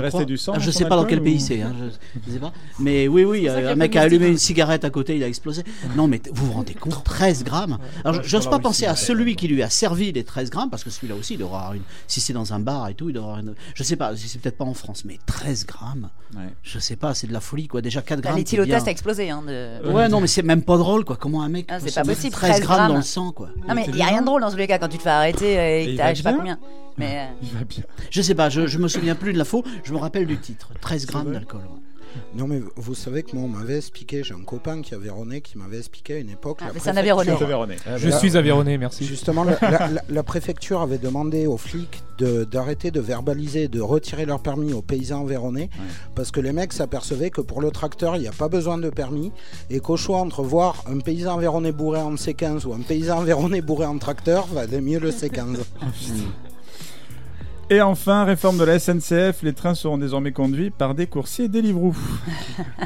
Restait 0.00 0.24
du 0.24 0.36
sang. 0.36 0.52
Ah, 0.56 0.58
je 0.58 0.70
son 0.70 0.78
sais 0.78 0.84
pas 0.86 0.96
dans 0.96 1.04
quel 1.04 1.22
pays 1.22 1.40
c'est, 1.40 1.62
hein, 1.62 1.74
je, 1.78 1.84
je 2.26 2.32
sais 2.32 2.38
pas. 2.38 2.52
Mais 2.78 3.08
oui, 3.08 3.24
oui, 3.24 3.48
euh, 3.48 3.68
a 3.68 3.72
un 3.72 3.74
mec 3.74 3.94
a 3.96 4.02
allumé 4.02 4.28
une 4.28 4.38
cigarette 4.38 4.84
à 4.84 4.90
côté, 4.90 5.16
il 5.16 5.22
a 5.22 5.28
explosé. 5.28 5.62
Non, 5.96 6.06
mais 6.08 6.20
vous 6.32 6.46
vous 6.46 6.52
rendez 6.52 6.74
compte, 6.74 7.02
13 7.04 7.44
grammes. 7.44 7.78
Alors, 8.04 8.20
Ouais, 8.20 8.26
j'ose 8.26 8.48
pas 8.48 8.58
penser 8.58 8.86
à 8.86 8.94
celui 8.96 9.36
qui 9.36 9.48
lui 9.48 9.62
a 9.62 9.70
servi 9.70 10.12
les 10.12 10.24
13 10.24 10.50
grammes, 10.50 10.70
parce 10.70 10.84
que 10.84 10.90
celui-là 10.90 11.14
aussi, 11.14 11.34
il 11.34 11.38
doit 11.38 11.48
avoir 11.48 11.72
une. 11.74 11.82
Si 12.06 12.20
c'est 12.20 12.32
dans 12.32 12.52
un 12.52 12.60
bar 12.60 12.88
et 12.88 12.94
tout, 12.94 13.08
il 13.10 13.12
doit 13.14 13.22
avoir 13.24 13.38
une. 13.40 13.54
Je 13.74 13.82
sais 13.82 13.96
pas, 13.96 14.14
si 14.16 14.28
c'est 14.28 14.38
peut-être 14.40 14.56
pas 14.58 14.64
en 14.64 14.74
France, 14.74 15.04
mais 15.04 15.18
13 15.26 15.66
grammes, 15.66 16.08
Ouais. 16.36 16.42
je 16.62 16.78
sais 16.78 16.96
pas, 16.96 17.14
c'est 17.14 17.26
de 17.28 17.32
la 17.32 17.40
folie, 17.40 17.68
quoi. 17.68 17.80
Déjà 17.80 18.02
4 18.02 18.18
Bah, 18.18 18.28
grammes. 18.28 18.38
L'éthylotest 18.38 18.88
a 18.88 18.90
explosé. 18.90 19.30
Hein, 19.30 19.42
de... 19.46 19.88
Ouais, 19.90 20.08
non, 20.08 20.20
mais 20.20 20.26
c'est 20.26 20.42
même 20.42 20.62
pas 20.62 20.76
drôle, 20.76 21.04
quoi. 21.04 21.16
Comment 21.16 21.42
un 21.42 21.48
mec. 21.48 21.66
Ah, 21.68 21.78
c'est 21.80 21.94
pas 21.94 22.02
possible, 22.02 22.32
13 22.32 22.50
13 22.56 22.60
grammes 22.62 22.88
dans 22.88 22.96
le 22.96 23.02
sang, 23.02 23.32
quoi. 23.32 23.50
Non, 23.68 23.74
mais 23.74 23.84
il 23.88 23.96
y 23.96 24.02
a 24.02 24.06
rien 24.06 24.20
de 24.20 24.26
drôle 24.26 24.40
dans 24.40 24.50
tous 24.50 24.56
les 24.56 24.66
cas 24.66 24.78
quand 24.78 24.88
tu 24.88 24.98
te 24.98 25.02
fais 25.02 25.10
arrêter 25.10 25.52
et 25.54 25.94
Et 25.94 25.96
que 25.96 26.02
je 26.10 26.14
sais 26.14 26.22
pas 26.22 26.30
bien 26.32 26.38
combien. 26.38 26.58
Mais 26.98 27.18
euh, 27.18 27.32
Il 27.42 27.48
va 27.50 27.64
bien. 27.64 27.82
Je 28.10 28.22
sais 28.22 28.34
pas, 28.34 28.48
je, 28.50 28.66
je 28.66 28.78
me 28.78 28.88
souviens 28.88 29.14
plus 29.14 29.32
de 29.32 29.38
l'info, 29.38 29.64
je 29.82 29.92
me 29.92 29.98
rappelle 29.98 30.26
du 30.26 30.38
titre. 30.38 30.70
13 30.80 31.06
grammes 31.06 31.32
d'alcool. 31.32 31.60
ouais. 31.60 31.80
Non, 32.36 32.46
mais 32.46 32.60
vous 32.76 32.94
savez 32.94 33.24
que 33.24 33.34
moi, 33.34 33.44
on 33.44 33.48
m'avait 33.48 33.78
expliqué, 33.78 34.22
j'ai 34.22 34.34
un 34.34 34.44
copain 34.44 34.82
qui 34.82 34.94
est 34.94 35.40
qui 35.40 35.58
m'avait 35.58 35.78
expliqué 35.78 36.14
à 36.14 36.18
une 36.18 36.30
époque. 36.30 36.58
Ah, 36.60 36.66
la 36.68 36.72
mais 36.72 36.78
c'est 36.78 36.90
un 36.90 36.96
Aveyronais. 36.96 37.76
Je 37.96 38.10
suis 38.10 38.36
avironné, 38.36 38.78
merci. 38.78 39.04
Justement, 39.04 39.42
la, 39.42 39.58
la- 39.60 39.88
la- 39.88 40.02
la 40.08 40.22
préfecture 40.22 40.80
avait 40.80 40.98
demandé 40.98 41.48
aux 41.48 41.56
flics 41.56 42.04
de- 42.18 42.44
d'arrêter 42.44 42.92
de, 42.92 43.00
verbaliser, 43.00 43.66
de 43.66 43.80
retirer 43.80 44.26
leur 44.26 44.40
permis 44.40 44.72
aux 44.72 44.82
paysans 44.82 45.22
environnés, 45.22 45.70
parce 46.14 46.30
que 46.30 46.38
les 46.38 46.52
mecs 46.52 46.72
s'apercevaient 46.72 47.30
que 47.30 47.40
pour 47.40 47.60
le 47.60 47.72
tracteur, 47.72 48.14
il 48.14 48.20
n'y 48.22 48.28
a 48.28 48.32
pas 48.32 48.48
besoin 48.48 48.78
de 48.78 48.90
permis, 48.90 49.32
et 49.68 49.80
qu'au 49.80 49.96
choix 49.96 50.18
entre 50.20 50.42
voir 50.44 50.84
un 50.88 51.00
paysan 51.00 51.34
environné 51.34 51.72
bourré 51.72 52.00
en 52.00 52.14
C15 52.14 52.64
ou 52.64 52.74
un 52.74 52.80
paysan 52.82 53.18
environné 53.18 53.60
bourré 53.60 53.86
en 53.86 53.98
tracteur, 53.98 54.46
valait 54.46 54.80
mieux 54.80 55.00
le 55.00 55.10
C15. 55.10 55.56
Et 57.70 57.80
enfin, 57.80 58.24
réforme 58.24 58.58
de 58.58 58.64
la 58.64 58.78
SNCF, 58.78 59.42
les 59.42 59.52
trains 59.54 59.74
seront 59.74 59.98
désormais 59.98 60.32
conduits 60.32 60.70
par 60.70 60.94
des 60.94 61.06
coursiers 61.06 61.46
et 61.46 61.48
des 61.48 61.62
livreaux. 61.62 61.94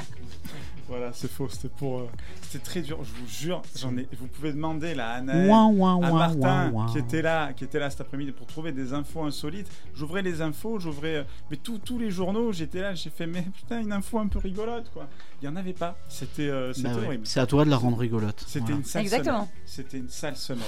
voilà, 0.88 1.10
c'est 1.12 1.30
faux, 1.30 1.48
c'était 1.50 1.68
pour... 1.68 1.98
euh, 1.98 2.08
C'était 2.42 2.64
très 2.64 2.80
dur, 2.80 2.98
je 3.02 3.10
vous 3.20 3.28
jure. 3.28 3.60
J'en 3.76 3.96
ai... 3.96 4.08
Vous 4.18 4.28
pouvez 4.28 4.52
demander 4.52 4.94
là, 4.94 5.10
à 5.10 5.14
Anaël, 5.16 5.50
Ouin, 5.50 5.66
ouin, 5.66 6.00
à 6.00 6.12
Martin, 6.12 6.38
ouin, 6.38 6.70
ouin. 6.70 6.86
qui 6.92 6.98
était 6.98 7.22
là, 7.22 7.52
qui 7.52 7.64
était 7.64 7.80
là 7.80 7.90
cet 7.90 8.00
après-midi 8.02 8.30
pour 8.32 8.46
trouver 8.46 8.70
des 8.72 8.92
infos 8.94 9.22
insolites. 9.24 9.68
J'ouvrais 9.94 10.22
les 10.22 10.40
infos, 10.42 10.78
j'ouvrais... 10.78 11.16
euh, 11.16 11.24
Mais 11.50 11.56
tous- 11.56 11.78
tous 11.78 11.98
les 11.98 12.10
journaux, 12.12 12.52
j'étais 12.52 12.80
là, 12.80 12.94
j'ai 12.94 13.10
fait, 13.10 13.26
mais 13.26 13.42
putain, 13.42 13.80
une 13.80 13.92
info 13.92 14.18
un 14.20 14.28
peu 14.28 14.38
rigolote, 14.38 14.90
quoi. 14.94 15.08
Il 15.42 15.48
n'y 15.48 15.52
en 15.54 15.56
avait 15.56 15.72
pas. 15.72 15.98
C'était 16.08 16.48
euh, 16.48 16.72
c'était 16.72 16.88
Bah 16.88 16.94
ouais. 17.00 17.06
horrible. 17.06 17.26
C'est 17.26 17.40
à 17.40 17.46
toi 17.46 17.64
de 17.64 17.70
la 17.70 17.76
rendre 17.76 17.98
rigolote. 17.98 18.42
C'était 18.46 18.60
Voilà. 18.60 18.76
une 18.76 18.84
sale 18.84 19.02
Exactement. 19.02 19.38
semaine. 19.40 19.48
C'était 19.66 19.98
une 19.98 20.08
sale 20.08 20.36
semaine. 20.36 20.62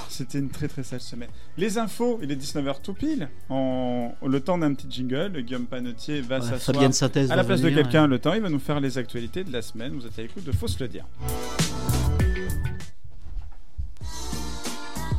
C'était 0.08 0.38
une 0.38 0.50
très 0.50 0.68
très 0.68 0.82
sale 0.82 1.00
semaine. 1.00 1.28
Les 1.56 1.78
infos, 1.78 2.18
il 2.22 2.30
est 2.30 2.36
19h 2.36 2.80
tout 2.82 2.94
pile. 2.94 3.28
En... 3.48 4.12
Le 4.24 4.40
temps 4.40 4.58
d'un 4.58 4.74
petit 4.74 4.88
jingle, 4.90 5.42
Guillaume 5.42 5.66
Panetier 5.66 6.20
va 6.20 6.38
Ouais, 6.40 6.46
s'asseoir 6.46 6.84
à 6.84 7.08
va 7.26 7.36
la 7.36 7.44
place 7.44 7.60
de 7.60 7.70
quelqu'un 7.70 8.02
ouais. 8.02 8.08
le 8.08 8.18
temps. 8.18 8.34
Il 8.34 8.42
va 8.42 8.50
nous 8.50 8.58
faire 8.58 8.80
les 8.80 8.98
actualités 8.98 9.44
de 9.44 9.52
la 9.52 9.62
semaine. 9.62 9.92
Vous 9.94 10.06
êtes 10.06 10.18
à 10.18 10.22
l'écoute 10.22 10.44
de 10.44 10.52
Faut 10.52 10.68
se 10.68 10.82
le 10.82 10.88
dire. 10.88 11.04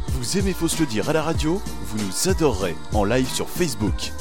Vous 0.09 0.37
aimez 0.37 0.53
Faut 0.53 0.67
se 0.67 0.79
le 0.79 0.85
dire 0.85 1.09
à 1.09 1.13
la 1.13 1.21
radio? 1.21 1.61
Vous 1.85 2.03
nous 2.03 2.29
adorerez 2.29 2.75
en 2.93 3.03
live 3.03 3.27
sur 3.27 3.49
Facebook. 3.49 4.11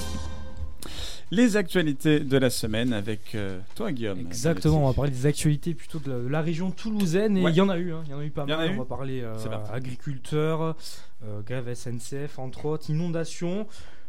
Les 1.31 1.57
actualités 1.57 2.21
de 2.21 2.37
la 2.39 2.51
semaine 2.51 2.93
avec 2.93 3.35
euh, 3.35 3.59
toi, 3.75 3.91
Guillaume. 3.93 4.19
Exactement, 4.21 4.85
on 4.85 4.89
va 4.89 4.93
parler 4.95 5.11
des 5.11 5.27
actualités 5.27 5.75
plutôt 5.75 5.99
de 5.99 6.11
la, 6.11 6.19
de 6.19 6.29
la 6.29 6.41
région 6.43 6.71
toulousaine 6.71 7.37
et 7.37 7.41
il 7.41 7.45
Ouais. 7.45 7.53
y 7.53 7.61
en 7.61 7.69
a 7.69 7.79
eu, 7.79 7.93
hein, 7.93 8.03
il 8.07 8.11
y 8.11 8.15
en 8.15 8.19
a 8.21 8.25
eu 8.25 8.31
pas 8.31 8.45
y 8.45 8.49
mal. 8.49 8.71
on 8.75 8.79
va 8.79 8.85
parler 8.85 9.23
euh, 9.23 9.35
agriculteurs, 9.73 10.77
euh, 11.25 11.41
grève 11.43 11.73
SNCF 11.75 12.39
entre 12.39 12.67
autres, 12.67 12.91
inondations 12.91 13.67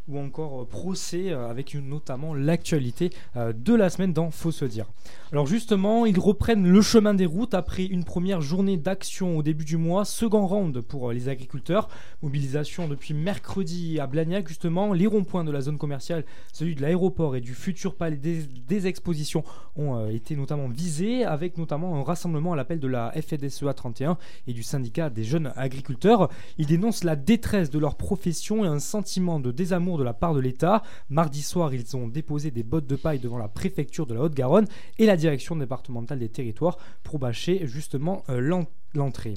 ou 0.07 0.19
encore 0.19 0.61
euh, 0.61 0.65
procès 0.65 1.31
euh, 1.31 1.49
avec 1.49 1.75
notamment 1.75 2.33
l'actualité 2.33 3.09
euh, 3.35 3.53
de 3.53 3.73
la 3.73 3.89
semaine 3.89 4.13
dans 4.13 4.31
Faut 4.31 4.51
se 4.51 4.65
dire. 4.65 4.85
Alors 5.31 5.47
justement, 5.47 6.05
ils 6.05 6.19
reprennent 6.19 6.67
le 6.67 6.81
chemin 6.81 7.13
des 7.13 7.25
routes 7.25 7.53
après 7.53 7.85
une 7.85 8.03
première 8.03 8.41
journée 8.41 8.77
d'action 8.77 9.37
au 9.37 9.43
début 9.43 9.65
du 9.65 9.77
mois, 9.77 10.05
second 10.05 10.45
round 10.45 10.79
pour 10.81 11.11
les 11.11 11.29
agriculteurs, 11.29 11.89
mobilisation 12.21 12.87
depuis 12.87 13.13
mercredi 13.13 13.99
à 13.99 14.07
Blagnac 14.07 14.47
justement, 14.47 14.93
les 14.93 15.07
ronds-points 15.07 15.43
de 15.43 15.51
la 15.51 15.61
zone 15.61 15.77
commerciale, 15.77 16.23
celui 16.53 16.75
de 16.75 16.81
l'aéroport 16.81 17.35
et 17.35 17.41
du 17.41 17.53
futur 17.53 17.95
palais 17.95 18.17
des, 18.17 18.43
des 18.67 18.87
expositions 18.87 19.43
ont 19.75 20.07
été 20.09 20.35
notamment 20.35 20.69
visés 20.69 21.25
avec 21.25 21.57
notamment 21.57 21.95
un 21.97 22.03
rassemblement 22.03 22.53
à 22.53 22.55
l'appel 22.55 22.79
de 22.79 22.87
la 22.87 23.11
FDSEA 23.11 23.73
31 23.73 24.17
et 24.47 24.53
du 24.53 24.63
syndicat 24.63 25.09
des 25.09 25.23
jeunes 25.23 25.51
agriculteurs. 25.55 26.29
Ils 26.57 26.67
dénoncent 26.67 27.03
la 27.03 27.15
détresse 27.15 27.69
de 27.69 27.79
leur 27.79 27.95
profession 27.95 28.63
et 28.63 28.67
un 28.67 28.79
sentiment 28.79 29.39
de 29.39 29.51
désamour 29.51 29.94
de 29.97 30.03
la 30.03 30.13
part 30.13 30.33
de 30.33 30.39
l'État. 30.39 30.83
Mardi 31.09 31.41
soir, 31.41 31.73
ils 31.73 31.95
ont 31.95 32.07
déposé 32.07 32.51
des 32.51 32.63
bottes 32.63 32.87
de 32.87 32.95
paille 32.95 33.19
devant 33.19 33.37
la 33.37 33.47
préfecture 33.47 34.05
de 34.05 34.13
la 34.13 34.21
Haute-Garonne 34.21 34.67
et 34.97 35.05
la 35.05 35.17
direction 35.17 35.55
départementale 35.55 36.19
des 36.19 36.29
territoires 36.29 36.77
pour 37.03 37.19
bâcher 37.19 37.67
justement 37.67 38.23
euh, 38.29 38.39
l'en- 38.39 38.65
l'entrée. 38.95 39.35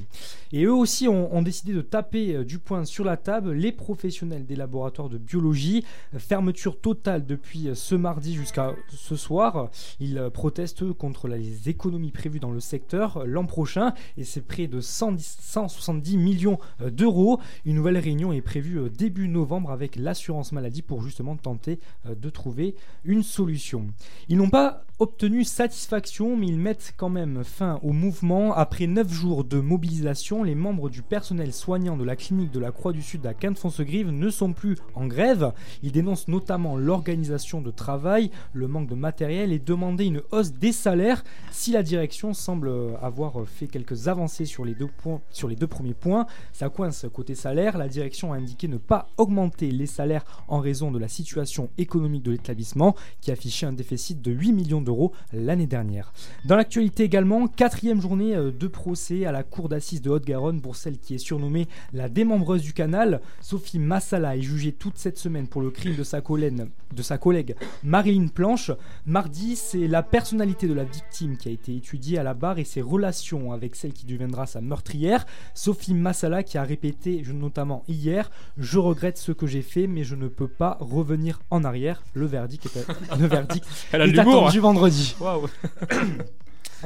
Et 0.53 0.65
eux 0.65 0.75
aussi 0.75 1.09
ont, 1.09 1.43
décidé 1.43 1.73
de 1.73 1.83
taper 1.83 2.35
euh, 2.35 2.45
du 2.45 2.59
poing 2.59 2.85
sur 2.85 3.05
la 3.05 3.17
table 3.17 3.53
les 3.53 3.73
professionnels 3.73 4.47
des 4.47 4.57
laboratoires 4.57 5.09
de 5.09 5.19
biologie. 5.19 5.85
Euh, 6.15 6.19
Fermeture 6.19 6.81
totale 6.81 7.27
depuis 7.27 7.69
euh, 7.69 7.75
ce 7.75 7.95
mardi 7.95 8.35
jusqu'à 8.35 8.75
ce 8.89 9.17
soir. 9.17 9.71
Ils 10.01 10.31
protestent 10.33 10.93
contre 10.93 11.29
les 11.29 11.69
économies 11.69 12.11
prévues 12.11 12.41
dans 12.41 12.51
le 12.51 12.61
secteur 12.61 13.25
l'an 13.27 13.45
prochain 13.45 13.93
et 14.17 14.25
c'est 14.25 14.41
près 14.41 14.67
de 14.67 14.81
110 14.81 15.39
170 15.41 16.17
millions 16.17 16.59
d'euros. 16.81 17.41
Une 17.65 17.77
nouvelle 17.77 17.99
réunion 17.99 18.33
est 18.33 18.41
prévue 18.41 18.91
début 18.91 19.29
novembre 19.29 19.71
avec 19.71 19.97
l'assurance 19.97 20.53
maladie 20.53 20.83
pour 20.83 21.03
justement 21.03 21.37
tenter 21.37 21.79
de 22.09 22.31
trouver 22.31 22.75
une 23.05 23.23
solution. 23.23 23.87
Ils 24.29 24.37
n'ont 24.37 24.51
pas 24.51 24.85
obtenu 25.01 25.45
satisfaction, 25.45 26.37
mais 26.37 26.49
ils 26.49 26.59
mettent 26.59 26.93
quand 26.97 27.09
même 27.09 27.45
fin 27.45 27.79
au 27.83 27.93
mouvement. 27.93 28.53
Après 28.55 28.89
9 28.89 29.13
jours 29.13 29.45
de 29.45 29.61
mobilisation, 29.61 30.43
les 30.43 30.57
membres 30.57 30.91
du 30.91 31.03
personnel 31.03 31.53
soignant 31.53 31.97
de 31.97 32.03
la 32.03 32.17
clinique 32.17 32.51
de 32.51 32.59
la 32.59 32.73
Croix 32.73 32.93
du 32.93 33.03
Sud 33.03 33.25
à 33.25 33.33
Quinte-Fonce-Grive 33.33 34.11
ne 34.11 34.29
sont 34.29 34.53
plus 34.53 34.77
en 34.95 35.07
grève. 35.07 35.53
Ils 35.85 35.93
dénoncent 35.93 36.27
notamment 36.27 36.77
l'organisation 36.77 37.61
de 37.61 37.71
travail, 37.71 38.31
le 38.53 38.67
manque 38.67 38.89
de 38.89 38.97
matériel 38.97 39.53
et 39.53 39.61
demandaient 39.61 40.07
une 40.07 40.23
hausse 40.33 40.53
des 40.53 40.73
salaires. 40.73 41.23
Si 41.53 41.71
la 41.71 41.85
direction 41.85 42.35
semble 42.35 42.73
avoir 43.01 43.47
fait 43.47 43.69
quelques 43.69 44.09
avancées 44.09 44.47
sur 44.47 44.65
les 44.65 44.75
deux, 44.75 44.89
points, 44.89 45.21
sur 45.31 45.47
les 45.47 45.57
deux 45.57 45.69
premiers 45.69 45.95
points, 45.95 46.27
ça 46.53 46.71
coince 46.71 47.07
côté 47.13 47.37
salaire. 47.37 47.79
La 47.79 47.89
direction 47.89 48.33
a 48.33 48.37
indiqué 48.37 48.67
ne 48.67 48.79
pas 48.79 49.09
augmenter 49.17 49.71
les 49.71 49.87
salaires 49.87 50.45
en 50.49 50.59
raison 50.59 50.91
de 50.91 50.99
la 50.99 51.09
situation 51.09 51.71
économique 51.79 52.25
de 52.25 52.33
l'établissement 52.33 52.97
qui 53.21 53.31
affichait 53.31 53.67
un 53.67 53.73
déficit 53.73 54.21
de 54.21 54.33
8 54.33 54.53
millions 54.53 54.88
d'euros 54.89 55.13
l'année 55.35 55.67
dernière. 55.67 56.13
Dans 56.47 56.57
l'actualité 56.57 57.05
également, 57.05 57.47
quatrième 57.47 58.01
journée 58.01 58.35
euh, 58.35 58.51
de 58.51 58.67
procès 58.67 59.27
à 59.27 59.33
la 59.33 59.43
cour 59.43 59.69
d'assises 59.69 60.01
de 60.01 60.09
Haute-Garonne 60.09 60.63
pour 60.63 60.77
celle 60.77 60.99
qui 60.99 61.15
est 61.15 61.19
surnommée 61.19 61.69
la 61.93 62.09
démembreuse 62.09 62.63
du 62.63 62.73
canal. 62.73 63.21
Sophie 63.43 63.79
Massala 63.79 64.37
est 64.37 64.41
jugée 64.41 64.73
toute 64.73 64.97
cette 64.97 65.19
semaine 65.19 65.47
pour 65.47 65.61
le 65.61 65.71
crime 65.71 65.95
de 65.95 66.03
sa, 66.03 66.23
collègue, 66.23 66.67
de 66.95 67.03
sa 67.03 67.19
collègue 67.19 67.55
Marilyn 67.85 68.29
Planche. 68.29 68.71
Mardi, 69.05 69.57
c'est 69.57 69.87
la 69.89 70.03
personnalité 70.03 70.67
de 70.67 70.73
la 70.75 70.85
victime 70.85 71.37
qui 71.37 71.51
a 71.51 71.53
été 71.53 71.77
étudiée 71.77 72.19
à 72.19 72.23
la 72.23 72.33
barre 72.33 72.59
et 72.59 72.65
ses 72.65 72.81
relations 72.81 73.53
avec 73.53 73.77
celle 73.77 73.93
qui 73.93 74.07
deviendra 74.07 74.47
sa 74.47 74.63
meurtrière. 74.63 75.27
Sophie 75.53 75.95
Massala 75.95 76.43
qui 76.43 76.57
a 76.57 76.63
répété, 76.63 77.23
notamment 77.35 77.85
hier, 77.89 78.31
Je 78.57 78.79
regrette 78.79 79.19
ce 79.19 79.33
que 79.33 79.47
j'ai 79.47 79.63
fait, 79.63 79.87
mais 79.87 80.03
je 80.03 80.15
ne 80.15 80.29
peux 80.29 80.49
pas 80.49 80.79
revenir 80.81 81.41
en 81.51 81.63
arrière. 81.65 82.03
Le 82.15 82.25
verdict 82.25 82.67
est, 82.67 82.87
le 83.19 83.27
verdict 83.27 83.67
Elle 83.93 84.03
a 84.03 84.07
est 84.07 84.19
attendu 84.19 84.59
hein. 84.59 84.61
Vendredi. 84.79 85.17
Waouh. 85.21 85.49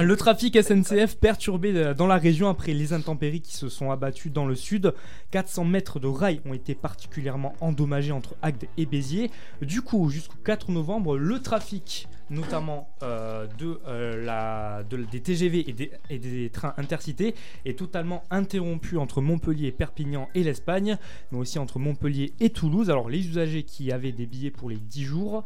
Le 0.00 0.16
trafic 0.16 0.56
SNCF 0.56 1.16
perturbé 1.16 1.92
dans 1.94 2.06
la 2.06 2.16
région 2.16 2.48
après 2.48 2.72
les 2.72 2.94
intempéries 2.94 3.42
qui 3.42 3.54
se 3.54 3.68
sont 3.68 3.90
abattues 3.90 4.30
dans 4.30 4.46
le 4.46 4.54
sud. 4.54 4.94
400 5.32 5.66
mètres 5.66 6.00
de 6.00 6.06
rails 6.06 6.40
ont 6.46 6.54
été 6.54 6.74
particulièrement 6.74 7.54
endommagés 7.60 8.12
entre 8.12 8.34
Agde 8.40 8.64
et 8.78 8.86
Béziers. 8.86 9.30
Du 9.60 9.82
coup, 9.82 10.08
jusqu'au 10.08 10.38
4 10.46 10.70
novembre, 10.70 11.18
le 11.18 11.40
trafic, 11.40 12.08
notamment 12.30 12.88
euh, 13.02 13.46
de, 13.58 13.80
euh, 13.86 14.24
la, 14.24 14.82
de- 14.84 15.04
des 15.10 15.20
TGV 15.20 15.68
et 15.68 15.72
des, 15.72 15.90
des 16.18 16.50
trains 16.50 16.74
intercités, 16.76 17.34
est 17.64 17.78
totalement 17.78 18.22
interrompu 18.30 18.96
entre 18.98 19.20
Montpellier, 19.20 19.72
Perpignan 19.72 20.28
et 20.34 20.42
l'Espagne, 20.42 20.96
mais 21.30 21.38
aussi 21.38 21.58
entre 21.58 21.78
Montpellier 21.78 22.32
et 22.40 22.50
Toulouse. 22.50 22.90
Alors, 22.90 23.08
les 23.08 23.26
usagers 23.26 23.62
qui 23.64 23.92
avaient 23.92 24.12
des 24.12 24.26
billets 24.26 24.50
pour 24.50 24.70
les 24.70 24.76
10 24.76 25.04
jours, 25.04 25.44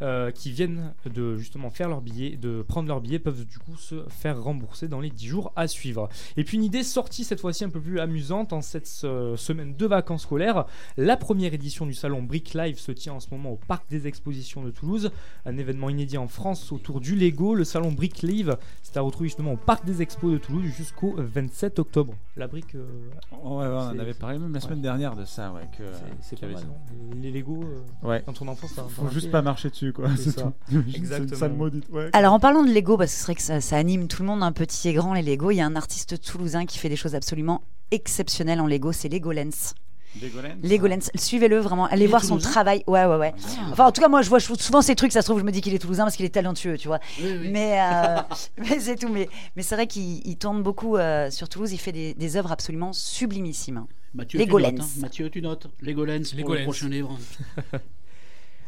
euh, 0.00 0.30
qui 0.30 0.52
viennent 0.52 0.92
de 1.12 1.36
justement 1.36 1.70
faire 1.70 1.88
leur 1.88 2.00
billet, 2.00 2.36
de 2.36 2.62
prendre 2.62 2.86
leur 2.88 3.00
billet, 3.00 3.18
peuvent 3.18 3.44
du 3.44 3.58
coup 3.58 3.76
se 3.76 4.04
faire 4.08 4.40
rembourser 4.40 4.86
dans 4.86 5.00
les 5.00 5.10
10 5.10 5.26
jours 5.26 5.52
à 5.56 5.66
suivre. 5.66 6.08
Et 6.36 6.44
puis 6.44 6.56
une 6.56 6.62
idée 6.62 6.84
sortie 6.84 7.24
cette 7.24 7.40
fois-ci 7.40 7.64
un 7.64 7.68
peu 7.68 7.80
plus 7.80 7.98
amusante 7.98 8.52
en 8.52 8.60
cette 8.60 8.86
semaine 8.86 9.74
de 9.76 9.86
vacances 9.86 10.22
scolaires. 10.22 10.66
La 10.96 11.16
première 11.16 11.52
édition 11.52 11.84
du 11.86 11.94
salon 11.94 12.22
Brick 12.22 12.54
Live 12.54 12.78
se 12.78 12.92
tient 12.92 13.14
en 13.14 13.20
ce 13.20 13.28
moment 13.32 13.50
au 13.52 13.56
Parc 13.56 13.88
des 13.90 14.06
Expositions 14.06 14.62
de 14.62 14.70
Toulouse, 14.70 15.10
un 15.46 15.56
événement 15.56 15.90
inédit 15.90 16.17
en 16.18 16.28
France 16.28 16.70
autour 16.72 17.00
du 17.00 17.14
Lego. 17.16 17.54
Le 17.54 17.64
salon 17.64 17.92
Brick 17.92 18.22
Live, 18.22 18.56
c'est 18.82 18.96
à 18.96 19.00
retrouver 19.00 19.28
justement 19.28 19.52
au 19.52 19.56
Parc 19.56 19.84
des 19.86 20.02
Expos 20.02 20.32
de 20.32 20.38
Toulouse 20.38 20.64
jusqu'au 20.76 21.14
27 21.16 21.78
octobre. 21.78 22.14
La 22.36 22.46
brique. 22.46 22.74
euh, 22.74 22.84
Ouais, 23.32 23.66
ouais, 23.66 23.66
on 23.72 23.92
c'est- 23.94 24.00
avait 24.00 24.14
parlé 24.14 24.38
même 24.38 24.52
la 24.52 24.60
semaine 24.60 24.78
ouais. 24.78 24.82
dernière 24.82 25.16
de 25.16 25.24
ça, 25.24 25.52
ouais. 25.52 25.62
que- 25.76 25.84
C'est- 26.20 26.36
ça. 26.38 26.46
non 26.46 26.74
Les 27.20 27.30
Lego, 27.30 27.62
euh, 27.62 28.06
Ouais. 28.08 28.22
dans 28.26 28.32
ton 28.32 28.46
enfance, 28.48 28.72
ça 28.72 28.84
Faut 28.88 29.08
juste 29.10 29.30
pas 29.30 29.42
marcher 29.42 29.70
dessus, 29.70 29.92
quoi. 29.92 30.08
C'est 30.16 30.22
C'est 30.30 30.40
ça. 30.40 30.42
tout. 30.42 30.52
C'est 30.68 30.74
une 30.74 30.94
Exactement. 30.94 31.36
sale 31.38 31.52
maudite, 31.54 31.88
ouais. 31.90 32.10
Alors 32.12 32.32
en 32.34 32.40
parlant 32.40 32.62
de 32.64 32.70
Lego, 32.72 32.96
parce 32.96 33.12
que 33.12 33.18
c'est 33.18 33.24
vrai 33.24 33.34
que 33.36 33.42
ça, 33.42 33.60
ça 33.60 33.76
anime 33.76 34.08
tout 34.08 34.22
le 34.22 34.28
monde, 34.28 34.42
un 34.42 34.52
petit 34.52 34.88
et 34.88 34.92
grand 34.92 35.14
les 35.14 35.22
Lego, 35.22 35.50
il 35.50 35.56
y 35.56 35.60
a 35.60 35.66
un 35.66 35.76
artiste 35.76 36.20
toulousain 36.20 36.66
qui 36.66 36.78
fait 36.78 36.88
des 36.88 36.96
choses 36.96 37.14
absolument 37.14 37.62
exceptionnelles 37.90 38.60
en 38.60 38.66
Lego, 38.66 38.92
c'est 38.92 39.08
Legolens. 39.08 39.74
Legolens 40.22 40.56
Legolens, 40.62 41.10
suivez-le 41.14 41.58
vraiment, 41.58 41.86
allez 41.86 42.06
voir 42.06 42.24
son 42.24 42.38
travail. 42.38 42.82
Ouais, 42.86 43.04
ouais, 43.04 43.16
ouais. 43.16 43.34
Enfin, 43.70 43.86
en 43.86 43.92
tout 43.92 44.00
cas, 44.00 44.08
moi, 44.08 44.22
je 44.22 44.28
vois 44.28 44.40
souvent 44.40 44.82
ces 44.82 44.94
trucs, 44.94 45.12
ça 45.12 45.22
se 45.22 45.26
trouve, 45.26 45.38
je 45.40 45.44
me 45.44 45.52
dis 45.52 45.60
qu'il 45.60 45.74
est 45.74 45.78
toulousain 45.78 46.04
parce 46.04 46.16
qu'il 46.16 46.24
est 46.24 46.30
talentueux, 46.30 46.76
tu 46.78 46.88
vois. 46.88 46.98
Mais, 47.20 47.80
euh, 47.80 48.20
mais 48.58 48.80
c'est 48.80 48.96
tout. 48.96 49.08
Mais, 49.08 49.28
mais 49.56 49.62
c'est 49.62 49.74
vrai 49.74 49.86
qu'il 49.86 50.26
il 50.26 50.36
tourne 50.36 50.62
beaucoup 50.62 50.96
euh, 50.96 51.30
sur 51.30 51.48
Toulouse, 51.48 51.72
il 51.72 51.78
fait 51.78 51.92
des, 51.92 52.14
des 52.14 52.36
œuvres 52.36 52.52
absolument 52.52 52.92
sublimissimes. 52.92 53.86
Mathieu, 54.14 54.38
tu 54.40 54.46
Legolens. 54.46 54.72
notes, 54.72 54.80
hein. 54.80 55.00
Mathieu, 55.00 55.30
tu 55.30 55.42
notes. 55.42 55.66
Legolens 55.82 56.34
pour 56.40 56.54
le 56.54 56.62
prochain 56.62 56.88
livre. 56.88 57.18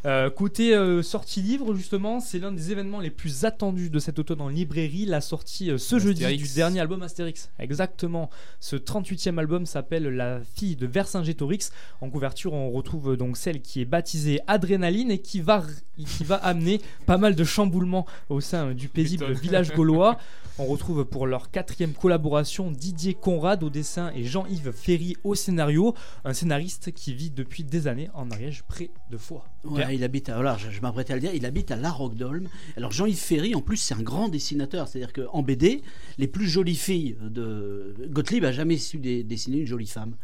Euh, 0.06 0.30
côté 0.30 0.74
euh, 0.74 1.02
sortie 1.02 1.42
livre, 1.42 1.74
justement, 1.74 2.20
c'est 2.20 2.38
l'un 2.38 2.52
des 2.52 2.72
événements 2.72 3.00
les 3.00 3.10
plus 3.10 3.44
attendus 3.44 3.90
de 3.90 3.98
cet 3.98 4.18
automne 4.18 4.40
en 4.40 4.48
librairie, 4.48 5.04
la 5.04 5.20
sortie 5.20 5.70
euh, 5.70 5.78
ce 5.78 5.98
jeudi 5.98 6.24
du 6.36 6.48
dernier 6.54 6.80
album 6.80 7.02
Astérix. 7.02 7.50
Exactement. 7.58 8.30
Ce 8.60 8.76
38e 8.76 9.38
album 9.38 9.66
s'appelle 9.66 10.04
La 10.04 10.40
fille 10.54 10.76
de 10.76 10.86
Vercingétorix. 10.86 11.70
En 12.00 12.08
couverture, 12.08 12.54
on 12.54 12.70
retrouve 12.70 13.16
donc 13.16 13.36
celle 13.36 13.60
qui 13.60 13.82
est 13.82 13.84
baptisée 13.84 14.40
Adrénaline 14.46 15.10
et 15.10 15.18
qui 15.18 15.40
va, 15.40 15.64
qui 15.98 16.24
va 16.24 16.36
amener 16.36 16.80
pas 17.04 17.18
mal 17.18 17.34
de 17.34 17.44
chamboulements 17.44 18.06
au 18.30 18.40
sein 18.40 18.72
du 18.72 18.88
paisible 18.88 19.32
village 19.32 19.72
gaulois. 19.74 20.18
On 20.58 20.66
retrouve 20.66 21.06
pour 21.06 21.26
leur 21.26 21.50
quatrième 21.50 21.94
collaboration 21.94 22.70
Didier 22.70 23.14
Conrad 23.14 23.62
au 23.62 23.70
dessin 23.70 24.12
et 24.14 24.24
Jean-Yves 24.24 24.72
Ferry 24.72 25.16
au 25.24 25.34
scénario, 25.34 25.94
un 26.26 26.34
scénariste 26.34 26.92
qui 26.92 27.14
vit 27.14 27.30
depuis 27.30 27.64
des 27.64 27.86
années 27.86 28.10
en 28.12 28.30
Ariège 28.30 28.64
près 28.68 28.90
de 29.10 29.16
Foix. 29.16 29.46
Ouais, 29.64 29.94
il 29.94 30.04
habite 30.04 30.28
à, 30.30 30.34
voilà, 30.34 30.56
je, 30.56 30.70
je 30.70 30.80
m'apprêtais 30.80 31.12
à 31.12 31.16
le 31.16 31.20
dire, 31.20 31.34
il 31.34 31.44
habite 31.44 31.70
à 31.70 31.76
La 31.76 31.90
Roque-d'Olme. 31.90 32.48
Alors 32.76 32.92
Jean-Yves 32.92 33.18
Ferry, 33.18 33.54
en 33.54 33.60
plus, 33.60 33.76
c'est 33.76 33.94
un 33.94 34.02
grand 34.02 34.28
dessinateur. 34.28 34.88
C'est-à-dire 34.88 35.12
qu'en 35.12 35.42
BD, 35.42 35.82
les 36.18 36.28
plus 36.28 36.48
jolies 36.48 36.76
filles 36.76 37.16
de 37.22 37.94
Gottlieb 38.08 38.44
a 38.44 38.52
jamais 38.52 38.78
su 38.78 38.98
dessiner 38.98 39.58
une 39.58 39.66
jolie 39.66 39.86
femme. 39.86 40.14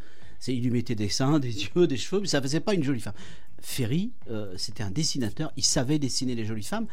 Il 0.49 0.63
lui 0.63 0.71
mettait 0.71 0.95
des 0.95 1.09
seins, 1.09 1.39
des 1.39 1.65
yeux, 1.77 1.87
des 1.87 1.97
cheveux, 1.97 2.21
mais 2.21 2.29
ça 2.29 2.41
faisait 2.41 2.61
pas 2.61 2.75
une 2.75 2.83
jolie 2.83 3.01
femme. 3.01 3.15
Ferry, 3.61 4.13
euh, 4.31 4.55
c'était 4.57 4.83
un 4.83 4.91
dessinateur, 4.91 5.53
il 5.57 5.65
savait 5.65 5.99
dessiner 5.99 6.35
les 6.35 6.45
jolies 6.45 6.63
femmes. 6.63 6.87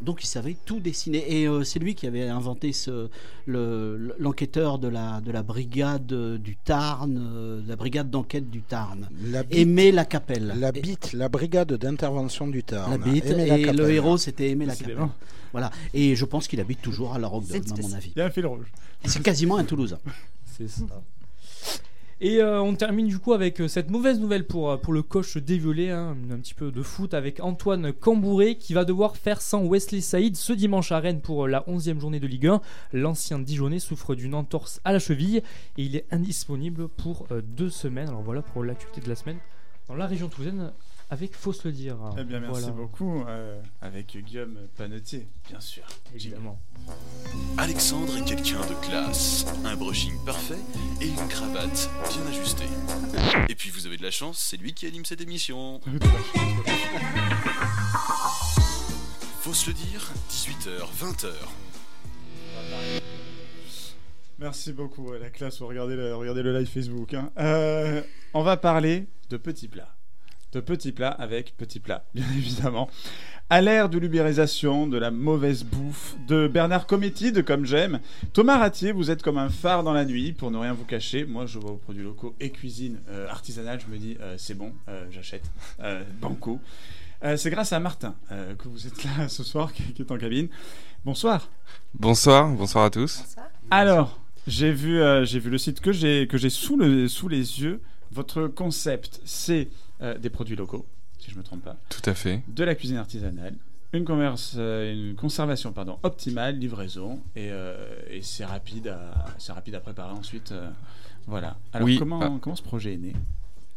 Donc 0.00 0.22
il 0.22 0.26
savait 0.26 0.56
tout 0.64 0.78
dessiner 0.80 1.24
et 1.40 1.48
euh, 1.48 1.64
c'est 1.64 1.78
lui 1.80 1.94
qui 1.96 2.06
avait 2.06 2.28
inventé 2.28 2.72
ce, 2.72 3.08
le- 3.46 4.14
l'enquêteur 4.18 4.78
de 4.78 4.86
la, 4.88 5.20
de 5.20 5.32
la 5.32 5.42
brigade 5.42 6.06
du 6.40 6.56
Tarn, 6.56 7.18
euh, 7.18 7.60
la 7.66 7.74
brigade 7.76 8.08
d'enquête 8.10 8.48
du 8.48 8.60
Tarn. 8.62 9.08
La 9.24 9.42
bite- 9.42 9.58
Aimé 9.58 9.90
Lacapelle. 9.90 10.54
La 10.58 10.70
BIT, 10.72 11.12
la 11.14 11.28
brigade 11.28 11.72
d'intervention 11.72 12.46
du 12.46 12.62
Tarn. 12.62 12.90
La 12.92 12.98
bite 12.98 13.26
Aimé 13.26 13.42
et 13.42 13.72
le 13.72 13.90
héros 13.90 14.18
c'était 14.18 14.50
Aimé 14.50 14.66
Lacapelle. 14.66 14.96
Voilà. 15.52 15.70
Et 15.94 16.14
je 16.14 16.24
pense 16.24 16.46
qu'il 16.46 16.60
habite 16.60 16.80
toujours 16.82 17.14
à 17.14 17.18
la 17.18 17.26
Roque 17.26 17.46
d'Olme, 17.46 17.62
à 17.72 17.74
mon 17.88 17.92
avis. 17.96 18.12
Il 18.14 18.18
y 18.18 18.22
a 18.22 18.26
un 18.26 18.30
fil 18.30 18.46
rouge. 18.46 18.66
C'est 19.04 19.22
quasiment 19.22 19.56
un 19.56 19.64
Toulousain. 19.64 19.98
C'est 20.56 20.68
ça. 20.68 20.84
Et 22.20 22.42
euh, 22.42 22.60
on 22.60 22.74
termine 22.74 23.06
du 23.06 23.20
coup 23.20 23.32
avec 23.32 23.60
euh, 23.60 23.68
cette 23.68 23.90
mauvaise 23.90 24.18
nouvelle 24.18 24.44
pour, 24.44 24.72
euh, 24.72 24.78
le 24.88 25.02
coach 25.02 25.36
des 25.36 25.56
Violets, 25.56 25.92
hein, 25.92 26.16
un 26.32 26.38
petit 26.38 26.54
peu 26.54 26.72
de 26.72 26.82
foot 26.82 27.14
avec 27.14 27.38
Antoine 27.38 27.92
Cambouré 27.92 28.56
qui 28.56 28.74
va 28.74 28.84
devoir 28.84 29.16
faire 29.16 29.40
sans 29.40 29.64
Wesley 29.64 30.00
Saïd 30.00 30.34
ce 30.34 30.52
dimanche 30.52 30.90
à 30.90 30.98
Rennes 30.98 31.20
pour 31.20 31.46
la 31.46 31.60
11e 31.68 32.00
journée 32.00 32.18
de 32.18 32.26
Ligue 32.26 32.48
1. 32.48 32.60
L'ancien 32.92 33.38
Dijonais 33.38 33.78
souffre 33.78 34.16
d'une 34.16 34.34
entorse 34.34 34.80
à 34.84 34.92
la 34.92 34.98
cheville 34.98 35.42
et 35.76 35.82
il 35.84 35.94
est 35.94 36.06
indisponible 36.10 36.88
pour 36.88 37.28
deux 37.56 37.70
semaines. 37.70 38.08
Alors 38.08 38.22
voilà 38.22 38.42
pour 38.42 38.64
l'actualité 38.64 39.00
de 39.00 39.08
la 39.08 39.14
semaine 39.14 39.38
dans 39.86 39.94
la 39.94 40.06
région 40.06 40.28
toulousaine 40.28 40.72
avec 41.10 41.34
Fausse 41.34 41.64
le 41.64 41.72
dire. 41.72 41.96
Eh 42.18 42.24
bien, 42.24 42.38
merci 42.40 42.60
Voilà. 42.60 42.74
beaucoup. 42.76 43.24
euh, 43.26 43.60
avec 43.80 44.16
Guillaume 44.16 44.58
Panetier, 44.76 45.26
bien 45.48 45.60
sûr. 45.60 45.84
Évidemment. 46.14 46.60
Alexandre 47.56 48.16
est 48.18 48.24
quelqu'un 48.24 48.60
de 48.66 48.74
classe, 48.86 49.46
un 49.64 49.74
brushing 49.76 50.12
parfait 50.24 50.58
et 51.00 51.08
une 51.08 51.28
cravate 51.28 51.90
bien 52.10 52.26
ajustée. 52.26 52.64
Et 53.48 53.54
puis 53.54 53.70
vous 53.70 53.86
avez 53.86 53.96
de 53.96 54.02
la 54.02 54.10
chance, 54.10 54.38
c'est 54.38 54.56
lui 54.58 54.74
qui 54.74 54.86
anime 54.86 55.04
cette 55.04 55.20
émission. 55.20 55.80
Faut 59.40 59.54
se 59.54 59.68
le 59.68 59.74
dire, 59.74 60.10
18h, 60.30 60.80
20h. 61.00 61.28
Merci 64.38 64.72
beaucoup, 64.72 65.08
ouais, 65.10 65.18
la 65.18 65.30
classe. 65.30 65.60
Regardez 65.62 65.96
le, 65.96 66.14
regardez 66.14 66.42
le 66.42 66.56
live 66.58 66.68
Facebook. 66.68 67.14
hein. 67.14 67.30
Euh, 67.38 68.02
on 68.34 68.42
va 68.42 68.56
parler 68.56 69.08
de 69.30 69.36
petits 69.36 69.68
plats. 69.68 69.96
De 70.52 70.60
petits 70.60 70.92
plats 70.92 71.10
avec 71.10 71.56
petits 71.56 71.80
plats, 71.80 72.04
bien 72.14 72.24
évidemment. 72.36 72.88
À 73.50 73.60
l'ère 73.60 73.88
de 73.88 73.98
l'ubérisation, 73.98 74.86
de 74.86 74.98
la 74.98 75.10
mauvaise 75.10 75.64
bouffe, 75.64 76.16
de 76.26 76.48
Bernard 76.48 76.86
Cometti, 76.86 77.32
de 77.32 77.40
Comme 77.40 77.64
J'aime, 77.64 78.00
Thomas 78.32 78.58
Ratier, 78.58 78.92
vous 78.92 79.10
êtes 79.10 79.22
comme 79.22 79.38
un 79.38 79.48
phare 79.48 79.82
dans 79.82 79.92
la 79.92 80.04
nuit, 80.04 80.32
pour 80.32 80.50
ne 80.50 80.58
rien 80.58 80.74
vous 80.74 80.84
cacher. 80.84 81.24
Moi, 81.24 81.46
je 81.46 81.58
vois 81.58 81.72
vos 81.72 81.76
produits 81.78 82.02
locaux 82.02 82.34
et 82.40 82.50
cuisine 82.50 82.98
euh, 83.08 83.28
artisanale, 83.28 83.80
je 83.80 83.90
me 83.92 83.98
dis, 83.98 84.16
euh, 84.20 84.34
c'est 84.38 84.54
bon, 84.54 84.72
euh, 84.88 85.06
j'achète. 85.10 85.44
Euh, 85.80 86.02
banco. 86.20 86.60
Euh, 87.24 87.36
c'est 87.36 87.50
grâce 87.50 87.72
à 87.72 87.80
Martin 87.80 88.14
euh, 88.30 88.54
que 88.54 88.68
vous 88.68 88.86
êtes 88.86 89.04
là 89.04 89.28
ce 89.28 89.42
soir, 89.42 89.72
qui, 89.74 89.82
qui 89.92 90.02
est 90.02 90.12
en 90.12 90.18
cabine. 90.18 90.48
Bonsoir. 91.04 91.48
Bonsoir, 91.94 92.48
bonsoir 92.48 92.84
à 92.84 92.90
tous. 92.90 93.24
Alors, 93.70 94.20
j'ai 94.46 94.72
vu, 94.72 95.00
euh, 95.00 95.24
j'ai 95.24 95.38
vu 95.40 95.50
le 95.50 95.58
site 95.58 95.80
que 95.80 95.92
j'ai 95.92 96.26
que 96.28 96.36
j'ai 96.38 96.50
sous, 96.50 96.76
le, 96.76 97.08
sous 97.08 97.28
les 97.28 97.60
yeux. 97.60 97.80
Votre 98.12 98.46
concept, 98.46 99.20
c'est 99.24 99.68
euh, 100.02 100.16
des 100.18 100.30
produits 100.30 100.56
locaux, 100.56 100.86
si 101.18 101.30
je 101.30 101.36
me 101.38 101.42
trompe 101.42 101.62
pas. 101.64 101.76
Tout 101.88 102.02
à 102.08 102.14
fait. 102.14 102.42
De 102.48 102.64
la 102.64 102.74
cuisine 102.74 102.96
artisanale, 102.98 103.54
une, 103.92 104.04
euh, 104.56 104.92
une 105.10 105.16
conservation 105.16 105.72
pardon, 105.72 105.98
optimale, 106.02 106.58
livraison, 106.58 107.20
et, 107.36 107.48
euh, 107.50 108.00
et 108.10 108.22
c'est 108.22 108.44
rapide, 108.44 108.88
à, 108.88 109.26
c'est 109.38 109.52
rapide 109.52 109.74
à 109.74 109.80
préparer 109.80 110.12
ensuite. 110.12 110.52
voilà. 111.26 111.56
Alors, 111.72 111.86
Oui, 111.86 111.98
comment, 111.98 112.20
ah. 112.22 112.38
comment 112.40 112.56
ce 112.56 112.62
projet 112.62 112.94
est 112.94 112.98
né? 112.98 113.14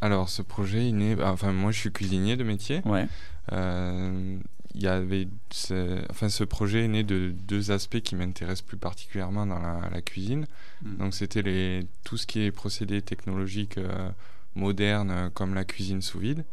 Alors, 0.02 0.30
ce 0.30 0.42
projet 0.42 0.90
est 0.90 0.92
né. 0.92 1.16
bah, 1.16 1.32
Enfin, 1.32 1.52
moi, 1.54 1.72
je 1.72 1.80
suis 1.80 1.92
cuisinier 1.92 2.36
de 2.36 2.44
métier. 2.44 2.82
Ouais. 2.86 3.08
Euh, 3.52 4.38
Il 4.74 4.82
y 4.82 4.88
avait. 4.88 5.28
ce- 5.52 6.02
Enfin, 6.10 6.30
ce 6.30 6.44
projet 6.46 6.86
est 6.86 6.88
né 6.88 7.04
de 7.04 7.32
deux 7.48 7.72
aspects 7.72 8.00
qui 8.00 8.16
m'intéressent 8.16 8.62
plus 8.66 8.78
particulièrement 8.78 9.46
dans 9.46 9.60
la, 9.60 9.90
la 9.92 10.02
cuisine. 10.02 10.46
Mm. 10.82 10.96
Donc, 10.98 11.14
c'était 11.14 11.42
les 11.42 11.86
tout 12.06 12.16
ce 12.18 12.26
qui 12.26 12.40
est 12.42 12.52
procédés 12.52 13.02
technologiques 13.02 13.78
euh, 13.78 14.10
modernes, 14.56 15.12
euh, 15.12 15.30
comme 15.30 15.54
la 15.54 15.66
cuisine 15.66 16.02
sous 16.02 16.20
vide. 16.20 16.46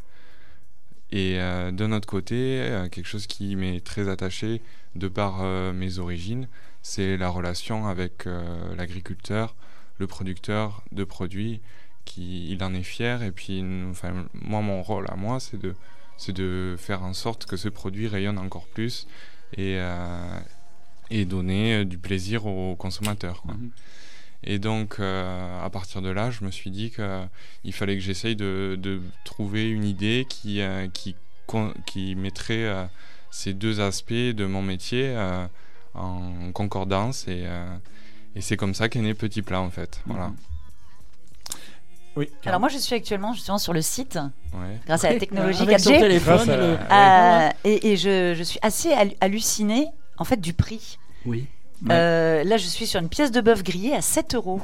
Et 1.10 1.40
euh, 1.40 1.70
de 1.70 1.86
notre 1.86 2.06
côté, 2.06 2.60
euh, 2.60 2.88
quelque 2.88 3.06
chose 3.06 3.26
qui 3.26 3.56
m'est 3.56 3.80
très 3.80 4.08
attaché 4.08 4.60
de 4.94 5.08
par 5.08 5.42
euh, 5.42 5.72
mes 5.72 5.98
origines, 5.98 6.48
c'est 6.82 7.16
la 7.16 7.28
relation 7.28 7.86
avec 7.86 8.26
l'agriculteur, 8.76 9.54
le 9.98 10.06
producteur 10.06 10.82
de 10.92 11.04
produits, 11.04 11.60
qui 12.04 12.50
il 12.50 12.62
en 12.62 12.72
est 12.72 12.82
fier. 12.82 13.22
Et 13.22 13.32
puis, 13.32 13.62
moi, 13.62 14.62
mon 14.62 14.82
rôle 14.82 15.04
à 15.10 15.16
moi, 15.16 15.38
c'est 15.40 15.58
de, 15.58 15.74
c'est 16.16 16.32
de 16.32 16.76
faire 16.78 17.02
en 17.02 17.12
sorte 17.12 17.44
que 17.44 17.56
ce 17.56 17.68
produit 17.68 18.06
rayonne 18.06 18.38
encore 18.38 18.66
plus 18.68 19.06
et, 19.56 19.78
et 21.10 21.24
donner 21.26 21.84
du 21.84 21.98
plaisir 21.98 22.46
aux 22.46 22.76
consommateurs. 22.76 23.42
Mhm. 23.46 23.70
Et 24.44 24.58
donc, 24.58 24.96
euh, 25.00 25.64
à 25.64 25.68
partir 25.70 26.00
de 26.00 26.10
là, 26.10 26.30
je 26.30 26.44
me 26.44 26.50
suis 26.50 26.70
dit 26.70 26.90
qu'il 26.92 27.72
fallait 27.72 27.94
que 27.94 28.00
j'essaye 28.02 28.36
de, 28.36 28.78
de 28.80 29.00
trouver 29.24 29.68
une 29.68 29.84
idée 29.84 30.26
qui, 30.28 30.60
euh, 30.60 30.86
qui, 31.86 32.14
mettrait 32.14 32.64
euh, 32.64 32.84
ces 33.30 33.52
deux 33.52 33.80
aspects 33.80 34.12
de 34.12 34.46
mon 34.46 34.62
métier 34.62 35.08
euh, 35.08 35.44
en 35.94 36.52
concordance. 36.52 37.26
Et, 37.26 37.44
euh, 37.46 37.66
et 38.36 38.40
c'est 38.40 38.56
comme 38.56 38.74
ça 38.74 38.88
qu'est 38.88 39.00
né 39.00 39.14
Petit 39.14 39.42
Plat, 39.42 39.60
en 39.60 39.70
fait. 39.70 40.00
Voilà. 40.06 40.30
Oui. 42.16 42.28
Alors 42.46 42.58
moi 42.58 42.68
je 42.68 42.78
suis 42.78 42.96
actuellement 42.96 43.32
justement 43.32 43.58
sur 43.58 43.72
le 43.72 43.80
site 43.82 44.18
Ouais. 44.52 44.80
grâce 44.86 45.04
à 45.04 45.12
la 45.12 45.20
technologie 45.20 45.62
avec 45.62 45.76
4G. 45.78 45.82
son 45.84 45.90
téléphone, 46.00 46.48
Euh, 46.50 47.48
et 47.62 47.92
et 47.92 47.96
je, 47.96 48.34
je 48.36 48.42
suis 48.42 48.58
assez 48.60 48.88
hallu- 48.92 49.14
hallucinée 49.20 49.86
en 50.16 50.24
fait 50.24 50.40
du 50.40 50.52
prix. 50.52 50.98
Oui. 51.26 51.46
Euh, 51.90 52.44
là 52.44 52.56
je 52.56 52.66
suis 52.66 52.86
sur 52.86 53.00
une 53.00 53.08
pièce 53.08 53.30
de 53.30 53.40
bœuf 53.40 53.62
grillée 53.62 53.94
à 53.94 54.00
7 54.02 54.34
euros. 54.34 54.60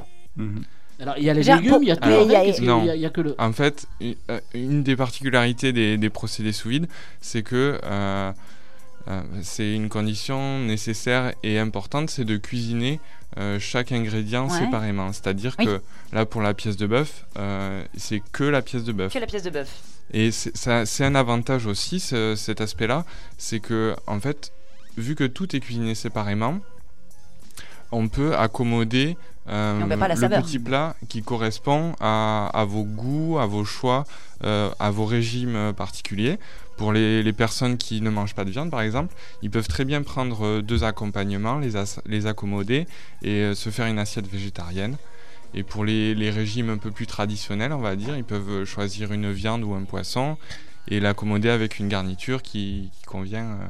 Alors, 1.00 1.16
il 1.18 1.24
y 1.24 1.30
a 1.30 1.34
les 1.34 1.42
Genre, 1.42 1.56
légumes, 1.56 1.78
il 1.82 1.88
y 1.88 1.90
a 1.92 1.96
tout 1.96 2.08
y 2.08 2.12
a- 2.36 2.60
Non. 2.60 2.84
y 2.84 2.98
y 3.04 3.10
que 3.12 3.20
le- 3.20 3.34
En 3.38 3.52
fait, 3.52 3.86
une, 4.00 4.14
euh, 4.30 4.40
une 4.54 4.82
des 4.84 4.94
particularités 4.96 5.72
des, 5.72 5.96
des 5.96 6.10
procédés 6.10 6.52
sous 6.52 6.68
vide, 6.68 6.86
c'est 7.20 7.42
que 7.42 7.80
euh, 7.82 8.32
euh, 9.08 9.20
c'est 9.42 9.74
une 9.74 9.88
condition 9.88 10.60
nécessaire 10.60 11.32
et 11.42 11.58
importante, 11.58 12.10
c'est 12.10 12.24
de 12.24 12.36
cuisiner 12.36 13.00
euh, 13.38 13.58
chaque 13.58 13.90
ingrédient 13.90 14.48
Ouais. 14.48 14.58
séparément. 14.60 15.12
C'est-à-dire 15.12 15.56
Oui. 15.58 15.66
que 15.66 15.80
là, 16.12 16.24
pour 16.26 16.40
la 16.42 16.54
pièce 16.54 16.76
de 16.76 16.86
bœuf, 16.86 17.26
euh, 17.36 17.82
c'est 17.96 18.22
que 18.32 18.44
la 18.44 18.62
pièce 18.62 18.84
de 18.84 18.92
bœuf. 18.92 19.12
Que 19.12 19.18
la 19.18 19.26
pièce 19.26 19.42
de 19.42 19.50
bœuf. 19.50 19.68
Et 20.12 20.30
c'est 20.30 20.56
ça- 20.56 20.86
c'est 20.86 21.04
un 21.04 21.16
avantage 21.16 21.66
aussi, 21.66 21.98
ce- 21.98 22.36
cet 22.36 22.60
aspect-là, 22.60 23.04
c'est 23.36 23.58
que, 23.58 23.96
en 24.06 24.20
fait, 24.20 24.52
vu 24.96 25.16
que 25.16 25.24
tout 25.24 25.56
est 25.56 25.60
cuisiné 25.60 25.96
séparément, 25.96 26.60
on 27.94 28.08
peut 28.08 28.36
accommoder 28.36 29.16
euh, 29.48 29.78
le 29.84 30.16
saveur. 30.16 30.42
petit 30.42 30.58
plat 30.58 30.96
qui 31.08 31.22
correspond 31.22 31.94
à, 32.00 32.50
à 32.52 32.64
vos 32.64 32.84
goûts, 32.84 33.38
à 33.38 33.46
vos 33.46 33.64
choix, 33.64 34.04
euh, 34.44 34.70
à 34.78 34.90
vos 34.90 35.04
régimes 35.04 35.56
euh, 35.56 35.72
particuliers. 35.72 36.38
Pour 36.76 36.92
les, 36.92 37.22
les 37.22 37.32
personnes 37.32 37.76
qui 37.76 38.00
ne 38.00 38.10
mangent 38.10 38.34
pas 38.34 38.44
de 38.44 38.50
viande, 38.50 38.70
par 38.70 38.80
exemple, 38.80 39.14
ils 39.42 39.50
peuvent 39.50 39.68
très 39.68 39.84
bien 39.84 40.02
prendre 40.02 40.44
euh, 40.44 40.62
deux 40.62 40.82
accompagnements, 40.82 41.58
les, 42.06 42.26
accommoder 42.26 42.86
et 43.22 43.54
se 43.54 43.70
faire 43.70 43.86
une 43.86 43.98
assiette 43.98 44.26
végétarienne. 44.26 44.96
Et 45.54 45.62
pour 45.62 45.84
les, 45.84 46.14
les 46.16 46.30
régimes 46.30 46.70
un 46.70 46.78
peu 46.78 46.90
plus 46.90 47.06
traditionnels, 47.06 47.72
on 47.72 47.78
va 47.80 47.94
dire, 47.94 48.16
ils 48.16 48.24
peuvent 48.24 48.64
choisir 48.64 49.12
une 49.12 49.30
viande 49.30 49.62
ou 49.62 49.74
un 49.74 49.84
poisson 49.84 50.36
et 50.88 51.00
l'accommoder 51.00 51.48
avec 51.50 51.78
une 51.78 51.88
garniture 51.88 52.42
qui, 52.42 52.90
qui 52.92 53.04
convient. 53.06 53.44
euh, 53.44 53.66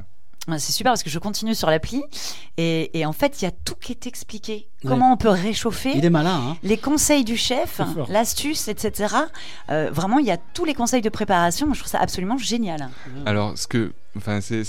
C'est 0.58 0.72
super 0.72 0.92
parce 0.92 1.02
que 1.02 1.10
je 1.10 1.18
continue 1.18 1.54
sur 1.54 1.70
l'appli 1.70 2.02
et, 2.58 2.98
et 2.98 3.06
en 3.06 3.12
fait 3.12 3.40
il 3.40 3.46
y 3.46 3.48
a 3.48 3.50
tout 3.50 3.74
qui 3.80 3.92
est 3.92 4.06
expliqué. 4.06 4.68
comment 4.86 5.12
on 5.12 5.16
peut 5.16 5.30
réchauffer. 5.30 5.92
Il 5.96 6.04
est 6.04 6.10
malin, 6.10 6.38
hein. 6.50 6.56
Les 6.62 6.76
conseils 6.76 7.24
du 7.24 7.36
chef, 7.36 7.80
l'astuce, 8.10 8.68
etc. 8.68 9.14
Euh, 9.70 9.88
vraiment, 9.90 10.18
il 10.18 10.26
y 10.26 10.30
a 10.30 10.36
tous 10.36 10.66
les 10.66 10.74
conseils 10.74 11.00
de 11.00 11.08
préparation. 11.08 11.66
Moi, 11.66 11.74
je 11.74 11.80
trouve 11.80 11.90
ça 11.90 11.98
absolument 12.00 12.36
génial. 12.36 12.90
Alors, 13.24 13.56
ce 13.56 13.66
que. 13.66 13.92
Enfin, 14.16 14.40
c'est- 14.42 14.64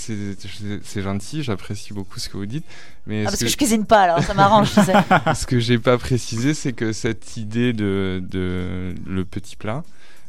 gentil, 1.02 1.42
j'apprécie 1.42 1.92
beaucoup 1.92 2.18
ce 2.18 2.28
que 2.30 2.36
vous 2.38 2.46
dites. 2.46 2.64
Mais 3.06 3.22
Ah, 3.22 3.26
ce 3.26 3.32
parce 3.32 3.42
que 3.44 3.48
je 3.48 3.56
cuisine 3.56 3.84
pas, 3.84 4.00
alors 4.02 4.22
ça 4.22 4.32
m'arrange, 4.34 4.68
ce 5.34 5.46
que 5.46 5.60
j'ai 5.60 5.78
pas 5.78 5.98
précisé, 5.98 6.54
c'est 6.54 6.72
que 6.72 6.92
cette 6.92 7.36
idée 7.36 7.72
de, 7.74 8.20
de 8.28 8.94
le 9.06 9.24
petit 9.24 9.54
plat, 9.56 9.84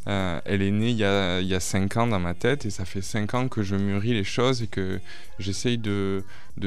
euh, 0.07 0.39
elle 0.45 0.61
est 0.61 0.71
née 0.71 0.91
il 0.91 0.97
y, 0.97 1.03
a, 1.03 1.41
il 1.41 1.59
5 1.59 1.97
ans 1.97 2.07
dans 2.07 2.19
ma 2.19 2.33
tête 2.33 2.65
et 2.65 2.69
ça 2.69 2.85
fait 2.85 3.01
5 3.01 3.33
ans 3.33 3.47
que 3.49 3.61
je 3.61 3.75
mûris 3.75 4.13
les 4.13 4.23
choses 4.23 4.61
et 4.61 4.67
que 4.67 5.01
j'essaye 5.37 5.77
de, 5.77 6.23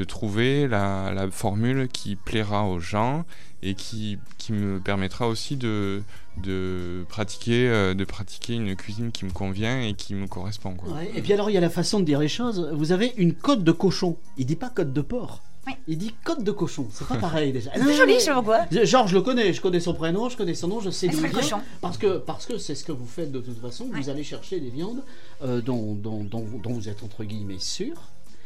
trouver 0.07 0.67
la, 0.67 1.27
formule 1.31 1.87
qui 1.87 2.15
plaira 2.15 2.65
aux 2.65 2.79
gens 2.79 3.25
et 3.63 3.73
qui, 3.73 4.19
me 4.49 4.79
permettra 4.79 5.27
aussi 5.27 5.55
de, 5.57 6.03
de, 6.37 7.03
pratiquer, 7.09 7.67
euh, 7.67 7.93
de 7.95 8.03
pratiquer 8.03 8.53
une 8.53 8.75
cuisine 8.75 9.11
qui 9.11 9.25
me 9.25 9.31
convient 9.31 9.81
et 9.81 9.93
qui 9.93 10.13
me 10.13 10.27
correspond. 10.27 10.75
Et 11.15 11.21
puis 11.21 11.33
alors, 11.33 11.49
il 11.49 11.53
y 11.53 11.57
a 11.57 11.61
la 11.61 11.69
façon 11.69 11.99
de 11.99 12.05
dire 12.05 12.19
les 12.19 12.27
choses. 12.27 12.69
Vous 12.73 12.91
avez 12.91 13.13
une 13.17 13.33
côte 13.33 13.63
de 13.63 13.71
cochon. 13.71 14.17
Il 14.37 14.45
dit 14.45 14.55
pas 14.55 14.69
côte 14.69 14.93
de 14.93 15.01
porc. 15.01 15.41
Il 15.87 15.97
dit 15.97 16.13
côte 16.23 16.43
de 16.43 16.51
cochon. 16.51 16.87
C'est 16.91 17.07
pas 17.07 17.15
pareil 17.21 17.51
déjà. 17.51 17.71
C'est 17.73 17.93
joli, 17.93 18.15
je 18.15 18.19
sais 18.19 18.31
pas 18.31 18.41
quoi. 18.41 18.65
Genre, 18.71 19.07
je 19.07 19.15
le 19.15 19.21
connais. 19.21 19.53
Je 19.53 19.61
connais 19.61 19.79
son 19.79 19.93
prénom, 19.93 20.29
je 20.29 20.37
connais 20.37 20.55
son 20.55 20.67
nom, 20.67 20.79
je 20.79 20.89
sais 20.89 21.07
d'où 21.07 21.17
il 21.23 21.27
vient. 21.27 21.63
Parce 21.81 21.97
que 21.97 22.17
parce 22.17 22.45
que 22.45 22.57
c'est 22.57 22.75
ce 22.75 22.83
que 22.83 22.91
vous 22.91 23.05
faites 23.05 23.31
de 23.31 23.39
toute 23.39 23.59
façon. 23.61 23.89
Vous 23.91 24.09
allez 24.09 24.23
chercher 24.23 24.59
des 24.59 24.69
viandes 24.69 25.03
euh, 25.43 25.61
dont, 25.61 25.93
dont, 25.93 26.23
dont, 26.23 26.45
dont 26.61 26.73
vous 26.73 26.89
êtes 26.89 27.03
entre 27.03 27.23
guillemets 27.23 27.59
sûr. 27.59 27.93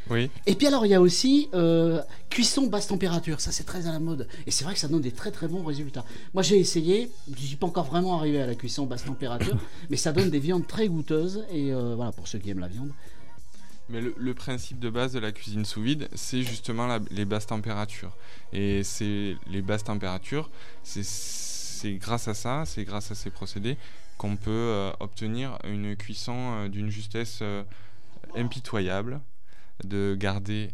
Oui. 0.09 0.29
Et 0.45 0.55
puis 0.55 0.67
alors, 0.67 0.85
il 0.85 0.89
y 0.89 0.93
a 0.93 1.01
aussi 1.01 1.49
euh, 1.53 2.01
cuisson 2.29 2.67
basse 2.67 2.87
température. 2.87 3.41
Ça, 3.41 3.51
c'est 3.51 3.63
très 3.63 3.87
à 3.87 3.91
la 3.91 3.99
mode. 3.99 4.27
Et 4.45 4.51
c'est 4.51 4.63
vrai 4.63 4.73
que 4.73 4.79
ça 4.79 4.87
donne 4.87 5.01
des 5.01 5.11
très 5.11 5.31
très 5.31 5.47
bons 5.47 5.63
résultats. 5.63 6.05
Moi, 6.33 6.43
j'ai 6.43 6.59
essayé. 6.59 7.11
Je 7.35 7.45
suis 7.45 7.55
pas 7.55 7.67
encore 7.67 7.85
vraiment 7.85 8.17
arrivé 8.17 8.41
à 8.41 8.45
la 8.45 8.55
cuisson 8.55 8.85
basse 8.85 9.05
température, 9.05 9.57
mais 9.89 9.97
ça 9.97 10.11
donne 10.11 10.29
des 10.29 10.39
viandes 10.39 10.67
très 10.67 10.87
goûteuses. 10.87 11.43
Et 11.51 11.73
euh, 11.73 11.95
voilà, 11.95 12.11
pour 12.11 12.27
ceux 12.27 12.39
qui 12.39 12.49
aiment 12.49 12.59
la 12.59 12.67
viande. 12.67 12.91
Mais 13.89 14.01
le, 14.01 14.33
principe 14.33 14.79
de 14.79 14.89
base 14.89 15.13
de 15.13 15.19
la 15.19 15.31
cuisine 15.31 15.63
sous 15.63 15.81
vide, 15.81 16.09
c'est 16.15 16.41
justement 16.41 16.87
la- 16.87 16.99
les 17.11 17.25
basses 17.25 17.45
températures. 17.45 18.15
Et 18.51 18.83
c'est 18.83 19.35
les 19.47 19.61
basses 19.61 19.83
températures, 19.83 20.49
c'est- 20.83 21.03
c'est 21.05 21.93
grâce 21.93 22.27
à 22.27 22.33
ça, 22.33 22.63
c'est 22.65 22.83
grâce 22.83 23.11
à 23.11 23.15
ces 23.15 23.29
procédés 23.29 23.77
qu'on 24.17 24.37
peut 24.37 24.49
euh, 24.49 24.91
obtenir 24.99 25.59
une 25.65 25.95
cuisson 25.95 26.33
euh, 26.35 26.67
d'une 26.69 26.89
justesse 26.89 27.39
euh, 27.41 27.63
impitoyable, 28.35 29.21
de 29.83 30.15
garder 30.17 30.71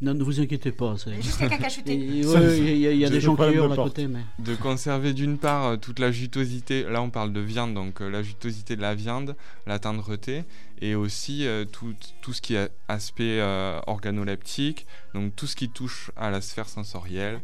Non, 0.00 0.14
ne 0.14 0.22
vous 0.22 0.40
inquiétez 0.40 0.70
pas. 0.70 0.96
c'est- 0.96 1.20
Juste 1.20 1.38
quelqu'un 1.38 1.58
ouais, 1.86 2.58
Il 2.58 2.78
y 2.78 2.86
a, 2.86 2.92
y 2.92 3.10
des 3.10 3.20
gens 3.20 3.34
qui 3.34 3.42
hurlent 3.42 3.72
à 3.72 3.76
côté, 3.76 4.06
mais. 4.06 4.20
de 4.38 4.54
conserver 4.54 5.12
d'une 5.12 5.38
part 5.38 5.64
euh, 5.66 5.76
toute 5.76 5.98
la 5.98 6.12
jutosité, 6.12 6.84
là 6.84 7.02
on 7.02 7.10
parle 7.10 7.32
de 7.32 7.40
viande, 7.40 7.74
donc 7.74 8.00
euh, 8.00 8.08
la 8.08 8.22
jutosité 8.22 8.76
de 8.76 8.80
la 8.80 8.94
viande, 8.94 9.34
la 9.66 9.80
tendreté, 9.80 10.44
et 10.80 10.94
aussi 10.94 11.46
euh, 11.46 11.64
tout, 11.64 11.94
tout 12.22 12.32
ce 12.32 12.40
qui 12.40 12.54
est 12.54 12.70
aspect 12.86 13.40
euh, 13.40 13.80
organoleptique, 13.88 14.86
donc 15.14 15.34
tout 15.34 15.48
ce 15.48 15.56
qui 15.56 15.68
touche 15.68 16.12
à 16.16 16.30
la 16.30 16.40
sphère 16.40 16.68
sensorielle, 16.68 17.40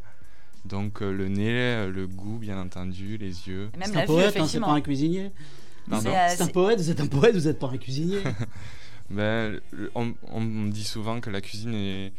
donc 0.64 1.02
euh, 1.02 1.10
le 1.10 1.28
nez, 1.28 1.88
le 1.90 2.06
goût 2.06 2.38
bien 2.38 2.58
entendu, 2.60 3.18
les 3.18 3.48
yeux. 3.48 3.70
C'est 3.82 3.96
un 3.96 4.00
vue, 4.02 4.06
poète, 4.06 4.36
hein, 4.36 4.46
c'est 4.46 4.60
pas 4.60 4.68
un 4.72 4.80
cuisinier. 4.80 5.32
C'est, 5.90 6.06
euh, 6.08 6.28
C'est 6.30 6.42
un 6.42 6.46
poète, 6.46 6.78
vous 6.80 6.90
êtes 6.90 7.00
un 7.00 7.06
poète, 7.08 7.34
vous 7.34 7.48
êtes 7.48 7.58
pas 7.58 7.68
un 7.68 7.78
cuisinier. 7.78 8.18
Ben, 9.10 9.60
on, 9.94 10.14
on 10.32 10.40
me 10.40 10.70
dit 10.70 10.84
souvent 10.84 11.20
que 11.20 11.28
la 11.28 11.42
cuisine 11.42 11.74
est, 11.74 12.12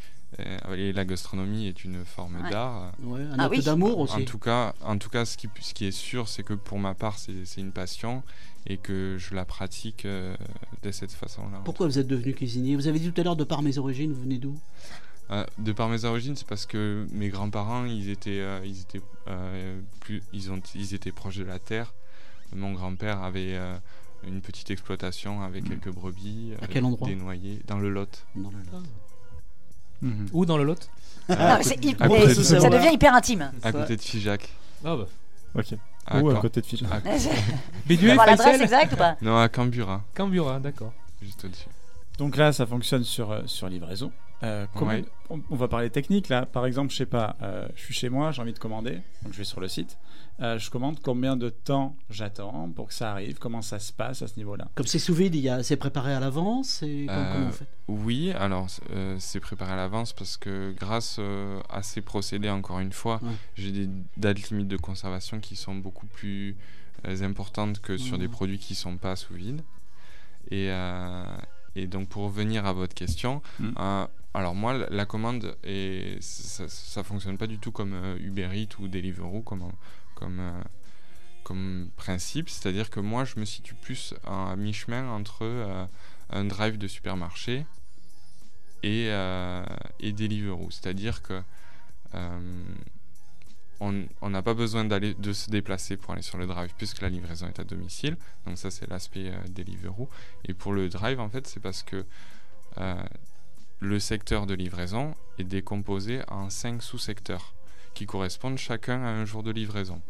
et 0.76 0.92
la 0.94 1.06
gastronomie 1.06 1.68
est 1.68 1.84
une 1.86 2.04
forme 2.06 2.36
Ouais. 2.42 2.50
d'art. 2.50 2.92
Ouais, 3.02 3.22
un 3.22 3.36
Ah 3.40 3.48
oui. 3.50 3.62
d'amour 3.64 4.00
aussi. 4.00 4.14
En 4.16 4.26
tout 4.26 4.40
cas, 4.40 4.74
en 4.84 4.98
tout 4.98 5.10
cas 5.10 5.26
ce, 5.26 5.38
qui, 5.38 5.48
ce 5.62 5.74
qui 5.74 5.86
est 5.86 5.92
sûr, 5.92 6.28
c'est 6.28 6.44
que 6.44 6.54
pour 6.54 6.80
ma 6.80 6.94
part, 6.94 7.18
c'est 7.18 7.62
une 7.62 7.72
passion 7.72 8.24
et 8.68 8.78
que 8.78 9.18
je 9.20 9.34
la 9.36 9.46
pratique 9.46 10.06
euh, 10.06 10.36
de 10.84 10.92
cette 10.92 11.12
façon-là. 11.12 11.62
Pourquoi 11.64 11.88
vous 11.88 12.00
êtes 12.00 12.08
devenu 12.08 12.34
cuisinier? 12.34 12.76
Vous 12.76 12.88
avez 12.88 13.00
dit 13.00 13.12
tout 13.12 13.22
à 13.22 13.24
l'heure, 13.24 13.36
de 13.36 13.44
par 13.44 13.62
mes 13.62 13.78
origines, 13.78 14.12
vous 14.12 14.22
venez 14.24 14.38
d'où? 14.40 14.58
Euh, 15.32 15.44
de 15.58 15.72
par 15.72 15.88
mes 15.90 16.04
origines, 16.06 16.36
c'est 16.36 16.48
parce 16.48 16.66
que 16.66 17.08
mes 17.12 17.30
grands-parents, 17.30 17.86
ils 17.86 18.10
étaient, 18.10 18.42
euh, 18.42 18.60
ils 18.66 18.82
étaient 18.82 19.02
euh, 19.28 19.80
plus, 20.00 20.22
ils 20.34 20.52
ont, 20.52 20.62
ils 20.76 20.94
étaient 20.94 21.12
proches 21.12 21.38
de 21.38 21.44
la 21.44 21.60
terre. 21.60 21.94
Mon 22.56 22.74
grand-père 22.74 23.24
avait 23.24 23.56
euh, 23.56 23.76
une 24.28 24.42
petite 24.42 24.70
exploitation 24.72 25.42
avec 25.42 25.64
quelques 25.66 25.92
brebis, 25.92 26.54
À 26.60 26.64
euh, 26.64 26.68
quel 26.70 26.86
endroit? 26.86 27.08
des 27.08 27.16
noyers, 27.16 27.60
dans 27.68 27.80
le 27.80 27.90
Lot. 27.90 28.26
Dans 28.36 28.50
le 28.52 28.58
Lot. 28.72 28.84
Mhm. 30.02 30.28
Où 30.34 30.46
dans 30.46 30.58
le 30.58 30.64
Lot 30.64 30.90
Ah, 31.30 31.56
mais 31.58 31.64
c'est 31.64 31.84
hy- 31.84 31.96
À 32.00 32.08
mais 32.08 32.20
côté 32.22 32.36
de- 32.36 32.44
ça 32.44 32.70
devient 32.70 32.94
hyper 32.94 33.14
intime. 33.14 33.52
À 33.64 33.72
côté 33.72 33.96
de 33.96 34.02
Figeac. 34.02 34.50
Ah 34.84 34.96
bah. 34.96 35.06
Ok. 35.56 35.74
À 36.08 36.20
Ou 36.20 36.30
à 36.30 36.36
côté 36.36 36.62
de 36.62 36.66
Figeac. 36.66 36.90
Bédué, 37.88 38.14
l'adresse 38.28 38.62
exacte 38.62 38.94
ou 38.94 38.98
pas 38.98 39.16
Non, 39.22 39.38
à 39.38 39.50
Cambura. 39.50 40.04
Cambura, 40.14 40.60
d'accord. 40.60 40.94
Juste 41.22 41.46
au-dessus. 41.46 41.66
Donc 42.20 42.38
là, 42.38 42.54
ça 42.54 42.66
fonctionne 42.66 43.04
sur, 43.04 43.32
euh, 43.32 43.42
sur 43.46 43.68
livraison. 43.68 44.12
Euh, 44.44 44.68
comment- 44.76 44.92
Ouais. 44.92 45.06
on, 45.30 45.42
on 45.50 45.56
va 45.56 45.68
parler 45.68 45.90
technique 45.90 46.30
là. 46.30 46.46
Par 46.46 46.66
exemple, 46.66 46.92
je 46.92 46.98
sais 46.98 47.06
pas, 47.06 47.36
euh, 47.42 47.68
je 47.76 47.82
suis 47.82 47.94
chez 47.94 48.10
moi, 48.10 48.32
j'ai 48.32 48.42
envie 48.42 48.54
de 48.54 48.60
commander, 48.60 48.96
donc 49.24 49.32
je 49.34 49.38
vais 49.38 49.44
sur 49.44 49.60
le 49.62 49.68
site. 49.68 49.98
Euh, 50.42 50.60
je 50.60 50.70
commande 50.70 51.00
combien 51.02 51.38
de 51.38 51.48
temps 51.50 51.96
j'attends 52.10 52.70
pour 52.76 52.90
que 52.90 52.94
ça 52.94 53.10
arrive, 53.12 53.38
comment 53.40 53.62
ça 53.62 53.80
se 53.80 53.94
passe 53.94 54.22
à 54.22 54.28
ce 54.28 54.36
niveau-là. 54.36 54.68
Comme 54.76 54.86
c'est 54.86 55.00
sous 55.00 55.14
vide, 55.14 55.34
il 55.36 55.40
y 55.42 55.48
a- 55.50 55.64
c'est 55.64 55.78
préparé 55.78 56.14
à 56.14 56.20
l'avance 56.20 56.84
et 56.84 57.08
Euh, 57.10 57.34
comment 57.34 57.50
Oui, 58.04 58.32
alors 58.34 58.68
euh, 58.92 59.16
c'est 59.20 59.40
préparé 59.40 59.72
à 59.72 59.76
l'avance 59.78 60.12
parce 60.12 60.36
que 60.36 60.74
grâce 60.78 61.16
euh, 61.20 61.62
à 61.70 61.82
ces 61.84 62.02
procédés, 62.02 62.50
encore 62.50 62.80
une 62.80 62.92
fois, 62.92 63.22
Ouais. 63.24 63.30
j'ai 63.56 63.72
des 63.72 63.90
dates 64.18 64.50
limites 64.50 64.68
de 64.68 64.76
conservation 64.78 65.40
qui 65.40 65.56
sont 65.56 65.76
beaucoup 65.76 66.08
plus 66.08 66.58
euh, 67.08 67.24
importantes 67.24 67.80
que 67.80 67.96
sur 67.98 68.18
des 68.18 68.28
produits 68.28 68.58
qui 68.60 68.76
sont 68.76 68.98
pas 68.98 69.16
sous 69.16 69.34
vide. 69.36 69.62
Et, 70.52 70.70
euh, 70.70 71.24
et 71.76 71.88
donc 71.88 72.08
pour 72.10 72.24
revenir 72.24 72.66
à 72.66 72.74
votre 72.74 72.94
question, 72.96 73.42
Mhm. 73.60 73.74
euh, 73.80 74.08
alors 74.34 74.56
moi 74.56 74.74
la, 74.90 75.06
commande 75.06 75.56
et 75.64 76.18
ça, 76.22 76.68
ça 76.68 77.04
fonctionne 77.04 77.38
pas 77.38 77.48
du 77.48 77.58
tout 77.60 77.72
comme 77.72 77.94
euh, 77.94 78.18
Uber 78.20 78.50
Eats 78.54 78.78
ou 78.80 78.88
Deliveroo 78.88 79.42
comme 79.42 79.72
comme 80.16 80.40
euh, 80.40 80.62
comme 81.44 81.90
principe, 81.96 82.50
c'est-à-dire 82.50 82.90
que 82.90 83.00
moi 83.00 83.24
je 83.26 83.40
me 83.40 83.46
situe 83.46 83.76
plus 83.76 84.14
à 84.26 84.56
mi-chemin 84.56 85.08
entre 85.10 85.88
un 86.32 86.46
drive 86.46 86.78
de 86.80 86.88
supermarché 86.88 87.66
et, 88.82 89.10
et 90.00 90.12
Deliveroo, 90.12 90.72
c'est-à-dire 90.72 91.22
que 91.22 91.42
on 93.80 94.30
n'a 94.30 94.42
pas 94.42 94.54
besoin 94.54 94.86
d'aller 94.86 95.14
de 95.16 95.34
se 95.34 95.50
déplacer 95.50 95.98
pour 95.98 96.14
aller 96.14 96.22
sur 96.22 96.38
le 96.38 96.48
drive 96.48 96.72
puisque 96.78 97.02
la 97.02 97.10
livraison 97.10 97.48
est 97.48 97.60
à 97.60 97.64
domicile. 97.64 98.18
Donc 98.46 98.58
ça 98.58 98.72
c'est 98.72 98.88
l'aspect 98.90 99.32
euh, 99.32 99.38
Deliveroo. 99.50 100.10
Et 100.46 100.54
pour 100.54 100.74
le 100.74 100.88
drive 100.90 101.20
en 101.20 101.30
fait 101.30 101.46
c'est 101.48 101.60
parce 101.60 101.84
que 101.84 102.06
euh, 102.78 102.96
le 103.80 104.00
secteur 104.00 104.46
de 104.46 104.54
livraison 104.54 105.14
est 105.38 105.44
décomposé 105.44 106.22
en 106.30 106.50
cinq 106.50 106.82
sous-secteurs 106.82 107.54
qui 107.94 108.06
correspondent 108.06 108.58
chacun 108.58 109.02
à 109.04 109.08
un 109.10 109.26
jour 109.26 109.44
de 109.44 109.52
livraison. 109.52 110.02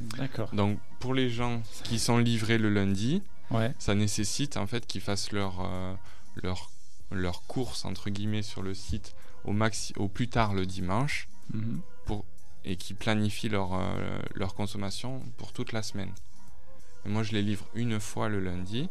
D'accord. 0.00 0.50
Donc 0.54 0.78
pour 1.00 1.14
les 1.14 1.30
gens 1.30 1.62
qui 1.84 1.98
sont 1.98 2.18
livrés 2.18 2.58
le 2.58 2.70
lundi, 2.70 3.22
Ouais. 3.52 3.72
ça 3.78 3.94
nécessite 3.94 4.56
en 4.56 4.66
fait 4.66 4.86
qu'ils 4.88 5.00
fassent 5.00 5.30
leur, 5.30 5.60
euh, 5.60 5.94
leur, 6.42 6.72
leur 7.12 7.42
course 7.42 7.84
entre 7.84 8.10
guillemets 8.10 8.42
sur 8.42 8.60
le 8.60 8.74
site 8.74 9.14
au, 9.44 9.52
maxi 9.52 9.92
au 9.96 10.08
plus 10.08 10.26
tard 10.28 10.52
le 10.52 10.66
dimanche 10.66 11.28
Mhm. 11.54 11.80
pour, 12.06 12.24
et 12.66 12.76
qui 12.76 12.92
planifient 12.94 13.48
leur, 13.48 13.74
euh, 13.74 14.18
leur 14.34 14.54
consommation 14.54 15.22
pour 15.38 15.52
toute 15.52 15.72
la 15.72 15.82
semaine. 15.82 16.10
Et 17.04 17.08
moi 17.08 17.22
je 17.22 17.32
les 17.32 17.42
livre 17.42 17.64
une 17.74 18.00
fois 18.00 18.28
le 18.28 18.40
lundi 18.40 18.88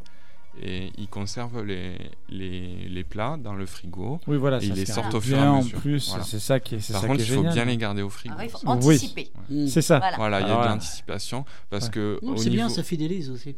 et 0.61 0.93
ils 0.97 1.09
conservent 1.09 1.61
les, 1.63 1.97
les, 2.29 2.87
les 2.87 3.03
plats 3.03 3.35
dans 3.37 3.53
le 3.53 3.65
frigo 3.65 4.21
Oui, 4.25 4.37
voilà, 4.37 4.57
et 4.57 4.61
ça, 4.61 4.65
ils 4.67 4.73
les 4.73 4.85
sortent 4.85 5.13
au 5.13 5.19
bien 5.19 5.27
fur 5.29 5.37
et 5.37 5.41
à 5.41 5.51
en 5.51 5.57
mesure. 5.63 5.79
plus, 5.81 6.07
Voilà. 6.09 6.23
c'est 6.23 6.39
ça 6.39 6.61
qui 6.61 6.75
est- 6.75 6.79
c'est 6.79 6.93
Par 6.93 7.01
ça 7.01 7.07
contre, 7.09 7.17
qui 7.19 7.23
est 7.23 7.27
il 7.27 7.35
faut 7.35 7.41
génial. 7.41 7.53
bien 7.53 7.65
les 7.65 7.77
garder 7.77 8.01
au 8.01 8.09
frigo. 8.09 8.35
Ah 8.39 8.45
il 8.45 8.49
faut 8.49 8.59
Oui. 8.63 8.69
anticiper. 8.95 9.31
C'est 9.67 9.81
ça. 9.81 9.99
Voilà. 9.99 10.15
Voilà, 10.15 10.39
il 10.41 10.47
y 10.47 10.51
a 10.51 10.63
de 10.63 10.67
l'anticipation 10.69 11.43
parce 11.69 11.87
Ouais. 11.87 11.91
que 11.91 12.19
Non, 12.23 12.31
au 12.33 12.37
C'est 12.37 12.49
bien, 12.51 12.69
ça 12.69 12.83
fidélise 12.83 13.29
aussi. 13.29 13.55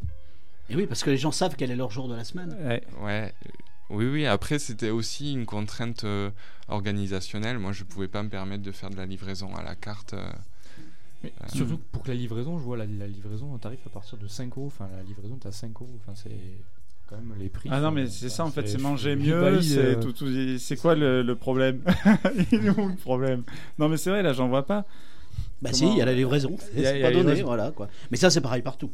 Et 0.72 0.76
oui, 0.76 0.88
parce 0.88 1.04
que 1.04 1.12
les 1.12 1.18
gens 1.18 1.32
savent 1.32 1.56
quel 1.56 1.70
est 1.70 1.76
leur 1.76 1.92
jour 1.92 2.08
de 2.08 2.16
la 2.16 2.24
semaine. 2.24 2.58
Ouais. 2.66 2.82
Ouais. 3.04 3.32
Oui, 3.90 4.06
oui. 4.08 4.26
Après, 4.26 4.60
c'était 4.60 4.90
aussi 4.90 5.34
une 5.34 5.46
contrainte 5.46 6.04
euh, 6.04 6.30
organisationnelle. 6.68 7.58
Moi, 7.60 7.72
je 7.72 7.84
pouvais 7.84 8.08
pas 8.08 8.24
me 8.24 8.30
permettre 8.30 8.64
de 8.64 8.72
faire 8.72 8.90
de 8.90 8.98
la 8.98 9.06
livraison 9.06 9.56
à 9.56 9.64
la 9.64 9.76
carte. 9.76 10.14
euh, 10.14 10.30
Mais 11.24 11.32
euh, 11.42 11.46
surtout 11.54 11.78
que 11.78 11.84
pour 11.92 12.04
que 12.04 12.10
la 12.10 12.16
livraison, 12.16 12.58
je 12.58 12.64
vois 12.64 12.78
la, 12.78 12.86
la 12.86 13.08
livraison 13.08 13.54
en 13.54 13.58
tarif 13.58 13.80
à 13.86 13.90
partir 13.90 14.18
de 14.18 14.28
5 14.28 14.58
euros. 14.58 14.68
Enfin, 14.68 14.88
la 14.96 15.04
livraison, 15.04 15.38
t'as 15.40 15.52
5 15.52 15.72
euros. 15.82 15.90
Enfin, 16.04 16.14
c'est 16.16 16.32
quand 17.10 17.16
même 17.16 17.34
les 17.40 17.48
prix. 17.50 17.70
Ah 17.72 17.80
non, 17.80 17.92
mais 17.92 18.08
c'est 18.08 18.28
ça 18.30 18.44
en 18.44 18.52
fait, 18.52 18.68
c'est 18.68 18.82
manger 18.82 19.16
mieux, 19.16 19.62
c'est 19.62 19.78
euh, 19.78 19.96
tout, 19.96 20.12
tout- 20.12 20.58
c'est 20.60 20.76
quoi 20.76 20.94
le, 20.94 21.22
le 21.24 21.36
problème 21.36 21.82
Il 22.52 22.66
est 22.66 22.70
où 22.70 22.90
le 22.90 22.96
problème? 22.96 23.44
Non, 23.80 23.88
mais 23.88 23.96
c'est 23.96 24.10
vrai, 24.10 24.22
là, 24.22 24.34
j'en 24.34 24.50
vois 24.50 24.66
pas. 24.66 24.86
Bah 25.62 25.70
Comment- 25.72 25.74
si, 25.74 25.86
il 25.88 25.98
y 25.98 26.02
a 26.02 26.06
la 26.06 26.14
livraison. 26.14 26.58
C'est 26.60 26.84
pas 26.84 26.92
la 26.92 27.02
donné, 27.12 27.20
livraison. 27.20 27.46
voilà 27.46 27.72
quoi. 27.72 27.88
Mais 28.12 28.18
ça, 28.18 28.30
c'est 28.30 28.42
pareil 28.42 28.62
partout. 28.62 28.92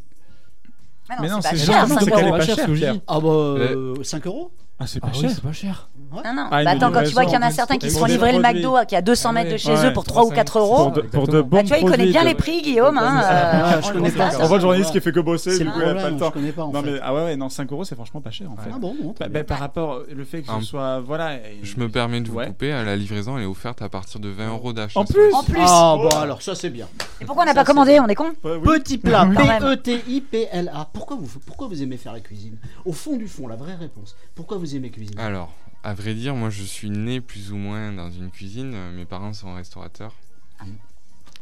Ah 1.09 1.17
Mais 1.21 1.27
non, 1.27 1.41
c'est 1.41 1.57
cher, 1.57 1.85
juste- 1.87 1.93
cinq 1.99 1.99
c'est 2.05 2.11
qu'elle 2.11 2.19
est 2.19 2.27
euros. 2.29 2.37
pas 2.37 2.45
chère, 2.45 2.71
Pierre. 2.73 2.95
Ah 3.07 3.19
bah, 3.19 3.27
euh, 3.29 4.03
5 4.03 4.25
euros? 4.27 4.51
Ah, 4.79 4.87
c'est 4.87 4.99
Ah 5.03 5.07
pas 5.07 5.13
oui, 5.15 5.21
cher. 5.21 5.31
c'est 5.35 5.43
pas 5.43 5.51
cher. 5.53 5.87
Non, 6.11 6.21
non. 6.35 6.47
Ah, 6.51 6.63
Bah 6.63 6.71
attends, 6.71 6.91
quand 6.91 7.03
tu 7.03 7.13
vois 7.13 7.23
qu'il 7.25 7.33
y 7.35 7.37
en 7.37 7.41
a 7.43 7.47
en 7.47 7.51
certains 7.51 7.77
qui 7.77 7.89
se 7.91 7.97
font 7.99 8.05
livrer 8.05 8.33
le. 8.33 8.39
McDo 8.41 8.75
qui 8.87 8.95
est 8.95 8.97
à 8.97 9.01
200 9.01 9.29
Ah 9.29 9.33
mètres 9.33 9.47
de 9.49 9.53
ouais. 9.53 9.57
chez 9.57 9.71
Ouais, 9.71 9.87
eux 9.89 9.93
pour 9.93 10.03
3 10.03 10.25
ou 10.25 10.29
4 10.31 10.59
euros. 10.59 10.75
Pour 10.89 10.91
de, 10.91 11.01
pour 11.01 11.27
de 11.27 11.41
bons 11.41 11.57
Ah, 11.59 11.61
tu 11.63 11.67
vois, 11.69 11.77
il 11.77 11.85
connaît 11.85 12.07
bien 12.07 12.23
de- 12.23 12.27
les 12.29 12.35
prix, 12.35 12.61
Guillaume. 12.61 12.97
Hein, 12.97 13.21
Ah, 13.23 13.75
euh, 13.75 13.81
je 13.81 13.91
connais 13.93 14.09
fait 14.09 14.17
pas. 14.17 14.31
On 14.41 14.47
voit 14.47 14.57
le 14.57 14.61
journaliste 14.61 14.91
qui 14.91 14.99
fait 14.99 15.11
que 15.11 15.19
bosser, 15.21 15.51
C'est 15.51 15.59
du 15.59 15.63
le 15.65 15.71
coup, 15.71 15.77
il 15.79 15.83
pas 15.85 15.89
problème, 15.93 16.13
le 16.15 16.19
temps. 16.19 16.25
je 16.27 16.31
connais 16.33 16.51
pas, 16.51 16.63
en 16.63 16.71
non, 16.71 16.83
fait. 16.83 16.91
mais 16.91 16.99
ah 17.03 17.13
ouais, 17.13 17.23
ouais, 17.23 17.35
non, 17.35 17.49
5 17.49 17.71
euros, 17.71 17.83
c'est 17.85 17.95
franchement 17.95 18.19
pas 18.21 18.31
cher 18.31 18.51
en 18.51 18.57
fait. 18.57 18.69
Ah 18.73 18.77
bon, 18.79 18.95
Bah, 19.19 19.27
bah, 19.29 19.43
par 19.43 19.59
rapport 19.59 20.01
le 20.11 20.23
fait 20.25 20.41
que 20.41 20.47
ce 20.47 20.51
En- 20.51 20.61
soit 20.61 20.99
voilà. 20.99 21.37
Je 21.61 21.77
me 21.77 21.87
permets 21.87 22.21
de 22.21 22.29
vous 22.29 22.39
couper, 22.39 22.73
euh, 22.73 22.83
la 22.83 22.95
livraison 22.95 23.37
elle 23.37 23.43
est 23.43 23.47
offerte 23.47 23.81
à 23.83 23.89
partir 23.89 24.19
de 24.19 24.29
20 24.29 24.49
euros 24.49 24.73
d'achat. 24.73 24.99
En 24.99 25.05
plus 25.05 25.33
En 25.33 25.43
plus. 25.43 25.59
Ah 25.61 25.95
bon, 25.97 26.09
alors 26.17 26.41
ça 26.41 26.55
c'est 26.55 26.69
bien. 26.71 26.87
Et 27.21 27.25
pourquoi 27.25 27.43
on 27.43 27.47
n'a 27.47 27.53
pas 27.53 27.63
commandé 27.63 27.99
On 27.99 28.07
est 28.07 28.15
con 28.15 28.31
oui. 28.43 28.79
Petit 28.79 28.97
plat. 28.97 29.27
P-E-T-I-P-L-A. 29.37 30.89
Pourquoi 30.93 31.15
vous, 31.17 31.27
pourquoi 31.45 31.67
vous 31.67 31.81
aimez 31.81 31.97
faire 31.97 32.13
la 32.13 32.19
cuisine? 32.19 32.57
Au 32.85 32.91
fond 32.93 33.15
du 33.17 33.27
fond, 33.27 33.47
la 33.47 33.55
vraie 33.55 33.75
réponse. 33.75 34.15
Pourquoi 34.35 34.57
vous 34.63 34.75
aimez 34.75 34.91
cuisiner 34.91 35.21
Alors, 35.21 35.53
à 35.83 35.93
vrai 35.93 36.13
dire, 36.13 36.35
moi 36.35 36.49
je 36.49 36.63
suis 36.63 36.89
né 36.89 37.19
plus 37.19 37.51
ou 37.51 37.57
moins 37.57 37.91
dans 37.91 38.09
une 38.09 38.31
cuisine. 38.31 38.91
Mes 38.91 39.05
parents 39.05 39.33
sont 39.33 39.53
restaurateurs. 39.53 40.13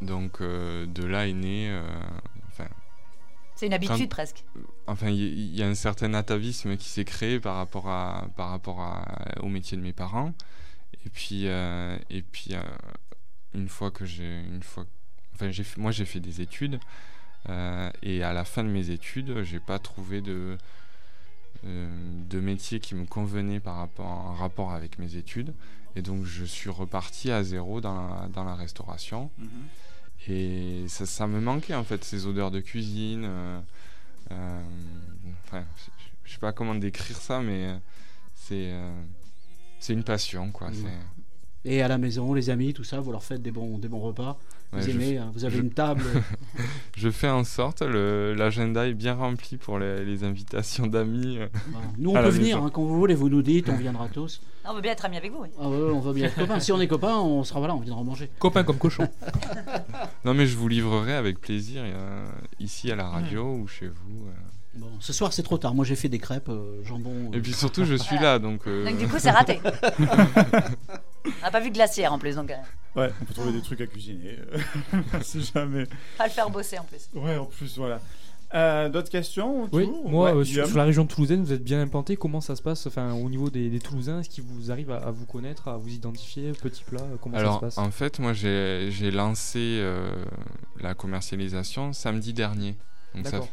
Donc 0.01 0.41
euh, 0.41 0.87
de 0.87 1.03
là 1.03 1.27
est 1.27 1.33
né. 1.33 1.69
euh, 1.69 1.83
enfin, 2.47 2.67
C'est 3.55 3.67
une 3.67 3.73
habitude 3.73 3.97
quand- 3.99 4.07
presque. 4.07 4.43
Enfin, 4.87 5.09
il 5.09 5.55
y, 5.55 5.61
a 5.61 5.67
un 5.67 5.75
certain 5.75 6.13
atavisme 6.15 6.75
qui 6.75 6.89
s'est 6.89 7.05
créé 7.05 7.39
par 7.39 7.55
rapport 7.57 7.87
à 7.87 8.27
par 8.35 8.49
rapport 8.49 8.81
à, 8.81 9.05
au 9.41 9.47
métier 9.47 9.77
de 9.77 9.83
mes 9.83 9.93
parents. 9.93 10.33
Et 11.05 11.09
puis 11.09 11.43
euh, 11.45 11.95
et 12.09 12.23
puis 12.23 12.55
euh, 12.55 12.61
une 13.53 13.69
fois 13.69 13.91
que 13.91 14.05
j'ai 14.05 14.41
une 14.41 14.63
fois, 14.63 14.85
enfin 15.35 15.51
j'ai 15.51 15.63
moi 15.77 15.91
j'ai 15.91 16.05
fait 16.05 16.19
des 16.19 16.41
études 16.41 16.79
euh, 17.49 17.91
et 18.01 18.23
à 18.23 18.33
la 18.33 18.43
fin 18.45 18.63
de 18.63 18.69
mes 18.69 18.89
études, 18.89 19.43
j'ai 19.43 19.59
pas 19.59 19.77
trouvé 19.77 20.21
de 20.21 20.31
euh, 20.33 20.57
de 21.63 22.39
métier 22.39 22.79
qui 22.79 22.95
me 22.95 23.05
convenait 23.05 23.59
par 23.59 23.75
rapport 23.77 24.07
en 24.07 24.33
rapport 24.33 24.71
avec 24.73 24.97
mes 24.99 25.15
études. 25.15 25.53
Et 25.95 26.01
donc 26.01 26.23
je 26.25 26.45
suis 26.45 26.69
reparti 26.69 27.31
à 27.31 27.43
zéro 27.43 27.81
dans 27.81 28.07
la, 28.07 28.27
dans 28.29 28.43
la 28.43 28.55
restauration. 28.55 29.29
Mhm. 29.37 29.47
Et 30.27 30.85
ça, 30.87 31.05
ça 31.05 31.27
me 31.27 31.39
manquait 31.41 31.75
en 31.75 31.83
fait, 31.83 32.03
ces 32.03 32.25
odeurs 32.27 32.51
de 32.51 32.59
cuisine. 32.59 33.23
euh, 33.25 33.59
euh, 34.31 34.61
enfin, 35.45 35.63
je- 36.25 36.31
sais 36.33 36.39
pas 36.39 36.53
comment 36.53 36.75
décrire 36.75 37.17
ça, 37.17 37.41
mais 37.41 37.65
euh, 37.67 37.77
c'est 38.35 38.71
euh, 38.71 39.03
c'est 39.79 39.93
une 39.93 40.03
passion 40.03 40.51
quoi. 40.51 40.69
Et 41.65 41.81
à 41.81 41.87
la 41.87 41.97
maison, 41.97 42.33
les 42.33 42.49
amis, 42.49 42.73
tout 42.73 42.83
ça, 42.83 42.99
vous 43.01 43.11
leur 43.11 43.23
faites 43.23 43.41
des 43.41 43.51
bons, 43.51 43.77
des 43.77 43.87
bons 43.89 43.99
repas? 43.99 44.39
Vous 44.73 44.79
Ouais, 44.79 44.89
aimez 44.91 45.05
fais- 45.11 45.17
hein, 45.17 45.31
Vous 45.33 45.43
avez 45.43 45.57
je- 45.57 45.61
une 45.61 45.71
table 45.71 46.03
je 46.95 47.09
fais 47.09 47.27
en 47.29 47.43
sorte, 47.43 47.81
le- 47.81 48.33
l'agenda 48.33 48.87
est 48.87 48.93
bien 48.93 49.13
rempli 49.15 49.57
pour 49.57 49.79
les, 49.79 50.05
les 50.05 50.23
invitations 50.23 50.87
d'amis. 50.87 51.39
euh, 51.39 51.47
Nous, 51.97 52.09
on 52.11 52.13
peut 52.13 52.29
venir 52.29 52.63
hein, 52.63 52.69
quand 52.73 52.81
vous 52.83 52.97
voulez, 52.97 53.13
vous 53.15 53.27
nous 53.29 53.41
dites, 53.41 53.67
on 53.69 53.75
viendra 53.75 54.07
tous. 54.07 54.41
On 54.63 54.73
veut 54.75 54.81
bien 54.81 54.91
être 54.93 55.03
amis 55.05 55.17
avec 55.17 55.31
vous. 55.31 55.39
oui. 55.41 55.49
Ah 55.59 55.67
ouais, 55.67 55.75
on 55.75 55.99
va 55.99 56.13
bien 56.13 56.27
être 56.27 56.35
copains. 56.35 56.59
Si 56.59 56.71
on 56.71 56.79
est 56.79 56.87
copains, 56.87 57.17
on 57.17 57.43
sera 57.43 57.59
voilà, 57.59 57.75
on 57.75 57.79
viendra 57.79 58.03
manger. 58.03 58.29
Copain 58.39 58.63
comme 58.63 58.77
cochon. 58.77 59.07
Non 60.25 60.33
mais 60.35 60.45
je 60.45 60.55
vous 60.55 60.67
livrerai 60.67 61.13
avec 61.15 61.39
plaisir 61.41 61.81
euh, 61.83 62.27
ici 62.59 62.91
à 62.91 62.95
la 62.95 63.07
radio 63.09 63.55
ou 63.55 63.67
chez 63.67 63.87
vous. 63.87 64.27
euh. 64.27 64.31
Bon, 64.73 64.87
ce 65.01 65.11
soir, 65.11 65.33
c'est 65.33 65.43
trop 65.43 65.57
tard. 65.57 65.73
Moi, 65.75 65.83
j'ai 65.83 65.95
fait 65.95 66.07
des 66.09 66.19
crêpes, 66.19 66.47
euh, 66.49 66.81
jambon. 66.85 67.29
euh. 67.33 67.37
Et 67.37 67.41
puis 67.41 67.51
surtout, 67.53 67.83
je 67.83 67.95
suis 67.95 68.17
là, 68.17 68.39
donc. 68.39 68.61
euh, 68.67 68.85
Donc 68.85 68.97
du 68.97 69.07
coup, 69.07 69.17
c'est 69.19 69.31
raté. 69.31 69.59
on 71.25 71.29
n'a 71.41 71.51
pas 71.51 71.59
vu 71.59 71.69
de 71.69 71.75
glacière 71.75 72.13
en 72.13 72.19
plus, 72.19 72.35
donc 72.35 72.51
euh, 72.51 72.55
Ouais, 72.99 73.11
on 73.21 73.25
peut 73.25 73.33
trouver 73.33 73.51
des 73.53 73.61
trucs 73.61 73.81
à 73.81 73.87
cuisiner. 73.87 74.37
si 75.21 75.41
jamais. 75.53 75.85
pas 76.17 76.25
le 76.25 76.31
faire 76.31 76.49
bosser 76.49 76.77
en 76.79 76.83
plus. 76.83 77.09
Ouais, 77.13 77.37
en 77.37 77.45
plus, 77.45 77.77
voilà. 77.77 77.99
Euh, 78.53 78.89
D'autres 78.89 79.09
questions 79.09 79.69
Oui, 79.71 79.83
autour 79.83 80.09
moi, 80.09 80.31
Ouais, 80.33 80.37
euh, 80.39 80.43
sur, 80.43 80.51
Guillaume? 80.53 80.67
sur 80.69 80.77
la 80.77 80.83
région 80.83 81.05
toulousaine, 81.05 81.41
vous 81.43 81.53
êtes 81.53 81.63
bien 81.63 81.81
implanté. 81.81 82.17
Comment 82.17 82.41
ça 82.41 82.55
se 82.57 82.61
passe 82.61 82.85
enfin, 82.85 83.13
au 83.13 83.29
niveau 83.29 83.49
des, 83.49 83.69
des 83.69 83.79
Toulousains? 83.79 84.19
Est-ce 84.19 84.29
qu'ils 84.29 84.43
vous 84.43 84.71
arrivent 84.71 84.91
à, 84.91 84.97
à 84.97 85.11
vous 85.11 85.25
connaître, 85.25 85.69
à 85.69 85.77
vous 85.77 85.89
identifier 85.89 86.51
Petit 86.51 86.83
plat? 86.83 86.99
Euh, 87.01 87.15
Comment 87.21 87.37
Alors, 87.37 87.61
ça 87.61 87.69
se 87.71 87.75
passe? 87.75 87.77
en 87.77 87.91
fait, 87.91 88.19
moi, 88.19 88.33
j'ai 88.33 88.89
j'ai 88.91 89.09
lancé 89.11 89.59
euh, 89.81 90.11
la 90.81 90.93
commercialisation 90.95 91.93
samedi 91.93 92.33
dernier. 92.33 92.75
Donc 93.15 93.25
ça, 93.25 93.31
D'accord. 93.31 93.47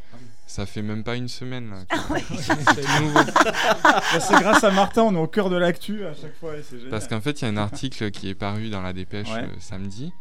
Ça 0.49 0.67
fait 0.67 0.83
même 0.83 1.05
pas 1.05 1.15
une 1.15 1.29
semaine. 1.29 1.71
Là, 1.71 1.77
Ah 1.91 1.97
que- 2.09 2.35
c'est. 2.37 2.55
Bah, 3.85 4.21
c'est 4.21 4.41
grâce 4.41 4.65
à 4.65 4.71
Martin, 4.73 5.03
on 5.03 5.15
est 5.15 5.19
au 5.19 5.27
cœur 5.29 5.51
de 5.51 5.57
l'actu 5.57 6.05
à 6.05 6.15
chaque 6.15 6.35
fois 6.37 6.57
et 6.57 6.63
c'est 6.63 6.77
génial. 6.77 6.91
Parce 6.91 7.07
qu'en 7.07 7.21
fait, 7.21 7.41
il 7.41 7.45
y 7.45 7.49
a 7.49 7.51
un 7.51 7.57
article 7.57 8.11
qui 8.11 8.29
est 8.29 8.35
paru 8.35 8.71
dans 8.71 8.83
la 8.83 8.93
dépêche 8.93 9.31
Ouais. 9.31 9.45
euh, 9.45 9.55
samedi. 9.61 10.13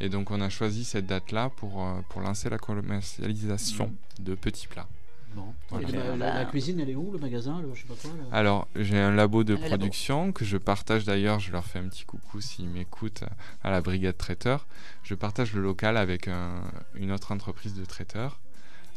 Et 0.00 0.08
donc, 0.08 0.30
on 0.30 0.40
a 0.40 0.48
choisi 0.48 0.84
cette 0.84 1.06
date-là 1.06 1.50
pour, 1.56 1.84
euh, 1.84 2.00
pour 2.08 2.20
lancer 2.20 2.48
la 2.50 2.58
commercialisation 2.58 3.92
de 4.20 4.34
petits 4.34 4.66
plats. 4.68 4.86
Bon. 5.34 5.52
Voilà. 5.70 5.88
Et 5.88 5.92
la, 5.92 6.16
la- 6.16 6.34
la 6.38 6.44
cuisine, 6.46 6.80
elle 6.80 6.88
est 6.90 6.94
où 6.94 7.10
Le 7.12 7.18
magasin 7.18 7.60
le, 7.60 7.74
Je 7.74 7.82
sais 7.82 7.86
pas 7.88 7.94
quoi. 8.00 8.10
là? 8.10 8.24
Alors, 8.36 8.66
j'ai 8.76 8.98
un 8.98 9.10
labo 9.14 9.44
de 9.44 9.54
labo. 9.54 9.66
production 9.66 10.32
que 10.32 10.44
je 10.44 10.56
partage 10.56 11.04
d'ailleurs. 11.04 11.38
Je 11.40 11.52
leur 11.52 11.64
fais 11.64 11.78
un 11.78 11.88
petit 11.88 12.04
coucou 12.04 12.40
s'ils 12.40 12.68
m'écoutent 12.68 13.24
à 13.62 13.70
la 13.70 13.80
brigade 13.80 14.16
traiteur. 14.16 14.66
Je 15.02 15.14
partage 15.14 15.52
le 15.52 15.60
local 15.62 15.96
avec 15.96 16.28
un- 16.28 16.62
une 16.94 17.12
autre 17.12 17.32
entreprise 17.32 17.74
de 17.74 17.84
traiteurs. 17.84 18.40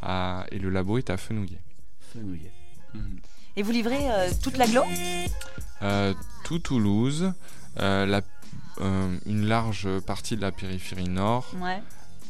À- 0.02 0.44
et 0.50 0.58
le 0.58 0.68
labo 0.70 0.98
est 0.98 1.10
à 1.10 1.16
Fenouillet. 1.16 1.60
Fenouillet. 2.12 2.50
Et 3.56 3.62
vous 3.62 3.70
livrez 3.72 4.10
euh, 4.10 4.30
toute 4.42 4.56
l'agglo 4.56 4.82
Euh, 5.82 6.14
tout 6.44 6.58
Toulouse, 6.58 7.32
euh, 7.80 8.06
la- 8.06 8.20
euh, 8.80 9.16
une 9.26 9.46
large 9.46 9.88
partie 10.00 10.36
de 10.36 10.40
la 10.42 10.52
périphérie 10.52 11.08
nord 11.08 11.50
Ouais. 11.60 11.82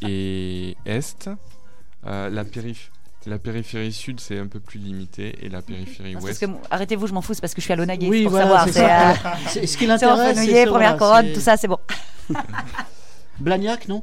et 0.09 0.77
est. 0.87 1.29
Euh, 2.07 2.29
la, 2.31 2.45
périph- 2.45 2.91
la 3.27 3.39
périphérie 3.39 3.93
sud, 3.93 4.19
c'est 4.21 4.39
un 4.39 4.49
peu 4.49 4.59
plus 4.59 4.81
limité, 4.81 5.45
et 5.45 5.49
la 5.49 5.63
périphérie 5.63 6.17
ouest. 6.17 6.45
Arrêtez-vous, 6.71 7.07
je 7.07 7.13
m'en 7.13 7.23
fous, 7.23 7.35
c'est 7.35 7.41
parce 7.41 7.55
que 7.55 7.61
je 7.61 7.65
suis 7.67 7.73
à 7.73 7.77
Lonaguet. 7.77 8.09
Oui, 8.09 8.19
c'est 8.19 8.23
pour 8.25 8.31
voilà, 8.33 8.67
savoir. 8.67 9.27
c'est 9.49 9.63
euh, 9.63 9.67
ce 9.67 9.77
qui 9.77 9.87
l'intéresse, 9.87 10.39
c'est 10.45 10.67
première 10.67 10.97
couronne, 10.97 11.33
tout 11.33 11.41
ça, 11.41 11.57
c'est 11.57 11.69
bon. 11.69 11.79
Blagnac, 13.39 13.89
non? 13.89 14.03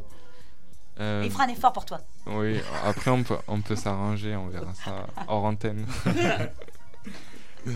Euh, 1.00 1.22
Il 1.24 1.32
fera 1.32 1.46
un 1.46 1.50
effort 1.50 1.72
pour 1.74 1.86
toi. 1.86 2.00
Oui, 2.28 2.58
après 2.86 3.10
on 3.12 3.24
peut, 3.24 3.38
on 3.48 3.62
peut 3.62 3.76
s'arranger, 3.76 4.36
on 4.36 4.48
verra 4.48 4.74
ça 4.74 5.08
hors 5.28 5.46
antenne. 5.46 5.86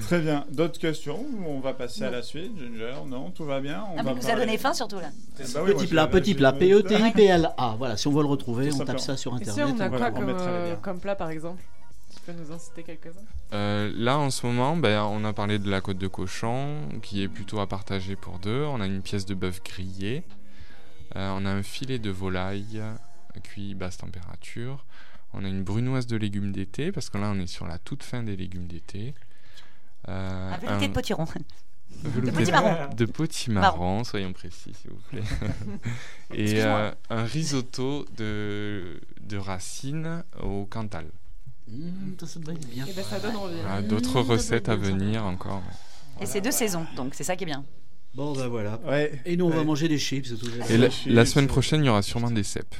Très 0.07 0.19
bien. 0.21 0.45
D'autres 0.49 0.79
questions 0.79 1.23
On 1.45 1.59
va 1.59 1.73
passer 1.73 2.03
à 2.03 2.09
la 2.09 2.21
suite. 2.23 2.51
Ginger, 2.57 2.95
non 3.05 3.31
Tout 3.31 3.45
va 3.45 3.59
bien? 3.59 3.83
On 3.93 3.99
Ah, 3.99 4.03
va 4.03 4.13
vous 4.13 4.25
a 4.25 4.29
parler- 4.29 4.45
donné 4.45 4.57
faim 4.57 4.73
surtout 4.73 4.95
là. 4.97 5.09
Bah 5.53 5.61
oui, 5.65 5.73
Petit 5.73 5.87
plat, 5.87 6.07
petit 6.07 6.35
plat, 6.35 6.53
je- 6.53 6.59
P-E-T-I-P-L-A. 6.59 7.75
Voilà, 7.77 7.97
si 7.97 8.07
on 8.07 8.11
veut 8.11 8.21
le 8.23 8.27
retrouver, 8.29 8.69
Tout 8.69 8.81
on 8.81 8.85
tape 8.85 8.99
ça 8.99 9.17
sur 9.17 9.35
Et 9.39 9.43
si 9.43 9.49
internet. 9.51 9.75
on 9.77 9.79
a 9.81 9.89
quoi 9.89 10.11
comme, 10.11 10.29
euh, 10.29 10.75
comme 10.77 10.99
plat 10.99 11.15
par 11.15 11.29
exemple? 11.29 11.61
Tu 12.13 12.19
peux 12.25 12.31
nous 12.31 12.51
en 12.51 12.57
citer 12.59 12.83
quelques-uns? 12.83 13.19
Euh, 13.53 13.91
là, 13.95 14.17
en 14.17 14.29
ce 14.31 14.45
moment, 14.45 14.77
ben, 14.77 15.03
on 15.03 15.23
a 15.25 15.33
parlé 15.33 15.59
de 15.59 15.69
la 15.69 15.81
côte 15.81 15.97
de 15.97 16.07
cochon, 16.07 16.77
qui 17.01 17.21
est 17.21 17.27
plutôt 17.27 17.59
à 17.59 17.67
partager 17.67 18.15
pour 18.15 18.39
deux. 18.39 18.63
On 18.63 18.79
a 18.81 18.85
une 18.85 19.01
pièce 19.01 19.25
de 19.25 19.33
bœuf 19.35 19.61
grillé. 19.63 20.23
Euh, 21.15 21.33
on 21.37 21.45
a 21.45 21.49
un 21.49 21.61
filet 21.63 21.99
de 21.99 22.09
volaille 22.09 22.81
cuit 23.41 23.73
basse 23.75 23.97
température. 23.97 24.85
On 25.33 25.43
a 25.43 25.47
une 25.47 25.63
brunoise 25.63 26.05
de 26.07 26.15
légumes 26.15 26.51
d'été, 26.51 26.91
parce 26.91 27.09
que 27.09 27.17
là, 27.17 27.31
on 27.33 27.39
est 27.39 27.47
sur 27.47 27.65
la 27.67 27.79
toute 27.79 28.03
fin 28.03 28.21
des 28.23 28.35
légumes 28.35 28.67
d'été. 28.67 29.13
Euh, 30.07 30.51
Un 30.53 30.57
velouté 30.57 30.87
de 30.89 30.93
potiron. 30.93 31.25
velouté 32.03 32.31
De 32.31 32.37
potimarron. 32.37 32.93
De 32.95 33.05
potimarron, 33.05 34.03
soyons 34.03 34.33
précis, 34.33 34.73
s'il 34.79 34.91
vous 34.91 34.99
plaît. 35.09 35.23
Et 36.33 36.61
euh, 36.63 36.91
un 37.09 37.23
risotto 37.23 38.05
de, 38.17 38.99
de 39.21 39.37
racines 39.37 40.23
au 40.41 40.65
Cantal. 40.65 41.05
Mmh, 41.67 41.89
ça, 42.19 42.27
ça 42.27 42.39
doit 42.39 42.53
être 42.53 42.67
bien. 42.69 42.85
Et 42.85 42.93
ben 42.93 43.03
ça 43.03 43.19
donne 43.19 43.35
envie. 43.35 43.55
Mmh, 43.55 43.87
D'autres 43.87 44.21
doit 44.21 44.35
recettes 44.35 44.69
à 44.69 44.73
ça. 44.73 44.77
venir 44.77 45.23
encore. 45.25 45.63
Et 46.21 46.25
c'est 46.27 46.41
deux 46.41 46.51
saisons, 46.51 46.85
donc 46.95 47.15
c'est 47.15 47.23
ça 47.23 47.35
qui 47.35 47.43
est 47.43 47.47
bien. 47.47 47.65
Bon, 48.13 48.33
ben 48.33 48.47
voilà. 48.47 48.79
Ouais. 48.85 49.19
Et 49.25 49.35
nous, 49.35 49.45
on 49.45 49.49
va 49.49 49.63
manger 49.63 49.87
des 49.87 49.97
chips. 49.97 50.29
tout. 50.39 50.47
Et 50.69 50.77
la, 50.77 50.89
chips, 50.91 51.11
la 51.11 51.25
semaine 51.25 51.47
prochaine, 51.47 51.81
il 51.83 51.87
y 51.87 51.89
aura 51.89 52.03
sûrement 52.03 52.29
des 52.29 52.43
cèpes. 52.43 52.75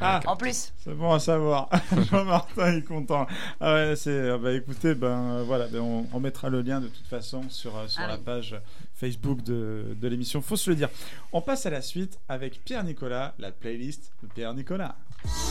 Ah, 0.00 0.20
En 0.26 0.36
plus. 0.36 0.72
c'est 0.84 0.94
bon 0.94 1.12
à 1.12 1.18
savoir. 1.18 1.68
Jean-Martin 2.10 2.76
est 2.76 2.82
content. 2.82 3.26
Ah 3.60 3.74
ouais, 3.74 3.94
c'est. 3.96 4.38
Bah 4.38 4.52
écoutez, 4.52 4.94
ben 4.94 5.06
euh, 5.08 5.44
voilà, 5.46 5.66
ben, 5.68 5.80
on, 5.80 6.06
on 6.12 6.20
mettra 6.20 6.48
le 6.48 6.62
lien 6.62 6.80
de 6.80 6.88
toute 6.88 7.06
façon 7.06 7.42
sur, 7.48 7.76
euh, 7.76 7.86
sur 7.88 8.02
Ah 8.02 8.08
la 8.08 8.14
oui. 8.16 8.20
page 8.24 8.54
Facebook 8.94 9.42
de, 9.42 9.96
de 10.00 10.08
l'émission. 10.08 10.40
Faut 10.42 10.56
se 10.56 10.70
le 10.70 10.76
dire. 10.76 10.88
On 11.32 11.40
passe 11.40 11.66
à 11.66 11.70
la 11.70 11.82
suite 11.82 12.18
avec 12.28 12.64
Pierre 12.64 12.84
Nicolas, 12.84 13.34
la 13.38 13.50
playlist 13.52 14.12
de 14.22 14.28
Pierre 14.28 14.54
Nicolas. 14.54 14.94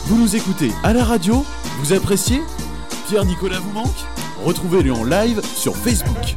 Vous 0.06 0.18
nous 0.18 0.34
écoutez 0.36 0.70
à 0.82 0.92
la 0.92 1.04
radio 1.04 1.44
Vous 1.78 1.92
appréciez? 1.92 2.40
Pierre 3.08 3.24
Nicolas 3.24 3.58
vous 3.60 3.72
manque? 3.72 4.04
Retrouvez-le 4.44 4.92
en 4.92 5.04
live 5.04 5.40
sur 5.44 5.76
Facebook. 5.76 6.36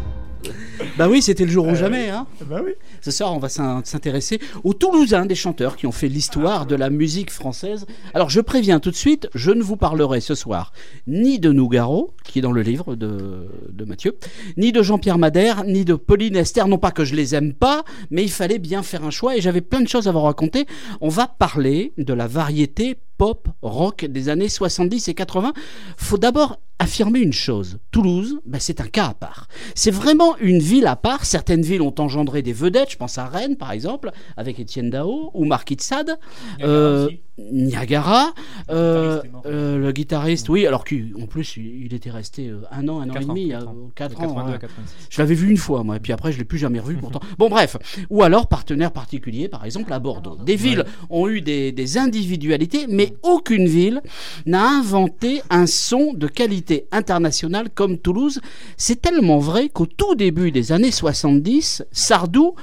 Bah 0.98 1.08
oui, 1.10 1.22
c'était 1.22 1.46
le 1.46 1.52
jour 1.52 1.66
ou 1.68 1.72
Euh, 1.72 1.76
jamais. 1.76 2.10
Hein. 2.10 2.28
Bah 2.46 2.62
oui. 2.64 2.72
Ce 3.02 3.12
soir, 3.12 3.34
on 3.34 3.40
va 3.40 3.50
s'in- 3.50 3.82
s'intéresser 3.84 4.40
aux 4.64 4.74
Toulousains 4.74 5.26
des 5.26 5.36
chanteurs 5.36 5.76
qui 5.76 5.86
ont 5.88 5.92
fait 5.92 6.08
l'histoire 6.08 6.66
de 6.66 6.76
la 6.76 6.90
musique 6.90 7.32
française. 7.32 7.86
Alors, 8.14 8.30
je 8.30 8.42
préviens 8.42 8.80
tout 8.80 8.92
de 8.92 8.96
suite, 8.96 9.28
je 9.36 9.52
ne 9.52 9.62
vous 9.62 9.78
parlerai 9.78 10.20
ce 10.22 10.36
soir 10.36 10.72
ni 11.08 11.40
de 11.40 11.52
Nougaro, 11.52 12.14
qui 12.24 12.40
est 12.40 12.42
dans 12.42 12.52
le 12.52 12.62
livre 12.62 12.96
de, 12.96 13.48
de 13.70 13.86
Mathieu, 13.86 14.18
ni 14.58 14.72
de 14.72 14.82
Jean-Pierre 14.82 15.18
Madère, 15.18 15.64
ni 15.66 15.86
de 15.86 15.94
Pauline 15.96 16.36
Esther. 16.36 16.68
Non 16.68 16.78
pas 16.78 16.92
que 16.92 17.06
je 17.06 17.16
les 17.16 17.36
aime 17.36 17.54
pas, 17.54 17.84
mais 18.10 18.24
il 18.24 18.32
fallait 18.32 18.60
bien 18.60 18.84
faire 18.84 19.04
un 19.04 19.12
choix 19.12 19.36
et 19.38 19.42
j'avais 19.42 19.62
plein 19.62 19.82
de 19.82 19.88
choses 19.88 20.08
à 20.08 20.12
vous 20.12 20.22
raconter. 20.22 20.66
On 21.02 21.10
va 21.10 21.28
parler 21.28 21.94
de 21.98 22.14
la 22.14 22.28
variété 22.28 22.98
pop 23.24 23.48
rock 23.62 24.04
des 24.04 24.28
années 24.28 24.50
70 24.50 25.08
et 25.08 25.14
80. 25.14 25.54
Faut 25.96 26.18
d'abord 26.18 26.60
affirmer 26.78 27.22
une 27.22 27.32
chose. 27.32 27.78
Toulouse, 27.90 28.42
ben, 28.46 28.60
c'est 28.60 28.82
un 28.82 28.88
cas 28.88 29.06
à 29.06 29.14
part. 29.14 29.48
C'est 29.76 29.92
vraiment 29.92 30.36
une 30.40 30.60
ville 30.60 30.88
à 30.88 30.98
part. 30.98 31.24
Certaines 31.24 31.62
villes 31.62 31.82
ont 31.82 31.96
engendré 32.00 32.42
des 32.42 32.52
vedettes. 32.52 32.92
Je 32.92 32.98
pense 32.98 33.18
à 33.18 33.26
Rennes, 33.26 33.56
par 33.56 33.72
exemple, 33.72 34.12
avec 34.36 34.60
Étienne 34.60 34.90
Dao 34.90 35.32
ou 35.34 35.46
Marquis 35.46 35.78
de 35.78 35.82
Sade. 35.82 36.20
Euh, 36.64 37.08
Niagara, 37.38 38.32
euh, 38.70 39.20
euh, 39.48 39.80
le 39.80 39.92
guitariste, 39.92 40.50
oui, 40.50 40.68
alors 40.68 40.86
qu'en 40.86 41.26
plus 41.28 41.58
il 41.58 41.92
était 41.92 42.12
resté 42.12 42.50
euh, 42.50 42.62
un 42.72 42.88
an, 42.88 43.02
un 43.02 43.10
an 43.10 43.16
et 43.16 43.26
demi, 43.26 43.50
quatre 43.50 43.68
ans. 43.68 43.92
quatre 43.96 44.12
De 44.12 44.26
ans. 44.26 44.36
82 44.36 44.52
à 44.52 44.56
hein. 44.56 44.58
86. 44.60 45.08
Je 45.10 45.22
l'avais 45.22 45.34
vu 45.34 45.50
une 45.50 45.58
fois, 45.58 45.84
moi, 45.84 45.96
et 45.96 46.00
puis 46.00 46.14
après 46.14 46.32
je 46.32 46.38
l'ai 46.38 46.44
plus 46.44 46.60
jamais 46.60 46.80
revu 46.80 46.96
pourtant. 46.98 47.22
Bon, 47.40 47.50
bref, 47.50 47.78
ou 48.12 48.22
alors 48.22 48.48
partenaire 48.48 48.92
particulier, 48.92 49.48
par 49.50 49.66
exemple 49.66 49.92
à 49.92 50.00
Bordeaux. 50.00 50.38
Des 50.46 50.56
villes 50.56 50.86
ont 51.10 51.28
eu 51.28 51.42
des, 51.42 51.72
des 51.72 51.98
individualités, 51.98 52.86
mais 52.88 53.16
aucune 53.24 53.68
ville 53.68 54.02
n'a 54.46 54.64
inventé 54.70 55.42
un 55.50 55.66
son 55.66 56.14
de 56.14 56.28
qualité 56.28 56.86
internationale 56.92 57.70
comme 57.74 57.98
Toulouse. 57.98 58.40
C'est 58.78 59.02
tellement 59.02 59.40
vrai 59.40 59.70
qu'au 59.70 59.88
tout 59.88 60.14
début 60.14 60.52
des 60.52 60.72
années 60.72 60.92
70, 60.92 61.84
Sardou 61.92 62.54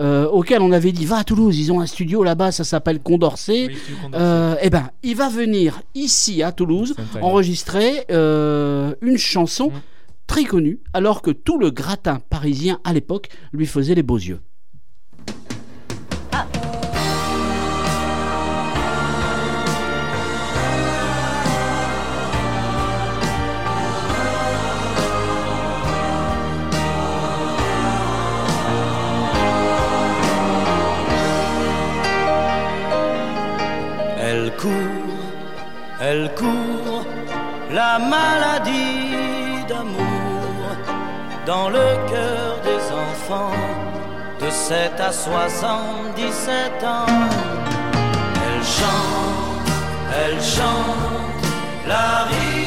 euh, 0.00 0.28
auquel 0.28 0.62
on 0.62 0.72
avait 0.72 0.92
dit 0.92 1.06
va 1.06 1.18
à 1.18 1.24
Toulouse, 1.24 1.58
ils 1.58 1.72
ont 1.72 1.80
un 1.80 1.86
studio 1.86 2.22
là-bas, 2.22 2.52
ça 2.52 2.64
s'appelle 2.64 3.00
Condorcet. 3.00 3.68
Euh, 4.14 4.54
eh 4.62 4.70
ben, 4.70 4.90
il 5.02 5.16
va 5.16 5.28
venir 5.28 5.82
ici 5.94 6.42
à 6.42 6.52
Toulouse 6.52 6.94
enregistrer 7.20 8.04
euh, 8.10 8.94
une 9.00 9.18
chanson 9.18 9.72
très 10.26 10.44
connue, 10.44 10.80
alors 10.92 11.22
que 11.22 11.30
tout 11.30 11.58
le 11.58 11.70
gratin 11.70 12.20
parisien 12.30 12.80
à 12.84 12.92
l'époque 12.92 13.28
lui 13.52 13.66
faisait 13.66 13.94
les 13.94 14.02
beaux 14.02 14.18
yeux. 14.18 14.40
Elle 36.28 36.34
court, 36.34 37.04
la 37.70 37.98
maladie 37.98 39.64
d'amour 39.68 39.96
dans 41.46 41.68
le 41.68 41.86
cœur 42.08 42.60
des 42.64 42.92
enfants 42.92 43.52
de 44.40 44.50
7 44.50 44.92
à 45.00 45.12
77 45.12 46.84
ans. 46.84 47.06
Elle 48.46 48.64
chante, 48.64 49.70
elle 50.24 50.40
chante, 50.42 51.46
la 51.86 52.24
rivière. 52.24 52.57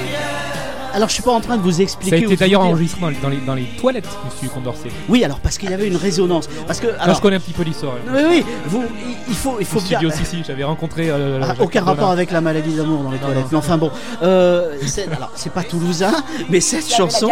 Alors 0.93 1.07
je 1.09 1.13
suis 1.13 1.23
pas 1.23 1.31
en 1.31 1.39
train 1.39 1.57
de 1.57 1.61
vous 1.61 1.71
Ça 1.71 1.79
a 1.79 1.83
expliquer. 1.83 2.17
été 2.23 2.35
d'ailleurs 2.35 2.61
enregistré 2.61 2.99
dans 3.01 3.09
les, 3.09 3.15
dans 3.17 3.29
les- 3.29 3.37
dans 3.37 3.55
les 3.55 3.65
toilettes, 3.79 4.07
monsieur 4.25 4.49
Condorcet. 4.49 4.89
Oui, 5.09 5.23
alors 5.23 5.39
parce 5.39 5.57
qu'il 5.57 5.69
y 5.69 5.73
avait 5.73 5.87
une 5.87 5.95
résonance. 5.95 6.47
Parce 6.67 6.79
que 6.79 6.87
Alors, 6.99 7.15
je 7.15 7.21
connais 7.21 7.37
un 7.37 7.39
petit 7.39 7.53
peu 7.53 7.63
l'histoire. 7.63 7.93
oui, 8.13 8.21
oui, 8.29 8.45
vous, 8.65 8.83
il- 9.05 9.15
il 9.29 9.35
faut, 9.35 9.55
il 9.59 9.65
faut 9.65 9.79
Au 9.79 9.81
bien. 9.81 9.99
studio, 9.99 10.11
si, 10.15 10.25
si, 10.25 10.43
j'avais 10.45 10.63
rencontré. 10.63 11.09
euh, 11.09 11.39
Ah, 11.43 11.55
aucun 11.59 11.83
rapport 11.83 12.11
avec 12.11 12.31
la 12.31 12.41
maladie 12.41 12.73
d'amour 12.75 13.03
dans 13.03 13.11
les 13.11 13.17
Non, 13.19 13.23
toilettes. 13.25 13.43
non. 13.43 13.49
Mais 13.51 13.57
enfin 13.57 13.77
bon, 13.77 13.91
euh, 14.23 14.75
alors 15.15 15.31
c'est 15.35 15.51
pas 15.53 15.63
toulousain, 15.63 16.13
mais 16.49 16.59
cette 16.59 16.91
chanson, 16.91 17.29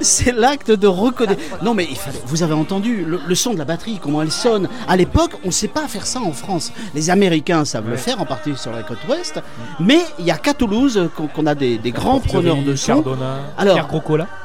c'est 0.00 0.32
l'acte 0.32 0.70
de 0.70 0.86
reconnaître. 0.86 1.40
Non 1.62 1.74
mais 1.74 1.86
il 1.88 1.96
fallait, 1.96 2.20
vous 2.26 2.42
avez 2.42 2.54
entendu 2.54 3.04
le, 3.06 3.20
le 3.26 3.34
son 3.34 3.54
de 3.54 3.58
la 3.58 3.64
batterie, 3.64 3.98
comment 4.02 4.22
elle 4.22 4.30
sonne. 4.32 4.68
À 4.88 4.96
l'époque, 4.96 5.32
on 5.44 5.50
sait 5.50 5.68
pas 5.68 5.88
faire 5.88 6.06
ça 6.06 6.20
en 6.20 6.32
France. 6.32 6.72
Les 6.94 7.10
Américains 7.10 7.64
savent 7.64 7.86
le 7.86 7.92
Ouais. 7.92 7.96
faire, 7.98 8.20
en 8.20 8.26
partie 8.26 8.56
sur 8.56 8.72
la 8.72 8.82
côte 8.82 8.98
ouest, 9.08 9.40
mais 9.80 10.00
il 10.18 10.24
y 10.26 10.30
a 10.30 10.36
qu'à 10.38 10.54
Toulouse 10.54 11.08
qu'on 11.16 11.26
qu'on 11.26 11.46
a 11.46 11.54
des, 11.54 11.78
des 11.78 11.90
grands 11.92 12.20
preneurs 12.20 12.62
de 12.62 12.76
Cardona, 12.86 13.36
Alors, 13.58 13.74
Pierre 13.74 13.88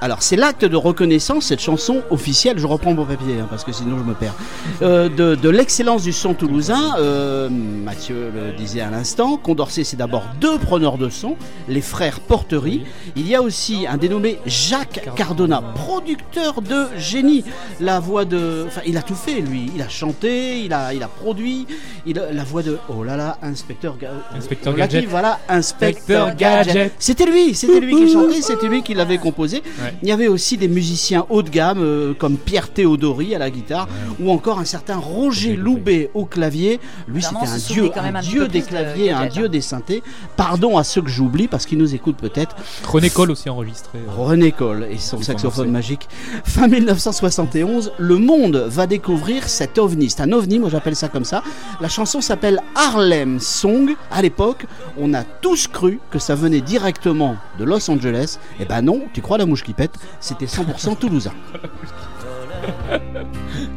alors 0.01 0.21
c'est 0.21 0.35
l'acte 0.35 0.65
de 0.65 0.75
reconnaissance, 0.75 1.45
cette 1.45 1.61
chanson 1.61 2.01
officielle, 2.09 2.59
je 2.59 2.67
reprends 2.67 2.93
mon 2.93 3.05
papier 3.05 3.39
hein, 3.41 3.47
parce 3.49 3.63
que 3.63 3.71
sinon 3.71 3.97
je 3.97 4.03
me 4.03 4.13
perds, 4.13 4.33
euh, 4.81 5.09
de, 5.09 5.35
de 5.35 5.49
l'excellence 5.49 6.03
du 6.03 6.13
son 6.13 6.33
toulousain. 6.33 6.95
euh, 6.99 7.49
Mathieu 7.49 8.31
le 8.33 8.53
disait 8.57 8.81
à 8.81 8.89
l'instant, 8.89 9.37
Condorcet 9.37 9.83
c'est 9.83 9.97
d'abord 9.97 10.23
deux 10.39 10.57
preneurs 10.57 10.97
de 10.97 11.09
son, 11.09 11.35
les 11.67 11.81
frères 11.81 12.19
Porterie. 12.19 12.83
Il 13.15 13.27
y 13.27 13.35
a 13.35 13.41
aussi 13.41 13.85
un 13.87 13.97
dénommé 13.97 14.39
Jacques 14.45 15.09
Cardona, 15.15 15.61
producteur 15.75 16.61
de 16.61 16.87
génie. 16.97 17.43
La 17.79 17.99
voix 17.99 18.25
de... 18.25 18.65
Enfin 18.67 18.81
il 18.85 18.97
a 18.97 19.01
tout 19.01 19.15
fait 19.15 19.41
lui, 19.41 19.71
il 19.75 19.81
a 19.81 19.89
chanté, 19.89 20.59
il 20.61 20.73
a, 20.73 20.93
il 20.93 21.03
a 21.03 21.07
produit, 21.07 21.65
il 22.05 22.19
a, 22.19 22.31
la 22.31 22.43
voix 22.43 22.63
de... 22.63 22.77
Oh 22.89 23.03
là 23.03 23.15
là, 23.17 23.37
inspecteur... 23.41 23.97
Ga- 23.97 24.11
Inspecteur 24.35 24.73
Gadget. 24.75 25.05
Voilà, 25.07 25.39
inspecteur. 25.49 26.35
Gadget. 26.35 26.93
C'était 26.99 27.25
lui, 27.25 27.53
c'était 27.55 27.79
lui 27.79 27.95
qui 27.95 28.11
chantait, 28.11 28.26
c'était 28.41 28.67
lui 28.67 28.83
qui 28.83 28.93
l'avait 28.93 29.17
composé. 29.17 29.57
Ouais. 29.81 29.93
Il 30.01 30.09
y 30.09 30.11
avait 30.11 30.27
aussi 30.27 30.57
des 30.57 30.67
musiciens 30.67 31.25
haut 31.29 31.41
de 31.41 31.49
gamme 31.49 31.79
euh, 31.81 32.13
comme 32.13 32.37
Pierre 32.37 32.69
Théodori 32.69 33.35
à 33.35 33.39
la 33.39 33.49
guitare 33.49 33.87
ou 34.19 34.31
encore 34.31 34.59
un 34.59 34.65
certain 34.65 34.97
Roger 34.97 35.55
Loubet 35.55 36.09
au 36.13 36.25
clavier. 36.25 36.79
Lui, 37.07 37.21
c'était 37.21 37.35
on 37.41 37.45
un 37.45 37.57
dieu, 37.57 37.91
un 37.95 38.15
un 38.15 38.21
dieu 38.21 38.47
des 38.47 38.61
de 38.61 38.65
claviers, 38.65 39.11
un 39.11 39.27
dieu 39.27 39.49
des 39.49 39.61
synthés. 39.61 40.03
Pardon 40.35 40.77
à 40.77 40.83
ceux 40.83 41.01
que 41.01 41.09
j'oublie 41.09 41.47
parce 41.47 41.65
qu'ils 41.65 41.77
nous 41.77 41.93
écoutent 41.95 42.17
peut-être. 42.17 42.55
René 42.85 43.09
Cole 43.09 43.31
aussi 43.31 43.49
enregistré. 43.49 43.99
euh, 43.99 44.11
René 44.23 44.51
Cole 44.51 44.87
et 44.91 44.97
son 44.97 45.21
saxophone 45.21 45.71
magique. 45.71 46.07
Fin 46.43 46.67
1971, 46.67 47.91
le 47.97 48.17
monde 48.17 48.55
va 48.67 48.87
découvrir 48.87 49.47
cet 49.49 49.77
ovni. 49.77 50.09
C'est 50.09 50.21
un 50.21 50.31
ovni, 50.31 50.59
moi 50.59 50.69
j'appelle 50.69 50.95
ça 50.95 51.07
comme 51.07 51.25
ça. 51.25 51.43
La 51.81 51.89
chanson 51.89 52.21
s'appelle 52.21 52.61
Harlem 52.75 53.39
Song. 53.39 53.95
À 54.11 54.21
l'époque, 54.21 54.65
on 54.97 55.13
a 55.13 55.23
tous 55.23 55.67
cru 55.67 55.99
que 56.11 56.19
ça 56.19 56.35
venait 56.35 56.61
directement 56.61 57.35
de 57.59 57.63
Los 57.65 57.89
Angeles. 57.89 58.16
Eh 58.59 58.65
ben 58.65 58.81
non, 58.81 59.03
tu 59.13 59.21
crois 59.21 59.37
la 59.37 59.45
mouche 59.45 59.63
qui 59.63 59.73
pète 59.73 59.97
C'était 60.19 60.45
100% 60.45 60.97
toulousain. 60.97 61.33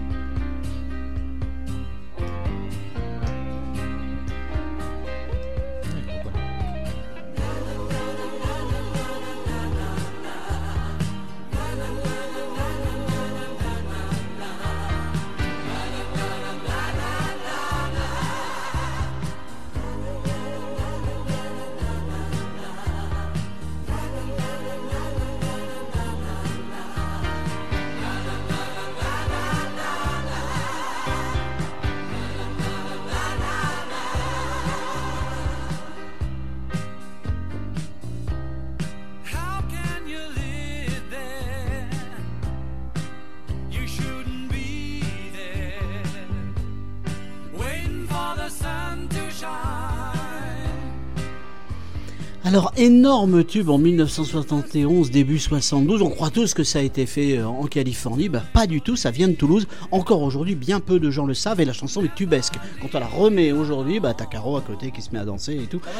Alors, 52.51 52.73
énorme 52.77 53.45
tube 53.45 53.71
en 53.71 53.79
1971, 53.79 55.13
début 55.13 55.39
72. 55.39 56.03
On 56.03 56.11
croit 56.11 56.31
tous 56.31 56.53
que 56.53 56.65
ça 56.65 56.81
a 56.81 56.83
été 56.83 57.07
fait 57.07 57.39
euh, 57.39 57.47
en 57.47 57.67
Californie. 57.67 58.29
Bah, 58.29 58.43
pas 58.53 58.67
du 58.67 58.81
tout, 58.81 58.97
ça 58.97 59.13
vient 59.13 59.29
de 59.29 59.35
Toulouse. 59.35 59.69
Encore 59.93 60.21
aujourd'hui, 60.23 60.57
bien 60.57 60.81
peu 60.81 60.99
de 60.99 61.13
gens 61.13 61.27
le 61.27 61.35
savent 61.35 61.61
et 61.61 61.65
la 61.65 61.73
chanson 61.73 62.03
est 62.03 62.13
tubesque. 62.13 62.55
Quand 62.83 62.89
on 62.93 62.99
la 62.99 63.07
remet 63.07 63.53
aujourd'hui, 63.53 64.01
bah, 64.01 64.15
t'as 64.19 64.25
Caro 64.25 64.57
à 64.57 64.63
côté 64.63 64.91
qui 64.91 65.01
se 65.01 65.13
met 65.13 65.21
à 65.21 65.25
danser 65.25 65.61
et 65.63 65.67
tout. 65.69 65.79
quoi. 65.79 65.93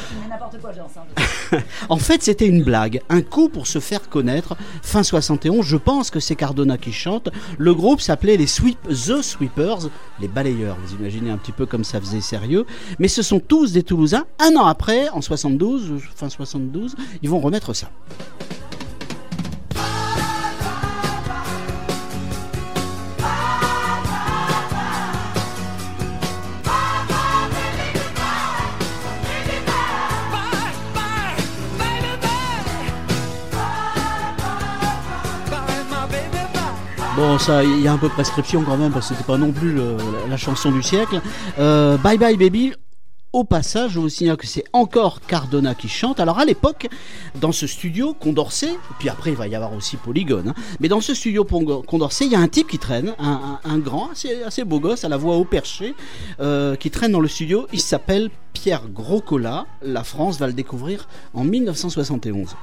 En 1.87 1.97
fait, 1.97 2.21
c'était 2.21 2.47
une 2.47 2.63
blague, 2.63 3.01
un 3.07 3.21
coup 3.21 3.47
pour 3.47 3.65
se 3.65 3.79
faire 3.79 4.09
connaître. 4.09 4.57
Fin 4.81 5.03
71, 5.03 5.65
je 5.65 5.77
pense 5.77 6.09
que 6.09 6.19
c'est 6.19 6.35
Cardona 6.35 6.77
qui 6.77 6.91
chante. 6.91 7.29
Le 7.59 7.73
groupe 7.73 8.01
s'appelait 8.01 8.35
les 8.35 8.47
Sweep, 8.47 8.77
The 8.89 9.21
Sweepers, 9.21 9.87
les 10.19 10.27
balayeurs. 10.27 10.75
Vous 10.83 10.95
imaginez 10.95 11.31
un 11.31 11.37
petit 11.37 11.53
peu 11.53 11.65
comme 11.65 11.85
ça 11.85 12.01
faisait 12.01 12.19
sérieux. 12.19 12.65
Mais 12.99 13.07
ce 13.07 13.21
sont 13.21 13.39
tous 13.39 13.71
des 13.71 13.83
Toulousains. 13.83 14.25
Un 14.37 14.57
an 14.57 14.65
après, 14.65 15.07
en 15.11 15.21
72, 15.21 15.91
euh, 15.91 15.97
fin 16.13 16.27
72, 16.27 16.40
72, 16.45 16.95
ils 17.21 17.29
vont 17.29 17.39
remettre 17.39 17.73
ça. 17.73 17.89
Bon, 37.17 37.37
ça, 37.37 37.63
il 37.63 37.81
y 37.81 37.87
a 37.87 37.93
un 37.93 37.97
peu 37.97 38.07
de 38.07 38.13
prescription 38.13 38.63
quand 38.63 38.77
même, 38.77 38.91
parce 38.91 39.09
que 39.09 39.13
c'était 39.13 39.27
pas 39.27 39.37
non 39.37 39.51
plus 39.51 39.79
euh, 39.79 39.95
le, 39.95 40.29
la, 40.29 40.37
chanson 40.37 40.71
du 40.71 40.81
siècle. 40.81 41.21
Euh, 41.59 41.95
bye 41.97 42.17
bye 42.17 42.35
baby, 42.35 42.73
au 43.33 43.45
passage, 43.45 43.91
je 43.91 43.99
vous 43.99 44.09
signale 44.09 44.35
que 44.35 44.45
c'est 44.45 44.65
encore 44.73 45.21
Cardona 45.21 45.73
qui 45.73 45.87
chante. 45.87 46.19
Alors 46.19 46.39
à 46.39 46.43
l'époque, 46.43 46.89
dans 47.39 47.53
ce 47.53 47.65
studio 47.65 48.13
Condorcet, 48.13 48.73
puis 48.99 49.07
après 49.07 49.29
il 49.29 49.37
va 49.37 49.47
y 49.47 49.55
avoir 49.55 49.73
aussi 49.73 49.95
Polygone, 49.95 50.49
hein, 50.49 50.53
mais 50.81 50.89
dans 50.89 50.99
ce 50.99 51.13
studio 51.13 51.45
Condorcet, 51.45 52.25
il 52.25 52.33
y 52.33 52.35
a 52.35 52.39
un 52.39 52.49
type 52.49 52.67
qui 52.67 52.77
traîne, 52.77 53.15
un, 53.19 53.77
grand, 53.77 54.09
assez, 54.45 54.65
beau 54.65 54.81
gosse, 54.81 55.05
à 55.05 55.09
la 55.09 55.15
voix 55.15 55.37
haut 55.37 55.45
perché, 55.45 55.95
euh, 56.41 56.75
qui 56.75 56.91
traîne 56.91 57.13
dans 57.13 57.21
le 57.21 57.29
studio. 57.29 57.67
Il 57.71 57.79
s'appelle 57.79 58.31
Pierre 58.51 58.89
Groscola. 58.89 59.65
La 59.81 60.03
France 60.03 60.37
va 60.37 60.47
le 60.47 60.53
découvrir 60.53 61.07
en 61.33 61.45
1971. 61.45 62.57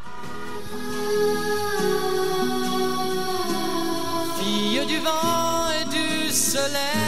Fille 4.39 4.87
du 4.87 4.99
vent 4.99 5.71
et 5.81 5.85
du 5.87 6.31
soleil. 6.31 7.08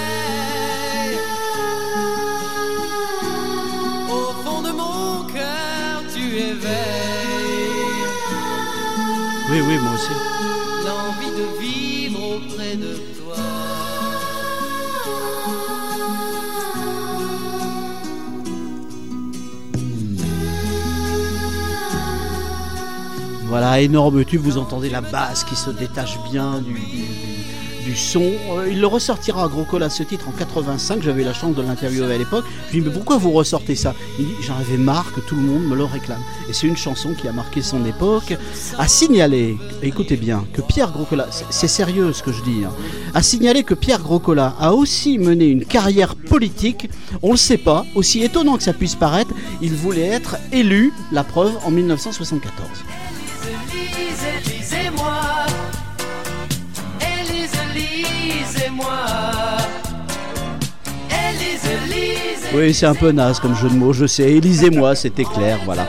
Oui, 9.50 9.60
oui, 9.66 9.78
moi 9.78 9.92
aussi. 9.94 10.12
l'envie 10.86 11.30
de 11.30 11.60
vivre 11.60 12.36
auprès 12.36 12.76
de 12.76 12.94
toi. 13.18 13.36
Voilà, 23.46 23.80
énorme 23.80 24.24
tube, 24.24 24.40
vous 24.42 24.58
entendez 24.58 24.90
la 24.90 25.00
basse 25.00 25.42
qui 25.44 25.56
se 25.56 25.70
détache 25.70 26.18
bien 26.30 26.60
du, 26.60 26.72
du- 26.74 27.29
du- 27.84 27.96
son. 27.96 28.22
Euh, 28.22 28.68
il 28.70 28.80
le 28.80 28.86
ressortira 28.86 29.44
à 29.44 29.48
Gros 29.48 29.64
Col 29.64 29.82
à 29.82 29.90
ce 29.90 30.02
titre 30.02 30.28
en 30.28 30.32
85, 30.32 31.02
j'avais 31.02 31.24
la 31.24 31.32
chance 31.34 31.54
de 31.54 31.62
l'interviewer 31.62 32.14
à 32.14 32.18
l'époque. 32.18 32.44
Je 32.68 32.74
lui 32.74 32.80
dis, 32.82 32.88
mais 32.88 32.92
pourquoi 32.94 33.16
vous 33.18 33.30
ressortez 33.32 33.74
ça? 33.74 33.94
Il 34.18 34.26
dit, 34.26 34.32
j'en 34.42 34.56
avais 34.56 34.76
marre 34.76 35.12
que 35.12 35.20
tout 35.20 35.34
le 35.34 35.42
monde 35.42 35.64
me 35.64 35.74
le 35.76 35.84
réclame. 35.84 36.20
Et 36.48 36.52
c'est 36.52 36.66
une 36.66 36.76
chanson 36.76 37.14
qui 37.14 37.26
a 37.28 37.32
marqué 37.32 37.62
son 37.62 37.84
époque. 37.84 38.36
À 38.78 38.88
signaler, 38.88 39.56
écoutez 39.82 40.16
bien, 40.16 40.44
que 40.52 40.60
Pierre 40.62 40.92
Groscola, 40.92 41.26
c'est- 41.50 41.68
sérieux 41.68 42.12
ce 42.12 42.22
que 42.22 42.32
je 42.32 42.42
dis, 42.42 42.64
hein, 42.64 42.72
à 43.14 43.22
signaler 43.22 43.62
que 43.64 43.74
Pierre 43.74 44.00
Groscola 44.00 44.54
a 44.60 44.72
aussi 44.74 45.18
mené 45.18 45.46
une 45.46 45.64
carrière 45.64 46.14
politique, 46.16 46.88
on 47.22 47.30
le 47.32 47.36
sait 47.36 47.58
pas, 47.58 47.84
aussi 47.94 48.22
étonnant 48.22 48.56
que 48.56 48.62
ça 48.62 48.72
puisse 48.72 48.94
paraître, 48.96 49.30
il 49.62 49.72
voulait 49.74 50.06
être 50.06 50.36
élu, 50.52 50.92
la 51.12 51.24
preuve, 51.24 51.52
en 51.64 51.70
1974. 51.70 52.68
Oui, 62.52 62.74
c'est 62.74 62.86
un 62.86 62.94
peu 62.94 63.12
naze 63.12 63.38
comme 63.38 63.54
jeu 63.54 63.68
de 63.68 63.74
mots, 63.74 63.92
je 63.92 64.06
sais. 64.06 64.24
Élisez-moi, 64.32 64.96
c'était 64.96 65.24
clair, 65.24 65.60
voilà. 65.64 65.86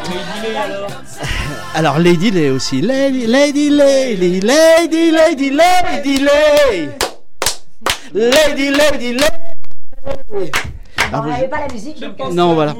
Alors 1.74 2.00
Lady 2.00 2.32
Lay 2.32 2.50
aussi. 2.50 2.82
Lady, 2.82 3.26
Lady, 3.26 3.70
Lady, 3.70 4.42
Lady, 4.42 5.12
Lady, 5.12 5.50
Lady 5.50 6.20
Lay. 6.20 6.90
Lady, 8.14 8.70
Lady, 8.70 9.14
Lay. 9.14 10.52
Ah, 11.14 11.22
vous- 11.22 11.48
pas 11.50 11.68
la 11.68 11.74
musique, 11.74 11.96
je 12.02 12.06
pense. 12.06 12.34
Non, 12.34 12.54
voilà. 12.54 12.76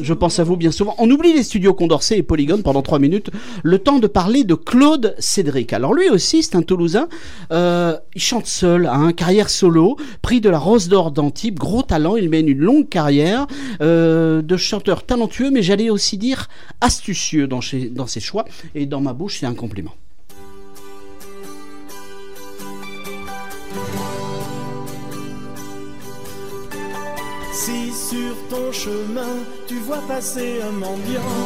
Je 0.00 0.12
pense 0.14 0.38
à 0.38 0.44
vous 0.44 0.56
bien 0.56 0.70
souvent. 0.70 0.94
On 0.98 1.10
oublie 1.10 1.32
les 1.32 1.42
studios 1.42 1.74
Condorcet 1.74 2.18
et 2.18 2.22
Polygone 2.22 2.62
pendant 2.62 2.82
3 2.82 2.98
minutes. 2.98 3.30
Le 3.62 3.78
temps 3.78 3.98
de 3.98 4.06
parler 4.06 4.44
de 4.44 4.54
Claude 4.54 5.14
Cédric. 5.18 5.72
Alors 5.72 5.94
lui 5.94 6.08
aussi, 6.10 6.42
c'est 6.42 6.56
un 6.56 6.62
Toulousain. 6.62 7.08
Euh, 7.52 7.96
il 8.14 8.20
chante 8.22 8.46
seul, 8.46 8.86
hein, 8.86 9.12
carrière 9.12 9.50
solo, 9.50 9.96
prix 10.22 10.40
de 10.40 10.48
la 10.50 10.58
Rose 10.58 10.88
d'Or 10.88 11.10
d'Antibes, 11.10 11.58
gros 11.58 11.82
talent. 11.82 12.16
Il 12.16 12.28
mène 12.30 12.48
une 12.48 12.58
longue 12.60 12.88
carrière 12.88 13.46
euh, 13.80 14.42
de 14.42 14.56
chanteur 14.56 15.04
talentueux, 15.04 15.50
mais 15.50 15.62
j'allais 15.62 15.90
aussi 15.90 16.18
dire 16.18 16.48
astucieux 16.80 17.46
dans, 17.46 17.60
chez- 17.60 17.88
dans 17.90 18.06
ses 18.06 18.20
choix. 18.20 18.44
Et 18.74 18.86
dans 18.86 19.00
ma 19.00 19.12
bouche, 19.12 19.38
c'est 19.40 19.46
un 19.46 19.54
compliment. 19.54 19.92
Chemin 28.72 29.36
tu 29.66 29.78
vois 29.78 30.02
passer 30.08 30.60
un 30.62 30.72
mendiant, 30.72 31.36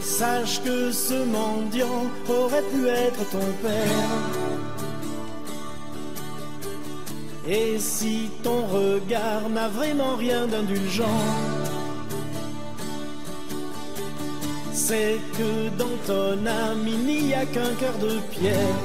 sache 0.00 0.60
que 0.62 0.90
ce 0.90 1.24
mendiant 1.24 2.04
aurait 2.28 2.62
pu 2.72 2.88
être 2.88 3.22
ton 3.30 3.48
père. 3.62 4.48
Et 7.48 7.78
si 7.78 8.30
ton 8.42 8.66
regard 8.66 9.48
n'a 9.48 9.68
vraiment 9.68 10.16
rien 10.16 10.46
d'indulgent, 10.46 11.24
c'est 14.72 15.18
que 15.36 15.68
dans 15.76 15.96
ton 16.06 16.46
âme 16.46 16.86
il 16.86 17.04
n'y 17.04 17.34
a 17.34 17.44
qu'un 17.46 17.74
cœur 17.80 17.96
de 18.00 18.18
pierre. 18.32 18.82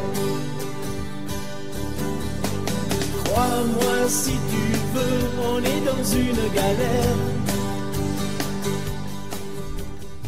Crois-moi 3.26 4.08
si 4.08 4.32
tu 4.32 4.83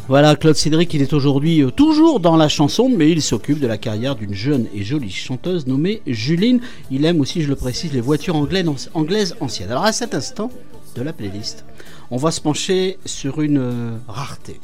Voilà, 0.08 0.36
Claude 0.36 0.56
Cédric, 0.56 0.94
il 0.94 1.02
est 1.02 1.14
aujourd'hui 1.14 1.64
euh, 1.64 1.72
toujours 1.72 2.20
dans 2.20 2.36
la 2.36 2.48
chanson, 2.48 2.90
mais 2.90 3.10
il 3.10 3.24
s'occupe 3.24 3.60
de 3.60 3.66
la 3.66 3.80
carrière 3.80 4.16
d'une 4.16 4.36
jeune 4.36 4.68
et 4.72 4.84
jolie 4.84 5.10
chanteuse 5.10 5.66
nommée 5.66 6.04
Juline. 6.06 6.62
Il 6.92 7.06
aime 7.06 7.22
aussi, 7.22 7.42
je 7.42 7.48
le 7.48 7.56
précise, 7.56 7.92
les 7.92 8.02
voitures 8.02 8.36
anglaises, 8.36 9.36
anciennes. 9.40 9.72
Alors 9.72 9.84
à 9.84 9.92
cet 9.94 10.14
instant 10.14 10.52
de 10.96 11.02
la 11.02 11.12
playlist, 11.12 11.66
on 12.12 12.18
va 12.18 12.30
se 12.30 12.40
pencher 12.40 13.00
sur 13.04 13.42
une 13.42 13.58
euh, 13.58 13.98
rareté. 14.08 14.60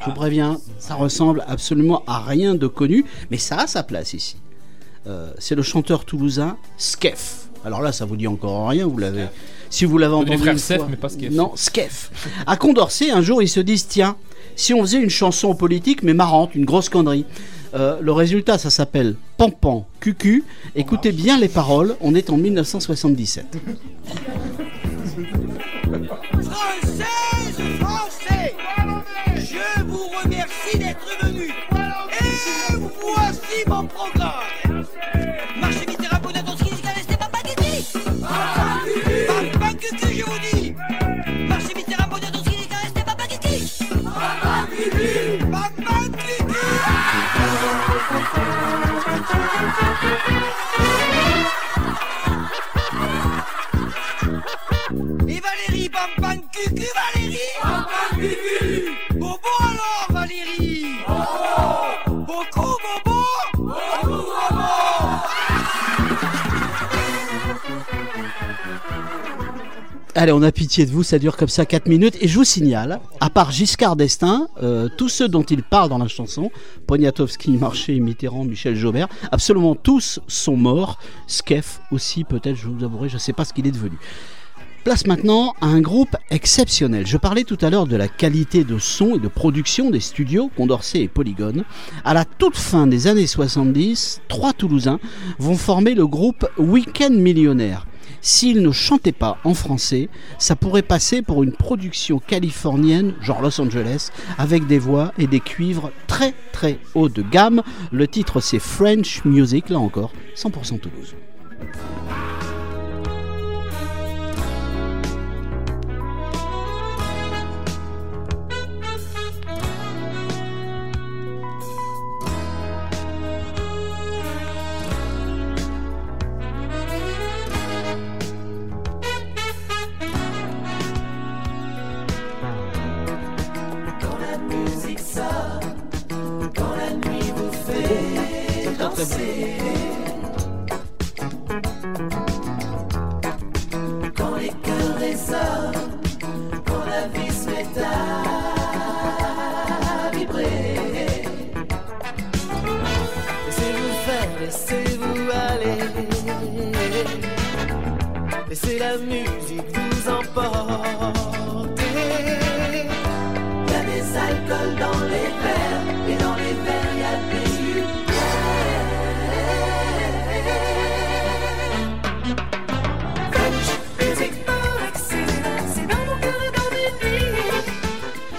Je 0.00 0.06
vous 0.06 0.16
préviens, 0.16 0.60
ça 0.80 0.96
ressemble 0.96 1.44
absolument 1.46 2.02
à 2.08 2.20
rien 2.20 2.56
de 2.56 2.66
connu, 2.66 3.04
mais 3.30 3.38
ça 3.38 3.60
a 3.60 3.66
sa 3.68 3.84
place 3.84 4.12
ici. 4.12 4.36
Euh, 5.06 5.32
c'est 5.38 5.54
le 5.54 5.62
chanteur 5.62 6.04
toulousain 6.04 6.56
Skef. 6.78 7.43
Alors 7.64 7.80
là, 7.82 7.92
ça 7.92 8.04
vous 8.04 8.16
dit 8.16 8.26
encore 8.26 8.68
rien, 8.68 8.86
vous 8.86 8.98
l'avez. 8.98 9.24
Si 9.70 9.84
vous 9.84 9.98
l'avez 9.98 10.14
entendu 10.14 10.38
frères 10.38 10.52
une 10.52 10.58
Sef, 10.58 10.76
fois- 10.78 10.86
mais 10.90 10.96
pas 10.96 11.08
Skef. 11.08 11.32
Non, 11.32 11.52
Skef. 11.56 12.10
À 12.46 12.56
Condorcet, 12.56 13.10
un 13.10 13.22
jour, 13.22 13.42
ils 13.42 13.48
se 13.48 13.60
disent 13.60 13.86
tiens, 13.88 14.16
si 14.56 14.72
on 14.74 14.82
faisait 14.82 15.00
une 15.00 15.10
chanson 15.10 15.54
politique 15.54 16.02
mais 16.02 16.14
marrante, 16.14 16.54
une 16.54 16.64
grosse 16.64 16.88
connerie. 16.88 17.24
Euh, 17.74 17.98
le 18.00 18.12
résultat, 18.12 18.56
ça 18.56 18.70
s'appelle 18.70 19.16
Pampan 19.36 19.84
Cucu. 19.98 20.44
Écoutez 20.76 21.10
bien 21.10 21.38
les 21.40 21.48
paroles. 21.48 21.96
On 22.00 22.14
est 22.14 22.30
en 22.30 22.36
1977. 22.36 23.56
Françaises, 26.42 27.60
Français, 27.80 28.54
je 29.36 29.82
vous 29.84 30.04
remercie 30.22 30.78
d'être 30.78 31.06
venus. 31.22 31.50
Et 32.20 32.74
voici 33.00 33.64
mon 33.66 33.86
programme. 33.86 34.84
Valérie, 55.84 55.88
pam 55.90 56.10
pam 56.20 56.40
cucu 56.52 56.86
Valérie. 56.94 57.38
Pam 57.62 57.84
pam 57.84 58.20
cucu 58.20 58.92
Bobo 59.12 59.38
alors 59.60 60.06
Valérie. 60.10 60.86
Bobo. 61.06 62.24
Beaucoup 62.26 62.76
Bobo. 62.82 63.20
Beaucoup 63.54 64.06
Bobo. 64.06 64.62
Allez, 70.16 70.30
on 70.30 70.42
a 70.42 70.52
pitié 70.52 70.86
de 70.86 70.92
vous, 70.92 71.02
ça 71.02 71.18
dure 71.18 71.36
comme 71.36 71.48
ça 71.48 71.66
4 71.66 71.88
minutes. 71.88 72.16
Et 72.20 72.28
je 72.28 72.38
vous 72.38 72.44
signale, 72.44 73.00
à 73.20 73.30
part 73.30 73.50
Giscard 73.50 73.96
d'Estaing, 73.96 74.46
euh, 74.62 74.88
tous 74.96 75.08
ceux 75.08 75.28
dont 75.28 75.42
il 75.42 75.64
parle 75.64 75.88
dans 75.88 75.98
la 75.98 76.06
chanson, 76.06 76.52
Poniatowski, 76.86 77.56
Marché, 77.56 77.98
Mitterrand, 77.98 78.44
Michel 78.44 78.76
Jaubert, 78.76 79.08
absolument 79.32 79.74
tous 79.74 80.20
sont 80.28 80.56
morts. 80.56 80.98
Skef 81.26 81.80
aussi, 81.90 82.22
peut-être, 82.22 82.54
je 82.54 82.68
vous 82.68 82.84
avouerai, 82.84 83.08
je 83.08 83.14
ne 83.14 83.18
sais 83.18 83.32
pas 83.32 83.44
ce 83.44 83.52
qu'il 83.52 83.66
est 83.66 83.72
devenu. 83.72 83.98
Place 84.84 85.06
maintenant 85.06 85.54
à 85.62 85.66
un 85.66 85.80
groupe 85.80 86.14
exceptionnel. 86.30 87.06
Je 87.06 87.16
parlais 87.16 87.44
tout 87.44 87.56
à 87.62 87.70
l'heure 87.70 87.86
de 87.86 87.96
la 87.96 88.06
qualité 88.06 88.64
de 88.64 88.78
son 88.78 89.16
et 89.16 89.18
de 89.18 89.28
production 89.28 89.88
des 89.88 89.98
studios 89.98 90.50
Condorcet 90.54 91.00
et 91.00 91.08
Polygone. 91.08 91.64
À 92.04 92.12
la 92.12 92.26
toute 92.26 92.58
fin 92.58 92.86
des 92.86 93.06
années 93.06 93.26
70, 93.26 94.20
trois 94.28 94.52
Toulousains 94.52 95.00
vont 95.38 95.56
former 95.56 95.94
le 95.94 96.06
groupe 96.06 96.46
Weekend 96.58 97.14
Millionnaire. 97.14 97.86
s'il 98.20 98.60
ne 98.60 98.72
chantait 98.72 99.12
pas 99.12 99.38
en 99.44 99.54
français, 99.54 100.10
ça 100.38 100.54
pourrait 100.54 100.82
passer 100.82 101.22
pour 101.22 101.42
une 101.42 101.52
production 101.52 102.18
californienne, 102.18 103.14
genre 103.22 103.40
Los 103.40 103.58
Angeles, 103.62 104.10
avec 104.36 104.66
des 104.66 104.78
voix 104.78 105.12
et 105.16 105.26
des 105.26 105.40
cuivres 105.40 105.92
très 106.06 106.34
très 106.52 106.78
haut 106.94 107.08
de 107.08 107.22
gamme. 107.22 107.62
Le 107.90 108.06
titre 108.06 108.40
c'est 108.40 108.58
French 108.58 109.24
Music, 109.24 109.70
là 109.70 109.78
encore, 109.78 110.12
100% 110.36 110.78
Toulouse. 110.78 111.14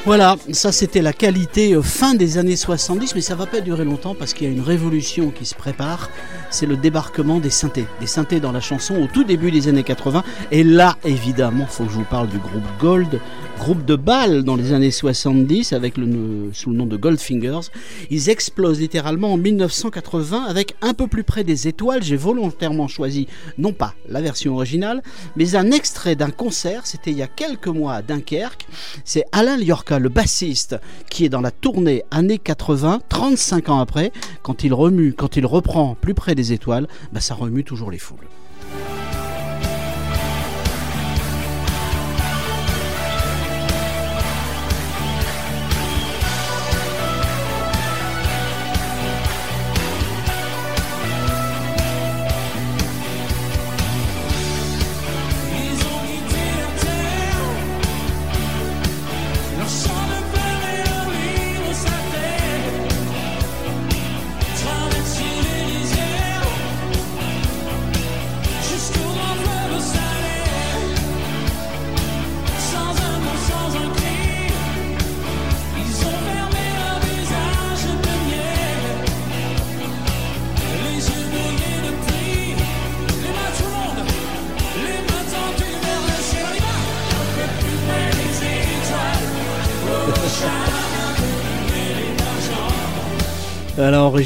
Voilà, 0.06 0.36
ça 0.52 0.72
c'était 0.72 1.02
la 1.02 1.14
qualité 1.14 1.74
euh, 1.74 1.82
fin 1.82 2.14
des 2.14 2.38
années 2.38 2.56
70, 2.56 3.16
mais 3.16 3.22
ça 3.22 3.34
va 3.34 3.48
pas 3.48 3.60
durer 3.60 3.84
longtemps 3.84 4.14
parce 4.14 4.36
qu'il 4.36 4.46
y 4.46 4.50
a 4.52 4.54
une 4.54 4.62
révolution 4.62 5.32
qui 5.32 5.46
se 5.48 5.56
prépare. 5.56 6.12
C'est 6.52 6.68
le 6.68 6.78
débarquement 6.78 7.40
des 7.40 7.50
synthés, 7.50 7.88
des 8.00 8.06
synthés 8.06 8.40
dans 8.40 8.52
la 8.52 8.62
chanson 8.62 9.02
au 9.02 9.08
tout 9.08 9.24
début 9.24 9.50
des 9.50 9.68
années 9.68 9.82
80. 9.82 10.24
Et 10.52 10.64
là, 10.64 10.96
évidemment, 11.06 11.66
faut 11.66 11.86
que 11.86 11.90
je 11.92 11.96
vous 11.96 12.04
parle 12.04 12.28
du 12.28 12.38
groupe 12.38 12.64
Gold, 12.80 13.20
groupe 13.60 13.86
de 13.86 13.96
balles 13.96 14.44
dans 14.44 14.56
les 14.56 14.74
années 14.74 14.92
70 14.92 15.74
avec 15.74 15.98
le 15.98 16.52
sous 16.54 16.70
le 16.70 16.76
nom 16.76 16.86
de 16.86 16.98
Goldfingers. 16.98 17.72
Ils 18.10 18.30
explosent 18.30 18.80
littéralement 18.80 19.34
en 19.34 19.38
1980 19.38 20.44
avec 20.44 20.76
un 20.82 20.94
peu 20.94 21.08
plus 21.08 21.24
près 21.24 21.44
des 21.44 21.68
étoiles. 21.68 22.04
J'ai 22.04 22.16
volontairement 22.16 22.88
choisi 22.88 23.28
non 23.58 23.74
pas 23.74 23.94
la 24.08 24.22
version 24.22 24.56
originale, 24.56 25.02
mais 25.36 25.56
un 25.56 25.72
extrait 25.72 26.16
d'un 26.16 26.32
concert. 26.32 26.86
C'était 26.86 27.12
il 27.12 27.18
y 27.18 27.24
a 27.24 27.28
quelques 27.28 27.68
mois 27.68 27.96
à 27.96 28.02
Dunkerque. 28.02 28.68
C'est 29.04 29.26
Alain 29.32 29.58
Liorca, 29.58 30.00
le 30.00 30.10
bassiste, 30.10 30.76
qui 31.10 31.26
est 31.26 31.30
dans 31.30 31.42
la 31.42 31.52
tournée 31.52 32.04
années 32.12 32.40
80, 32.40 33.02
35 33.10 33.70
ans 33.70 33.80
après, 33.80 34.12
quand 34.44 34.64
il 34.64 34.74
remue, 34.74 35.14
quand 35.14 35.38
il 35.38 35.46
reprend 35.46 35.96
plus 35.96 36.14
près 36.14 36.36
des 36.36 36.54
étoiles, 36.54 36.88
bah 37.12 37.22
ça 37.22 37.34
remue 37.34 37.64
toujours 37.64 37.92
les 37.92 38.00
foules. 38.00 38.28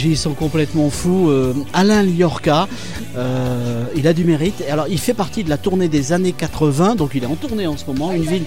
Ils 0.08 0.18
sont 0.18 0.34
complètement 0.34 0.90
fous. 0.90 1.30
Euh, 1.30 1.54
Alain 1.74 2.04
Liorca, 2.04 2.68
euh, 3.16 3.86
il 3.96 4.08
a 4.08 4.14
du 4.14 4.24
mérite. 4.24 4.64
Alors, 4.70 4.88
il 4.88 5.00
fait 5.00 5.14
partie 5.14 5.44
de 5.44 5.50
la 5.50 5.58
tournée 5.58 5.88
des 5.88 6.14
années 6.14 6.32
80, 6.32 6.96
donc 6.96 7.12
il 7.16 7.24
est 7.24 7.28
en 7.28 7.36
tournée 7.36 7.68
en 7.68 7.78
ce 7.78 7.86
moment. 7.86 8.12
Une 8.12 8.24
ville, 8.24 8.46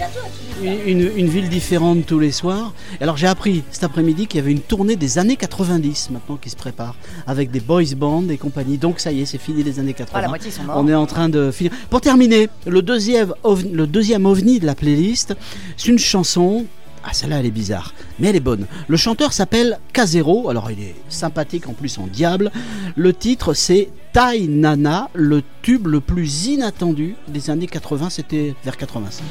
une, 0.62 1.10
une 1.16 1.26
ville 1.26 1.48
différente 1.48 2.06
tous 2.06 2.18
les 2.18 2.32
soirs. 2.32 2.72
Alors, 3.00 3.16
j'ai 3.16 3.26
appris 3.26 3.62
cet 3.70 3.84
après-midi 3.84 4.26
qu'il 4.26 4.38
y 4.38 4.42
avait 4.42 4.52
une 4.52 4.60
tournée 4.60 4.96
des 4.96 5.18
années 5.18 5.36
90 5.36 6.10
maintenant 6.10 6.36
qui 6.36 6.50
se 6.50 6.56
prépare, 6.56 6.94
avec 7.26 7.50
des 7.50 7.60
boys 7.60 7.82
bands 7.96 8.24
et 8.28 8.38
compagnie. 8.38 8.78
Donc, 8.78 9.00
ça 9.00 9.12
y 9.12 9.22
est, 9.22 9.26
c'est 9.26 9.38
fini 9.38 9.62
les 9.62 9.78
années 9.78 9.94
80. 9.94 10.28
Ah, 10.32 10.38
sont. 10.38 10.62
On 10.74 10.88
est 10.88 10.94
en 10.94 11.06
train 11.06 11.28
de 11.28 11.50
finir. 11.50 11.72
Pour 11.90 12.00
terminer, 12.00 12.48
le 12.66 12.82
deuxième, 12.82 13.34
ovni, 13.42 13.72
le 13.72 13.86
deuxième 13.86 14.26
ovni 14.26 14.60
de 14.60 14.66
la 14.66 14.74
playlist, 14.74 15.34
c'est 15.76 15.88
une 15.88 15.98
chanson 15.98 16.66
ah, 17.04 17.12
celle-là, 17.12 17.40
elle 17.40 17.46
est 17.46 17.50
bizarre, 17.50 17.94
mais 18.18 18.28
elle 18.28 18.36
est 18.36 18.40
bonne. 18.40 18.66
Le 18.88 18.96
chanteur 18.96 19.32
s'appelle 19.32 19.78
Casero, 19.92 20.48
alors 20.50 20.70
il 20.70 20.80
est 20.80 20.94
sympathique 21.08 21.68
en 21.68 21.72
plus 21.72 21.98
en 21.98 22.06
diable. 22.06 22.50
Le 22.96 23.12
titre, 23.12 23.54
c'est 23.54 23.88
Tai 24.12 24.46
Nana, 24.48 25.08
le 25.14 25.42
tube 25.62 25.86
le 25.86 26.00
plus 26.00 26.46
inattendu 26.46 27.16
des 27.28 27.50
années 27.50 27.66
80, 27.66 28.10
c'était 28.10 28.54
vers 28.64 28.76
85. 28.76 29.22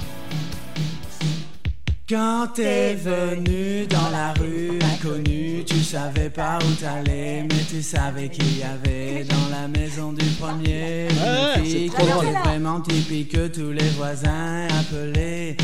Quand 2.09 2.47
t'es 2.53 2.93
venu 2.95 3.85
dans 3.87 4.09
la 4.11 4.33
rue 4.33 4.77
inconnue, 4.95 5.63
tu 5.65 5.79
savais 5.81 6.29
pas 6.29 6.59
où 6.61 6.73
t'allais, 6.73 7.43
mais 7.43 7.63
tu 7.69 7.81
savais 7.81 8.27
qu'il 8.27 8.57
y 8.59 8.63
avait 8.63 9.23
dans 9.23 9.47
la 9.49 9.69
maison 9.69 10.11
du 10.11 10.25
premier 10.31 11.07
une 11.09 11.17
Ouais, 11.17 11.63
fille 11.63 11.89
c'est 11.89 11.95
trop 11.95 12.05
qui 12.05 12.11
drôle. 12.11 12.25
était 12.27 12.39
vraiment 12.39 12.81
typique 12.81 13.31
que 13.31 13.47
tous 13.47 13.71
les 13.71 13.87
voisins 13.91 14.67
appelaient 14.81 15.55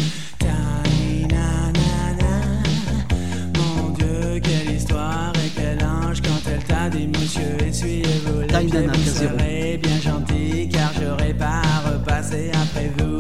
Dieu, 4.19 4.39
quelle 4.39 4.75
histoire 4.75 5.33
et 5.45 5.49
quel 5.55 5.83
ange 5.85 6.21
quand 6.21 6.49
elle 6.51 6.63
t'a 6.63 6.89
dit 6.89 7.07
Monsieur, 7.07 7.57
essuyez-vous 7.67 8.41
les 8.41 8.47
pieds, 8.47 8.87
vous 8.87 9.11
serez 9.11 9.79
bien 9.81 9.99
gentil 9.99 10.69
car 10.71 10.91
j'aurai 10.99 11.33
pas 11.33 11.61
à 11.63 11.89
repasser 11.91 12.51
après 12.53 12.91
vous. 12.97 13.16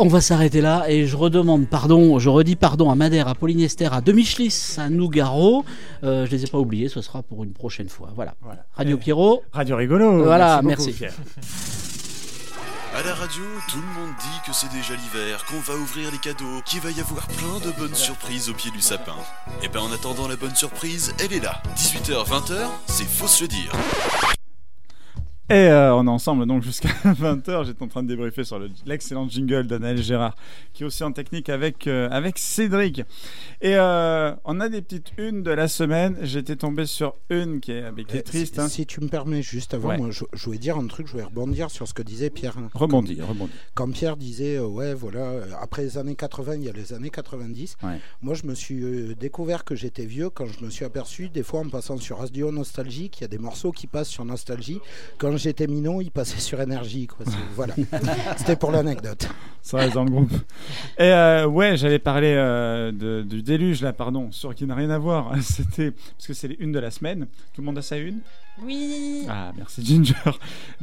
On 0.00 0.06
va 0.06 0.20
s'arrêter 0.20 0.60
là 0.60 0.84
et 0.88 1.06
je 1.06 1.16
redemande 1.16 1.66
pardon, 1.68 2.20
je 2.20 2.28
redis 2.28 2.54
pardon 2.54 2.88
à 2.90 2.94
Madère, 2.94 3.26
à 3.26 3.34
Polyester, 3.34 3.88
à 3.92 4.00
Demichlis, 4.00 4.76
à 4.78 4.88
Nougaro. 4.88 5.64
Euh, 6.04 6.24
je 6.24 6.30
les 6.30 6.44
ai 6.44 6.46
pas 6.46 6.58
oubliés, 6.58 6.88
ce 6.88 7.00
sera 7.00 7.22
pour 7.24 7.42
une 7.42 7.52
prochaine 7.52 7.88
fois. 7.88 8.10
Voilà. 8.14 8.34
Radio 8.74 8.96
Et- 8.96 9.00
Pierrot. 9.00 9.42
Radio 9.52 9.76
Rigolo. 9.76 10.22
Voilà, 10.22 10.60
Merci. 10.62 10.94
À 12.96 13.02
la 13.02 13.14
radio, 13.14 13.42
tout 13.68 13.76
le 13.78 14.00
monde 14.00 14.14
dit 14.20 14.40
que 14.46 14.52
c'est 14.52 14.70
déjà 14.72 14.94
l'hiver, 14.94 15.44
qu'on 15.46 15.60
va 15.60 15.78
ouvrir 15.78 16.10
les 16.10 16.18
cadeaux, 16.18 16.62
qu'il 16.64 16.80
va 16.80 16.90
y 16.90 17.00
avoir 17.00 17.26
plein 17.28 17.58
de 17.68 17.76
bonnes 17.78 17.94
surprises 17.94 18.48
au 18.50 18.54
pied 18.54 18.70
du 18.70 18.80
sapin. 18.80 19.14
Et 19.62 19.68
ben 19.68 19.80
en 19.80 19.92
attendant 19.92 20.26
la 20.26 20.36
bonne 20.36 20.54
surprise, 20.54 21.12
elle 21.24 21.32
est 21.32 21.42
là. 21.42 21.60
18h, 21.76 22.24
20h, 22.28 22.54
c'est 22.86 23.04
faut 23.04 23.28
se 23.28 23.42
le 23.44 23.48
dire. 23.48 23.70
Et 25.50 25.54
euh, 25.54 25.94
on 25.94 26.06
est 26.06 26.10
ensemble 26.10 26.44
donc 26.46 26.62
jusqu'à 26.62 26.88
20h. 27.04 27.64
J'étais 27.64 27.82
en 27.82 27.88
train 27.88 28.02
de 28.02 28.08
débriefer 28.08 28.44
sur 28.44 28.58
le- 28.58 28.68
l'excellent 28.84 29.26
jingle 29.28 29.66
d'Anaël 29.66 30.02
Gérard, 30.02 30.34
qui 30.74 30.82
est 30.82 30.86
aussi 30.86 31.02
en 31.04 31.12
technique 31.12 31.48
avec, 31.48 31.86
euh, 31.86 32.06
avec 32.10 32.36
Cédric. 32.36 32.98
Et 33.62 33.74
euh, 33.76 34.34
on 34.44 34.60
a 34.60 34.68
des 34.68 34.82
petites 34.82 35.12
unes 35.16 35.42
de 35.42 35.50
la 35.50 35.66
semaine. 35.66 36.18
J'étais 36.20 36.56
tombé 36.56 36.84
sur 36.84 37.14
une 37.30 37.60
qui 37.60 37.72
est, 37.72 37.84
qui 38.06 38.16
est 38.18 38.22
triste. 38.22 38.56
Si, 38.56 38.60
hein. 38.60 38.68
si 38.68 38.84
tu 38.84 39.00
me 39.00 39.08
permets, 39.08 39.40
juste 39.40 39.72
avant, 39.72 39.88
Ouais. 39.88 39.96
moi, 39.96 40.10
je, 40.10 40.24
je 40.34 40.44
voulais 40.44 40.58
dire 40.58 40.76
un 40.76 40.86
truc, 40.86 41.06
je 41.06 41.12
voulais 41.12 41.24
rebondir 41.24 41.70
sur 41.70 41.88
ce 41.88 41.94
que 41.94 42.02
disait 42.02 42.28
Pierre. 42.28 42.54
Rebondis, 42.74 43.18
rebondis. 43.22 43.52
Quand 43.74 43.90
Pierre 43.90 44.18
disait, 44.18 44.58
ouais, 44.58 44.92
voilà, 44.92 45.32
après 45.62 45.82
les 45.82 45.96
années 45.96 46.14
80, 46.14 46.56
il 46.56 46.64
y 46.64 46.68
a 46.68 46.72
les 46.72 46.92
années 46.92 47.08
90. 47.10 47.76
Ouais. 47.82 47.98
Moi, 48.20 48.34
je 48.34 48.44
me 48.46 48.54
suis 48.54 49.14
découvert 49.18 49.64
que 49.64 49.74
j'étais 49.74 50.04
vieux 50.04 50.28
quand 50.28 50.44
je 50.46 50.62
me 50.62 50.68
suis 50.68 50.84
aperçu, 50.84 51.30
des 51.30 51.42
fois, 51.42 51.60
en 51.60 51.70
passant 51.70 51.96
sur 51.96 52.18
Radio 52.18 52.52
Nostalgie, 52.52 53.08
qu'il 53.08 53.22
y 53.22 53.24
a 53.24 53.28
des 53.28 53.38
morceaux 53.38 53.72
qui 53.72 53.86
passent 53.86 54.08
sur 54.10 54.26
Nostalgie. 54.26 54.80
Quand 55.16 55.37
j'étais 55.38 55.66
minot, 55.66 56.00
ils 56.00 56.10
passaient 56.10 56.40
sur 56.40 56.60
Énergie. 56.60 57.06
Quoi. 57.06 57.24
Voilà. 57.54 57.74
C'était 58.36 58.56
pour 58.56 58.70
l'anecdote. 58.70 59.28
Ça 59.62 59.78
reste 59.78 59.94
dans 59.94 60.04
le 60.04 60.10
groupe. 60.10 60.32
Et 60.98 61.04
euh, 61.04 61.46
ouais, 61.46 61.76
j'allais 61.76 61.98
parler 61.98 62.34
euh, 62.36 63.22
du 63.22 63.42
déluge 63.42 63.82
là, 63.82 63.92
pardon, 63.92 64.30
sur 64.32 64.54
qui 64.54 64.66
n'a 64.66 64.74
rien 64.74 64.90
à 64.90 64.98
voir. 64.98 65.32
C'était 65.42 65.92
parce 65.92 66.26
que 66.26 66.34
c'est 66.34 66.56
unes 66.58 66.72
de 66.72 66.78
la 66.78 66.90
semaine. 66.90 67.26
Tout 67.54 67.60
le 67.60 67.66
monde 67.66 67.78
a 67.78 67.82
sa 67.82 67.96
une 67.96 68.20
Oui. 68.64 69.24
Ah, 69.28 69.52
merci 69.56 69.84
Ginger. 69.84 70.14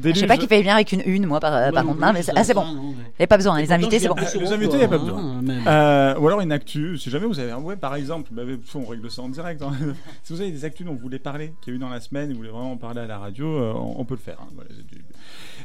Je 0.04 0.14
sais 0.14 0.28
pas 0.28 0.38
qui 0.38 0.48
fait 0.48 0.62
bien 0.62 0.76
avec 0.76 0.92
une 0.92 1.02
une, 1.06 1.26
moi, 1.26 1.40
par, 1.40 1.54
euh, 1.54 1.72
par 1.72 1.86
contre. 1.86 2.00
Non, 2.00 2.14
mais 2.14 2.24
c'est- 2.24 2.32
ah, 2.36 2.44
c'est 2.44 2.54
bon. 2.54 2.66
Il 2.66 2.96
n'y 3.20 3.24
a 3.24 3.28
pas 3.28 3.38
besoin. 3.38 3.60
Les 3.60 3.72
invités, 3.72 4.00
c'est 4.00 4.08
bon. 4.08 4.16
Les 4.16 4.52
invités, 4.54 4.74
il 4.76 4.80
n'y 4.80 4.84
a 4.86 4.88
pas 4.88 4.98
besoin. 4.98 5.20
hein. 5.40 5.68
Euh, 5.68 6.20
ou 6.20 6.28
alors 6.28 6.42
une 6.42 6.52
actu, 6.52 6.98
si 6.98 7.10
jamais 7.10 7.26
vous 7.26 7.40
avez 7.40 7.52
un 7.52 7.60
ouais, 7.60 7.76
par 7.76 7.96
exemple, 7.96 8.30
bah, 8.34 8.44
on 8.76 8.86
règle 8.86 9.10
ça 9.12 9.22
en 9.22 9.30
direct. 9.30 9.62
hein. 9.62 9.72
si 10.24 10.34
vous 10.34 10.42
avez 10.42 10.52
des 10.52 10.66
actus 10.66 10.86
dont 10.86 10.94
vous 10.94 11.00
voulez 11.00 11.20
parler, 11.20 11.54
qu'il 11.62 11.74
y 11.74 11.76
a 11.76 11.78
eu 11.78 11.80
dans 11.80 11.90
la 11.90 12.00
semaine, 12.00 12.30
et 12.30 12.34
vous 12.34 12.40
voulez 12.40 12.50
vraiment 12.52 12.72
en 12.74 12.78
parler 12.78 13.02
à 13.02 13.08
la 13.08 13.18
radio, 13.18 13.46
euh, 13.48 13.74
on, 13.76 14.00
on 14.00 14.06
peut 14.06 14.16
le 14.16 14.20
faire. 14.22 14.38
hein. 14.42 14.48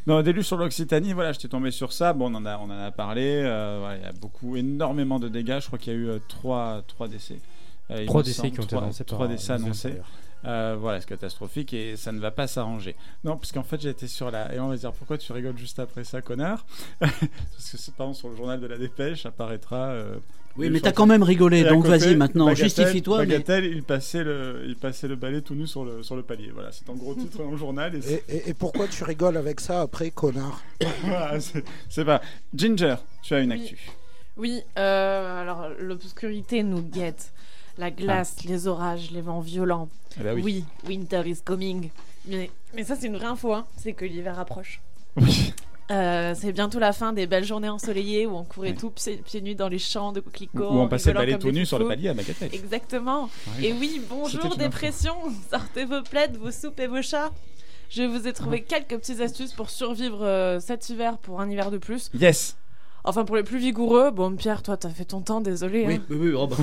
Voilà, 0.06 0.22
Déluge 0.22 0.44
sur 0.46 0.56
l'Occitanie, 0.56 1.12
voilà, 1.12 1.32
j'étais 1.32 1.48
tombé 1.48 1.70
sur 1.70 1.92
ça. 1.92 2.12
Bon, 2.12 2.32
on 2.32 2.34
en 2.36 2.46
a, 2.46 2.58
on 2.58 2.64
en 2.64 2.70
a 2.86 2.90
parlé. 2.90 3.42
euh, 3.44 3.76
voilà, 3.80 3.96
il 3.98 4.02
y 4.02 4.06
a 4.06 4.12
beaucoup, 4.12 4.56
énormément 4.56 5.18
de 5.18 5.28
dégâts. 5.28 5.58
Je 5.60 5.66
crois 5.66 5.78
qu'il 5.78 5.92
y 5.92 5.96
a 5.96 5.98
eu 5.98 6.08
euh, 6.08 6.18
trois, 6.28 6.82
trois 6.86 7.08
décès. 7.08 7.38
Euh, 7.90 8.06
Trois 8.06 8.22
décès 8.22 8.36
semble, 8.42 8.50
qui 8.52 8.60
ont 8.60 8.62
été 8.64 8.76
annoncés 8.76 9.04
Trois 9.04 9.26
décès 9.28 9.52
annoncés. 9.52 9.94
Euh, 10.46 10.76
voilà, 10.80 11.00
c'est 11.00 11.08
catastrophique 11.08 11.74
et 11.74 11.96
ça 11.96 12.12
ne 12.12 12.18
va 12.20 12.30
pas 12.30 12.46
s'arranger. 12.46 12.96
Non, 13.24 13.36
parce 13.36 13.52
qu'en 13.52 13.62
fait, 13.62 13.80
j'ai 13.80 13.90
été 13.90 14.06
sur 14.08 14.30
la. 14.30 14.54
Et 14.54 14.58
on 14.60 14.68
va 14.68 14.76
se 14.76 14.80
dire 14.80 14.92
pourquoi 14.92 15.18
tu 15.18 15.32
rigoles 15.32 15.58
juste 15.58 15.78
après 15.78 16.02
ça, 16.04 16.22
connard? 16.22 16.64
Parce 17.00 17.70
que 17.72 17.76
c'est 17.76 17.94
par 17.94 18.06
exemple 18.06 18.18
sur 18.18 18.28
le 18.30 18.36
journal 18.36 18.58
de 18.60 18.66
la 18.66 18.78
Dépêche 18.78 19.26
apparaîtra. 19.26 19.76
euh, 19.90 20.14
Oui, 20.56 20.66
il 20.66 20.72
mais 20.72 20.80
t'as 20.80 20.92
quand 20.92 21.06
même 21.06 21.22
rigolé, 21.22 21.62
donc 21.64 21.84
vas-y, 21.86 22.16
maintenant, 22.16 22.46
Bagatelle- 22.46 22.64
justifie-toi, 22.64 23.18
mais- 23.20 23.26
Bagatelle, 23.26 23.64
il 23.66 23.82
passait 23.82 24.24
le, 24.24 24.64
il 24.66 24.76
passait 24.76 25.08
le 25.08 25.16
balai 25.16 25.42
tout 25.42 25.54
nu 25.54 25.66
sur 25.66 25.84
le 25.84 26.02
sur 26.02 26.16
le 26.16 26.22
palier. 26.22 26.50
Voilà, 26.54 26.72
c'est 26.72 26.88
en 26.88 26.94
gros 26.94 27.14
titre 27.14 27.36
dans 27.38 27.50
le 27.50 27.56
journal. 27.58 27.94
Et, 27.94 28.00
c'est- 28.02 28.24
Et, 28.28 28.36
et- 28.36 28.48
et 28.50 28.54
pourquoi 28.54 28.88
tu 28.88 29.04
rigoles 29.04 29.36
avec 29.36 29.60
ça 29.60 29.82
après, 29.82 30.10
connard? 30.10 30.62
Voilà, 31.04 31.38
c'est- 31.40 31.64
c'est 31.90 32.04
pas. 32.06 32.22
Ginger, 32.54 32.96
tu 33.22 33.34
as 33.34 33.40
une 33.40 33.52
actu. 33.52 33.78
Oui, 34.38 34.62
euh, 34.78 35.42
alors 35.42 35.68
l'obscurité 35.78 36.62
nous 36.62 36.80
guette. 36.82 37.32
La 37.78 37.90
glace, 37.90 38.44
les 38.44 38.66
orages, 38.66 39.10
les 39.10 39.20
vents 39.20 39.40
violents. 39.40 39.88
Ah 40.18 40.24
bah 40.24 40.34
oui. 40.34 40.64
winter 40.86 41.22
is 41.26 41.38
coming. 41.44 41.90
Mais, 42.26 42.50
mais 42.74 42.84
ça, 42.84 42.96
c'est 42.96 43.06
une 43.06 43.16
vraie 43.16 43.26
info, 43.26 43.52
hein. 43.52 43.66
c'est 43.76 43.92
que 43.92 44.04
l'hiver 44.04 44.38
approche. 44.38 44.80
Oui. 45.16 45.52
Euh, 45.90 46.34
c'est 46.38 46.52
bientôt 46.52 46.78
la 46.78 46.92
fin 46.92 47.12
des 47.12 47.26
belles 47.26 47.44
journées 47.44 47.68
ensoleillées 47.68 48.24
où 48.24 48.36
on 48.36 48.44
courait 48.44 48.74
tout 48.74 48.90
pieds, 48.90 49.16
pieds 49.16 49.40
nus 49.40 49.56
dans 49.56 49.68
les 49.68 49.80
champs 49.80 50.12
de 50.12 50.20
coquelicots. 50.20 50.70
Où 50.70 50.78
on 50.78 50.88
passait 50.88 51.12
balai 51.12 51.36
tout 51.36 51.50
nu 51.50 51.66
sur 51.66 51.80
le 51.80 51.88
palier 51.88 52.10
à 52.10 52.14
Bagatelle. 52.14 52.54
Exactement. 52.54 53.28
Ouais. 53.58 53.66
Et 53.66 53.72
oui, 53.72 54.00
bonjour 54.08 54.56
dépression. 54.56 55.14
Sortez 55.50 55.84
vos 55.84 56.02
plaides, 56.02 56.36
vos 56.36 56.52
soupes 56.52 56.78
et 56.78 56.86
vos 56.86 57.02
chats. 57.02 57.32
Je 57.88 58.04
vous 58.04 58.28
ai 58.28 58.32
trouvé 58.32 58.62
quelques 58.62 58.96
petites 58.96 59.20
astuces 59.20 59.52
pour 59.52 59.68
survivre 59.68 60.24
euh, 60.24 60.60
cet 60.60 60.90
hiver 60.90 61.18
pour 61.18 61.40
un 61.40 61.50
hiver 61.50 61.72
de 61.72 61.78
plus. 61.78 62.08
Yes. 62.14 62.56
Enfin, 63.04 63.24
pour 63.24 63.36
les 63.36 63.42
plus 63.42 63.58
vigoureux, 63.58 64.10
bon, 64.10 64.36
Pierre, 64.36 64.62
toi, 64.62 64.76
t'as 64.76 64.90
fait 64.90 65.06
ton 65.06 65.20
temps, 65.20 65.40
désolé. 65.40 65.84
Oui, 65.86 65.94
hein. 65.94 66.02
oui, 66.10 66.16
oui, 66.20 66.32
oh, 66.36 66.46
bah, 66.46 66.56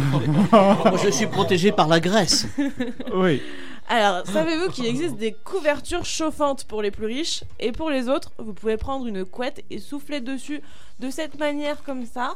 moi 0.85 0.99
je 1.03 1.09
suis 1.09 1.27
protégé 1.27 1.71
par 1.71 1.87
la 1.87 1.99
Grèce. 1.99 2.47
Oui. 3.13 3.41
Alors, 3.89 4.27
savez-vous 4.27 4.69
qu'il 4.69 4.85
existe 4.85 5.15
des 5.15 5.31
couvertures 5.31 6.03
chauffantes 6.03 6.65
pour 6.65 6.81
les 6.81 6.91
plus 6.91 7.05
riches 7.05 7.45
et 7.57 7.71
pour 7.71 7.89
les 7.89 8.09
autres, 8.09 8.31
vous 8.37 8.53
pouvez 8.53 8.75
prendre 8.75 9.07
une 9.07 9.23
couette 9.23 9.63
et 9.69 9.79
souffler 9.79 10.19
dessus 10.19 10.61
de 10.99 11.09
cette 11.09 11.39
manière 11.39 11.81
comme 11.83 12.05
ça. 12.05 12.35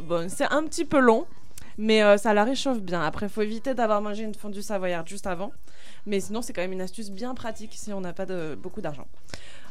Bon, 0.00 0.30
c'est 0.30 0.50
un 0.50 0.62
petit 0.64 0.86
peu 0.86 0.98
long, 0.98 1.26
mais 1.76 2.02
euh, 2.02 2.16
ça 2.16 2.32
la 2.32 2.44
réchauffe 2.44 2.80
bien. 2.80 3.02
Après, 3.02 3.28
faut 3.28 3.42
éviter 3.42 3.74
d'avoir 3.74 4.00
mangé 4.00 4.22
une 4.22 4.34
fondue 4.34 4.62
savoyarde 4.62 5.06
juste 5.06 5.26
avant. 5.26 5.52
Mais 6.06 6.20
sinon, 6.20 6.40
c'est 6.40 6.52
quand 6.52 6.62
même 6.62 6.72
une 6.72 6.80
astuce 6.80 7.10
bien 7.10 7.34
pratique 7.34 7.72
si 7.74 7.92
on 7.92 8.00
n'a 8.00 8.12
pas 8.12 8.26
de, 8.26 8.56
beaucoup 8.60 8.80
d'argent. 8.80 9.06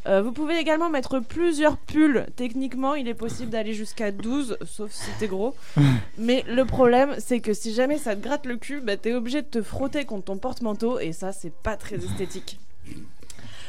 Euh, 0.05 0.21
vous 0.21 0.31
pouvez 0.31 0.57
également 0.57 0.89
mettre 0.89 1.19
plusieurs 1.19 1.77
pulls. 1.77 2.25
Techniquement, 2.35 2.95
il 2.95 3.07
est 3.07 3.13
possible 3.13 3.49
d'aller 3.49 3.73
jusqu'à 3.73 4.11
12, 4.11 4.57
sauf 4.65 4.91
si 4.91 5.09
t'es 5.19 5.27
gros. 5.27 5.55
Mais 6.17 6.43
le 6.47 6.65
problème, 6.65 7.15
c'est 7.19 7.39
que 7.39 7.53
si 7.53 7.73
jamais 7.73 7.97
ça 7.97 8.15
te 8.15 8.21
gratte 8.21 8.45
le 8.45 8.57
cul, 8.57 8.81
bah, 8.81 8.97
t'es 8.97 9.13
obligé 9.13 9.41
de 9.41 9.47
te 9.47 9.61
frotter 9.61 10.05
contre 10.05 10.25
ton 10.25 10.37
porte-manteau 10.37 10.99
et 10.99 11.13
ça, 11.13 11.31
c'est 11.31 11.53
pas 11.53 11.77
très 11.77 11.95
esthétique. 11.95 12.59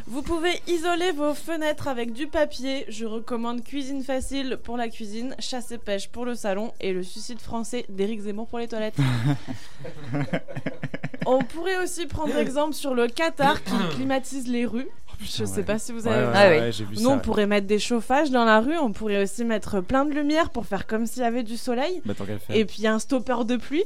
Vous 0.07 0.21
pouvez 0.21 0.61
isoler 0.67 1.13
vos 1.13 1.33
fenêtres 1.33 1.89
avec 1.89 2.13
du 2.13 2.27
papier. 2.27 2.85
Je 2.89 3.07
recommande 3.07 3.65
Cuisine 3.65 4.03
Facile 4.03 4.59
pour 4.63 4.77
la 4.77 4.91
cuisine, 4.91 5.35
Chasse 5.39 5.71
et 5.71 5.79
Pêche 5.79 6.09
pour 6.09 6.27
le 6.27 6.35
salon 6.35 6.75
et 6.79 6.93
le 6.93 7.03
suicide 7.03 7.41
français 7.41 7.87
d'Éric 7.89 8.21
Zemmour 8.21 8.47
pour 8.47 8.59
les 8.59 8.69
toilettes. 8.69 8.99
On 11.27 11.43
pourrait 11.43 11.83
aussi 11.83 12.07
prendre 12.07 12.37
exemple 12.37 12.75
sur 12.75 12.95
le 12.95 13.09
Qatar 13.09 13.65
qui 13.65 13.73
climatise 13.95 14.47
les 14.47 14.67
rues. 14.67 14.89
Je 15.25 15.45
sais 15.45 15.63
pas 15.63 15.79
si 15.79 15.93
vous 15.93 16.07
avez 16.07 16.27
ouais, 16.27 16.61
ouais, 16.61 16.71
vu 16.71 16.87
Nous, 16.97 17.03
ça, 17.03 17.09
on 17.09 17.19
pourrait 17.19 17.47
mettre 17.47 17.67
des 17.67 17.79
chauffages 17.79 18.31
dans 18.31 18.45
la 18.45 18.61
rue. 18.61 18.77
On 18.77 18.93
pourrait 18.93 19.23
aussi 19.23 19.45
mettre 19.45 19.81
plein 19.81 20.05
de 20.05 20.13
lumière 20.13 20.51
pour 20.51 20.67
faire 20.67 20.87
comme 20.87 21.07
s'il 21.07 21.23
y 21.23 21.27
avait 21.27 21.43
du 21.43 21.57
soleil. 21.57 22.03
Bah. 22.05 22.15
Et 22.51 22.65
puis 22.65 22.87
un 22.87 22.99
stopper 22.99 23.45
de 23.45 23.57
pluie. 23.57 23.85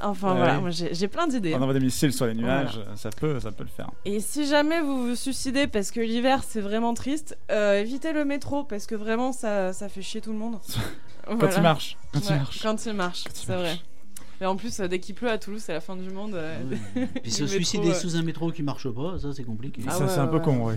Enfin 0.00 0.28
Ah 0.30 0.58
voilà, 0.60 0.70
j'ai 0.70 1.08
plein 1.08 1.26
d'idées. 1.26 1.54
On 1.56 1.62
envoie 1.62 1.74
des 1.74 1.80
missiles 1.80 2.12
sur 2.12 2.26
les 2.26 2.34
Voilà. 2.34 2.62
nuages, 2.62 2.80
ça 2.94 3.10
peut, 3.10 3.40
ça 3.40 3.50
peut 3.50 3.64
le 3.64 3.68
faire. 3.68 3.90
Et 4.04 4.20
si 4.20 4.46
jamais 4.46 4.80
vous 4.80 5.08
vous 5.08 5.16
suicidez 5.16 5.66
parce 5.66 5.90
que 5.90 5.98
l'hiver 6.00 6.44
c'est 6.46 6.60
vraiment 6.60 6.94
triste, 6.94 7.36
euh, 7.50 7.80
évitez 7.80 8.12
le 8.12 8.24
métro 8.24 8.62
parce 8.62 8.86
que 8.86 8.94
vraiment 8.94 9.32
ça, 9.32 9.72
ça 9.72 9.88
fait 9.88 10.02
chier 10.02 10.20
tout 10.20 10.32
le 10.32 10.38
monde. 10.38 10.58
Quand 11.26 11.50
il 11.54 11.62
marche, 11.62 11.96
quand 12.14 12.20
il 12.26 12.36
marche. 12.36 12.62
Quand 12.62 12.86
il 12.86 12.92
marche, 12.94 13.24
c'est 13.34 13.52
vrai. 13.54 13.78
Mais 14.40 14.46
en 14.46 14.54
plus, 14.56 14.80
dès 14.80 14.98
qu'il 15.00 15.14
pleut 15.14 15.30
à 15.30 15.38
Toulouse, 15.38 15.60
c'est 15.64 15.72
la 15.72 15.80
fin 15.80 15.96
du 15.96 16.10
monde. 16.10 16.34
euh, 16.34 16.56
Puis 17.22 17.30
se 17.32 17.46
suicider 17.46 17.90
euh, 17.90 17.94
sous 17.94 18.16
un 18.16 18.22
métro 18.22 18.50
qui 18.52 18.62
marche 18.62 18.88
pas, 18.88 19.18
ça 19.18 19.32
c'est 19.34 19.42
compliqué. 19.44 19.82
Ah 19.86 19.90
Ça, 19.92 20.08
c'est 20.08 20.20
un 20.20 20.26
peu 20.28 20.38
con, 20.38 20.58
oui. 20.64 20.74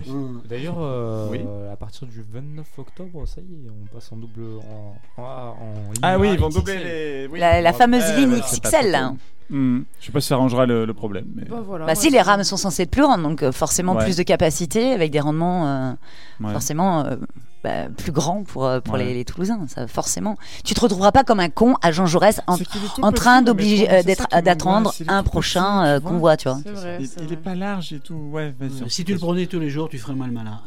D'ailleurs, 0.50 0.78
euh, 0.80 1.28
Oui. 1.30 1.40
à 1.72 1.76
partir 1.76 2.08
du 2.08 2.24
29 2.32 2.66
octobre, 2.80 3.28
ça 3.28 3.42
y 3.42 3.54
est, 3.54 3.70
on 3.70 3.94
passe 3.94 4.12
en 4.12 4.18
double 4.18 4.42
en, 4.72 5.22
en, 5.22 5.24
en 5.24 5.56
Ah 6.02 6.18
oui, 6.18 6.30
ils 6.34 6.40
vont 6.40 6.50
XXL. 6.50 6.60
doubler 6.60 6.84
les. 6.84 7.28
oui. 7.32 7.40
La- 7.40 7.62
la 7.62 7.74
fameuse 7.74 8.04
ligne 8.18 8.40
XXL, 8.40 8.90
là. 8.92 9.10
con. 9.10 9.18
Hmm, 9.54 9.82
Je 10.00 10.06
sais 10.06 10.12
pas 10.14 10.22
si 10.22 10.28
ça 10.30 10.36
arrangera 10.36 10.66
le, 10.66 10.86
le 10.86 10.94
problème. 10.94 11.26
Mais... 11.36 11.44
Bah, 11.46 11.94
si, 11.94 12.10
les 12.10 12.22
rames 12.22 12.44
sont 12.46 12.56
censées 12.58 12.84
être 12.84 12.90
plus 12.92 13.02
grandes, 13.02 13.22
donc 13.22 13.52
forcément 13.52 13.96
Ouais. 13.96 14.04
plus 14.06 14.16
de 14.16 14.24
capacité 14.24 14.94
avec 14.94 15.12
des 15.12 15.20
rendements 15.20 15.68
euh, 15.68 15.92
Ouais. 16.40 16.52
forcément 16.54 17.06
euh, 17.06 17.18
bah, 17.64 17.90
plus 17.96 18.12
grands 18.12 18.44
pour, 18.44 18.66
euh, 18.66 18.80
pour 18.80 18.96
Ouais. 18.96 19.06
les, 19.06 19.14
les 19.14 19.26
Toulousains. 19.26 19.66
Ça, 19.68 19.88
forcément. 19.88 20.36
Tu 20.64 20.74
te 20.74 20.80
retrouveras 20.82 21.12
pas 21.12 21.24
comme 21.24 21.40
un 21.40 21.50
con 21.50 21.76
à 21.82 21.92
Jean 21.92 22.06
Jaurès 22.08 22.42
en, 22.48 22.56
est 22.58 22.66
en 23.02 23.12
train 23.12 23.42
d'obliger 23.42 23.90
euh, 23.92 24.02
d'attendre 24.42 24.94
est 25.00 25.10
un 25.10 25.24
prochain 25.24 25.86
euh, 25.86 25.98
tu 25.98 26.02
vois. 26.04 26.12
convoi, 26.12 26.38
tu 26.38 26.50
vois. 26.50 26.60
Il, 27.00 27.10
il 27.24 27.34
est 27.34 27.38
pas 27.38 27.56
large 27.56 27.94
et 27.94 28.00
tout, 28.00 28.16
ouais. 28.32 28.54
Si 28.88 29.06
tu 29.06 29.14
le 29.14 29.20
prenais 29.20 29.46
tous 29.46 29.60
les 29.60 29.70
jours, 29.70 29.90
tu 29.90 29.98
ferais 30.00 30.16
mal 30.16 30.32
malin. 30.32 30.60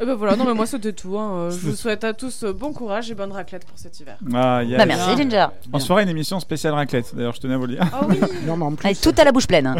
Et 0.00 0.04
ben 0.06 0.14
voilà, 0.14 0.34
non 0.36 0.44
mais 0.44 0.54
moi 0.54 0.66
c'était 0.66 0.92
tout. 0.92 1.16
hein. 1.18 1.48
Je 1.50 1.56
vous 1.68 1.74
souhaite 1.76 2.02
à 2.04 2.12
tous 2.12 2.44
bon 2.44 2.72
courage 2.72 3.10
et 3.10 3.14
bonne 3.14 3.30
raclette 3.32 3.64
pour 3.64 3.78
cet 3.78 3.98
hiver. 4.00 4.16
Ah, 4.34 4.62
yes. 4.64 4.76
Bah, 4.76 4.86
merci, 4.86 5.16
Ginger. 5.16 5.46
On 5.72 5.78
se 5.78 5.86
fera 5.86 6.02
une 6.02 6.08
émission 6.08 6.40
spéciale 6.40 6.74
raclette, 6.74 7.14
d'ailleurs, 7.14 7.34
je 7.34 7.40
tenais 7.40 7.54
à 7.54 7.58
vous 7.58 7.66
le 7.66 7.76
dire. 7.76 7.86
Ah 7.92 8.04
oui 8.08 8.18
Non, 8.46 8.56
mais 8.56 8.64
en 8.64 8.72
plus, 8.74 9.00
tout 9.00 9.14
à 9.16 9.24
la 9.24 9.30
bouche 9.32 9.46
pleine. 9.46 9.66
hein. 9.68 9.76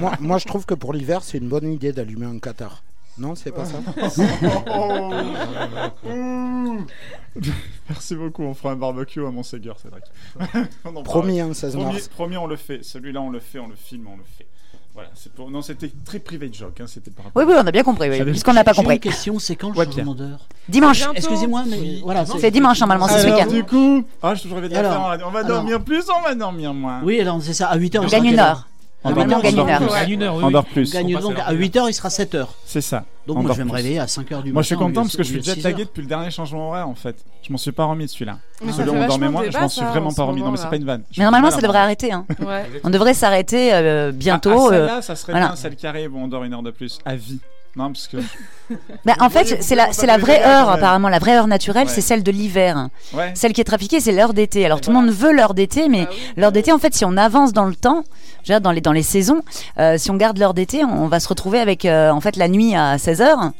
moi, 0.00 0.12
moi, 0.20 0.38
je 0.38 0.46
trouve 0.46 0.66
que 0.66 0.74
pour 0.74 0.92
l'hiver, 0.92 1.20
c'est 1.22 1.38
une 1.38 1.48
bonne 1.48 1.72
idée 1.72 1.92
d'allumer 1.92 2.26
un 2.26 2.38
Qatar. 2.40 2.82
Non, 3.18 3.34
c'est 3.34 3.50
pas 3.52 3.64
ça 3.66 3.78
Merci 7.88 8.14
beaucoup, 8.16 8.42
on 8.42 8.54
fera 8.54 8.72
un 8.72 8.76
barbecue 8.76 9.24
à 9.24 9.30
Montségur, 9.30 9.76
c'est 9.80 9.88
vrai. 9.90 10.00
On 10.84 11.02
Promis, 11.02 11.40
hein, 11.40 11.52
16 11.52 11.74
Promis- 11.76 11.92
mars. 11.92 12.08
Promis, 12.08 12.36
on 12.36 12.46
le 12.46 12.56
fait. 12.56 12.82
Celui-là, 12.84 13.20
on 13.20 13.30
le 13.30 13.40
fait, 13.40 13.58
on 13.58 13.68
le 13.68 13.74
filme, 13.76 14.06
on 14.12 14.16
le 14.16 14.24
fait. 14.38 14.46
Voilà, 14.92 15.08
c'est 15.14 15.32
pour... 15.32 15.48
Non, 15.50 15.62
c'était 15.62 15.90
très 16.04 16.18
privé 16.18 16.50
joke, 16.52 16.80
hein, 16.80 16.86
c'était 16.88 17.12
par 17.12 17.26
rapport 17.26 17.40
Oui, 17.40 17.48
oui, 17.48 17.54
on 17.62 17.66
a 17.66 17.70
bien 17.70 17.84
compris, 17.84 18.10
oui, 18.10 18.24
puisqu'on 18.24 18.52
n'a 18.52 18.64
pas 18.64 18.74
compris. 18.74 18.94
une 18.94 19.00
question, 19.00 19.38
c'est 19.38 19.54
quand 19.54 19.70
le 19.70 19.78
Ouais, 19.78 19.84
changement 19.84 20.14
d'heure 20.16 20.40
Dimanche. 20.68 21.04
Excusez-moi, 21.14 21.62
mais 21.68 22.00
voilà. 22.02 22.26
C'est 22.26 22.50
dimanche 22.50 22.80
normalement, 22.80 23.06
c'est 23.06 23.20
ce 23.20 23.26
week-end. 23.28 23.46
du 23.46 23.62
coup, 23.64 24.04
ah, 24.22 24.34
je 24.34 24.48
de 24.48 24.66
la 24.68 24.78
Alors. 24.80 25.16
On 25.26 25.30
va 25.30 25.38
alors- 25.40 25.48
dormir 25.48 25.80
plus, 25.84 26.04
on 26.10 26.22
va 26.22 26.34
dormir 26.34 26.74
moins. 26.74 27.02
Oui, 27.04 27.20
alors 27.20 27.40
c'est 27.40 27.54
ça, 27.54 27.68
à 27.68 27.78
8h. 27.78 28.00
On 28.00 28.06
gagne 28.06 28.24
une 28.26 28.38
heure. 28.40 28.66
Andorre- 29.02 29.24
on 29.24 29.40
gagne 29.40 29.52
une 29.52 29.58
heure. 29.60 29.78
plus. 29.78 29.86
On 29.86 29.92
gagne 29.94 30.10
une 30.10 30.22
heure, 30.22 30.34
oui, 30.36 30.44
Andorre 30.44 30.64
oui. 30.66 30.72
plus. 30.74 30.90
On 30.90 30.98
gagne 30.98 31.20
donc 31.20 31.38
à 31.38 31.54
8h, 31.54 31.88
il 31.88 31.94
sera 31.94 32.08
7h. 32.08 32.46
C'est 32.66 32.80
ça. 32.80 33.04
Donc 33.26 33.38
moi, 33.42 33.52
je 33.52 33.58
vais 33.58 33.64
me 33.64 33.72
réveiller 33.72 33.98
à 33.98 34.06
5h 34.06 34.42
du 34.42 34.52
Moi, 34.52 34.62
je 34.62 34.66
suis 34.66 34.74
matin, 34.74 34.86
content 34.86 35.02
parce 35.02 35.16
que 35.16 35.22
je 35.22 35.28
suis 35.28 35.38
déjà 35.38 35.54
6 35.54 35.62
tagué 35.62 35.84
depuis 35.84 36.02
le 36.02 36.08
dernier 36.08 36.30
changement 36.30 36.68
horaire 36.68 36.88
en 36.88 36.94
fait. 36.94 37.16
Je 37.42 37.52
m'en 37.52 37.58
suis 37.58 37.72
pas 37.72 37.84
remis 37.84 38.04
de 38.04 38.10
celui-là. 38.10 38.38
Celui 38.60 38.90
où 38.90 38.94
on 38.94 39.06
dormait 39.06 39.28
moins, 39.28 39.44
je 39.50 39.56
m'en 39.58 39.68
suis 39.68 39.84
vraiment 39.84 40.10
en 40.10 40.12
pas 40.12 40.24
remis. 40.24 40.42
Non, 40.42 40.50
mais 40.50 40.58
c'est 40.58 40.68
pas 40.68 40.76
une 40.76 40.84
vanne. 40.84 41.02
Mais 41.16 41.24
normalement, 41.24 41.50
ça 41.50 41.60
devrait 41.60 41.78
arrêter. 41.78 42.12
Hein. 42.12 42.26
On 42.84 42.90
devrait 42.90 43.14
s'arrêter 43.14 43.72
euh, 43.72 44.12
bientôt. 44.12 44.50
Ah, 44.50 44.68
ah, 44.70 44.74
euh, 44.74 44.86
celle-là, 44.86 45.02
ça 45.02 45.16
serait 45.16 45.32
bien, 45.32 45.56
celle 45.56 45.76
qui 45.76 45.86
arrive 45.86 46.14
où 46.14 46.18
on 46.18 46.28
dort 46.28 46.44
une 46.44 46.52
heure 46.54 46.62
de 46.62 46.70
plus, 46.70 46.98
à 47.04 47.14
vie. 47.16 47.40
Non, 47.76 47.92
parce 47.92 48.08
que. 48.08 48.18
Bah, 49.04 49.14
en 49.20 49.30
fait, 49.30 49.62
c'est 49.62 49.74
la, 49.74 49.92
c'est 49.92 50.06
la 50.06 50.18
vraie 50.18 50.42
heure, 50.44 50.68
apparemment. 50.70 51.08
La 51.08 51.18
vraie 51.18 51.34
heure 51.36 51.46
naturelle, 51.46 51.86
Ouais. 51.86 51.92
c'est 51.92 52.00
celle 52.00 52.22
de 52.22 52.30
l'hiver. 52.30 52.88
Ouais. 53.14 53.32
Celle 53.34 53.52
qui 53.52 53.60
est 53.60 53.64
trafiquée, 53.64 54.00
c'est 54.00 54.12
l'heure 54.12 54.32
d'été. 54.34 54.64
Alors, 54.66 54.80
tout 54.80 54.90
le 54.90 54.96
monde 54.96 55.10
veut 55.10 55.32
l'heure 55.32 55.54
d'été, 55.54 55.88
mais 55.88 56.06
l'heure 56.36 56.52
d'été, 56.52 56.70
en 56.72 56.78
fait, 56.78 56.94
si 56.94 57.04
on 57.04 57.16
avance 57.16 57.52
dans 57.52 57.64
le 57.64 57.74
temps, 57.74 58.04
dans 58.62 58.70
les, 58.72 58.80
dans 58.80 58.92
les 58.92 59.02
saisons, 59.02 59.40
euh, 59.78 59.96
si 59.98 60.10
on 60.10 60.16
garde 60.16 60.38
l'heure 60.38 60.54
d'été, 60.54 60.84
on 60.84 61.08
va 61.08 61.20
se 61.20 61.28
retrouver 61.28 61.60
avec, 61.60 61.84
euh, 61.84 62.10
en 62.10 62.20
fait, 62.20 62.36
la 62.36 62.48
nuit 62.48 62.74
à 62.74 62.96
16h. 62.96 63.52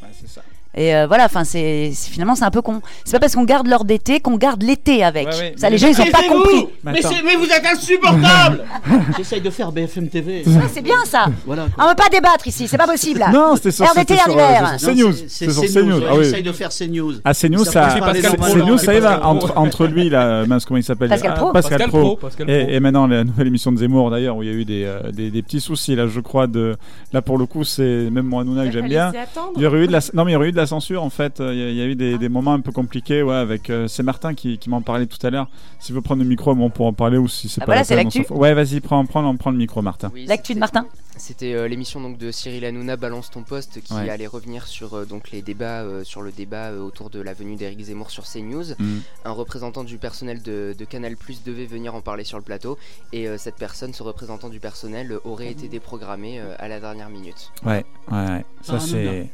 Et 0.76 0.94
euh, 0.94 1.06
voilà, 1.08 1.24
enfin, 1.24 1.42
c'est 1.44 1.90
finalement, 1.94 2.36
c'est 2.36 2.44
un 2.44 2.50
peu 2.50 2.62
con. 2.62 2.80
C'est 3.04 3.12
pas 3.12 3.18
parce 3.20 3.34
qu'on 3.34 3.44
garde 3.44 3.66
l'heure 3.66 3.84
d'été 3.84 4.20
qu'on 4.20 4.36
garde 4.36 4.62
l'été 4.62 5.02
avec. 5.02 5.26
Ouais, 5.28 5.34
ouais, 5.36 5.54
Ça, 5.56 5.66
mais- 5.66 5.70
les 5.72 5.78
gens, 5.78 5.88
ils 5.88 6.00
ont 6.00 6.10
pas 6.12 6.22
compris. 6.28 6.66
mais, 6.84 6.92
vous 7.36 7.46
êtes 7.46 7.66
insupportable 7.66 8.64
J'essaye 9.16 9.40
de 9.40 9.50
faire 9.50 9.72
BFM 9.72 10.08
TV. 10.08 10.44
C'est 10.72 10.82
bien 10.82 11.04
ça. 11.06 11.26
Voilà. 11.46 11.66
On 11.78 11.88
veut 11.88 11.94
pas 11.94 12.08
débattre 12.10 12.46
ici, 12.46 12.68
c'est 12.68 12.78
pas 12.78 12.86
possible. 12.86 13.24
Non, 13.32 13.56
c'était 13.56 13.70
sur- 13.72 13.84
euh, 13.86 14.04
d'hiver. 14.04 14.74
sur 14.78 14.90
CNews. 14.92 15.12
C'est 15.28 15.50
sur 15.50 15.62
CNews. 15.62 16.02
Ah 16.08 16.14
oui. 16.16 16.24
J'essaye 16.24 16.42
de 16.42 16.52
faire 16.52 16.70
CNews. 16.70 17.14
Ah, 17.24 17.34
CNews, 17.34 17.64
Ça 17.64 17.88
CNews, 17.88 18.78
ça 18.78 18.94
y 18.94 19.00
va. 19.00 19.10
Pascal 19.10 19.26
Entre, 19.26 19.48
Pro. 19.48 19.60
entre 19.60 19.86
lui, 19.86 20.08
là, 20.08 20.46
mince, 20.46 20.64
comment 20.64 20.78
il 20.78 20.84
s'appelle 20.84 21.08
Pascal 21.08 21.32
Ah, 21.34 21.38
Pro. 21.38 21.52
Pascal, 21.52 21.88
Pro. 21.88 22.18
Et, 22.46 22.78
maintenant, 22.80 23.06
la 23.06 23.24
nouvelle 23.24 23.48
émission 23.48 23.72
de 23.72 23.78
Zemmour, 23.78 24.10
d'ailleurs, 24.10 24.36
où 24.36 24.42
il 24.42 24.48
y 24.48 24.52
a 24.52 24.54
eu 24.54 24.64
des, 24.64 24.84
euh, 24.84 25.42
petits 25.42 25.60
soucis, 25.60 25.96
là, 25.96 26.06
je 26.06 26.20
crois, 26.20 26.46
de. 26.46 26.76
Là, 27.12 27.22
pour 27.22 27.38
le 27.38 27.46
coup, 27.46 27.64
c'est 27.64 28.08
même 28.10 28.26
moi, 28.26 28.44
Nouna, 28.44 28.66
que 28.66 28.72
j'aime 28.72 28.88
bien. 28.88 29.12
Il 29.56 29.62
y 29.62 29.66
aurait 29.66 29.80
eu 29.80 29.86
de 29.86 29.92
la, 29.92 30.00
non, 30.14 30.24
mais 30.24 30.30
il 30.30 30.34
y 30.34 30.36
aurait 30.36 30.48
eu 30.48 30.52
de 30.52 30.56
la 30.60 30.66
censure, 30.66 31.02
en 31.02 31.10
fait. 31.10 31.38
Il 31.40 31.44
y 31.58 31.62
a, 31.62 31.68
il 31.70 31.76
y 31.76 31.82
a 31.82 31.86
eu 31.86 31.94
des, 31.96 32.18
des 32.18 32.28
moments 32.28 32.52
un 32.52 32.60
peu 32.60 32.72
compliqués, 32.72 33.22
ouais, 33.22 33.34
avec. 33.34 33.70
euh, 33.70 33.88
c'est 33.88 34.02
Martin 34.02 34.34
qui, 34.34 34.58
qui 34.58 34.70
m'en 34.70 34.82
parlait 34.82 35.06
tout 35.06 35.24
à 35.26 35.30
l'heure. 35.30 35.48
S'il 35.78 35.94
veut 35.94 36.02
prendre 36.02 36.22
le 36.22 36.28
micro, 36.28 36.54
bon, 36.54 36.66
on 36.66 36.70
pourra 36.70 36.88
en 36.90 36.92
parler, 36.92 37.18
ou 37.18 37.28
si 37.28 37.48
c'est 37.48 37.60
Ah, 37.62 37.66
pas 37.66 37.72
voilà, 37.72 37.80
la 37.80 37.84
c'est 37.84 37.96
l'actu. 37.96 38.24
Ouais, 38.30 38.54
vas-y, 38.54 38.80
prends, 38.80 39.04
prends, 39.06 39.36
prends 39.36 39.50
le 39.50 39.56
micro, 39.58 39.82
Martin. 39.82 40.10
Oui, 40.14 40.26
L'actu 40.26 40.54
de 40.54 40.58
Martin 40.60 40.86
C'était 41.16 41.52
euh, 41.54 41.68
l'émission 41.68 42.00
donc 42.00 42.16
de 42.18 42.30
Cyril 42.30 42.64
Hanouna 42.64 42.96
Balance 42.96 43.30
ton 43.30 43.42
poste 43.42 43.80
qui 43.82 43.92
Ouais. 43.94 44.08
allait 44.08 44.26
revenir 44.26 44.66
sur 44.66 44.94
euh, 44.94 45.04
donc 45.04 45.30
les 45.32 45.42
débats 45.42 45.82
euh, 45.82 46.04
sur 46.04 46.22
le 46.22 46.30
débat 46.32 46.70
euh, 46.70 46.80
autour 46.80 47.10
de 47.10 47.20
la 47.20 47.34
venue 47.34 47.56
d'Éric 47.56 47.80
Zemmour 47.80 48.10
sur 48.10 48.24
CNews. 48.24 48.72
Mm. 48.78 48.98
Un 49.26 49.30
représentant 49.32 49.84
du 49.84 49.98
personnel 49.98 50.40
de, 50.42 50.74
de 50.78 50.84
Canal+ 50.84 51.14
devait 51.44 51.66
venir 51.66 51.94
en 51.94 52.00
parler 52.00 52.24
sur 52.24 52.38
le 52.38 52.44
plateau 52.44 52.78
et 53.12 53.26
euh, 53.28 53.36
cette 53.38 53.56
personne, 53.56 53.92
ce 53.92 54.02
représentant 54.02 54.48
du 54.48 54.60
personnel, 54.60 55.12
euh, 55.12 55.18
aurait 55.24 55.50
été 55.50 55.68
déprogrammé 55.68 56.38
euh, 56.40 56.54
à 56.58 56.68
la 56.68 56.80
dernière 56.80 57.10
minute. 57.10 57.50
Ouais, 57.64 57.84
ouais, 58.10 58.18
ouais. 58.28 58.44
Ça, 58.62 58.72
Par 58.74 58.82
c'est. 58.82 59.28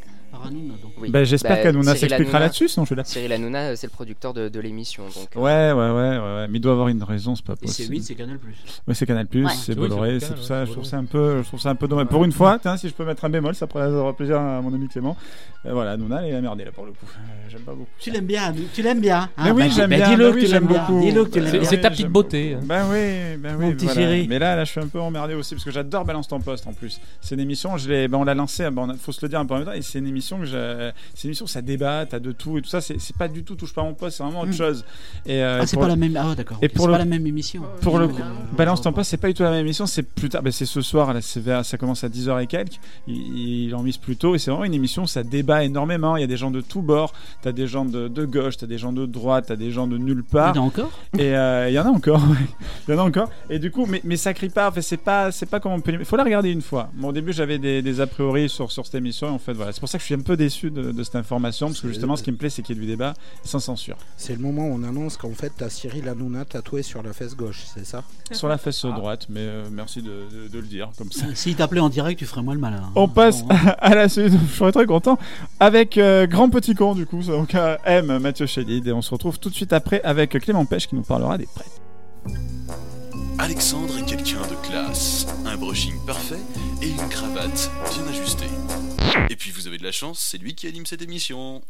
Hanouna. 0.46 0.68
Par 0.74 0.74
Hanouna, 0.74 0.74
donc. 0.82 0.92
Oui. 1.00 1.10
Bah, 1.10 1.24
j'espère 1.24 1.56
Bah, 1.56 1.62
qu'Hanouna 1.62 1.94
s'expliquera 1.94 2.38
Hanouna- 2.38 2.40
là-dessus, 2.40 2.68
sinon 2.68 2.84
je 2.84 2.88
suis 2.88 2.96
là. 2.96 3.04
Cyril 3.04 3.32
Hanouna, 3.32 3.58
euh, 3.70 3.72
c'est 3.76 3.86
le 3.86 3.92
producteur 3.92 4.34
de, 4.34 4.48
de 4.48 4.60
l'émission. 4.60 5.04
Donc, 5.04 5.28
euh, 5.36 5.40
Ouais, 5.40 5.72
ouais, 5.72 5.90
ouais, 5.90 6.18
ouais, 6.18 6.34
ouais. 6.40 6.48
Mais 6.48 6.58
il 6.58 6.60
doit 6.60 6.72
avoir 6.72 6.88
une 6.88 7.02
raison, 7.02 7.34
c'est 7.36 7.44
pas 7.44 7.54
Et 7.54 7.66
c'est 7.66 7.84
possible. 7.84 7.94
8, 7.94 8.02
c'est 8.02 8.14
Canal+. 8.14 8.38
Oui, 8.86 8.94
c'est 8.94 9.06
Canal+, 9.06 9.26
Ouais. 9.34 9.42
c'est 9.54 9.74
Bolloré, 9.74 10.20
c'est 10.20 10.34
tout 10.34 10.42
ça. 10.42 10.64
Je 10.64 10.72
trouve 10.72 10.84
ça 10.84 10.98
un 10.98 11.04
peu, 11.04 11.42
je 11.42 11.46
trouve 11.48 11.60
ça 11.60 11.70
un 11.70 11.74
peu 11.74 11.88
dommage. 11.88 12.06
Pour 12.06 12.24
une 12.24 12.32
fois, 12.32 12.58
tiens, 12.60 12.76
si 12.76 12.88
je 12.88 12.94
peux 12.94 13.04
mettre 13.04 13.24
un 13.24 13.28
bémol, 13.30 13.54
ça 13.54 13.66
pourrait 13.66 13.84
avoir 13.84 14.14
plaisir 14.14 14.38
à 14.40 14.60
mon 14.60 14.72
ami 14.74 14.88
Clément. 14.88 15.16
Euh, 15.66 15.72
voilà, 15.72 15.96
Nouna, 15.96 16.26
elle 16.26 16.34
est 16.34 16.40
merdée 16.40 16.64
là 16.64 16.70
pour 16.72 16.84
le 16.86 16.92
coup. 16.92 17.06
Euh, 17.16 17.48
J'aime 17.48 17.62
pas 17.62 17.72
beaucoup. 17.72 17.88
Tu 17.98 18.10
l'aimes 18.10 18.26
bien, 18.26 18.54
tu 18.74 18.82
l'aimes 18.82 19.00
bien. 19.00 19.28
hein 19.36 19.44
Mais 19.44 19.50
oui, 19.50 19.62
Bah, 19.64 19.68
j'aime 19.74 19.90
bah, 19.90 19.96
bien. 19.96 20.08
Dis-le 20.10 20.30
que 20.30 20.34
oui, 20.36 20.40
tu 20.42 20.46
j'aime 20.48 20.68
l'aimes 20.68 20.72
bien. 20.72 20.86
beaucoup. 21.22 21.64
C'est- 21.64 21.80
ta 21.80 21.90
petite 21.90 22.08
beauté. 22.08 22.56
Ben 22.62 22.84
oui, 22.90 23.36
ben 23.38 23.56
oui. 23.58 23.66
Mon 23.66 23.72
petit 23.72 23.86
voilà. 23.86 24.00
chéri. 24.00 24.26
Mais 24.28 24.38
là, 24.38 24.56
là, 24.56 24.64
je 24.64 24.70
suis 24.70 24.80
un 24.80 24.86
peu 24.88 25.00
emmerdé 25.00 25.34
aussi 25.34 25.54
parce 25.54 25.64
que 25.64 25.70
j'adore 25.70 26.04
Balance 26.04 26.28
ton 26.28 26.40
poste 26.40 26.66
en 26.66 26.72
plus. 26.72 27.00
C'est 27.20 27.34
une 27.34 27.40
émission, 27.40 27.76
je 27.76 27.88
l'ai, 27.88 28.08
on 28.14 28.24
l'a 28.24 28.34
lancée, 28.34 28.64
a- 28.64 28.70
faut 29.00 29.12
se 29.12 29.20
le 29.24 29.28
dire 29.28 29.40
un 29.40 29.46
peu 29.46 29.54
en 29.54 29.58
même 29.58 29.66
temps. 29.66 29.72
Et 29.72 29.82
c'est 29.82 29.98
une 29.98 30.06
émission 30.06 30.35
que 30.38 30.44
je, 30.46 30.90
c'est 31.14 31.24
une 31.24 31.28
émission 31.30 31.44
où 31.44 31.48
ça 31.48 31.62
débat, 31.62 32.06
t'as 32.06 32.18
de 32.18 32.32
tout 32.32 32.58
et 32.58 32.62
tout 32.62 32.68
ça. 32.68 32.80
C'est, 32.80 33.00
c'est 33.00 33.16
pas 33.16 33.28
du 33.28 33.42
tout 33.44 33.54
touche 33.54 33.72
pas 33.74 33.82
mon 33.82 33.94
poste, 33.94 34.16
c'est 34.18 34.22
vraiment 34.22 34.40
autre 34.40 34.50
Mm. 34.50 34.54
chose. 34.54 34.84
Et 35.26 35.42
euh, 35.42 35.60
Ah, 35.62 35.66
c'est 35.66 35.76
pas 35.76 35.82
le- 35.84 35.88
la 35.88 35.96
même. 35.96 36.16
Ah, 36.16 36.34
d'accord. 36.34 36.58
Et 36.62 36.68
pour 36.68 36.82
c'est 36.84 36.86
le- 36.88 36.92
pas 36.92 36.98
la 36.98 37.04
même 37.04 37.26
émission. 37.26 37.62
Pour 37.80 37.98
le 37.98 38.08
coup, 38.08 38.22
Balance 38.56 38.80
ton 38.82 38.92
poste, 38.92 39.10
c'est 39.10 39.16
pas 39.16 39.28
du 39.28 39.34
tout 39.34 39.42
la 39.42 39.50
même 39.50 39.60
émission, 39.60 39.86
c'est 39.86 40.02
plus 40.02 40.28
tard, 40.28 40.42
ben, 40.42 40.52
c'est 40.52 40.66
ce 40.66 40.80
soir, 40.80 41.12
là, 41.14 41.20
c'est 41.20 41.40
vers- 41.40 41.64
ça 41.64 41.76
commence 41.78 42.04
à 42.04 42.08
10h 42.08 42.40
et 42.40 42.46
quelques, 42.46 42.78
il, 43.06 43.66
il 43.66 43.74
en 43.74 43.82
mise 43.82 43.96
plus 43.96 44.16
tôt, 44.16 44.34
et 44.34 44.38
c'est 44.38 44.50
vraiment 44.50 44.64
une 44.64 44.74
émission 44.74 45.02
où 45.04 45.06
ça 45.06 45.22
débat 45.22 45.64
énormément, 45.64 46.16
il 46.16 46.20
y 46.20 46.24
a 46.24 46.26
des 46.28 46.36
gens 46.36 46.50
de 46.50 46.60
tous 46.60 46.82
bords, 46.82 47.12
t'as 47.42 47.52
des 47.52 47.66
gens 47.66 47.84
de, 47.84 48.08
de 48.08 48.24
gauche, 48.24 48.56
t'as 48.56 48.66
des 48.66 48.78
gens 48.78 48.92
de 48.92 49.06
droite, 49.06 49.46
t'as 49.48 49.56
des 49.56 49.70
gens 49.70 49.86
de 49.86 49.98
nulle 49.98 50.22
part. 50.24 50.52
Il 50.54 50.56
y 50.56 50.60
en 50.60 50.62
a 50.62 50.66
encore? 50.66 50.90
Et 51.18 51.34
euh, 51.36 51.68
il 51.68 51.74
y 51.74 51.78
en 51.78 51.84
a 51.86 51.90
encore, 51.90 52.22
il 52.88 52.94
y 52.94 52.96
en 52.96 53.00
a 53.00 53.02
encore. 53.02 53.30
Et 53.50 53.58
du 53.58 53.70
coup, 53.70 53.86
mais, 53.86 54.00
mais 54.04 54.16
ça 54.16 54.32
crie 54.34 54.48
pas, 54.48 54.72
c'est 54.80 54.96
pas, 54.96 55.30
c'est 55.32 55.46
pas 55.46 55.60
comme 55.60 55.72
on 55.72 55.80
peut. 55.80 55.92
Il 55.92 56.04
faut 56.04 56.16
la 56.16 56.24
regarder 56.24 56.50
une 56.50 56.62
fois. 56.62 56.90
Bon, 56.94 57.08
au 57.08 57.12
début, 57.12 57.32
j'avais 57.32 57.58
des, 57.58 57.82
des 57.82 58.00
a 58.00 58.06
priori 58.06 58.48
sur, 58.48 58.70
sur 58.72 58.84
cette 58.86 58.94
émission, 58.94 59.28
et 59.28 59.30
en 59.30 59.38
fait, 59.38 59.52
voilà. 59.52 59.72
C'est 59.72 59.80
pour 59.80 59.88
ça 59.88 59.98
que 59.98 60.02
je 60.02 60.06
suis 60.06 60.14
un 60.14 60.18
peu 60.26 60.36
déçu 60.36 60.70
de, 60.70 60.90
de 60.92 61.02
cette 61.02 61.16
information, 61.16 61.68
parce 61.68 61.80
que 61.80 61.88
justement, 61.88 62.16
ce 62.16 62.22
qui 62.22 62.32
me 62.32 62.36
plaît, 62.36 62.50
c'est 62.50 62.62
qu'il 62.62 62.76
y 62.76 62.78
ait 62.78 62.82
du 62.82 62.86
débat 62.86 63.14
sans 63.44 63.60
censure. 63.60 63.96
C'est 64.16 64.34
le 64.34 64.40
moment 64.40 64.66
où 64.66 64.72
on 64.74 64.82
annonce 64.82 65.16
qu'en 65.16 65.32
fait, 65.32 65.52
t'as 65.56 65.68
Cyril 65.70 66.08
Hanouna 66.08 66.44
tatoué 66.44 66.82
sur 66.82 67.02
la 67.02 67.12
fesse 67.12 67.36
gauche, 67.36 67.64
c'est 67.74 67.86
ça? 67.86 68.02
Sur 68.32 68.48
la 68.48 68.58
fesse 68.58 68.84
droite, 68.84 69.26
mais 69.30 69.40
euh, 69.40 69.64
merci 69.70 70.02
de, 70.02 70.24
de- 70.32 70.48
de 70.48 70.58
le 70.58 70.66
dire 70.66 70.90
comme 70.98 71.12
ça. 71.12 71.26
S'il 71.34 71.54
t'appelait 71.56 71.80
en 71.80 71.88
direct, 71.88 72.18
tu 72.18 72.26
ferais 72.26 72.42
moins 72.42 72.54
le 72.54 72.60
malin. 72.60 72.82
hein. 72.84 72.92
On 72.96 73.08
passe 73.08 73.44
à 73.78 73.94
la 73.94 74.08
suite, 74.08 74.32
je 74.32 74.56
serais 74.58 74.72
très 74.72 74.86
content, 74.86 75.18
avec 75.60 75.96
euh, 75.98 76.26
Grand 76.26 76.50
Petit 76.50 76.74
Con, 76.74 76.94
du 76.94 77.06
coup, 77.06 77.22
donc 77.22 77.54
euh, 77.54 77.76
M, 77.84 78.18
Mathieu 78.18 78.46
Chédid, 78.46 78.86
et 78.86 78.92
on 78.92 79.02
se 79.02 79.10
retrouve 79.10 79.38
tout 79.38 79.48
de 79.50 79.54
suite 79.54 79.72
après 79.72 80.02
avec 80.02 80.30
Clément 80.40 80.64
Pêche 80.66 80.88
qui 80.88 80.94
nous 80.96 81.02
parlera 81.02 81.38
des 81.38 81.46
prêtres. 81.46 81.70
Alexandre 83.38 83.98
est 83.98 84.04
quelqu'un 84.06 84.40
de 84.50 84.66
classe, 84.66 85.26
un 85.44 85.56
brushing 85.56 85.94
parfait 86.06 86.38
et 86.82 86.88
une 86.88 87.08
cravate 87.10 87.70
bien 87.94 88.06
ajustée. 88.08 88.46
Et 89.30 89.36
puis 89.36 89.50
vous 89.50 89.66
avez 89.66 89.78
de 89.78 89.84
la 89.84 89.92
chance, 89.92 90.20
c'est 90.20 90.38
lui 90.38 90.54
qui 90.54 90.66
anime 90.66 90.86
cette 90.86 91.02
émission. 91.02 91.62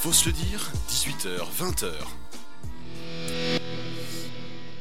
Faut 0.00 0.12
se 0.12 0.26
le 0.26 0.32
dire, 0.32 0.70
18h, 0.88 1.40
20h. 1.58 1.92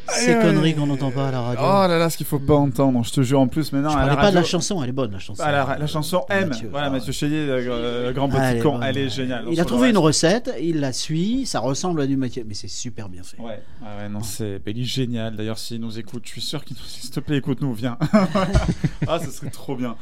Ces 0.09 0.33
conneries 0.35 0.75
qu'on 0.75 0.85
n'entend 0.87 1.11
pas 1.11 1.29
à 1.29 1.31
la 1.31 1.41
radio. 1.41 1.61
Oh 1.63 1.87
là 1.87 1.97
là, 1.97 2.09
ce 2.09 2.17
qu'il 2.17 2.25
faut 2.25 2.39
pas 2.39 2.55
entendre, 2.55 3.03
je 3.03 3.11
te 3.11 3.21
jure 3.21 3.39
en 3.39 3.47
plus 3.47 3.71
maintenant. 3.71 3.89
Je 3.89 3.97
à 3.97 4.01
la 4.01 4.07
parlais 4.07 4.21
pas 4.21 4.31
de 4.31 4.35
la 4.35 4.43
chanson, 4.43 4.83
elle 4.83 4.89
est 4.89 4.93
bonne 4.93 5.11
la 5.11 5.19
chanson. 5.19 5.41
Ah, 5.45 5.51
la, 5.51 5.77
la 5.79 5.87
chanson 5.87 6.25
M, 6.29 6.49
Mathieu, 6.49 6.67
voilà, 6.69 6.87
ah 6.87 6.89
Mathieu 6.89 7.11
Chélier, 7.13 7.45
le, 7.47 8.03
le 8.07 8.11
grand 8.13 8.27
petit 8.29 8.37
Ah, 8.39 8.51
elle 8.51 8.57
est 8.57 8.61
con, 8.61 8.73
bonne. 8.73 8.83
elle 8.83 8.97
est 8.97 9.09
géniale. 9.09 9.45
Il 9.49 9.57
On 9.59 9.61
a 9.61 9.65
trouvé 9.65 9.89
une 9.89 9.97
recette, 9.97 10.51
il 10.61 10.79
la 10.81 10.93
suit, 10.93 11.45
ça 11.45 11.59
ressemble 11.59 12.01
à 12.01 12.07
du 12.07 12.17
Mathieu, 12.17 12.43
mais 12.47 12.53
c'est 12.53 12.67
super 12.67 13.09
bien 13.09 13.23
fait. 13.23 13.39
Ouais, 13.39 13.61
ouais, 13.81 13.87
ouais, 14.03 14.09
non, 14.09 14.21
c'est 14.21 14.59
bah, 14.59 14.71
il 14.71 14.81
est 14.81 14.83
génial. 14.83 15.35
D'ailleurs, 15.35 15.57
s'il 15.57 15.79
nous 15.81 15.97
écoute, 15.97 16.23
je 16.25 16.29
suis 16.31 16.41
sûr 16.41 16.63
qu'il 16.63 16.75
nous. 16.77 16.83
S'il 16.87 17.09
te 17.09 17.19
plaît, 17.19 17.37
écoute-nous, 17.37 17.73
viens. 17.73 17.97
ah, 19.07 19.19
ce 19.23 19.31
serait 19.31 19.49
trop 19.49 19.75
bien. 19.75 19.95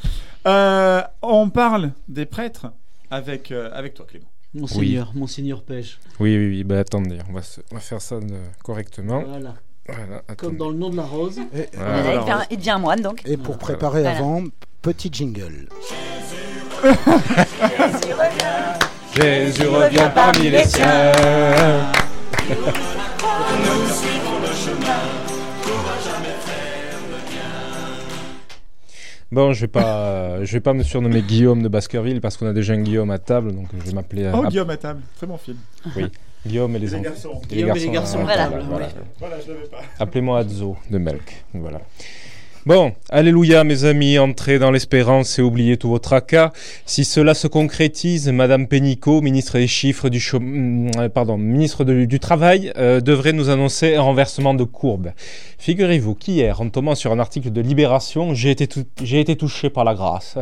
Euh, 0.48 1.02
on 1.22 1.50
parle 1.50 1.92
des 2.08 2.26
prêtres 2.26 2.68
avec, 3.10 3.52
euh, 3.52 3.70
avec 3.74 3.94
toi, 3.94 4.06
Clément. 4.10 4.26
Monseigneur, 4.54 5.12
Monseigneur 5.16 5.64
Pêche. 5.64 6.00
Oui, 6.20 6.36
oui, 6.38 6.48
oui. 6.50 6.64
Bah 6.66 6.80
attendez, 6.80 7.20
on 7.30 7.34
va, 7.34 7.42
se- 7.42 7.62
on 7.72 7.76
va 7.76 7.80
faire 7.82 8.02
ça 8.02 8.20
de- 8.20 8.34
correctement. 8.64 9.24
Voilà. 9.26 9.56
Voilà, 9.88 10.22
Comme 10.38 10.58
dans 10.58 10.70
le 10.70 10.76
nom 10.78 10.90
de 10.90 10.96
la 10.98 11.04
rose. 11.04 11.40
Et, 11.54 11.68
Voilà. 11.76 12.14
il, 12.14 12.20
devient, 12.20 12.38
il 12.52 12.58
devient 12.58 12.70
un 12.72 12.78
moine 12.80 13.02
donc. 13.02 13.22
et 13.26 13.36
pour 13.38 13.58
préparer 13.58 14.02
Voilà. 14.02 14.18
avant, 14.18 14.44
petit 14.82 15.10
jingle. 15.12 15.68
Jésus 19.16 19.68
revient 19.68 20.10
parmi 20.16 20.50
les 20.50 20.64
siens. 20.64 21.12
Bon, 29.32 29.54
je 29.54 29.62
vais 29.62 29.68
pas, 29.68 30.44
je 30.44 30.52
vais 30.52 30.60
pas 30.60 30.74
me 30.74 30.84
surnommer 30.84 31.22
Guillaume 31.22 31.64
de 31.64 31.70
Baskerville 31.70 32.20
parce 32.20 32.36
qu'on 32.36 32.48
a 32.48 32.54
déjà 32.54 32.74
un 32.74 32.82
Guillaume 32.82 33.12
à 33.12 33.20
table, 33.20 33.54
donc 33.54 33.68
je 33.74 33.86
vais 33.90 33.94
m'appeler. 33.94 34.30
Oh, 34.34 34.44
à- 34.46 34.50
Guillaume 34.50 34.70
à 34.70 34.76
table, 34.78 35.02
très 35.16 35.26
bon 35.26 35.38
film. 35.38 35.58
Oui, 35.96 36.06
Guillaume 36.46 36.76
et 36.76 36.80
les, 36.80 36.88
Les 36.88 37.02
garçons. 37.02 37.42
Et 37.50 37.56
Guillaume 37.56 37.78
et 37.78 37.80
les 37.80 37.90
garçons, 37.90 38.24
voilà. 38.24 38.48
table, 38.48 38.64
Voilà. 38.68 38.90
Voilà, 39.20 39.36
je 39.40 39.52
l'avais 39.52 39.68
pas. 39.68 39.82
Appelez-moi 40.00 40.40
Adzo 40.40 40.76
de 40.90 40.98
Melk. 40.98 41.44
Voilà. 41.54 41.82
Bon, 42.68 42.94
alléluia 43.10 43.64
mes 43.64 43.86
amis, 43.86 44.20
entrez 44.20 44.60
dans 44.60 44.70
l'espérance 44.70 45.40
et 45.40 45.42
oubliez 45.42 45.78
tous 45.78 45.90
vos 45.90 45.98
tracas. 45.98 46.52
Si 46.86 47.06
cela 47.06 47.34
se 47.34 47.48
concrétise, 47.48 48.30
Madame 48.30 48.68
Pénicaud, 48.68 49.22
ministre 49.22 49.58
des 49.58 49.66
chiffres 49.66 50.10
du 50.10 50.24
euh, 50.36 51.10
pardon, 51.10 51.40
ministre 51.40 51.84
du 51.84 52.20
travail, 52.20 52.72
euh, 52.78 53.02
devrait 53.02 53.34
nous 53.34 53.50
annoncer 53.50 53.96
un 53.96 54.02
renversement 54.02 54.54
de 54.54 54.64
courbe. 54.64 55.12
Figurez-vous 55.58 56.14
qu'hier, 56.14 56.62
en 56.62 56.70
tombant 56.70 56.94
sur 56.94 57.12
un 57.12 57.18
article 57.18 57.52
de 57.52 57.62
Libération, 57.62 58.36
j'ai 58.36 58.52
été, 58.52 59.36
touché 59.36 59.72
par 59.72 59.84
la 59.84 59.96
grâce. 59.96 60.38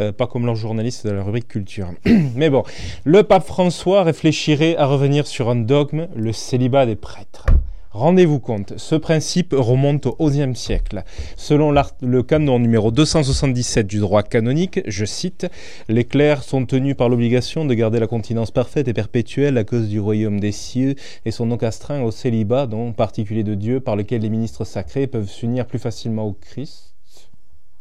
Euh, 0.00 0.10
pas 0.10 0.26
comme 0.26 0.46
leurs 0.46 0.56
journalistes 0.56 1.06
de 1.06 1.12
la 1.12 1.22
rubrique 1.22 1.46
culture. 1.46 1.90
Mais 2.34 2.50
bon, 2.50 2.64
le 3.04 3.22
pape 3.22 3.46
François 3.46 4.02
réfléchirait 4.02 4.76
à 4.76 4.86
revenir 4.86 5.24
sur 5.24 5.48
un 5.48 5.56
dogme, 5.56 6.08
le 6.16 6.32
célibat 6.32 6.84
des 6.84 6.96
prêtres. 6.96 7.46
Rendez-vous 7.92 8.38
compte, 8.38 8.74
ce 8.76 8.94
principe 8.94 9.52
remonte 9.52 10.06
au 10.06 10.30
XIe 10.30 10.54
siècle. 10.54 11.02
Selon 11.36 11.74
le 12.00 12.22
canon 12.22 12.60
numéro 12.60 12.92
277 12.92 13.84
du 13.84 13.98
droit 13.98 14.22
canonique, 14.22 14.80
je 14.86 15.04
cite, 15.04 15.48
Les 15.88 16.04
clercs 16.04 16.44
sont 16.44 16.64
tenus 16.66 16.96
par 16.96 17.08
l'obligation 17.08 17.64
de 17.64 17.74
garder 17.74 17.98
la 17.98 18.06
continence 18.06 18.52
parfaite 18.52 18.86
et 18.86 18.92
perpétuelle 18.92 19.58
à 19.58 19.64
cause 19.64 19.88
du 19.88 19.98
royaume 19.98 20.38
des 20.38 20.52
cieux 20.52 20.94
et 21.24 21.32
sont 21.32 21.48
donc 21.48 21.64
astreints 21.64 22.02
au 22.02 22.12
célibat, 22.12 22.68
don 22.68 22.92
particulier 22.92 23.42
de 23.42 23.56
Dieu 23.56 23.80
par 23.80 23.96
lequel 23.96 24.22
les 24.22 24.30
ministres 24.30 24.64
sacrés 24.64 25.08
peuvent 25.08 25.28
s'unir 25.28 25.66
plus 25.66 25.80
facilement 25.80 26.28
au 26.28 26.32
Christ. 26.32 26.89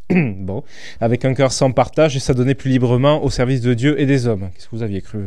bon, 0.40 0.64
avec 1.02 1.24
un 1.24 1.36
cœur 1.36 1.52
sans 1.52 1.72
partage 1.72 2.16
et 2.16 2.20
s'adonner 2.20 2.56
plus 2.56 2.72
librement 2.72 3.24
au 3.24 3.30
service 3.30 3.62
de 3.62 3.76
Dieu 3.76 4.02
et 4.02 4.08
des 4.08 4.26
hommes. 4.26 4.50
Qu'est-ce 4.56 4.68
que 4.68 4.76
vous 4.76 4.82
aviez 4.82 5.02
cru 5.02 5.20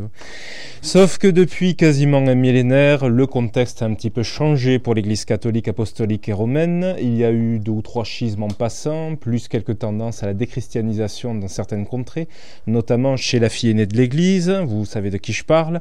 Sauf 0.80 1.18
que 1.18 1.28
depuis 1.28 1.76
quasiment 1.76 2.18
un 2.18 2.34
millénaire, 2.34 3.08
le 3.08 3.28
contexte 3.28 3.82
a 3.82 3.84
un 3.84 3.94
petit 3.94 4.10
peu 4.10 4.24
changé 4.24 4.80
pour 4.80 4.94
l'Église 4.94 5.24
catholique, 5.24 5.68
apostolique 5.68 6.28
et 6.28 6.32
romaine. 6.32 6.96
Il 7.00 7.16
y 7.16 7.24
a 7.24 7.30
eu 7.30 7.60
deux 7.60 7.70
ou 7.70 7.80
trois 7.80 8.02
schismes 8.02 8.42
en 8.42 8.48
passant, 8.48 9.14
plus 9.14 9.46
quelques 9.46 9.78
tendances 9.78 10.24
à 10.24 10.26
la 10.26 10.34
déchristianisation 10.34 11.36
dans 11.36 11.46
certaines 11.46 11.86
contrées, 11.86 12.26
notamment 12.66 13.16
chez 13.16 13.38
la 13.38 13.48
fille 13.48 13.70
aînée 13.70 13.86
de 13.86 13.96
l'Église, 13.96 14.50
vous 14.66 14.84
savez 14.84 15.10
de 15.10 15.16
qui 15.16 15.32
je 15.32 15.44
parle. 15.44 15.80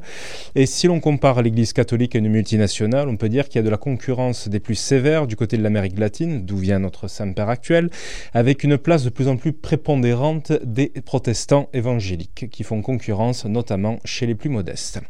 Et 0.54 0.66
si 0.66 0.86
l'on 0.86 1.00
compare 1.00 1.42
l'Église 1.42 1.72
catholique 1.72 2.14
à 2.14 2.18
une 2.18 2.28
multinationale, 2.28 3.08
on 3.08 3.16
peut 3.16 3.28
dire 3.28 3.48
qu'il 3.48 3.56
y 3.56 3.62
a 3.62 3.64
de 3.64 3.70
la 3.70 3.78
concurrence 3.78 4.46
des 4.48 4.60
plus 4.60 4.76
sévères 4.76 5.26
du 5.26 5.34
côté 5.34 5.56
de 5.56 5.64
l'Amérique 5.64 5.98
latine, 5.98 6.46
d'où 6.46 6.58
vient 6.58 6.78
notre 6.78 7.08
Saint-Père 7.08 7.48
actuel, 7.48 7.90
avec 8.32 8.62
une 8.62 8.78
place 8.78 8.91
de 8.98 9.08
plus 9.08 9.28
en 9.28 9.36
plus 9.36 9.52
prépondérante 9.52 10.52
des 10.62 10.88
protestants 10.88 11.68
évangéliques, 11.72 12.48
qui 12.50 12.62
font 12.62 12.82
concurrence 12.82 13.46
notamment 13.46 13.98
chez 14.04 14.26
les 14.26 14.34
plus 14.34 14.50
modestes. 14.50 15.00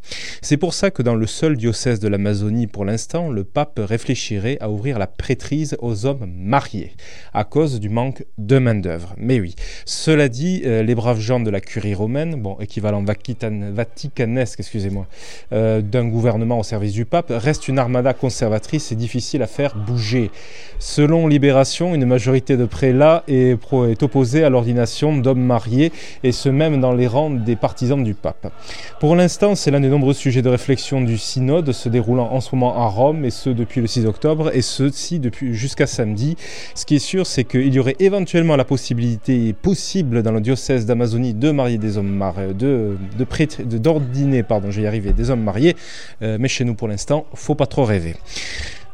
C'est 0.40 0.56
pour 0.56 0.74
ça 0.74 0.90
que 0.92 1.02
dans 1.02 1.16
le 1.16 1.26
seul 1.26 1.56
diocèse 1.56 1.98
de 1.98 2.09
l'Amazonie 2.09 2.68
pour 2.68 2.84
l'instant, 2.84 3.30
le 3.30 3.42
pape 3.44 3.80
réfléchirait 3.82 4.59
à 4.60 4.70
ouvrir 4.70 4.98
la 4.98 5.09
prêtrise 5.09 5.76
aux 5.80 6.06
hommes 6.06 6.30
mariés, 6.36 6.92
à 7.34 7.42
cause 7.44 7.80
du 7.80 7.88
manque 7.88 8.24
de 8.38 8.59
main-d'œuvre. 8.59 9.14
Mais 9.16 9.40
oui, 9.40 9.56
cela 9.84 10.28
dit, 10.28 10.62
euh, 10.64 10.84
les 10.84 10.94
braves 10.94 11.18
gens 11.20 11.40
de 11.40 11.50
la 11.50 11.60
curie 11.60 11.94
romaine, 11.94 12.36
bon, 12.36 12.56
équivalent 12.60 13.02
vaticanesque, 13.02 14.60
excusez-moi, 14.60 15.06
euh, 15.52 15.80
d'un 15.80 16.06
gouvernement 16.06 16.60
au 16.60 16.62
service 16.62 16.92
du 16.92 17.04
pape, 17.04 17.32
reste 17.34 17.66
une 17.66 17.78
armada 17.78 18.14
conservatrice 18.14 18.92
et 18.92 18.94
difficile 18.94 19.42
à 19.42 19.46
faire 19.46 19.76
bouger. 19.76 20.30
Selon 20.78 21.26
Libération, 21.26 21.94
une 21.94 22.04
majorité 22.04 22.56
de 22.56 22.66
prélats 22.66 23.24
pro- 23.60 23.71
est 23.72 24.02
opposée 24.02 24.44
à 24.44 24.50
l'ordination 24.50 25.16
d'hommes 25.16 25.42
mariés, 25.42 25.92
et 26.22 26.32
ce 26.32 26.48
même 26.48 26.80
dans 26.80 26.92
les 26.92 27.06
rangs 27.06 27.30
des 27.30 27.56
partisans 27.56 28.02
du 28.02 28.14
pape. 28.14 28.52
Pour 29.00 29.16
l'instant, 29.16 29.54
c'est 29.54 29.70
l'un 29.70 29.80
des 29.80 29.88
nombreux 29.88 30.14
sujets 30.14 30.42
de 30.42 30.48
réflexion 30.48 31.00
du 31.00 31.18
synode 31.18 31.72
se 31.72 31.88
déroulant 31.88 32.30
en 32.30 32.40
ce 32.40 32.54
moment 32.54 32.76
à 32.76 32.86
Rome, 32.86 33.24
et 33.24 33.30
ce 33.30 33.50
depuis 33.50 33.80
le 33.80 33.86
6 33.86 34.06
octobre, 34.06 34.50
et 34.54 34.62
ceci 34.62 35.18
depuis 35.18 35.54
jusqu'à 35.54 35.86
samedi. 35.86 36.36
Ce 36.74 36.84
qui 36.84 36.96
est 36.96 37.00
sûr, 37.00 37.26
c'est 37.26 37.44
qu'il 37.44 37.72
y 37.72 37.78
aurait 37.78 37.96
éventuellement 37.98 38.56
la 38.56 38.64
possibilité 38.64 39.52
possible 39.52 40.22
dans 40.22 40.32
le 40.32 40.40
diocèse 40.40 40.86
d'Amazonie 40.86 41.34
de 41.34 41.50
marier 41.50 41.78
des 41.78 41.98
hommes 41.98 42.14
mariés, 42.14 42.54
de, 42.54 42.96
de 43.18 43.78
d'ordiner, 43.78 44.42
pardon, 44.42 44.70
je 44.70 44.80
vais 44.80 45.12
des 45.12 45.30
hommes 45.30 45.42
mariés, 45.42 45.76
euh, 46.22 46.36
mais 46.38 46.48
chez 46.48 46.64
nous 46.64 46.74
pour 46.74 46.88
l'instant, 46.88 47.26
faut 47.34 47.54
pas 47.54 47.66
trop 47.66 47.84
rêver. 47.84 48.14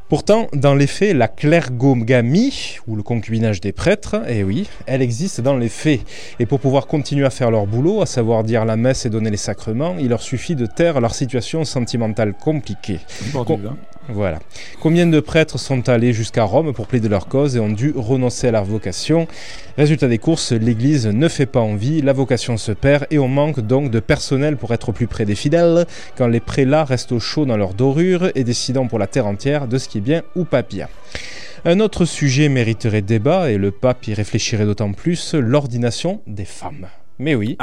Pourtant, 0.08 0.48
dans 0.54 0.74
les 0.74 0.86
faits, 0.86 1.14
la 1.14 1.28
clergogamie, 1.28 2.78
ou 2.86 2.96
le 2.96 3.02
concubinage 3.02 3.60
des 3.60 3.72
prêtres, 3.72 4.22
eh 4.26 4.42
oui, 4.42 4.66
elle 4.86 5.02
existe 5.02 5.42
dans 5.42 5.58
les 5.58 5.68
faits. 5.68 6.00
Et 6.40 6.46
pour 6.46 6.60
pouvoir 6.60 6.86
continuer 6.86 7.26
à 7.26 7.30
faire 7.30 7.50
leur 7.50 7.66
boulot, 7.66 8.00
à 8.00 8.06
savoir 8.06 8.42
dire 8.42 8.64
la 8.64 8.76
messe 8.76 9.04
et 9.04 9.10
donner 9.10 9.28
les 9.30 9.36
sacrements, 9.36 9.96
il 9.98 10.08
leur 10.08 10.22
suffit 10.22 10.54
de 10.54 10.64
taire 10.64 11.02
leur 11.02 11.14
situation 11.14 11.62
sentimentale 11.66 12.32
compliquée. 12.32 13.00
Voilà. 14.08 14.38
Combien 14.80 15.06
de 15.06 15.20
prêtres 15.20 15.58
sont 15.58 15.88
allés 15.88 16.14
jusqu'à 16.14 16.44
Rome 16.44 16.72
pour 16.72 16.86
plaider 16.86 17.08
leur 17.08 17.28
cause 17.28 17.56
et 17.56 17.60
ont 17.60 17.68
dû 17.68 17.92
renoncer 17.94 18.48
à 18.48 18.52
leur 18.52 18.64
vocation? 18.64 19.28
Résultat 19.76 20.08
des 20.08 20.18
courses, 20.18 20.52
l'Église 20.52 21.06
ne 21.06 21.28
fait 21.28 21.46
pas 21.46 21.60
envie, 21.60 22.00
la 22.00 22.14
vocation 22.14 22.56
se 22.56 22.72
perd 22.72 23.06
et 23.10 23.18
on 23.18 23.28
manque 23.28 23.60
donc 23.60 23.90
de 23.90 24.00
personnel 24.00 24.56
pour 24.56 24.72
être 24.72 24.88
au 24.88 24.92
plus 24.92 25.06
près 25.06 25.26
des 25.26 25.34
fidèles 25.34 25.86
quand 26.16 26.26
les 26.26 26.40
prélats 26.40 26.84
restent 26.84 27.12
au 27.12 27.20
chaud 27.20 27.44
dans 27.44 27.56
leur 27.56 27.74
dorure 27.74 28.30
et 28.34 28.44
décidant 28.44 28.86
pour 28.86 28.98
la 28.98 29.06
terre 29.06 29.26
entière 29.26 29.68
de 29.68 29.76
ce 29.76 29.88
qui 29.88 29.98
est 29.98 30.02
bien 30.02 30.22
ou 30.34 30.44
pas 30.44 30.62
bien. 30.62 30.88
Un 31.64 31.80
autre 31.80 32.04
sujet 32.04 32.48
mériterait 32.48 33.02
débat 33.02 33.50
et 33.50 33.58
le 33.58 33.72
pape 33.72 34.06
y 34.06 34.14
réfléchirait 34.14 34.64
d'autant 34.64 34.92
plus, 34.92 35.34
l'ordination 35.34 36.22
des 36.26 36.44
femmes. 36.44 36.86
Mais 37.18 37.34
oui. 37.34 37.56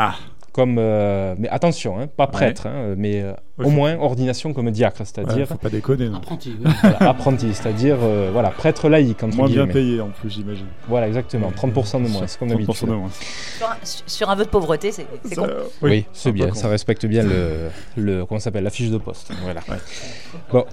Comme, 0.55 0.77
euh, 0.79 1.35
mais 1.37 1.49
attention, 1.49 1.99
hein, 1.99 2.07
pas 2.07 2.27
prêtre, 2.27 2.65
hein, 2.65 2.95
mais 2.95 3.21
euh, 3.21 3.33
au 3.61 3.69
moins 3.69 3.97
ordination 3.97 4.53
comme 4.53 4.71
diacre, 4.71 4.99
c'est-à-dire 4.99 5.35
Ouais, 5.35 5.45
faut 5.45 5.55
pas 5.55 5.67
déconner, 5.69 6.07
non. 6.07 6.15
Apprenti, 6.15 6.55
Voilà, 6.81 7.09
apprenti, 7.09 7.53
c'est-à-dire 7.53 7.97
euh, 8.01 8.29
voilà, 8.31 8.51
prêtre 8.51 8.87
laïque 8.87 9.21
entre 9.21 9.35
Moins 9.35 9.47
bien 9.47 9.65
guillemets. 9.65 9.73
payé 9.73 9.99
en 9.99 10.11
plus, 10.11 10.29
j'imagine. 10.29 10.67
Voilà, 10.87 11.09
exactement, 11.09 11.51
30% 11.51 12.03
de 12.05 12.07
moins, 12.07 12.25
c'est 12.27 12.39
comme 12.39 12.47
30% 12.47 12.51
d'habitude. 12.51 12.87
de 12.87 12.93
moins. 12.93 13.09
Sur 13.11 13.67
un, 13.67 13.75
sur 13.83 14.29
un 14.29 14.35
vœu 14.35 14.45
de 14.45 14.49
pauvreté, 14.49 14.93
c'est 14.93 15.05
c'est 15.25 15.35
con. 15.35 15.45
Oui, 15.81 16.05
c'est 16.13 16.29
un 16.29 16.31
peu 16.31 16.37
bien, 16.37 16.53
ça 16.53 16.69
respecte 16.69 17.05
bien 17.05 17.23
le, 17.23 17.67
le 17.97 18.25
comment 18.25 18.39
s'appelle, 18.39 18.63
la 18.63 18.69
fiche 18.69 18.91
de 18.91 18.97
poste. 18.97 19.33
Voilà. 19.43 19.59
Bon, 20.53 20.63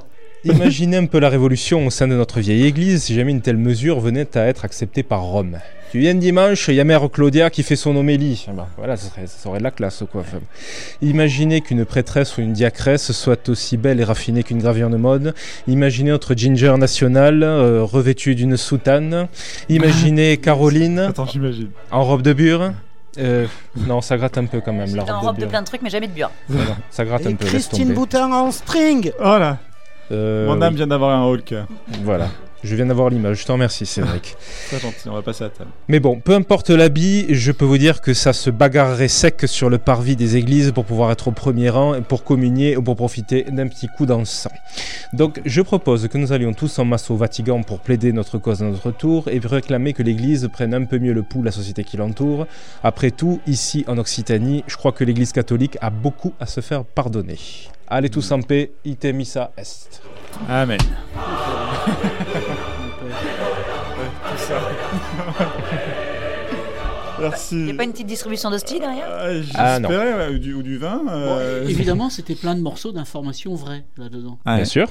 imaginez 0.45 0.99
un 0.99 1.07
peu 1.07 1.19
la 1.19 1.29
révolution 1.29 1.85
au 1.85 1.91
sein 1.91 2.07
de 2.07 2.15
notre 2.15 2.39
vieille 2.39 2.67
église 2.67 3.03
si 3.03 3.17
jamais 3.17 3.33
une 3.33 3.43
telle 3.43 3.57
mesure 3.57 3.99
venait 3.99 4.37
à 4.39 4.47
être 4.47 4.65
acceptée 4.65 5.03
par 5.03 5.23
Rome. 5.23 5.59
Tu 5.93 5.99
viens 5.99 6.15
dimanche, 6.15 6.69
il 6.69 6.75
y 6.77 6.81
a 6.81 6.85
mère 6.85 7.07
Claudia 7.11 7.51
qui 7.51 7.63
fait 7.63 7.77
son 7.77 7.95
homélie. 7.95 8.47
Ah 8.49 8.53
bah, 8.57 8.67
voilà, 8.79 8.97
ça, 8.97 9.11
serait, 9.11 9.27
ça 9.27 9.47
aurait 9.51 9.59
de 9.59 9.65
la 9.65 9.71
classe, 9.71 10.03
quoi. 10.11 10.23
Enfin, 10.23 10.39
imaginez 11.03 11.61
qu'une 11.61 11.85
prêtresse 11.85 12.39
ou 12.39 12.41
une 12.41 12.55
diacresse 12.55 13.13
soit 13.13 13.51
aussi 13.51 13.77
belle 13.77 14.01
et 14.01 14.05
raffinée 14.05 14.43
qu'une 14.43 14.59
gravure 14.59 14.89
de 14.89 14.97
mode. 14.97 15.35
Imaginez 15.67 16.09
notre 16.09 16.33
ginger 16.33 16.79
national 16.79 17.43
euh, 17.43 17.83
revêtue 17.85 18.35
d'une 18.35 18.57
soutane. 18.57 19.29
Imaginez 19.69 20.37
Caroline 20.43 20.99
Attends, 20.99 21.27
j'imagine. 21.27 21.69
en 21.91 22.05
robe 22.05 22.23
de 22.23 22.33
bure. 22.33 22.73
Euh, 23.19 23.47
non, 23.77 24.01
ça 24.01 24.17
gratte 24.17 24.39
un 24.39 24.47
peu 24.47 24.63
quand 24.63 24.73
même, 24.73 24.97
la 24.97 25.03
T'es 25.03 25.11
en 25.11 25.17
robe 25.21 25.27
robe 25.27 25.37
de 25.37 25.43
de 25.43 25.47
plein 25.47 25.61
de 25.61 25.67
trucs, 25.67 25.83
mais 25.83 25.91
jamais 25.91 26.09
de 26.09 26.15
bure. 26.15 26.31
Voilà, 26.49 26.79
ça 26.91 27.05
gratte 27.05 27.27
Et 27.27 27.29
un 27.29 27.35
peu. 27.35 27.45
Christine. 27.45 27.93
Boutin 27.93 28.33
en 28.33 28.51
string 28.51 29.13
Voilà. 29.21 29.59
Euh, 30.11 30.47
Mon 30.47 30.63
âme 30.63 30.73
oui. 30.73 30.77
vient 30.79 30.87
d'avoir 30.87 31.11
un 31.11 31.27
Hulk. 31.31 31.55
Voilà. 32.03 32.29
Je 32.65 32.77
viens 32.77 32.87
d'avoir 32.87 33.11
l'image, 33.11 33.41
je 33.41 33.47
t'en 33.47 33.55
remercie 33.55 33.87
Cédric. 33.87 34.37
Très 34.69 34.79
gentil, 34.79 35.09
on 35.09 35.15
va 35.15 35.23
passer 35.23 35.45
à 35.45 35.49
table. 35.49 35.71
Mais 35.89 36.01
bon, 36.01 36.21
peu 36.21 36.35
importe 36.35 36.71
l'habit, 36.71 37.27
je 37.35 37.51
peux 37.51 37.65
vous 37.65 37.79
dire 37.79 38.01
que 38.01 38.15
ça 38.15 38.33
se 38.33 38.51
bagarrerait 38.51 39.09
sec 39.09 39.43
sur 39.47 39.69
le 39.69 39.79
parvis 39.79 40.17
des 40.17 40.37
églises 40.37 40.73
pour 40.73 40.85
pouvoir 40.85 41.11
être 41.11 41.29
au 41.29 41.33
premier 41.33 41.71
rang, 41.71 42.01
pour 42.03 42.25
communier 42.25 42.77
ou 42.77 42.83
pour 42.83 42.97
profiter 42.97 43.45
d'un 43.51 43.67
petit 43.67 43.89
coup 43.89 44.07
d'encens. 44.07 44.49
Donc 45.13 45.41
je 45.45 45.61
propose 45.61 46.09
que 46.09 46.19
nous 46.19 46.33
allions 46.33 46.55
tous 46.55 46.79
en 46.79 46.85
masse 46.85 47.11
au 47.11 47.17
Vatican 47.17 47.63
pour 47.63 47.81
plaider 47.81 48.13
notre 48.13 48.39
cause 48.39 48.63
à 48.63 48.67
notre 48.67 48.91
tour 48.93 49.29
et 49.29 49.41
réclamer 49.43 49.93
que 49.93 50.03
l'église 50.03 50.49
prenne 50.53 50.73
un 50.73 50.85
peu 50.85 50.99
mieux 50.99 51.13
le 51.13 51.23
pouls 51.23 51.41
de 51.41 51.47
la 51.47 51.53
société 51.53 51.85
qui 51.85 51.97
l'entoure. 51.97 52.47
Après 52.83 53.11
tout, 53.11 53.41
ici 53.47 53.85
en 53.89 53.99
Occitanie, 53.99 54.65
je 54.67 54.77
crois 54.77 54.93
que 54.93 55.05
l'église 55.05 55.33
catholique 55.33 55.77
a 55.81 55.91
beaucoup 55.91 56.33
à 56.41 56.47
se 56.47 56.61
faire 56.61 56.85
pardonner. 56.85 57.39
Allez 57.89 58.09
tous 58.09 58.31
en 58.33 58.41
paix, 58.41 58.73
ite 58.85 59.05
missa 59.05 59.53
est. 59.57 60.01
Amen. 60.49 60.81
Merci. 67.21 67.55
Il 67.57 67.65
n'y 67.67 67.71
a 67.71 67.75
pas 67.75 67.85
une 67.85 67.93
petite 67.93 68.07
distribution 68.07 68.51
d'hosties 68.51 68.81
derrière 68.81 69.07
Ah, 69.55 69.79
non. 69.79 69.89
J'espérais, 69.89 70.15
ouais, 70.29 70.35
ou, 70.35 70.39
du, 70.39 70.55
ou 70.55 70.63
du 70.63 70.79
vin. 70.79 71.03
euh, 71.09 71.67
Évidemment, 71.69 72.11
c'était 72.11 72.35
plein 72.35 72.55
de 72.55 72.61
morceaux 72.61 72.91
d'informations 72.91 73.55
vraies 73.55 73.85
là-dedans. 73.97 74.39
Ah, 74.45 74.57
Bien 74.57 74.65
sûr. 74.65 74.89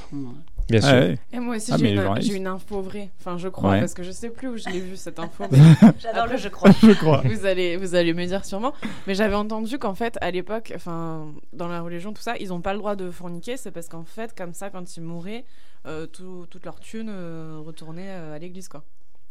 Bien 0.69 0.79
sûr. 0.79 0.91
Ouais. 0.93 1.17
Et 1.33 1.39
moi 1.39 1.57
aussi, 1.57 1.71
Ah, 1.73 1.77
j'ai 2.21 2.35
une, 2.35 2.47
info 2.47 2.81
vraie. 2.81 3.09
Enfin, 3.19 3.37
je 3.37 3.49
crois, 3.49 3.71
Ouais. 3.71 3.79
parce 3.81 3.93
que 3.93 4.03
je 4.03 4.11
sais 4.11 4.29
plus 4.29 4.47
où 4.47 4.55
je 4.57 4.69
l'ai 4.69 4.79
vu 4.79 4.95
cette 4.95 5.19
info. 5.19 5.43
J'adore 5.99 6.27
le 6.27 6.37
je 6.37 6.47
crois. 6.47 6.71
Je 6.81 6.91
crois. 6.93 7.21
Vous 7.25 7.45
allez, 7.45 7.75
vous 7.75 7.95
allez 7.95 8.13
me 8.13 8.25
dire 8.25 8.45
sûrement. 8.45 8.71
Mais 9.07 9.15
j'avais 9.15 9.35
entendu 9.35 9.77
qu'en 9.79 9.95
fait, 9.95 10.17
à 10.21 10.31
l'époque, 10.31 10.71
enfin, 10.75 11.25
dans 11.51 11.67
la 11.67 11.81
religion, 11.81 12.13
tout 12.13 12.21
ça, 12.21 12.35
ils 12.39 12.49
n'ont 12.49 12.61
pas 12.61 12.71
le 12.71 12.79
droit 12.79 12.95
de 12.95 13.11
forniquer. 13.11 13.57
C'est 13.57 13.71
parce 13.71 13.89
qu'en 13.89 14.05
fait, 14.05 14.33
comme 14.37 14.53
ça, 14.53 14.69
quand 14.69 14.95
ils 14.95 15.03
mouraient, 15.03 15.43
euh, 15.87 16.05
tout- 16.05 16.45
toute 16.49 16.63
leur 16.63 16.79
thune 16.79 17.09
euh, 17.09 17.57
retournait 17.65 18.07
euh, 18.07 18.35
à 18.35 18.39
l'église, 18.39 18.69
quoi. 18.69 18.83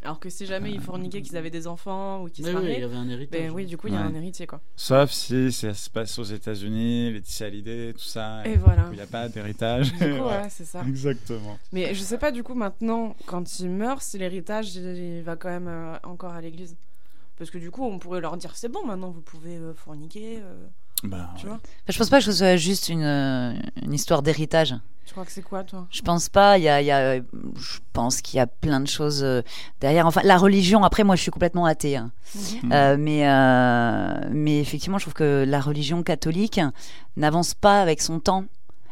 Alors 0.02 0.18
que 0.18 0.31
si 0.31 0.47
jamais 0.47 0.70
ils 0.72 0.81
forniquaient, 0.81 1.20
qu'ils 1.20 1.36
avaient 1.36 1.51
des 1.51 1.66
enfants 1.66 2.22
ou 2.22 2.28
qu'ils 2.31 2.44
se 2.44 2.51
Mais 2.51 2.56
oui, 2.56 2.62
mariaient, 2.62 2.78
il 2.78 2.81
y 2.81 2.85
avait 2.85 2.97
un 2.97 3.09
héritage. 3.09 3.40
ben 3.40 3.51
oui, 3.51 3.66
du 3.66 3.77
coup, 3.77 3.89
il 3.89 3.93
y 3.94 3.97
a 3.97 4.01
Ouais. 4.01 4.06
un 4.06 4.14
héritier, 4.14 4.47
quoi. 4.47 4.60
Sauf 4.74 5.10
si 5.10 5.52
ça 5.52 5.74
se 5.74 5.90
passe 5.90 6.18
aux 6.18 6.24
États-Unis, 6.24 7.12
Laetitia 7.12 7.47
Hallyday, 7.48 7.93
tout 7.93 7.98
ça. 8.01 8.43
Et 8.47 8.56
voilà. 8.56 8.86
Il 8.93 8.97
n'y 8.97 9.02
a 9.02 9.06
pas 9.06 9.28
d'héritage. 9.28 9.93
Du 9.93 9.98
coup, 9.98 10.05
ouais, 10.28 10.48
c'est 10.48 10.64
ça. 10.64 10.82
Exactement. 10.89 11.59
Mais 11.72 11.94
je 11.94 12.01
sais 12.01 12.16
pas 12.18 12.32
du 12.32 12.43
coup 12.43 12.55
maintenant, 12.55 13.14
quand 13.27 13.60
il 13.60 13.68
meurt, 13.70 14.02
si 14.02 14.16
l'héritage 14.18 14.74
il, 14.77 14.86
il 15.18 15.22
va 15.22 15.36
quand 15.36 15.51
même 15.51 15.68
euh, 15.68 15.97
encore 16.05 16.32
à 16.32 16.40
l'église. 16.40 16.77
Parce 17.36 17.51
que 17.51 17.59
du 17.59 17.70
coup, 17.70 17.85
on 17.85 17.98
pourrait 17.98 18.20
leur 18.20 18.36
dire 18.36 18.56
c'est 18.56 18.68
bon, 18.70 18.85
maintenant 18.86 19.10
vous 19.10 19.22
pouvez 19.22 19.56
euh, 19.56 19.74
forniquer. 19.74 20.39
euh, 20.43 20.66
Bah, 21.02 21.31
tu 21.39 21.47
vois 21.47 21.56
Enfin, 21.56 21.62
je 21.89 21.98
pense 21.98 22.10
pas 22.10 22.18
que 22.18 22.24
ce 22.24 22.32
soit 22.32 22.56
juste 22.56 22.89
une, 22.89 23.02
euh, 23.02 23.52
une 23.82 23.93
histoire 23.94 24.22
d'héritage. 24.22 24.74
Tu 25.06 25.12
crois 25.14 25.24
que 25.24 25.32
c'est 25.32 25.43
quoi, 25.43 25.64
toi? 25.64 25.86
Je 25.90 26.02
pense 26.02 26.28
pas. 26.28 26.56
Il 26.59 26.62
y 26.64 26.68
a, 26.68 26.81
il 26.81 26.86
y 26.86 26.93
a, 26.93 27.16
je 27.16 27.78
pense 27.93 28.20
qu'il 28.20 28.36
y 28.36 28.40
a 28.40 28.47
plein 28.47 28.78
de 28.81 28.86
choses 28.86 29.24
euh, 29.24 29.43
derrière. 29.81 30.06
Enfin, 30.06 30.20
la 30.22 30.36
religion. 30.36 30.85
Après, 30.85 31.02
moi, 31.02 31.16
je 31.16 31.22
suis 31.22 31.32
complètement 31.32 31.64
athée. 31.64 31.97
hein. 31.97 32.12
Mhm. 32.62 32.72
Euh, 32.72 32.97
mais, 32.97 33.28
euh, 33.28 34.28
mais 34.31 34.60
effectivement, 34.60 34.98
je 34.98 35.05
trouve 35.05 35.14
que 35.14 35.44
la 35.48 35.60
religion 35.60 36.02
catholique 36.05 36.60
n'avance 37.16 37.55
pas 37.55 37.81
avec 37.82 38.01
son 38.02 38.20
temps. 38.20 38.44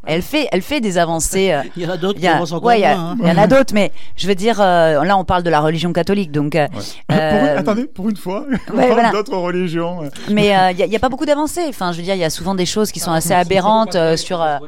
Elle 0.07 0.23
fait, 0.23 0.49
elle 0.53 0.63
fait 0.63 0.81
des 0.81 0.97
avancées. 0.99 1.53
euh, 1.53 1.63
Il 1.77 1.83
y 1.83 1.87
en 1.87 1.91
a 1.91 1.97
d'autres 1.97 2.19
il 2.19 2.25
y 2.25 2.27
a- 2.27 2.31
qui 2.33 2.37
avancent 2.37 2.53
encore 2.53 2.69
ouais, 2.69 2.81
il 2.81 2.85
y 2.85 2.87
moins, 2.95 3.11
hein. 3.11 3.17
Il 3.21 3.29
y 3.29 3.31
en 3.31 3.39
a 3.39 3.47
d'autres, 3.47 3.75
mais 3.75 3.93
je 4.17 4.27
veux 4.27 4.35
dire, 4.35 4.61
euh, 4.61 5.03
là, 5.05 5.17
on 5.17 5.25
parle 5.25 5.43
de 5.43 5.51
la 5.51 5.61
religion 5.61 5.93
catholique, 5.93 6.33
donc. 6.33 6.55
euh, 6.55 6.67
Pour 6.69 7.17
une- 7.17 7.19
Attendez, 7.59 7.85
pour 7.87 8.09
une 8.09 8.17
fois, 8.17 8.45
on 8.73 8.77
ouais, 8.77 8.87
parle 8.87 8.93
voilà. 8.93 9.11
d'autres 9.13 9.37
religions. 9.37 10.01
Mais 10.31 10.57
euh, 10.57 10.71
il 10.71 10.87
n'y 10.89 10.97
a, 10.97 10.99
pas 10.99 11.09
beaucoup 11.09 11.27
d'avancées. 11.27 11.67
Enfin, 11.69 11.93
je 11.93 11.99
veux 11.99 12.03
dire, 12.05 12.15
il 12.15 12.21
y 12.21 12.25
a 12.25 12.31
souvent 12.31 12.55
des 12.55 12.67
choses 12.67 12.91
qui 12.93 13.01
sont 13.01 13.13
assez 13.13 13.33
aberrantes 13.33 13.97
euh, 13.97 14.17
sur. 14.17 14.41
euh. 14.41 14.59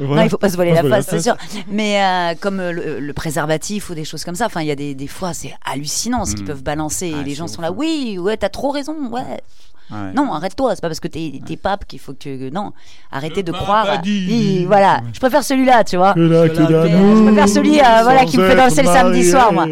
Non, 0.00 0.22
il 0.22 0.30
faut 0.30 0.38
pas 0.38 0.48
se 0.48 0.54
voiler 0.56 0.72
Pas 0.74 0.82
la 0.82 0.88
face, 0.88 1.06
c'est 1.10 1.20
sûr. 1.20 1.36
Mais 1.68 2.00
euh, 2.02 2.34
comme 2.40 2.58
le, 2.58 3.00
le 3.00 3.12
préservatif 3.12 3.90
ou 3.90 3.94
des 3.94 4.04
choses 4.04 4.24
comme 4.24 4.36
ça. 4.36 4.46
Enfin, 4.46 4.60
il 4.62 4.68
y 4.68 4.70
a 4.70 4.76
des, 4.76 4.94
des 4.94 5.08
fois, 5.08 5.34
c'est 5.34 5.54
hallucinant 5.64 6.24
ce 6.24 6.34
qu'ils 6.34 6.44
Mm. 6.44 6.48
peuvent 6.48 6.62
balancer. 6.62 7.12
Ah, 7.16 7.20
et 7.20 7.24
les 7.24 7.30
c'est 7.30 7.36
gens 7.36 7.46
sont 7.48 7.62
là. 7.62 7.72
Oui, 7.72 8.16
ouais, 8.18 8.36
t'as 8.36 8.48
trop 8.48 8.70
raison. 8.70 8.94
Ouais. 9.10 9.22
Ouais. 9.90 10.12
Non, 10.14 10.32
arrête-toi. 10.32 10.74
C'est 10.74 10.80
pas 10.82 10.88
parce 10.88 11.00
que 11.00 11.08
t'es 11.08 11.40
t'es 11.46 11.56
pape 11.56 11.86
qu'il 11.86 11.98
faut 11.98 12.12
que 12.12 12.18
tu. 12.18 12.50
Non, 12.52 12.72
arrêtez 13.10 13.42
de 13.42 13.52
croire. 13.52 13.86
à- 13.94 13.96
dit. 13.98 14.26
Oui, 14.28 14.64
voilà. 14.66 15.00
Je 15.12 15.18
préfère 15.18 15.42
celui-là, 15.42 15.82
tu 15.84 15.96
vois. 15.96 16.12
Que 16.14 16.20
là, 16.20 16.48
que 16.48 16.60
là, 16.72 16.84
Mais, 16.84 16.90
nous, 16.98 17.16
je 17.16 17.22
préfère 17.24 17.48
celui, 17.48 17.80
euh, 17.80 17.84
voilà, 18.02 18.24
qui 18.24 18.36
me 18.38 18.48
fait 18.48 18.56
danser 18.56 18.82
le 18.82 18.88
samedi 18.88 19.24
soir, 19.24 19.52
moi. 19.52 19.66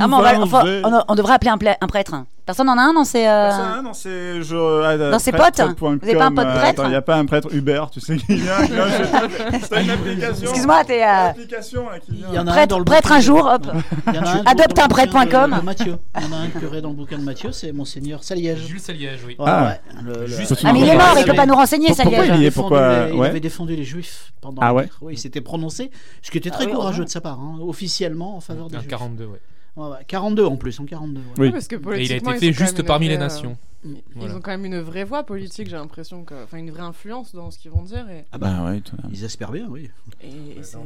Ah, 0.00 0.06
on, 0.06 0.20
va- 0.22 0.40
enfin, 0.42 0.64
on, 0.84 1.02
on 1.08 1.14
devrait 1.14 1.34
appeler 1.34 1.50
un, 1.50 1.58
pla- 1.58 1.76
un 1.80 1.86
prêtre. 1.86 2.14
Personne 2.44 2.68
en 2.68 2.76
a 2.76 2.82
un 2.82 2.92
dans 2.92 3.04
ces. 3.04 3.24
euh, 3.24 3.50
Ça, 3.52 3.82
non, 3.82 3.92
c'est 3.94 4.42
je, 4.42 4.82
ah, 4.84 5.10
Dans 5.12 5.18
ses 5.20 5.30
potes 5.30 5.60
Vous 5.78 5.86
avez 6.02 6.14
pas 6.16 6.24
un 6.26 6.34
pote 6.34 6.44
euh, 6.44 6.58
prêtre 6.58 6.82
il 6.86 6.88
n'y 6.90 6.94
a 6.96 7.00
pas 7.02 7.14
un 7.16 7.24
prêtre 7.24 7.54
Uber, 7.54 7.84
tu 7.92 8.00
sais 8.00 8.16
qui 8.16 8.34
vient. 8.34 8.56
C'est 9.62 9.82
une 9.82 9.90
application. 9.90 10.42
Excuse-moi, 10.42 10.84
t'es. 10.84 11.02
Euh, 11.04 11.28
application 11.28 11.88
là 11.88 12.00
qui 12.00 12.12
vient. 12.16 12.26
Il 12.30 12.34
y 12.34 12.38
en 12.40 12.46
a 12.48 12.50
un 12.50 12.54
Prêtre, 12.54 12.68
dans 12.68 12.78
le 12.80 12.84
prêtre 12.84 13.02
bouquin 13.08 13.16
un 13.16 13.20
jour, 13.20 13.46
hop. 13.52 13.66
En 14.08 14.10
a 14.14 14.28
un 14.40 14.42
Adopte 14.46 14.76
dans 14.76 14.82
un 14.84 14.88
prêtre.com. 14.88 15.60
Mathieu. 15.62 15.96
Il 16.18 16.24
y 16.24 16.26
en 16.26 16.32
a 16.32 16.40
un 16.40 16.48
curé 16.48 16.80
dans 16.82 16.88
le 16.90 16.96
bouquin 16.96 17.18
de 17.18 17.22
Mathieu, 17.22 17.52
c'est 17.52 17.70
Monseigneur 17.70 18.24
Saliège. 18.24 18.66
Jules 18.66 18.80
Saliège, 18.80 19.20
oui. 19.24 19.36
Ah. 19.38 19.66
ouais. 19.66 19.80
Le- 20.02 20.20
le- 20.22 20.26
Juste 20.26 20.56
Ah, 20.64 20.72
mais 20.72 20.80
il 20.80 20.88
est 20.88 20.96
mort, 20.96 21.14
il 21.18 21.24
peut 21.24 21.34
pas 21.34 21.46
nous 21.46 21.54
renseigner, 21.54 21.88
Pourquoi 21.94 22.24
Saliège. 22.26 22.54
Pourquoi 22.54 23.06
les- 23.06 23.14
Il 23.16 23.22
avait 23.24 23.40
défendu 23.40 23.76
les 23.76 23.84
Juifs 23.84 24.32
pendant 24.40 24.60
Ah 24.62 24.66
la 24.66 24.74
ouais 24.74 24.82
guerre. 24.84 24.98
Oui, 25.00 25.12
il 25.14 25.18
s'était 25.18 25.40
prononcé, 25.40 25.90
ce 26.22 26.30
qui 26.32 26.38
était 26.38 26.50
Ah 26.52 26.56
très 26.56 26.66
oui, 26.66 26.72
courageux 26.72 27.04
de 27.04 27.08
sa 27.10 27.20
part, 27.20 27.38
hein, 27.38 27.58
officiellement 27.60 28.36
en 28.36 28.40
faveur 28.40 28.68
des 28.68 28.76
En 28.78 28.80
Juifs. 28.80 28.90
42, 28.90 29.26
ouais. 29.26 29.40
Ouais, 29.76 29.88
ouais, 29.88 30.04
42 30.06 30.44
en 30.44 30.56
plus, 30.56 30.78
en 30.80 30.84
42. 30.84 31.20
ouais. 31.20 31.26
Oui. 31.38 31.50
Parce 31.50 31.66
que 31.66 31.76
Et 31.76 31.78
il 31.78 31.82
a 31.82 31.90
politiquement, 31.90 32.32
été 32.32 32.46
ils 32.46 32.52
fait 32.54 32.58
quand 32.58 32.64
juste 32.66 32.78
même 32.78 32.86
parmi 32.86 33.08
les 33.08 33.16
euh, 33.16 33.18
nations. 33.18 33.56
Ils 33.84 33.96
Voilà. 34.14 34.36
ont 34.36 34.40
quand 34.40 34.52
même 34.52 34.64
une 34.64 34.78
vraie 34.78 35.02
voix 35.02 35.24
politique, 35.24 35.68
j'ai 35.68 35.74
l'impression 35.76 36.22
que, 36.24 36.34
enfin, 36.44 36.58
une 36.58 36.70
vraie 36.70 36.82
influence 36.82 37.34
dans 37.34 37.50
ce 37.50 37.58
qu'ils 37.58 37.72
vont 37.72 37.82
dire. 37.82 38.08
Et, 38.10 38.24
Ah 38.30 38.38
bah, 38.38 38.64
ouais, 38.64 38.80
ils 39.12 39.24
espèrent 39.24 39.50
bien, 39.50 39.66
oui. 39.68 39.90
et- 40.22 40.58
et 40.58 40.62
c'est- 40.62 40.76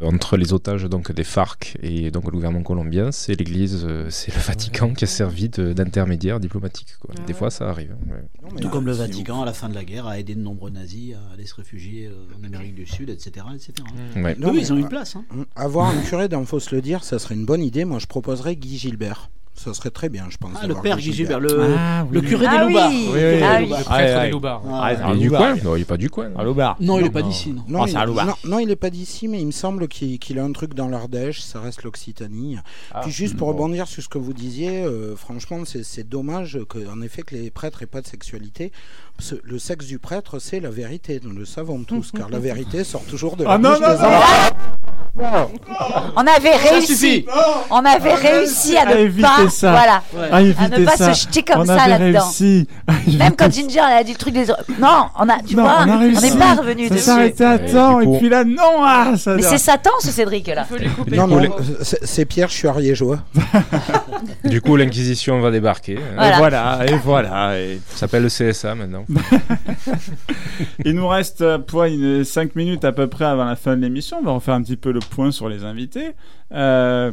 Entre 0.00 0.36
les 0.36 0.52
otages 0.52 0.84
donc 0.84 1.12
des 1.12 1.24
FARC 1.24 1.76
et 1.82 2.10
donc 2.10 2.24
le 2.24 2.30
gouvernement 2.30 2.62
colombien, 2.62 3.10
c'est 3.12 3.34
l'Église, 3.34 3.84
euh, 3.86 4.08
c'est 4.10 4.34
le 4.34 4.40
Vatican 4.40 4.94
qui 4.94 5.04
a 5.04 5.06
servi 5.06 5.48
de- 5.48 5.72
d'intermédiaire 5.72 6.40
diplomatique. 6.40 6.96
Quoi. 7.00 7.14
Ah 7.18 7.20
Des 7.26 7.32
ouais. 7.32 7.38
fois, 7.38 7.50
ça 7.50 7.68
arrive. 7.68 7.92
hein, 7.92 8.10
ouais. 8.12 8.22
Non, 8.42 8.48
mais 8.54 8.60
Tout 8.60 8.66
là, 8.68 8.72
comme 8.72 8.86
le 8.86 8.92
Vatican, 8.92 9.42
à 9.42 9.44
la 9.44 9.52
fin 9.52 9.68
de 9.68 9.74
la 9.74 9.84
guerre, 9.84 10.06
a 10.06 10.18
aidé 10.18 10.34
de 10.34 10.40
nombreux 10.40 10.70
nazis 10.70 11.14
à 11.14 11.34
aller 11.34 11.46
se 11.46 11.54
réfugier 11.54 12.06
euh, 12.06 12.12
en 12.40 12.44
Amérique 12.44 12.74
du 12.74 12.86
Sud, 12.86 13.10
etc. 13.10 13.46
etc. 13.54 13.72
Ouais. 14.16 14.34
Non, 14.36 14.48
Oui, 14.48 14.56
mais, 14.56 14.62
ils 14.62 14.72
ont 14.72 14.76
euh, 14.76 14.80
une 14.80 14.88
place. 14.88 15.16
hein. 15.16 15.24
Avoir 15.56 15.88
un 15.88 16.00
curé 16.02 16.28
dans 16.28 16.44
Faut 16.44 16.60
se 16.60 16.74
le 16.74 16.80
dire, 16.80 17.04
ça 17.04 17.18
serait 17.18 17.34
une 17.34 17.44
bonne 17.44 17.62
idée. 17.62 17.84
Moi, 17.84 17.98
je 17.98 18.06
proposerais 18.06 18.56
Guy 18.56 18.78
Gilbert. 18.78 19.28
Ça 19.58 19.74
serait 19.74 19.90
très 19.90 20.08
bien, 20.08 20.26
je 20.30 20.36
pense. 20.36 20.52
Ah, 20.62 20.66
le 20.66 20.74
père 20.76 20.98
Gilbert, 20.98 21.40
le, 21.40 21.74
Ah, 21.76 22.04
oui. 22.08 22.14
le 22.14 22.20
curé 22.20 22.46
Ah 22.48 22.58
des 22.58 22.66
Loubards. 22.68 22.90
oui. 22.90 23.08
Ah 23.42 23.56
oui. 23.60 23.68
Le 23.68 23.84
prêtre 23.84 24.22
des 24.22 24.30
Loubards. 24.30 24.62
Ah, 24.66 24.70
Il 24.70 24.72
ouais. 24.72 24.92
est 24.92 25.04
Ah, 25.04 25.14
du 25.16 25.24
Loubar. 25.24 25.40
coin 25.40 25.56
Non, 25.64 25.76
il 25.76 25.82
est 25.82 25.84
pas 25.84 25.96
du 25.96 26.10
coin. 26.10 26.30
À 26.36 26.44
l'Aubar. 26.44 26.76
Non, 26.80 26.98
il 27.00 27.06
est 27.06 27.10
pas 27.10 27.22
d'ici, 27.22 27.52
non. 27.52 27.64
Non, 27.68 27.82
Ah, 27.82 27.86
il, 27.88 27.90
c'est 27.92 27.96
à 27.98 28.06
Loubar. 28.06 28.26
non, 28.26 28.34
non, 28.44 28.58
il 28.60 28.70
est 28.70 28.76
pas 28.76 28.90
d'ici, 28.90 29.26
mais 29.28 29.40
il 29.40 29.46
me 29.46 29.50
semble 29.52 29.88
qu'il 29.88 30.18
qu'il 30.20 30.38
a 30.38 30.44
un 30.44 30.52
truc 30.52 30.74
dans 30.74 30.88
l'Ardèche, 30.88 31.40
ça 31.40 31.60
reste 31.60 31.82
l'Occitanie. 31.82 32.56
Ah, 32.92 33.00
Puis 33.02 33.10
juste 33.10 33.36
pour 33.36 33.48
bon. 33.48 33.54
rebondir 33.64 33.88
sur 33.88 34.02
ce 34.02 34.08
que 34.08 34.18
vous 34.18 34.32
disiez, 34.32 34.82
euh, 34.84 35.16
franchement, 35.16 35.58
c'est 35.64 35.82
c'est 35.84 36.08
dommage 36.08 36.58
que, 36.68 36.78
en 36.88 37.00
effet 37.02 37.22
que 37.22 37.34
les 37.34 37.50
prêtres 37.50 37.82
aient 37.82 37.86
pas 37.86 38.00
de 38.00 38.06
sexualité. 38.06 38.70
Le 39.42 39.58
sexe 39.58 39.86
du 39.86 39.98
prêtre, 39.98 40.38
c'est 40.38 40.60
la 40.60 40.70
vérité, 40.70 41.18
nous 41.24 41.34
le 41.34 41.44
savons 41.44 41.82
tous, 41.82 42.12
car 42.16 42.30
la 42.30 42.38
vérité 42.38 42.84
sort 42.84 43.02
toujours 43.04 43.36
de 43.36 43.42
la 43.42 43.50
Ah 43.52 43.58
non, 43.58 43.70
bouche 43.70 43.80
non, 43.80 43.88
des 43.88 44.04
non. 45.16 45.50
On 46.16 46.20
avait 46.20 46.52
Ça 46.58 46.70
réussi. 46.70 46.96
suffit. 46.96 47.26
On 47.70 47.84
avait 47.84 48.14
réussi 48.14 48.76
à 48.76 48.82
À 48.82 48.94
ne 48.94 49.00
éviter 49.00 49.22
pas. 49.28 49.50
ça. 49.50 49.70
Voilà. 49.72 50.02
Ouais. 50.14 50.30
À 50.30 50.36
À 50.64 50.68
ne 50.68 50.84
pas 50.84 50.96
ça. 50.96 51.14
se 51.14 51.20
jeter 51.26 51.42
comme 51.42 51.62
on 51.62 51.66
ça 51.66 51.86
là-dedans. 51.88 52.30
Même 53.18 53.34
quand. 53.36 53.52
Ginger 53.52 53.80
elle 53.90 53.98
a 53.98 54.04
dit 54.04 54.12
le 54.12 54.18
truc 54.18 54.34
des. 54.34 54.46
Non, 54.78 55.06
on 55.18 55.28
a. 55.28 55.38
Tu 55.46 55.56
Non, 55.56 55.62
vois, 55.64 55.78
on 55.82 55.98
n'est 55.98 56.30
pas 56.36 56.54
revenu 56.54 56.88
Ça 56.88 56.94
dessus. 56.94 57.04
s'arrêtait 57.06 57.44
à 57.44 57.54
Et 57.56 57.70
temps, 57.72 58.00
coup- 58.00 58.14
et 58.14 58.18
puis 58.18 58.28
là, 58.28 58.44
non, 58.44 58.82
ah, 58.82 59.12
ça. 59.16 59.34
Mais 59.36 59.42
c'est 59.42 59.58
Satan 59.58 59.90
ce 60.00 60.10
Cédric 60.10 60.46
là. 60.48 60.66
Non, 61.10 61.26
non, 61.26 61.40
c'est 62.04 62.24
Pierre, 62.26 62.48
je 62.48 62.54
suis 62.54 62.68
ariégeois. 62.68 63.18
Du 64.44 64.60
coup, 64.60 64.76
l'Inquisition 64.76 65.40
va 65.40 65.50
débarquer. 65.50 65.96
hein. 65.98 66.14
Voilà. 66.16 66.34
Et 66.34 66.38
voilà, 66.38 66.78
et 66.86 66.96
voilà. 66.96 67.58
et- 67.60 67.80
Ça 67.90 67.98
s'appelle 68.00 68.22
le 68.24 68.28
CSA 68.28 68.74
maintenant. 68.74 69.04
Il 70.84 70.92
nous 70.94 71.06
reste 71.08 71.42
euh, 71.42 71.58
pour 71.58 71.84
une 71.84 72.24
5 72.24 72.54
minutes 72.56 72.84
à 72.84 72.92
peu 72.92 73.06
près 73.06 73.24
avant 73.24 73.44
la 73.44 73.56
fin 73.56 73.76
de 73.76 73.82
l'émission. 73.82 74.18
On 74.20 74.24
va 74.24 74.32
refaire 74.32 74.54
un 74.54 74.62
petit 74.62 74.76
peu 74.76 74.90
le 74.92 75.00
point 75.08 75.30
sur 75.32 75.48
les 75.48 75.64
invités. 75.64 76.10
Euh, 76.52 77.12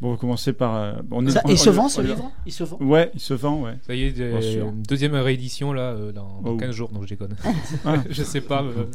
bon, 0.00 0.08
on 0.08 0.12
va 0.12 0.16
commencer 0.18 0.52
par. 0.52 0.74
euh, 0.76 0.92
on 1.10 1.26
est- 1.26 1.30
Ça- 1.30 1.42
on- 1.44 1.48
il 1.48 1.54
on- 1.54 1.56
se 1.56 1.70
vend 1.70 1.88
ce 1.88 2.00
livre 2.00 2.30
Il 2.46 2.52
se 2.52 2.64
vend 2.64 2.78
Ouais, 2.80 3.10
il 3.14 3.20
se 3.20 3.34
vend, 3.34 3.60
ouais. 3.62 3.74
Ça 3.86 3.94
y 3.94 4.02
est, 4.04 4.18
euh, 4.20 4.70
deuxième 4.88 5.14
réédition 5.14 5.72
là 5.72 5.92
euh, 5.92 6.12
dans, 6.12 6.40
dans 6.42 6.50
Oh. 6.52 6.56
15 6.56 6.70
jours, 6.72 6.88
donc 6.90 7.02
je 7.04 7.08
déconne. 7.08 7.36
Ah. 7.84 7.94
je 8.10 8.22
sais 8.22 8.40
pas. 8.40 8.62
euh. 8.62 8.86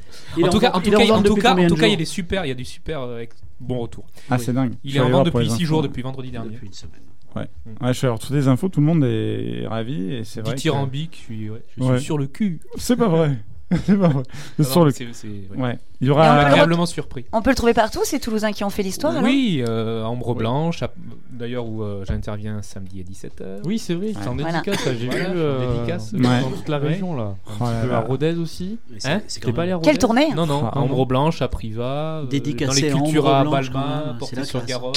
En 0.41 0.47
en 0.47 0.49
tout 0.49 0.59
cas, 0.59 0.71
en 0.73 0.81
tout 0.81 0.91
cas, 0.91 0.97
vend 1.05 1.15
en 1.15 1.21
tout 1.23 1.29
depuis 1.29 1.41
cas, 1.41 1.49
en 1.49 1.51
combien 1.53 1.67
de 1.67 1.73
tout 1.73 1.79
cas, 1.79 1.87
il 1.87 1.91
y 1.91 1.93
a 1.93 1.95
jours 1.95 1.97
des 1.99 2.05
super, 2.05 2.45
il 2.45 2.49
y 2.49 2.51
a 2.51 2.55
du 2.55 2.65
super 2.65 3.01
euh, 3.01 3.15
avec 3.15 3.31
bon 3.59 3.79
retour. 3.79 4.05
Ah, 4.29 4.37
c'est 4.37 4.53
dingue. 4.53 4.73
Il 4.83 4.91
Je 4.91 4.97
est 4.97 4.99
en 5.01 5.09
vente 5.09 5.25
depuis 5.27 5.39
les 5.43 5.49
6 5.49 5.53
infos. 5.55 5.65
jours, 5.65 5.81
depuis 5.83 6.01
vendredi 6.01 6.31
dernier. 6.31 6.51
Depuis 6.55 6.67
une 6.67 6.73
semaine. 6.73 7.01
Ouais. 7.35 7.47
Ouais, 7.81 7.89
je 7.89 7.93
suis 7.93 8.07
alors 8.07 8.17
toutes 8.17 8.31
les 8.35 8.47
infos, 8.47 8.69
tout 8.69 8.79
le 8.79 8.87
monde 8.87 9.03
est 9.03 9.67
ravi 9.67 10.13
et 10.15 10.23
c'est 10.23 10.41
vrai. 10.41 10.55
que- 10.55 10.57
je 10.59 11.17
suis, 11.25 11.49
ouais, 11.49 11.61
je 11.77 11.83
suis 11.83 11.91
Ouais. 11.91 11.99
sur 11.99 12.17
le 12.17 12.25
cul. 12.25 12.59
C'est 12.77 12.95
pas 12.95 13.07
vrai. 13.07 13.37
c'est 13.85 13.95
pas 13.97 14.07
vrai. 14.07 14.23
C'est 14.57 14.63
Ah 14.65 14.69
sur 14.71 14.79
non, 14.79 14.85
le. 14.85 14.91
c'est- 14.91 15.13
c'est- 15.13 15.27
ouais. 15.27 15.57
Ouais. 15.57 15.79
Il 16.01 16.05
y 16.05 16.09
Et 16.09 16.11
aura. 16.11 16.33
le 16.41 16.47
Agréablement 16.47 16.85
surpris. 16.85 17.25
On 17.33 17.41
peut 17.41 17.49
le 17.51 17.55
trouver 17.55 17.73
partout, 17.73 17.99
c'est 18.03 18.19
Toulousains 18.19 18.51
qui 18.51 18.63
ont 18.63 18.69
fait 18.69 18.83
l'histoire 18.83 19.13
alors 19.13 19.23
Oui, 19.25 19.63
euh, 19.67 20.03
à 20.05 20.09
Ombre 20.09 20.33
Blanche, 20.33 20.81
à- 20.81 20.91
d'ailleurs 21.29 21.65
où 21.67 21.83
euh, 21.83 22.03
j'interviens 22.07 22.61
samedi 22.61 23.01
à 23.01 23.03
17h. 23.03 23.61
Oui, 23.65 23.77
c'est 23.79 23.93
vrai, 23.95 24.13
c'est 24.13 24.27
en 24.27 24.35
Voilà. 24.35 24.61
dédicace, 24.61 24.87
j'ai 24.99 25.05
Voilà, 25.07 25.29
vu 25.29 25.37
euh, 25.39 25.73
dédicace. 25.75 26.13
dans 26.13 26.29
Ouais. 26.29 26.41
toute 26.55 26.69
la 26.69 26.79
Ouais. 26.79 26.87
région 26.87 27.15
là. 27.15 27.35
Oh 27.59 27.63
Un 27.63 27.71
là 27.71 27.75
petit 27.79 27.85
peu 27.87 27.91
là. 27.91 27.97
à 27.97 28.01
Rodez 28.01 28.35
aussi. 28.37 28.79
Mais 28.89 28.99
c'est- 28.99 29.09
Hein 29.09 29.21
c'est 29.27 29.39
T'es 29.39 29.47
quand 29.47 29.53
pas 29.53 29.63
allé 29.63 29.71
à 29.71 29.75
Rodez 29.75 29.89
Quelle 29.89 29.97
tournée 29.99 30.29
Non, 30.33 30.45
non, 30.45 30.69
Ah, 30.71 30.79
Ombre 30.79 31.05
Blanche 31.05 31.41
à 31.41 31.47
Privas, 31.47 32.21
euh, 32.21 32.23
dans 32.23 32.29
les 32.31 32.63
à 32.89 32.95
Ombre 32.95 33.03
Cultura, 33.03 33.41
Blanche, 33.43 33.69
quand 33.71 33.73
Balmain, 33.79 33.95
même, 34.05 34.05
c'est 34.13 34.19
Portée 34.19 34.35
la 34.37 34.43
sur 34.45 34.59
classe. 34.65 34.69
Garonne, 34.69 34.93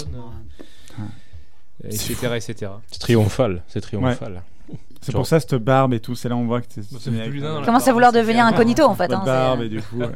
etc. 1.84 2.14
etc. 2.36 2.70
C'est 2.90 2.98
triomphal. 3.00 3.62
C'est 3.68 3.80
triomphal. 3.80 4.42
C'est 5.02 5.12
pour 5.12 5.26
ça 5.26 5.40
cette 5.40 5.54
barbe 5.56 5.92
et 5.94 6.00
tout. 6.00 6.14
C'est 6.14 6.28
là 6.28 6.36
on 6.36 6.46
voit 6.46 6.60
que 6.60 6.66
t'es. 6.66 6.80
Bah, 6.80 6.98
ça 7.00 7.10
fait 7.10 7.28
plus 7.28 7.40
d'un 7.40 7.56
an, 7.56 7.60
la 7.60 7.66
Commence 7.66 7.86
à 7.88 7.92
vouloir 7.92 8.12
devenir 8.12 8.46
incognito 8.46 8.84
en 8.84 8.94
fait. 8.94 9.12
Hein, 9.12 9.22
barbe 9.24 9.62
et 9.62 9.68
du 9.68 9.82
coup. 9.82 9.96
ouais. 10.00 10.08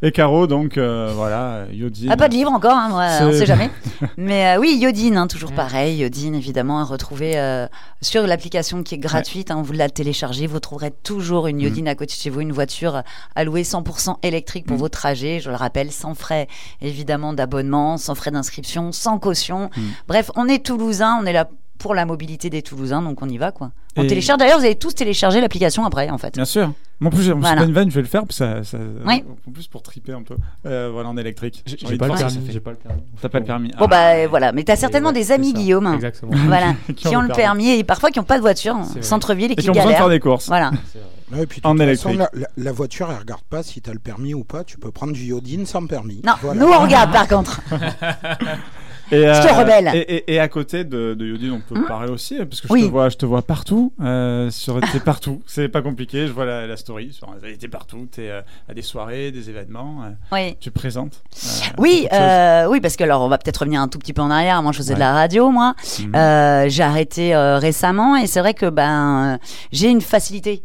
Et 0.00 0.12
Caro, 0.12 0.46
donc 0.46 0.78
euh, 0.78 1.12
voilà, 1.14 1.64
Yodine. 1.72 2.10
Ah, 2.12 2.16
pas 2.16 2.28
de 2.28 2.34
livre 2.34 2.52
encore, 2.52 2.76
hein, 2.76 2.88
moi, 2.88 3.08
on 3.22 3.32
sait 3.32 3.46
jamais. 3.46 3.68
Mais 4.16 4.54
euh, 4.56 4.60
oui, 4.60 4.78
Yodine, 4.80 5.16
hein, 5.16 5.26
toujours 5.26 5.52
pareil. 5.52 5.98
Yodine, 5.98 6.36
évidemment, 6.36 6.78
à 6.78 6.84
retrouver 6.84 7.36
euh, 7.36 7.66
sur 8.00 8.24
l'application 8.24 8.84
qui 8.84 8.94
est 8.94 8.98
gratuite. 8.98 9.50
hein, 9.50 9.60
vous 9.60 9.72
la 9.72 9.88
téléchargez, 9.88 10.46
vous 10.46 10.60
trouverez 10.60 10.92
toujours 10.92 11.48
une 11.48 11.60
Yodine 11.60 11.88
à 11.88 11.96
côté 11.96 12.14
de 12.14 12.20
chez 12.20 12.30
vous, 12.30 12.40
une 12.40 12.52
voiture 12.52 13.02
louer 13.36 13.62
100% 13.62 14.18
électrique 14.22 14.66
pour 14.66 14.76
vos 14.76 14.88
trajets. 14.88 15.40
Je 15.40 15.50
le 15.50 15.56
rappelle, 15.56 15.90
sans 15.90 16.14
frais 16.14 16.46
évidemment 16.80 17.32
d'abonnement, 17.32 17.96
sans 17.96 18.14
frais 18.14 18.30
d'inscription, 18.30 18.92
sans 18.92 19.18
caution. 19.18 19.68
Bref, 20.06 20.30
on 20.36 20.46
est 20.46 20.64
toulousain, 20.64 21.18
on 21.20 21.26
est 21.26 21.32
là 21.32 21.48
pour 21.78 21.94
la 21.94 22.04
mobilité 22.04 22.50
des 22.50 22.62
Toulousains, 22.62 23.02
donc 23.02 23.22
on 23.22 23.28
y 23.28 23.38
va 23.38 23.52
quoi. 23.52 23.70
On 23.96 24.02
Et- 24.02 24.06
télécharge. 24.06 24.38
D'ailleurs, 24.38 24.58
vous 24.58 24.64
allez 24.64 24.74
tous 24.76 24.94
télécharger 24.94 25.40
l'application 25.40 25.84
après, 25.84 26.10
en 26.10 26.18
fait. 26.18 26.34
Bien 26.34 26.44
sûr. 26.44 26.72
Moi, 27.00 27.10
en 27.12 27.14
plus, 27.14 27.24
c'est 27.26 27.32
Voilà. 27.32 27.60
pas 27.62 27.66
une 27.66 27.72
vanne, 27.72 27.90
je 27.90 27.94
vais 27.94 28.00
le 28.02 28.06
faire. 28.08 28.22
Ça, 28.30 28.62
ça- 28.64 28.78
Oui. 29.06 29.22
En 29.48 29.50
plus, 29.52 29.66
pour 29.68 29.82
triper 29.82 30.12
un 30.12 30.22
peu. 30.22 30.36
Euh, 30.66 30.90
voilà, 30.92 31.08
en 31.08 31.16
électrique. 31.16 31.62
J'ai- 31.66 31.76
pas 31.96 32.08
pas 32.08 32.14
le 32.14 32.18
permis. 32.18 33.02
T'as 33.20 33.28
pas 33.28 33.38
le 33.38 33.44
permis. 33.44 33.68
Bon 33.70 33.84
Ah. 33.84 33.86
bah 33.86 34.08
euh, 34.16 34.26
voilà, 34.28 34.52
mais 34.52 34.64
t'as 34.64 34.76
certainement 34.76 35.08
ouais, 35.10 35.14
des 35.14 35.32
amis. 35.32 35.52
Guillaume, 35.52 35.92
Exactement. 35.94 36.32
voilà, 36.46 36.74
Qui 36.88 36.94
qui, 36.94 37.08
ont 37.16 37.20
ont 37.20 37.22
le 37.22 37.28
permis 37.28 37.70
et 37.70 37.84
parfois 37.84 38.10
qui 38.10 38.18
n'ont 38.18 38.24
pas 38.24 38.36
de 38.36 38.42
voiture, 38.42 38.76
vrai. 38.76 39.02
centre-ville 39.02 39.50
et 39.50 39.52
Et 39.52 39.56
qui 39.56 39.62
qui 39.62 39.70
ont 39.70 39.74
besoin 39.74 39.90
de 39.92 39.96
faire 39.96 40.08
des 40.08 40.20
courses. 40.20 40.46
Voilà. 40.48 40.70
Ouais, 41.30 41.42
et 41.42 41.46
puis, 41.46 41.60
de 41.60 41.66
En 41.66 41.72
façon, 41.76 41.82
électrique. 41.84 42.18
la, 42.18 42.30
la- 42.32 42.46
la 42.56 42.72
voiture, 42.72 43.08
elle 43.10 43.18
regarde 43.18 43.42
pas 43.50 43.62
si 43.62 43.80
t'as 43.82 43.92
le 43.92 43.98
permis 43.98 44.32
ou 44.34 44.44
pas. 44.44 44.64
Tu 44.64 44.78
peux 44.78 44.90
prendre 44.90 45.12
du 45.12 45.24
iodine 45.24 45.66
sans 45.66 45.86
permis. 45.86 46.22
Non, 46.24 46.32
Voilà. 46.40 46.60
nous 46.60 46.66
on 46.72 46.78
regarde 46.80 47.12
par 47.12 47.28
contre. 47.28 47.60
Et, 49.12 49.30
rebelle. 49.30 49.90
Et, 49.94 49.98
et- 49.98 50.34
et 50.34 50.40
à 50.40 50.48
côté 50.48 50.84
de, 50.84 51.14
de 51.14 51.26
Yodine, 51.26 51.52
on 51.52 51.60
peut 51.60 51.78
Hmm 51.80 51.86
parler 51.86 52.10
aussi, 52.10 52.36
parce 52.36 52.60
que 52.60 52.68
je, 52.68 52.72
Oui. 52.72 52.86
te 52.86 52.90
vois, 52.90 53.08
je 53.08 53.16
te 53.16 53.24
vois 53.26 53.42
partout. 53.42 53.92
Euh, 54.00 54.50
sur, 54.50 54.78
t'es 54.92 55.00
partout. 55.00 55.42
C'est 55.46 55.68
pas 55.68 55.82
compliqué. 55.82 56.26
Je 56.26 56.32
vois 56.32 56.44
la, 56.44 56.66
la 56.66 56.76
story. 56.76 57.12
Sur, 57.12 57.28
t'es 57.58 57.68
partout. 57.68 58.06
T'es 58.10 58.28
euh, 58.28 58.40
à 58.68 58.74
des 58.74 58.82
soirées, 58.82 59.30
des 59.30 59.48
événements. 59.50 60.02
euh, 60.04 60.10
Oui. 60.32 60.56
Tu 60.60 60.70
présentes. 60.70 61.22
euh, 61.44 61.48
Oui, 61.78 62.06
euh, 62.12 62.66
oui, 62.68 62.80
parce 62.80 62.96
que 62.96 63.04
alors 63.04 63.22
on 63.22 63.28
va 63.28 63.38
peut-être 63.38 63.58
revenir 63.58 63.80
un 63.80 63.88
tout 63.88 63.98
petit 63.98 64.12
peu 64.12 64.22
en 64.22 64.30
arrière. 64.30 64.62
Moi, 64.62 64.72
je 64.72 64.78
faisais 64.78 64.94
de 64.94 64.98
la 65.00 65.12
radio, 65.12 65.50
moi. 65.50 65.74
Euh, 66.14 66.66
j'ai 66.68 66.82
arrêté 66.82 67.34
euh, 67.34 67.58
récemment 67.58 68.16
et 68.16 68.26
c'est 68.26 68.40
vrai 68.40 68.54
que 68.54 68.66
ben 68.70 69.34
euh, 69.34 69.38
j'ai 69.72 69.88
une 69.88 70.00
facilité 70.00 70.62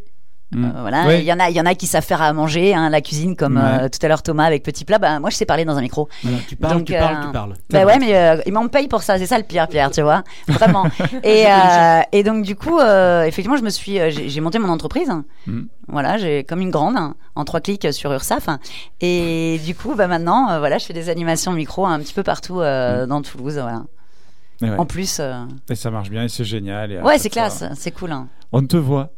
Mm. 0.54 0.66
Euh, 0.66 0.82
voilà, 0.82 1.06
Ouais. 1.08 1.20
il 1.20 1.26
y 1.26 1.34
en 1.34 1.40
a, 1.40 1.50
il 1.50 1.56
y 1.56 1.62
en 1.62 1.66
a 1.66 1.76
qui 1.76 1.88
savent 1.88 2.04
faire 2.06 2.22
à 2.22 2.32
manger, 2.34 2.74
hein, 2.76 2.90
la 2.90 3.02
cuisine, 3.02 3.36
comme 3.36 3.58
Ouais. 3.58 3.86
euh, 3.86 3.90
tout 3.90 4.00
à 4.04 4.08
l'heure 4.08 4.22
Thomas 4.24 4.46
avec 4.46 4.64
petit 4.64 4.86
plat. 4.86 5.00
Bah, 5.00 5.20
moi, 5.20 5.30
je 5.30 5.36
sais 5.36 5.46
parler 5.46 5.66
dans 5.66 5.78
un 5.78 5.82
micro. 5.82 6.08
Voilà, 6.24 6.38
tu 6.48 6.56
parles, 6.56 6.84
tu 6.84 6.94
parles, 6.94 7.26
tu 7.26 7.32
parles. 7.32 7.54
Bah 7.70 7.86
ouais, 7.86 8.00
mais 8.00 8.16
euh, 8.16 8.38
ils 8.46 8.54
m'en 8.54 8.68
payent 8.68 8.88
pour 8.88 9.02
ça. 9.04 9.18
C'est 9.18 9.26
ça 9.26 9.38
le 9.38 9.44
pire, 9.44 9.68
Pierre, 9.68 9.92
tu 9.92 10.02
vois, 10.02 10.24
vraiment. 10.48 10.86
et, 11.24 11.46
euh, 11.48 12.02
et 12.12 12.24
donc 12.24 12.44
du 12.44 12.56
coup, 12.56 12.80
euh, 12.80 13.24
effectivement, 13.24 13.58
je 13.58 13.64
me 13.64 13.70
suis, 13.70 14.00
euh, 14.00 14.10
j'ai 14.12 14.42
monté 14.42 14.60
mon 14.60 14.70
entreprise. 14.70 15.12
Mm. 15.48 15.62
Voilà, 15.90 16.18
j'ai 16.18 16.44
comme 16.44 16.62
une 16.62 16.72
grande 16.72 16.96
hein, 16.96 17.16
en 17.36 17.44
trois 17.44 17.60
clics 17.60 17.92
sur 17.94 18.12
URSAF. 18.14 18.48
Et 19.02 19.60
du 19.66 19.76
coup, 19.76 19.96
bah 19.96 20.08
maintenant, 20.08 20.50
euh, 20.52 20.60
voilà, 20.60 20.78
je 20.78 20.86
fais 20.86 20.94
des 20.94 21.10
animations 21.10 21.52
micro 21.52 21.86
un 21.86 22.00
petit 22.00 22.14
peu 22.14 22.24
partout 22.24 22.62
euh, 22.62 23.06
dans 23.06 23.22
Toulouse. 23.22 23.60
Voilà. 23.62 23.84
Ouais. 24.72 24.78
En 24.78 24.86
plus, 24.86 25.18
euh, 25.20 25.44
Et 25.70 25.76
ça 25.76 25.92
marche 25.92 26.10
bien 26.10 26.24
et 26.24 26.30
c'est 26.30 26.44
génial. 26.44 26.92
et 26.92 27.02
ouais, 27.02 27.18
c'est 27.18 27.30
classe, 27.30 27.60
fois, 27.60 27.70
c'est 27.76 27.92
cool. 27.92 28.12
Hein. 28.12 28.28
On 28.52 28.64
te 28.66 28.78
voit. 28.78 29.10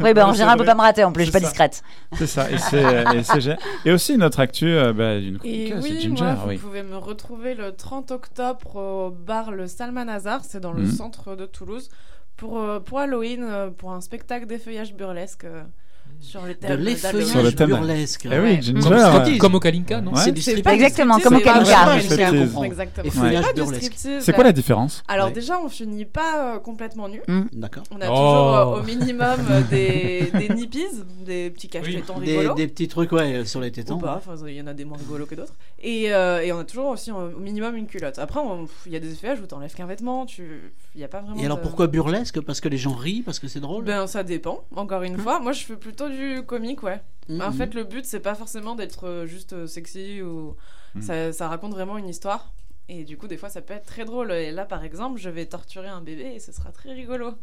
Oui, 0.00 0.12
bah, 0.12 0.26
en 0.28 0.32
général, 0.34 0.54
on 0.54 0.58
peut 0.58 0.64
vrai. 0.64 0.72
pas 0.72 0.74
me 0.76 0.80
rater 0.82 1.04
en 1.04 1.12
plus, 1.12 1.24
je 1.24 1.30
suis 1.30 1.32
pas 1.32 1.40
ça. 1.40 1.46
discrète. 1.46 1.82
C'est 2.12 2.26
ça, 2.26 2.50
et 2.50 2.58
c'est 2.58 2.82
et 3.16 3.22
c'est 3.22 3.40
génial. 3.40 3.58
Et 3.86 3.92
aussi 3.92 4.18
notre 4.18 4.40
actu 4.40 4.66
euh, 4.66 4.92
bah, 4.92 5.18
d'une 5.18 5.38
chroniqueuse, 5.38 5.82
oui, 5.84 6.00
Ginger. 6.00 6.22
moi, 6.24 6.34
vous 6.52 6.58
pouvez 6.58 6.82
me 6.82 6.96
retrouver 6.96 7.54
le 7.54 7.72
30 7.72 8.10
octobre 8.10 8.76
au 8.76 9.10
bar 9.10 9.52
Le 9.52 9.66
Salmanazar, 9.66 10.40
c'est 10.44 10.60
dans 10.60 10.72
le 10.72 10.82
Mhm. 10.82 10.90
centre 10.92 11.34
de 11.34 11.46
Toulouse, 11.46 11.88
pour, 12.36 12.58
euh, 12.58 12.78
pour 12.80 12.98
Halloween, 12.98 13.42
euh, 13.48 13.70
pour 13.70 13.92
un 13.92 14.00
spectacle 14.02 14.46
d'effeuillage 14.46 14.94
burlesque 14.94 15.46
sur 16.20 16.44
l'effeuillage 16.44 17.44
le 17.44 17.52
thème. 17.52 17.68
burlesque. 17.68 18.26
Eh 18.30 18.38
oui. 18.38 18.62
Ginger. 18.62 18.80
Comme, 18.88 19.22
ouais. 19.24 19.38
comme 19.38 19.54
au 19.54 19.60
Kalinka, 19.60 20.00
non 20.00 20.12
Ouais. 20.12 20.20
C'est 20.24 20.32
du 20.32 20.40
C'est 20.40 20.50
strip. 20.52 20.64
pas 20.64 20.74
Exactement, 20.74 21.16
du 21.18 21.22
comme 21.22 21.36
au 21.36 21.40
Kalinka. 21.40 22.00
c'est. 22.00 23.06
Effeuillage 23.06 23.54
burlesque. 23.54 24.32
quoi 24.34 24.44
la 24.44 24.52
différence 24.52 25.02
Alors 25.08 25.26
Ouais. 25.28 25.32
déjà, 25.32 25.58
on 25.60 25.68
finit 25.68 26.04
pas 26.04 26.54
euh, 26.54 26.58
complètement 26.58 27.08
nu. 27.08 27.20
Mm. 27.28 27.42
D'accord. 27.52 27.84
On 27.90 28.00
a 28.00 28.06
Oh. 28.08 28.14
toujours 28.14 28.56
euh, 28.56 28.80
au 28.80 28.82
minimum 28.82 29.38
euh, 29.50 29.60
des, 29.70 30.30
des 30.38 30.54
nippies, 30.54 30.84
des 31.24 31.50
petits 31.50 31.68
cache-tétons 31.68 32.18
Des, 32.20 32.38
rigolos. 32.38 32.54
des 32.54 32.68
petits 32.68 32.88
trucs 32.88 33.12
ouais, 33.12 33.44
sur 33.44 33.60
les 33.60 33.68
Ou 33.68 33.72
tétons. 33.72 34.00
il 34.46 34.54
y 34.54 34.60
en 34.62 34.66
a 34.66 34.74
des 34.74 34.84
moins 34.84 34.98
rigolos 34.98 35.26
que 35.26 35.34
d'autres. 35.34 35.54
Et, 35.82 36.12
euh, 36.12 36.40
et 36.42 36.52
on 36.52 36.58
a 36.58 36.64
toujours 36.64 36.86
aussi 36.88 37.10
euh, 37.10 37.30
au 37.36 37.40
minimum 37.40 37.76
une 37.76 37.86
culotte. 37.86 38.18
Après, 38.18 38.40
il 38.86 38.92
y 38.92 38.96
a 38.96 39.00
des 39.00 39.12
effets 39.12 39.32
où 39.42 39.46
t'enlèves 39.46 39.74
qu'un 39.74 39.86
vêtement, 39.86 40.26
tu... 40.26 40.72
il 40.94 41.00
y 41.00 41.04
a 41.04 41.08
pas 41.08 41.20
vraiment. 41.20 41.40
Et 41.40 41.44
alors 41.44 41.58
de- 41.58 41.62
pourquoi 41.62 41.86
burlesque? 41.86 42.40
Parce 42.40 42.60
que 42.60 42.68
les 42.68 42.78
gens 42.78 42.94
rient, 42.94 43.22
parce 43.22 43.38
que 43.38 43.48
c'est 43.48 43.60
drôle? 43.60 43.84
Ben 43.84 44.06
ça 44.06 44.22
dépend, 44.22 44.64
encore 44.76 45.02
une 45.02 45.18
fois. 45.18 45.40
Moi 45.40 45.52
je 45.52 45.64
fais 45.64 45.76
plutôt 45.76 46.03
du 46.08 46.42
comique, 46.46 46.82
ouais. 46.82 47.00
Mhm. 47.28 47.40
En 47.40 47.52
fait, 47.52 47.74
le 47.74 47.84
but 47.84 48.04
c'est 48.04 48.20
pas 48.20 48.34
forcément 48.34 48.74
d'être 48.74 49.06
euh, 49.06 49.26
juste 49.26 49.52
euh, 49.52 49.66
sexy 49.66 50.22
ou. 50.22 50.56
Ça, 51.00 51.32
ça 51.32 51.48
raconte 51.48 51.72
vraiment 51.72 51.98
une 51.98 52.08
histoire. 52.08 52.53
Et 52.90 53.04
du 53.04 53.16
coup, 53.16 53.26
des 53.28 53.38
fois, 53.38 53.48
ça 53.48 53.62
peut 53.62 53.72
être 53.72 53.86
très 53.86 54.04
drôle. 54.04 54.30
Et 54.32 54.50
là, 54.50 54.66
par 54.66 54.84
exemple, 54.84 55.18
je 55.18 55.30
vais 55.30 55.46
torturer 55.46 55.88
un 55.88 56.02
bébé 56.02 56.32
et 56.36 56.38
ce 56.38 56.52
sera 56.52 56.70
très 56.70 56.92
rigolo. 56.92 57.30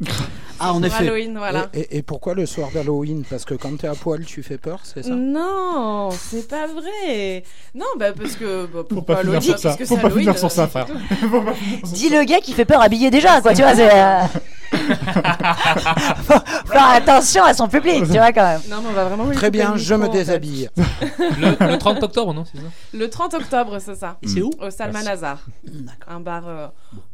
Ah, 0.60 0.72
en 0.72 0.76
Pour 0.76 0.84
effet. 0.86 0.96
Halloween, 1.08 1.36
voilà. 1.38 1.68
Et, 1.74 1.80
et- 1.80 1.96
et 1.96 2.02
pourquoi 2.02 2.34
le 2.34 2.46
soir 2.46 2.68
d'Halloween? 2.72 3.24
Parce 3.28 3.44
que 3.44 3.54
quand 3.54 3.76
t'es 3.76 3.88
à 3.88 3.96
poil, 3.96 4.24
tu 4.24 4.44
fais 4.44 4.58
peur, 4.58 4.78
c'est 4.84 5.02
ça? 5.02 5.10
Non, 5.10 6.10
c'est 6.12 6.46
pas 6.46 6.68
vrai. 6.68 7.42
Non, 7.74 7.86
bah 7.98 8.12
parce 8.12 8.36
que. 8.36 8.66
Bah, 8.66 8.82
Faut 8.88 9.02
pas 9.02 9.16
finir 9.16 9.18
Halloween 9.32 9.40
sur 9.42 9.58
ça. 9.58 9.68
Parce 9.70 9.78
que 9.80 9.84
Faut 9.86 9.96
pas 9.96 10.02
Halloween, 10.06 10.20
finir 10.26 10.38
sur 10.38 10.50
ça, 10.52 10.68
frère. 10.68 10.86
Dis 11.86 12.10
le 12.10 12.22
gars 12.24 12.38
qui 12.38 12.52
fait 12.52 12.64
peur 12.66 12.80
habillé 12.80 13.10
déjà, 13.10 13.40
quoi, 13.40 13.54
tu 13.54 13.62
vois. 13.62 13.74
C'est, 13.74 13.90
euh, 13.92 14.20
faut 16.22 16.38
faire 16.72 16.88
attention 16.90 17.42
à 17.44 17.54
son 17.54 17.66
public, 17.68 18.04
tu 18.04 18.12
vois, 18.12 18.32
quand 18.32 18.42
même. 18.44 18.60
Non, 18.70 18.76
mais 18.82 18.88
on 18.90 18.92
va 18.92 19.04
vraiment 19.06 19.24
lui 19.24 19.34
Très 19.36 19.50
bien, 19.50 19.76
je 19.76 19.94
me 19.94 20.00
micro, 20.02 20.10
en 20.10 20.12
fait. 20.12 20.18
déshabille. 20.24 20.70
le, 21.40 21.72
le 21.72 21.78
30 21.78 22.02
octobre, 22.04 22.32
non 22.34 22.44
c'est 22.44 22.58
ça? 22.58 22.64
Le 22.94 23.10
30 23.10 23.34
octobre, 23.34 23.78
c'est 23.80 23.96
ça. 23.96 24.16
Et 24.22 24.28
c'est 24.28 24.42
où? 24.42 24.50
Au 24.60 24.70
Salmanazar. 24.70 25.31
D'accord. 25.64 26.14
Un 26.14 26.20
bar 26.20 26.42
euh, 26.46 26.66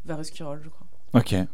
vers 0.05 0.19
Esquirol, 0.19 0.59
je 0.63 0.69
crois. 0.69 0.85
Ok. 1.13 1.33
Eh 1.33 1.47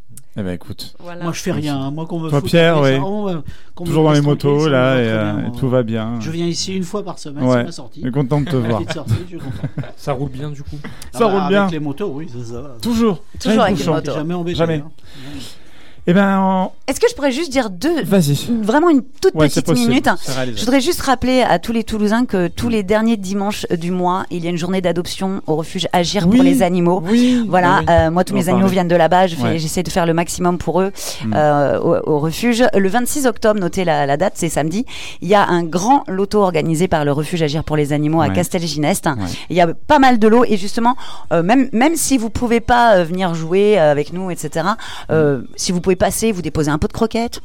ben 0.43 0.49
écoute. 0.51 0.95
Voilà. 0.99 1.23
Moi 1.23 1.31
je 1.31 1.39
fais 1.39 1.53
rien, 1.53 1.77
hein. 1.79 1.89
moi 1.89 2.05
qu'on 2.05 2.19
me 2.19 2.29
Toi, 2.29 2.41
foute 2.41 2.49
Pierre, 2.49 2.73
tranquille, 2.73 2.91
ouais. 2.93 2.97
ça, 2.99 3.03
on 3.05 3.25
me- 3.35 3.43
qu'on 3.73 3.83
me 3.85 3.87
Toujours 3.89 4.03
dans 4.03 4.11
les 4.11 4.21
tranquille, 4.21 4.49
motos 4.49 4.59
ça 4.59 4.65
me 4.65 4.71
là 4.71 4.95
va 4.95 5.01
et, 5.01 5.05
très 5.05 5.13
euh, 5.13 5.23
bien, 5.33 5.39
et 5.39 5.47
moi. 5.49 5.59
tout 5.59 5.69
va 5.69 5.83
bien. 5.83 6.19
Je 6.19 6.31
viens 6.31 6.45
ici 6.45 6.75
une 6.75 6.83
fois 6.83 7.03
par 7.05 7.19
semaine, 7.19 7.43
Ouais. 7.45 7.59
c'est 7.59 7.63
ma 7.63 7.71
sortie. 7.71 7.99
Je 8.01 8.05
suis 8.07 8.11
content 8.11 8.41
de 8.41 8.49
te 8.49 8.55
voir. 8.57 8.79
Petite 8.81 8.93
sortie, 8.95 9.13
je 9.23 9.27
suis 9.27 9.37
content. 9.37 9.67
Ça 9.95 10.11
roule 10.11 10.29
bien 10.29 10.49
du 10.51 10.61
coup. 10.61 10.75
Ah 10.83 10.87
Ça 11.13 11.19
bah, 11.19 11.25
roule 11.39 11.47
bien. 11.47 11.61
Avec 11.61 11.71
les 11.71 11.79
motos, 11.79 12.07
oui, 12.13 12.27
c'est 12.29 12.51
ça. 12.51 12.75
Toujours. 12.81 13.23
Toujours 13.39 13.55
Jamais 13.55 13.61
avec 13.71 13.79
les 13.79 13.85
motos. 13.93 14.13
Jamais 14.13 14.33
embêté. 14.33 14.57
Jamais. 14.57 14.83
hein. 14.85 14.91
Eh 16.07 16.13
ben, 16.13 16.39
on- 16.39 16.71
Est-ce 16.87 16.99
que 16.99 17.07
je 17.09 17.15
pourrais 17.15 17.31
juste 17.31 17.51
dire 17.51 17.71
deux 17.71 18.03
vas-y. 18.03 18.37
Vraiment 18.61 18.89
une 18.91 19.01
toute 19.01 19.33
Ouais, 19.33 19.47
petite 19.47 19.67
minute. 19.69 20.05
Réalisable. 20.27 20.55
Je 20.57 20.59
voudrais 20.65 20.81
juste 20.81 21.01
rappeler 21.01 21.41
à 21.41 21.57
tous 21.57 21.71
les 21.71 21.83
Toulousains 21.83 22.25
que 22.25 22.47
tous 22.47 22.69
les 22.69 22.83
derniers 22.83 23.17
dimanches 23.17 23.65
du 23.71 23.89
mois, 23.89 24.25
il 24.29 24.43
y 24.43 24.47
a 24.47 24.51
une 24.51 24.57
journée 24.57 24.81
d'adoption 24.81 25.41
au 25.47 25.55
refuge 25.55 25.87
Agir 25.93 26.27
Oui, 26.27 26.35
pour 26.35 26.43
les 26.43 26.61
animaux. 26.61 27.01
Oui. 27.09 27.43
Voilà, 27.49 27.79
oui. 27.79 27.85
euh, 27.89 28.11
moi 28.11 28.23
tous 28.23 28.33
On 28.33 28.37
mes 28.37 28.49
animaux 28.49 28.67
viennent 28.67 28.87
de 28.87 28.95
là-bas, 28.95 29.25
je 29.25 29.35
fais- 29.35 29.41
Ouais. 29.43 29.57
j'essaie 29.57 29.81
de 29.81 29.89
faire 29.89 30.05
le 30.05 30.13
maximum 30.13 30.59
pour 30.59 30.79
eux 30.81 30.91
Mm. 31.25 31.33
euh, 31.35 31.79
au, 31.79 31.95
au 32.17 32.19
refuge. 32.19 32.63
Le 32.75 32.87
26 32.89 33.25
octobre, 33.25 33.59
notez 33.59 33.83
la, 33.83 34.05
la 34.05 34.17
date, 34.17 34.33
c'est 34.35 34.49
samedi, 34.49 34.85
il 35.21 35.27
y 35.27 35.33
a 35.33 35.43
un 35.47 35.63
grand 35.63 36.03
loto 36.07 36.41
organisé 36.43 36.87
par 36.87 37.03
le 37.03 37.11
refuge 37.13 37.41
Agir 37.41 37.63
pour 37.63 37.77
les 37.77 37.93
animaux 37.93 38.21
à. 38.21 38.29
Castelginest. 38.29 39.07
Ouais. 39.07 39.13
Il 39.49 39.55
y 39.55 39.61
a 39.61 39.67
pas 39.73 39.97
mal 39.97 40.19
de 40.19 40.27
lots 40.27 40.45
et 40.45 40.57
justement, 40.57 40.95
euh, 41.33 41.41
même, 41.41 41.67
même 41.73 41.95
si 41.95 42.17
vous 42.19 42.29
pouvez 42.29 42.59
pas 42.59 43.03
venir 43.03 43.33
jouer 43.33 43.79
avec 43.79 44.13
nous, 44.13 44.29
etc., 44.29 44.67
euh, 45.09 45.41
si 45.55 45.71
vous 45.71 45.81
pouvez 45.81 45.94
passer, 45.95 46.31
vous 46.31 46.41
déposez 46.41 46.69
un 46.71 46.77
pot 46.77 46.87
de 46.87 46.93
croquettes. 46.93 47.41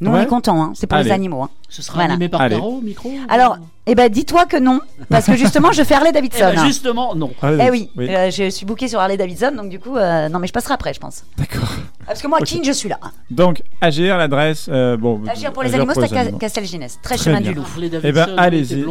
Nous, 0.00 0.10
on 0.10 0.20
est 0.20 0.26
contents, 0.26 0.60
hein. 0.60 0.72
c'est 0.74 0.88
pour 0.88 0.98
Allez. 0.98 1.10
les 1.10 1.14
animaux. 1.14 1.42
hein. 1.44 1.50
Ce 1.68 1.80
sera 1.80 1.98
Voilà. 1.98 2.14
animé 2.14 2.28
par 2.28 2.40
Allez. 2.40 2.56
Caro 2.56 2.78
au 2.78 2.80
micro 2.80 3.08
ou- 3.08 3.18
Alors, 3.28 3.58
eh 3.86 3.94
ben, 3.94 4.08
dis-toi 4.10 4.46
que 4.46 4.56
non, 4.56 4.80
parce 5.08 5.26
que 5.26 5.36
justement, 5.36 5.70
je 5.70 5.84
fais 5.84 5.94
Harley 5.94 6.08
Eh 6.10 6.14
Davidson. 6.14 6.50
ben, 6.54 6.58
hein. 6.58 6.66
justement, 6.66 7.14
non. 7.14 7.30
Eh 7.44 7.70
oui, 7.70 7.88
euh, 7.98 8.28
je 8.30 8.50
suis 8.50 8.66
booké 8.66 8.88
sur 8.88 8.98
Harley 8.98 9.16
Davidson, 9.16 9.52
donc 9.56 9.68
du 9.68 9.78
coup, 9.78 9.96
euh, 9.96 10.28
non, 10.28 10.40
mais 10.40 10.48
je 10.48 10.52
passerai 10.52 10.74
après, 10.74 10.92
je 10.92 10.98
pense. 10.98 11.22
D'accord. 11.38 11.68
Ah, 12.12 12.14
Parce 12.14 12.22
que 12.22 12.28
moi, 12.28 12.38
Ok. 12.40 12.46
King, 12.46 12.62
je 12.64 12.72
suis 12.72 12.88
là. 12.90 12.98
Donc, 13.30 13.62
agir, 13.80 14.18
l'adresse. 14.18 14.66
euh, 14.70 14.96
bon, 14.98 15.22
Agir 15.26 15.50
pour 15.52 15.62
les 15.62 15.70
Agir 15.70 15.80
animaux, 15.80 15.94
c'est 15.94 16.04
à 16.04 16.08
Ca- 16.08 16.20
animaux. 16.20 16.38
Castelginest, 16.38 17.00
très, 17.02 17.14
Très 17.16 17.24
chemin 17.24 17.40
bien. 17.40 17.52
du 17.52 17.56
loup. 17.58 17.66
Eh 18.04 18.12
ben, 18.12 18.26
allez-y. 18.36 18.82
Euh, 18.82 18.86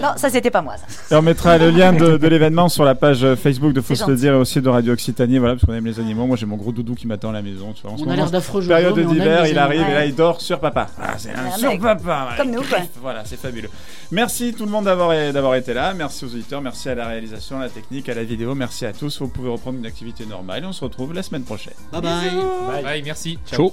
non, 0.00 0.12
ça 0.16 0.30
c'était 0.30 0.50
pas 0.50 0.62
moi. 0.62 0.74
Ça. 0.76 1.14
Et 1.14 1.18
on 1.18 1.22
mettra 1.22 1.58
le 1.58 1.70
lien 1.70 1.92
de, 1.92 2.16
de 2.16 2.28
l'événement 2.34 2.68
sur 2.68 2.84
la 2.84 2.94
page 2.94 3.26
Facebook 3.34 3.72
de 3.72 3.80
Faut 3.80 3.94
se 3.94 4.08
le 4.08 4.16
dire 4.16 4.32
et 4.34 4.36
aussi 4.36 4.60
de 4.60 4.68
Radio 4.68 4.92
Occitanie, 4.92 5.38
voilà, 5.38 5.54
parce 5.54 5.64
qu'on 5.66 5.74
aime 5.74 5.86
les 5.86 5.98
animaux. 6.00 6.26
Moi 6.26 6.36
j'ai 6.36 6.46
mon 6.46 6.56
gros 6.56 6.72
doudou 6.72 6.94
qui 6.94 7.06
m'attend 7.06 7.30
à 7.30 7.32
la 7.32 7.42
maison. 7.42 7.72
Tu 7.72 7.82
vois, 7.82 7.92
en 7.92 7.96
ce 7.96 8.04
On 8.04 8.10
a 8.10 8.16
l'air 8.16 8.30
d'affreux 8.30 8.64
Période 8.66 8.98
d'hiver, 8.98 9.42
les 9.44 9.50
il 9.50 9.58
arrive 9.58 9.80
et 9.88 9.94
là 9.94 10.04
il 10.06 10.14
dort 10.14 10.40
sur 10.40 10.60
papa. 10.60 10.86
Ah, 11.00 11.14
c'est 11.18 11.30
un 11.30 11.44
Ouais, 11.44 11.58
sur 11.58 11.78
papa. 11.80 12.28
Comme 12.36 12.50
nous, 12.50 12.62
quoi. 12.62 12.78
Voilà, 13.02 13.22
c'est 13.24 13.38
fabuleux. 13.38 13.70
Merci 14.10 14.54
tout 14.56 14.64
le 14.64 14.70
monde 14.70 14.84
d'avoir 14.84 15.10
d'avoir 15.32 15.54
été 15.56 15.74
là. 15.74 15.92
Merci 15.94 16.24
aux 16.24 16.28
auditeurs, 16.28 16.60
merci 16.60 16.88
à 16.88 16.94
la 16.94 17.06
réalisation, 17.08 17.58
à 17.58 17.62
la 17.64 17.68
technique, 17.70 18.08
à 18.08 18.14
la 18.14 18.24
vidéo. 18.24 18.54
Merci 18.54 18.86
à 18.86 18.92
tous. 18.92 19.20
Vous 19.20 19.28
pouvez 19.28 19.48
reprendre 19.50 19.78
une 19.78 19.86
activité 19.86 20.24
normale 20.26 20.62
et 20.62 20.66
on 20.66 20.72
se 20.72 20.84
retrouve 20.84 21.12
la 21.14 21.22
semaine 21.22 21.42
prochaine. 21.44 21.63
Bye 21.90 22.00
bye. 22.00 22.30
bye. 22.66 22.82
Bye, 22.82 23.02
merci. 23.02 23.38
Ciao. 23.46 23.72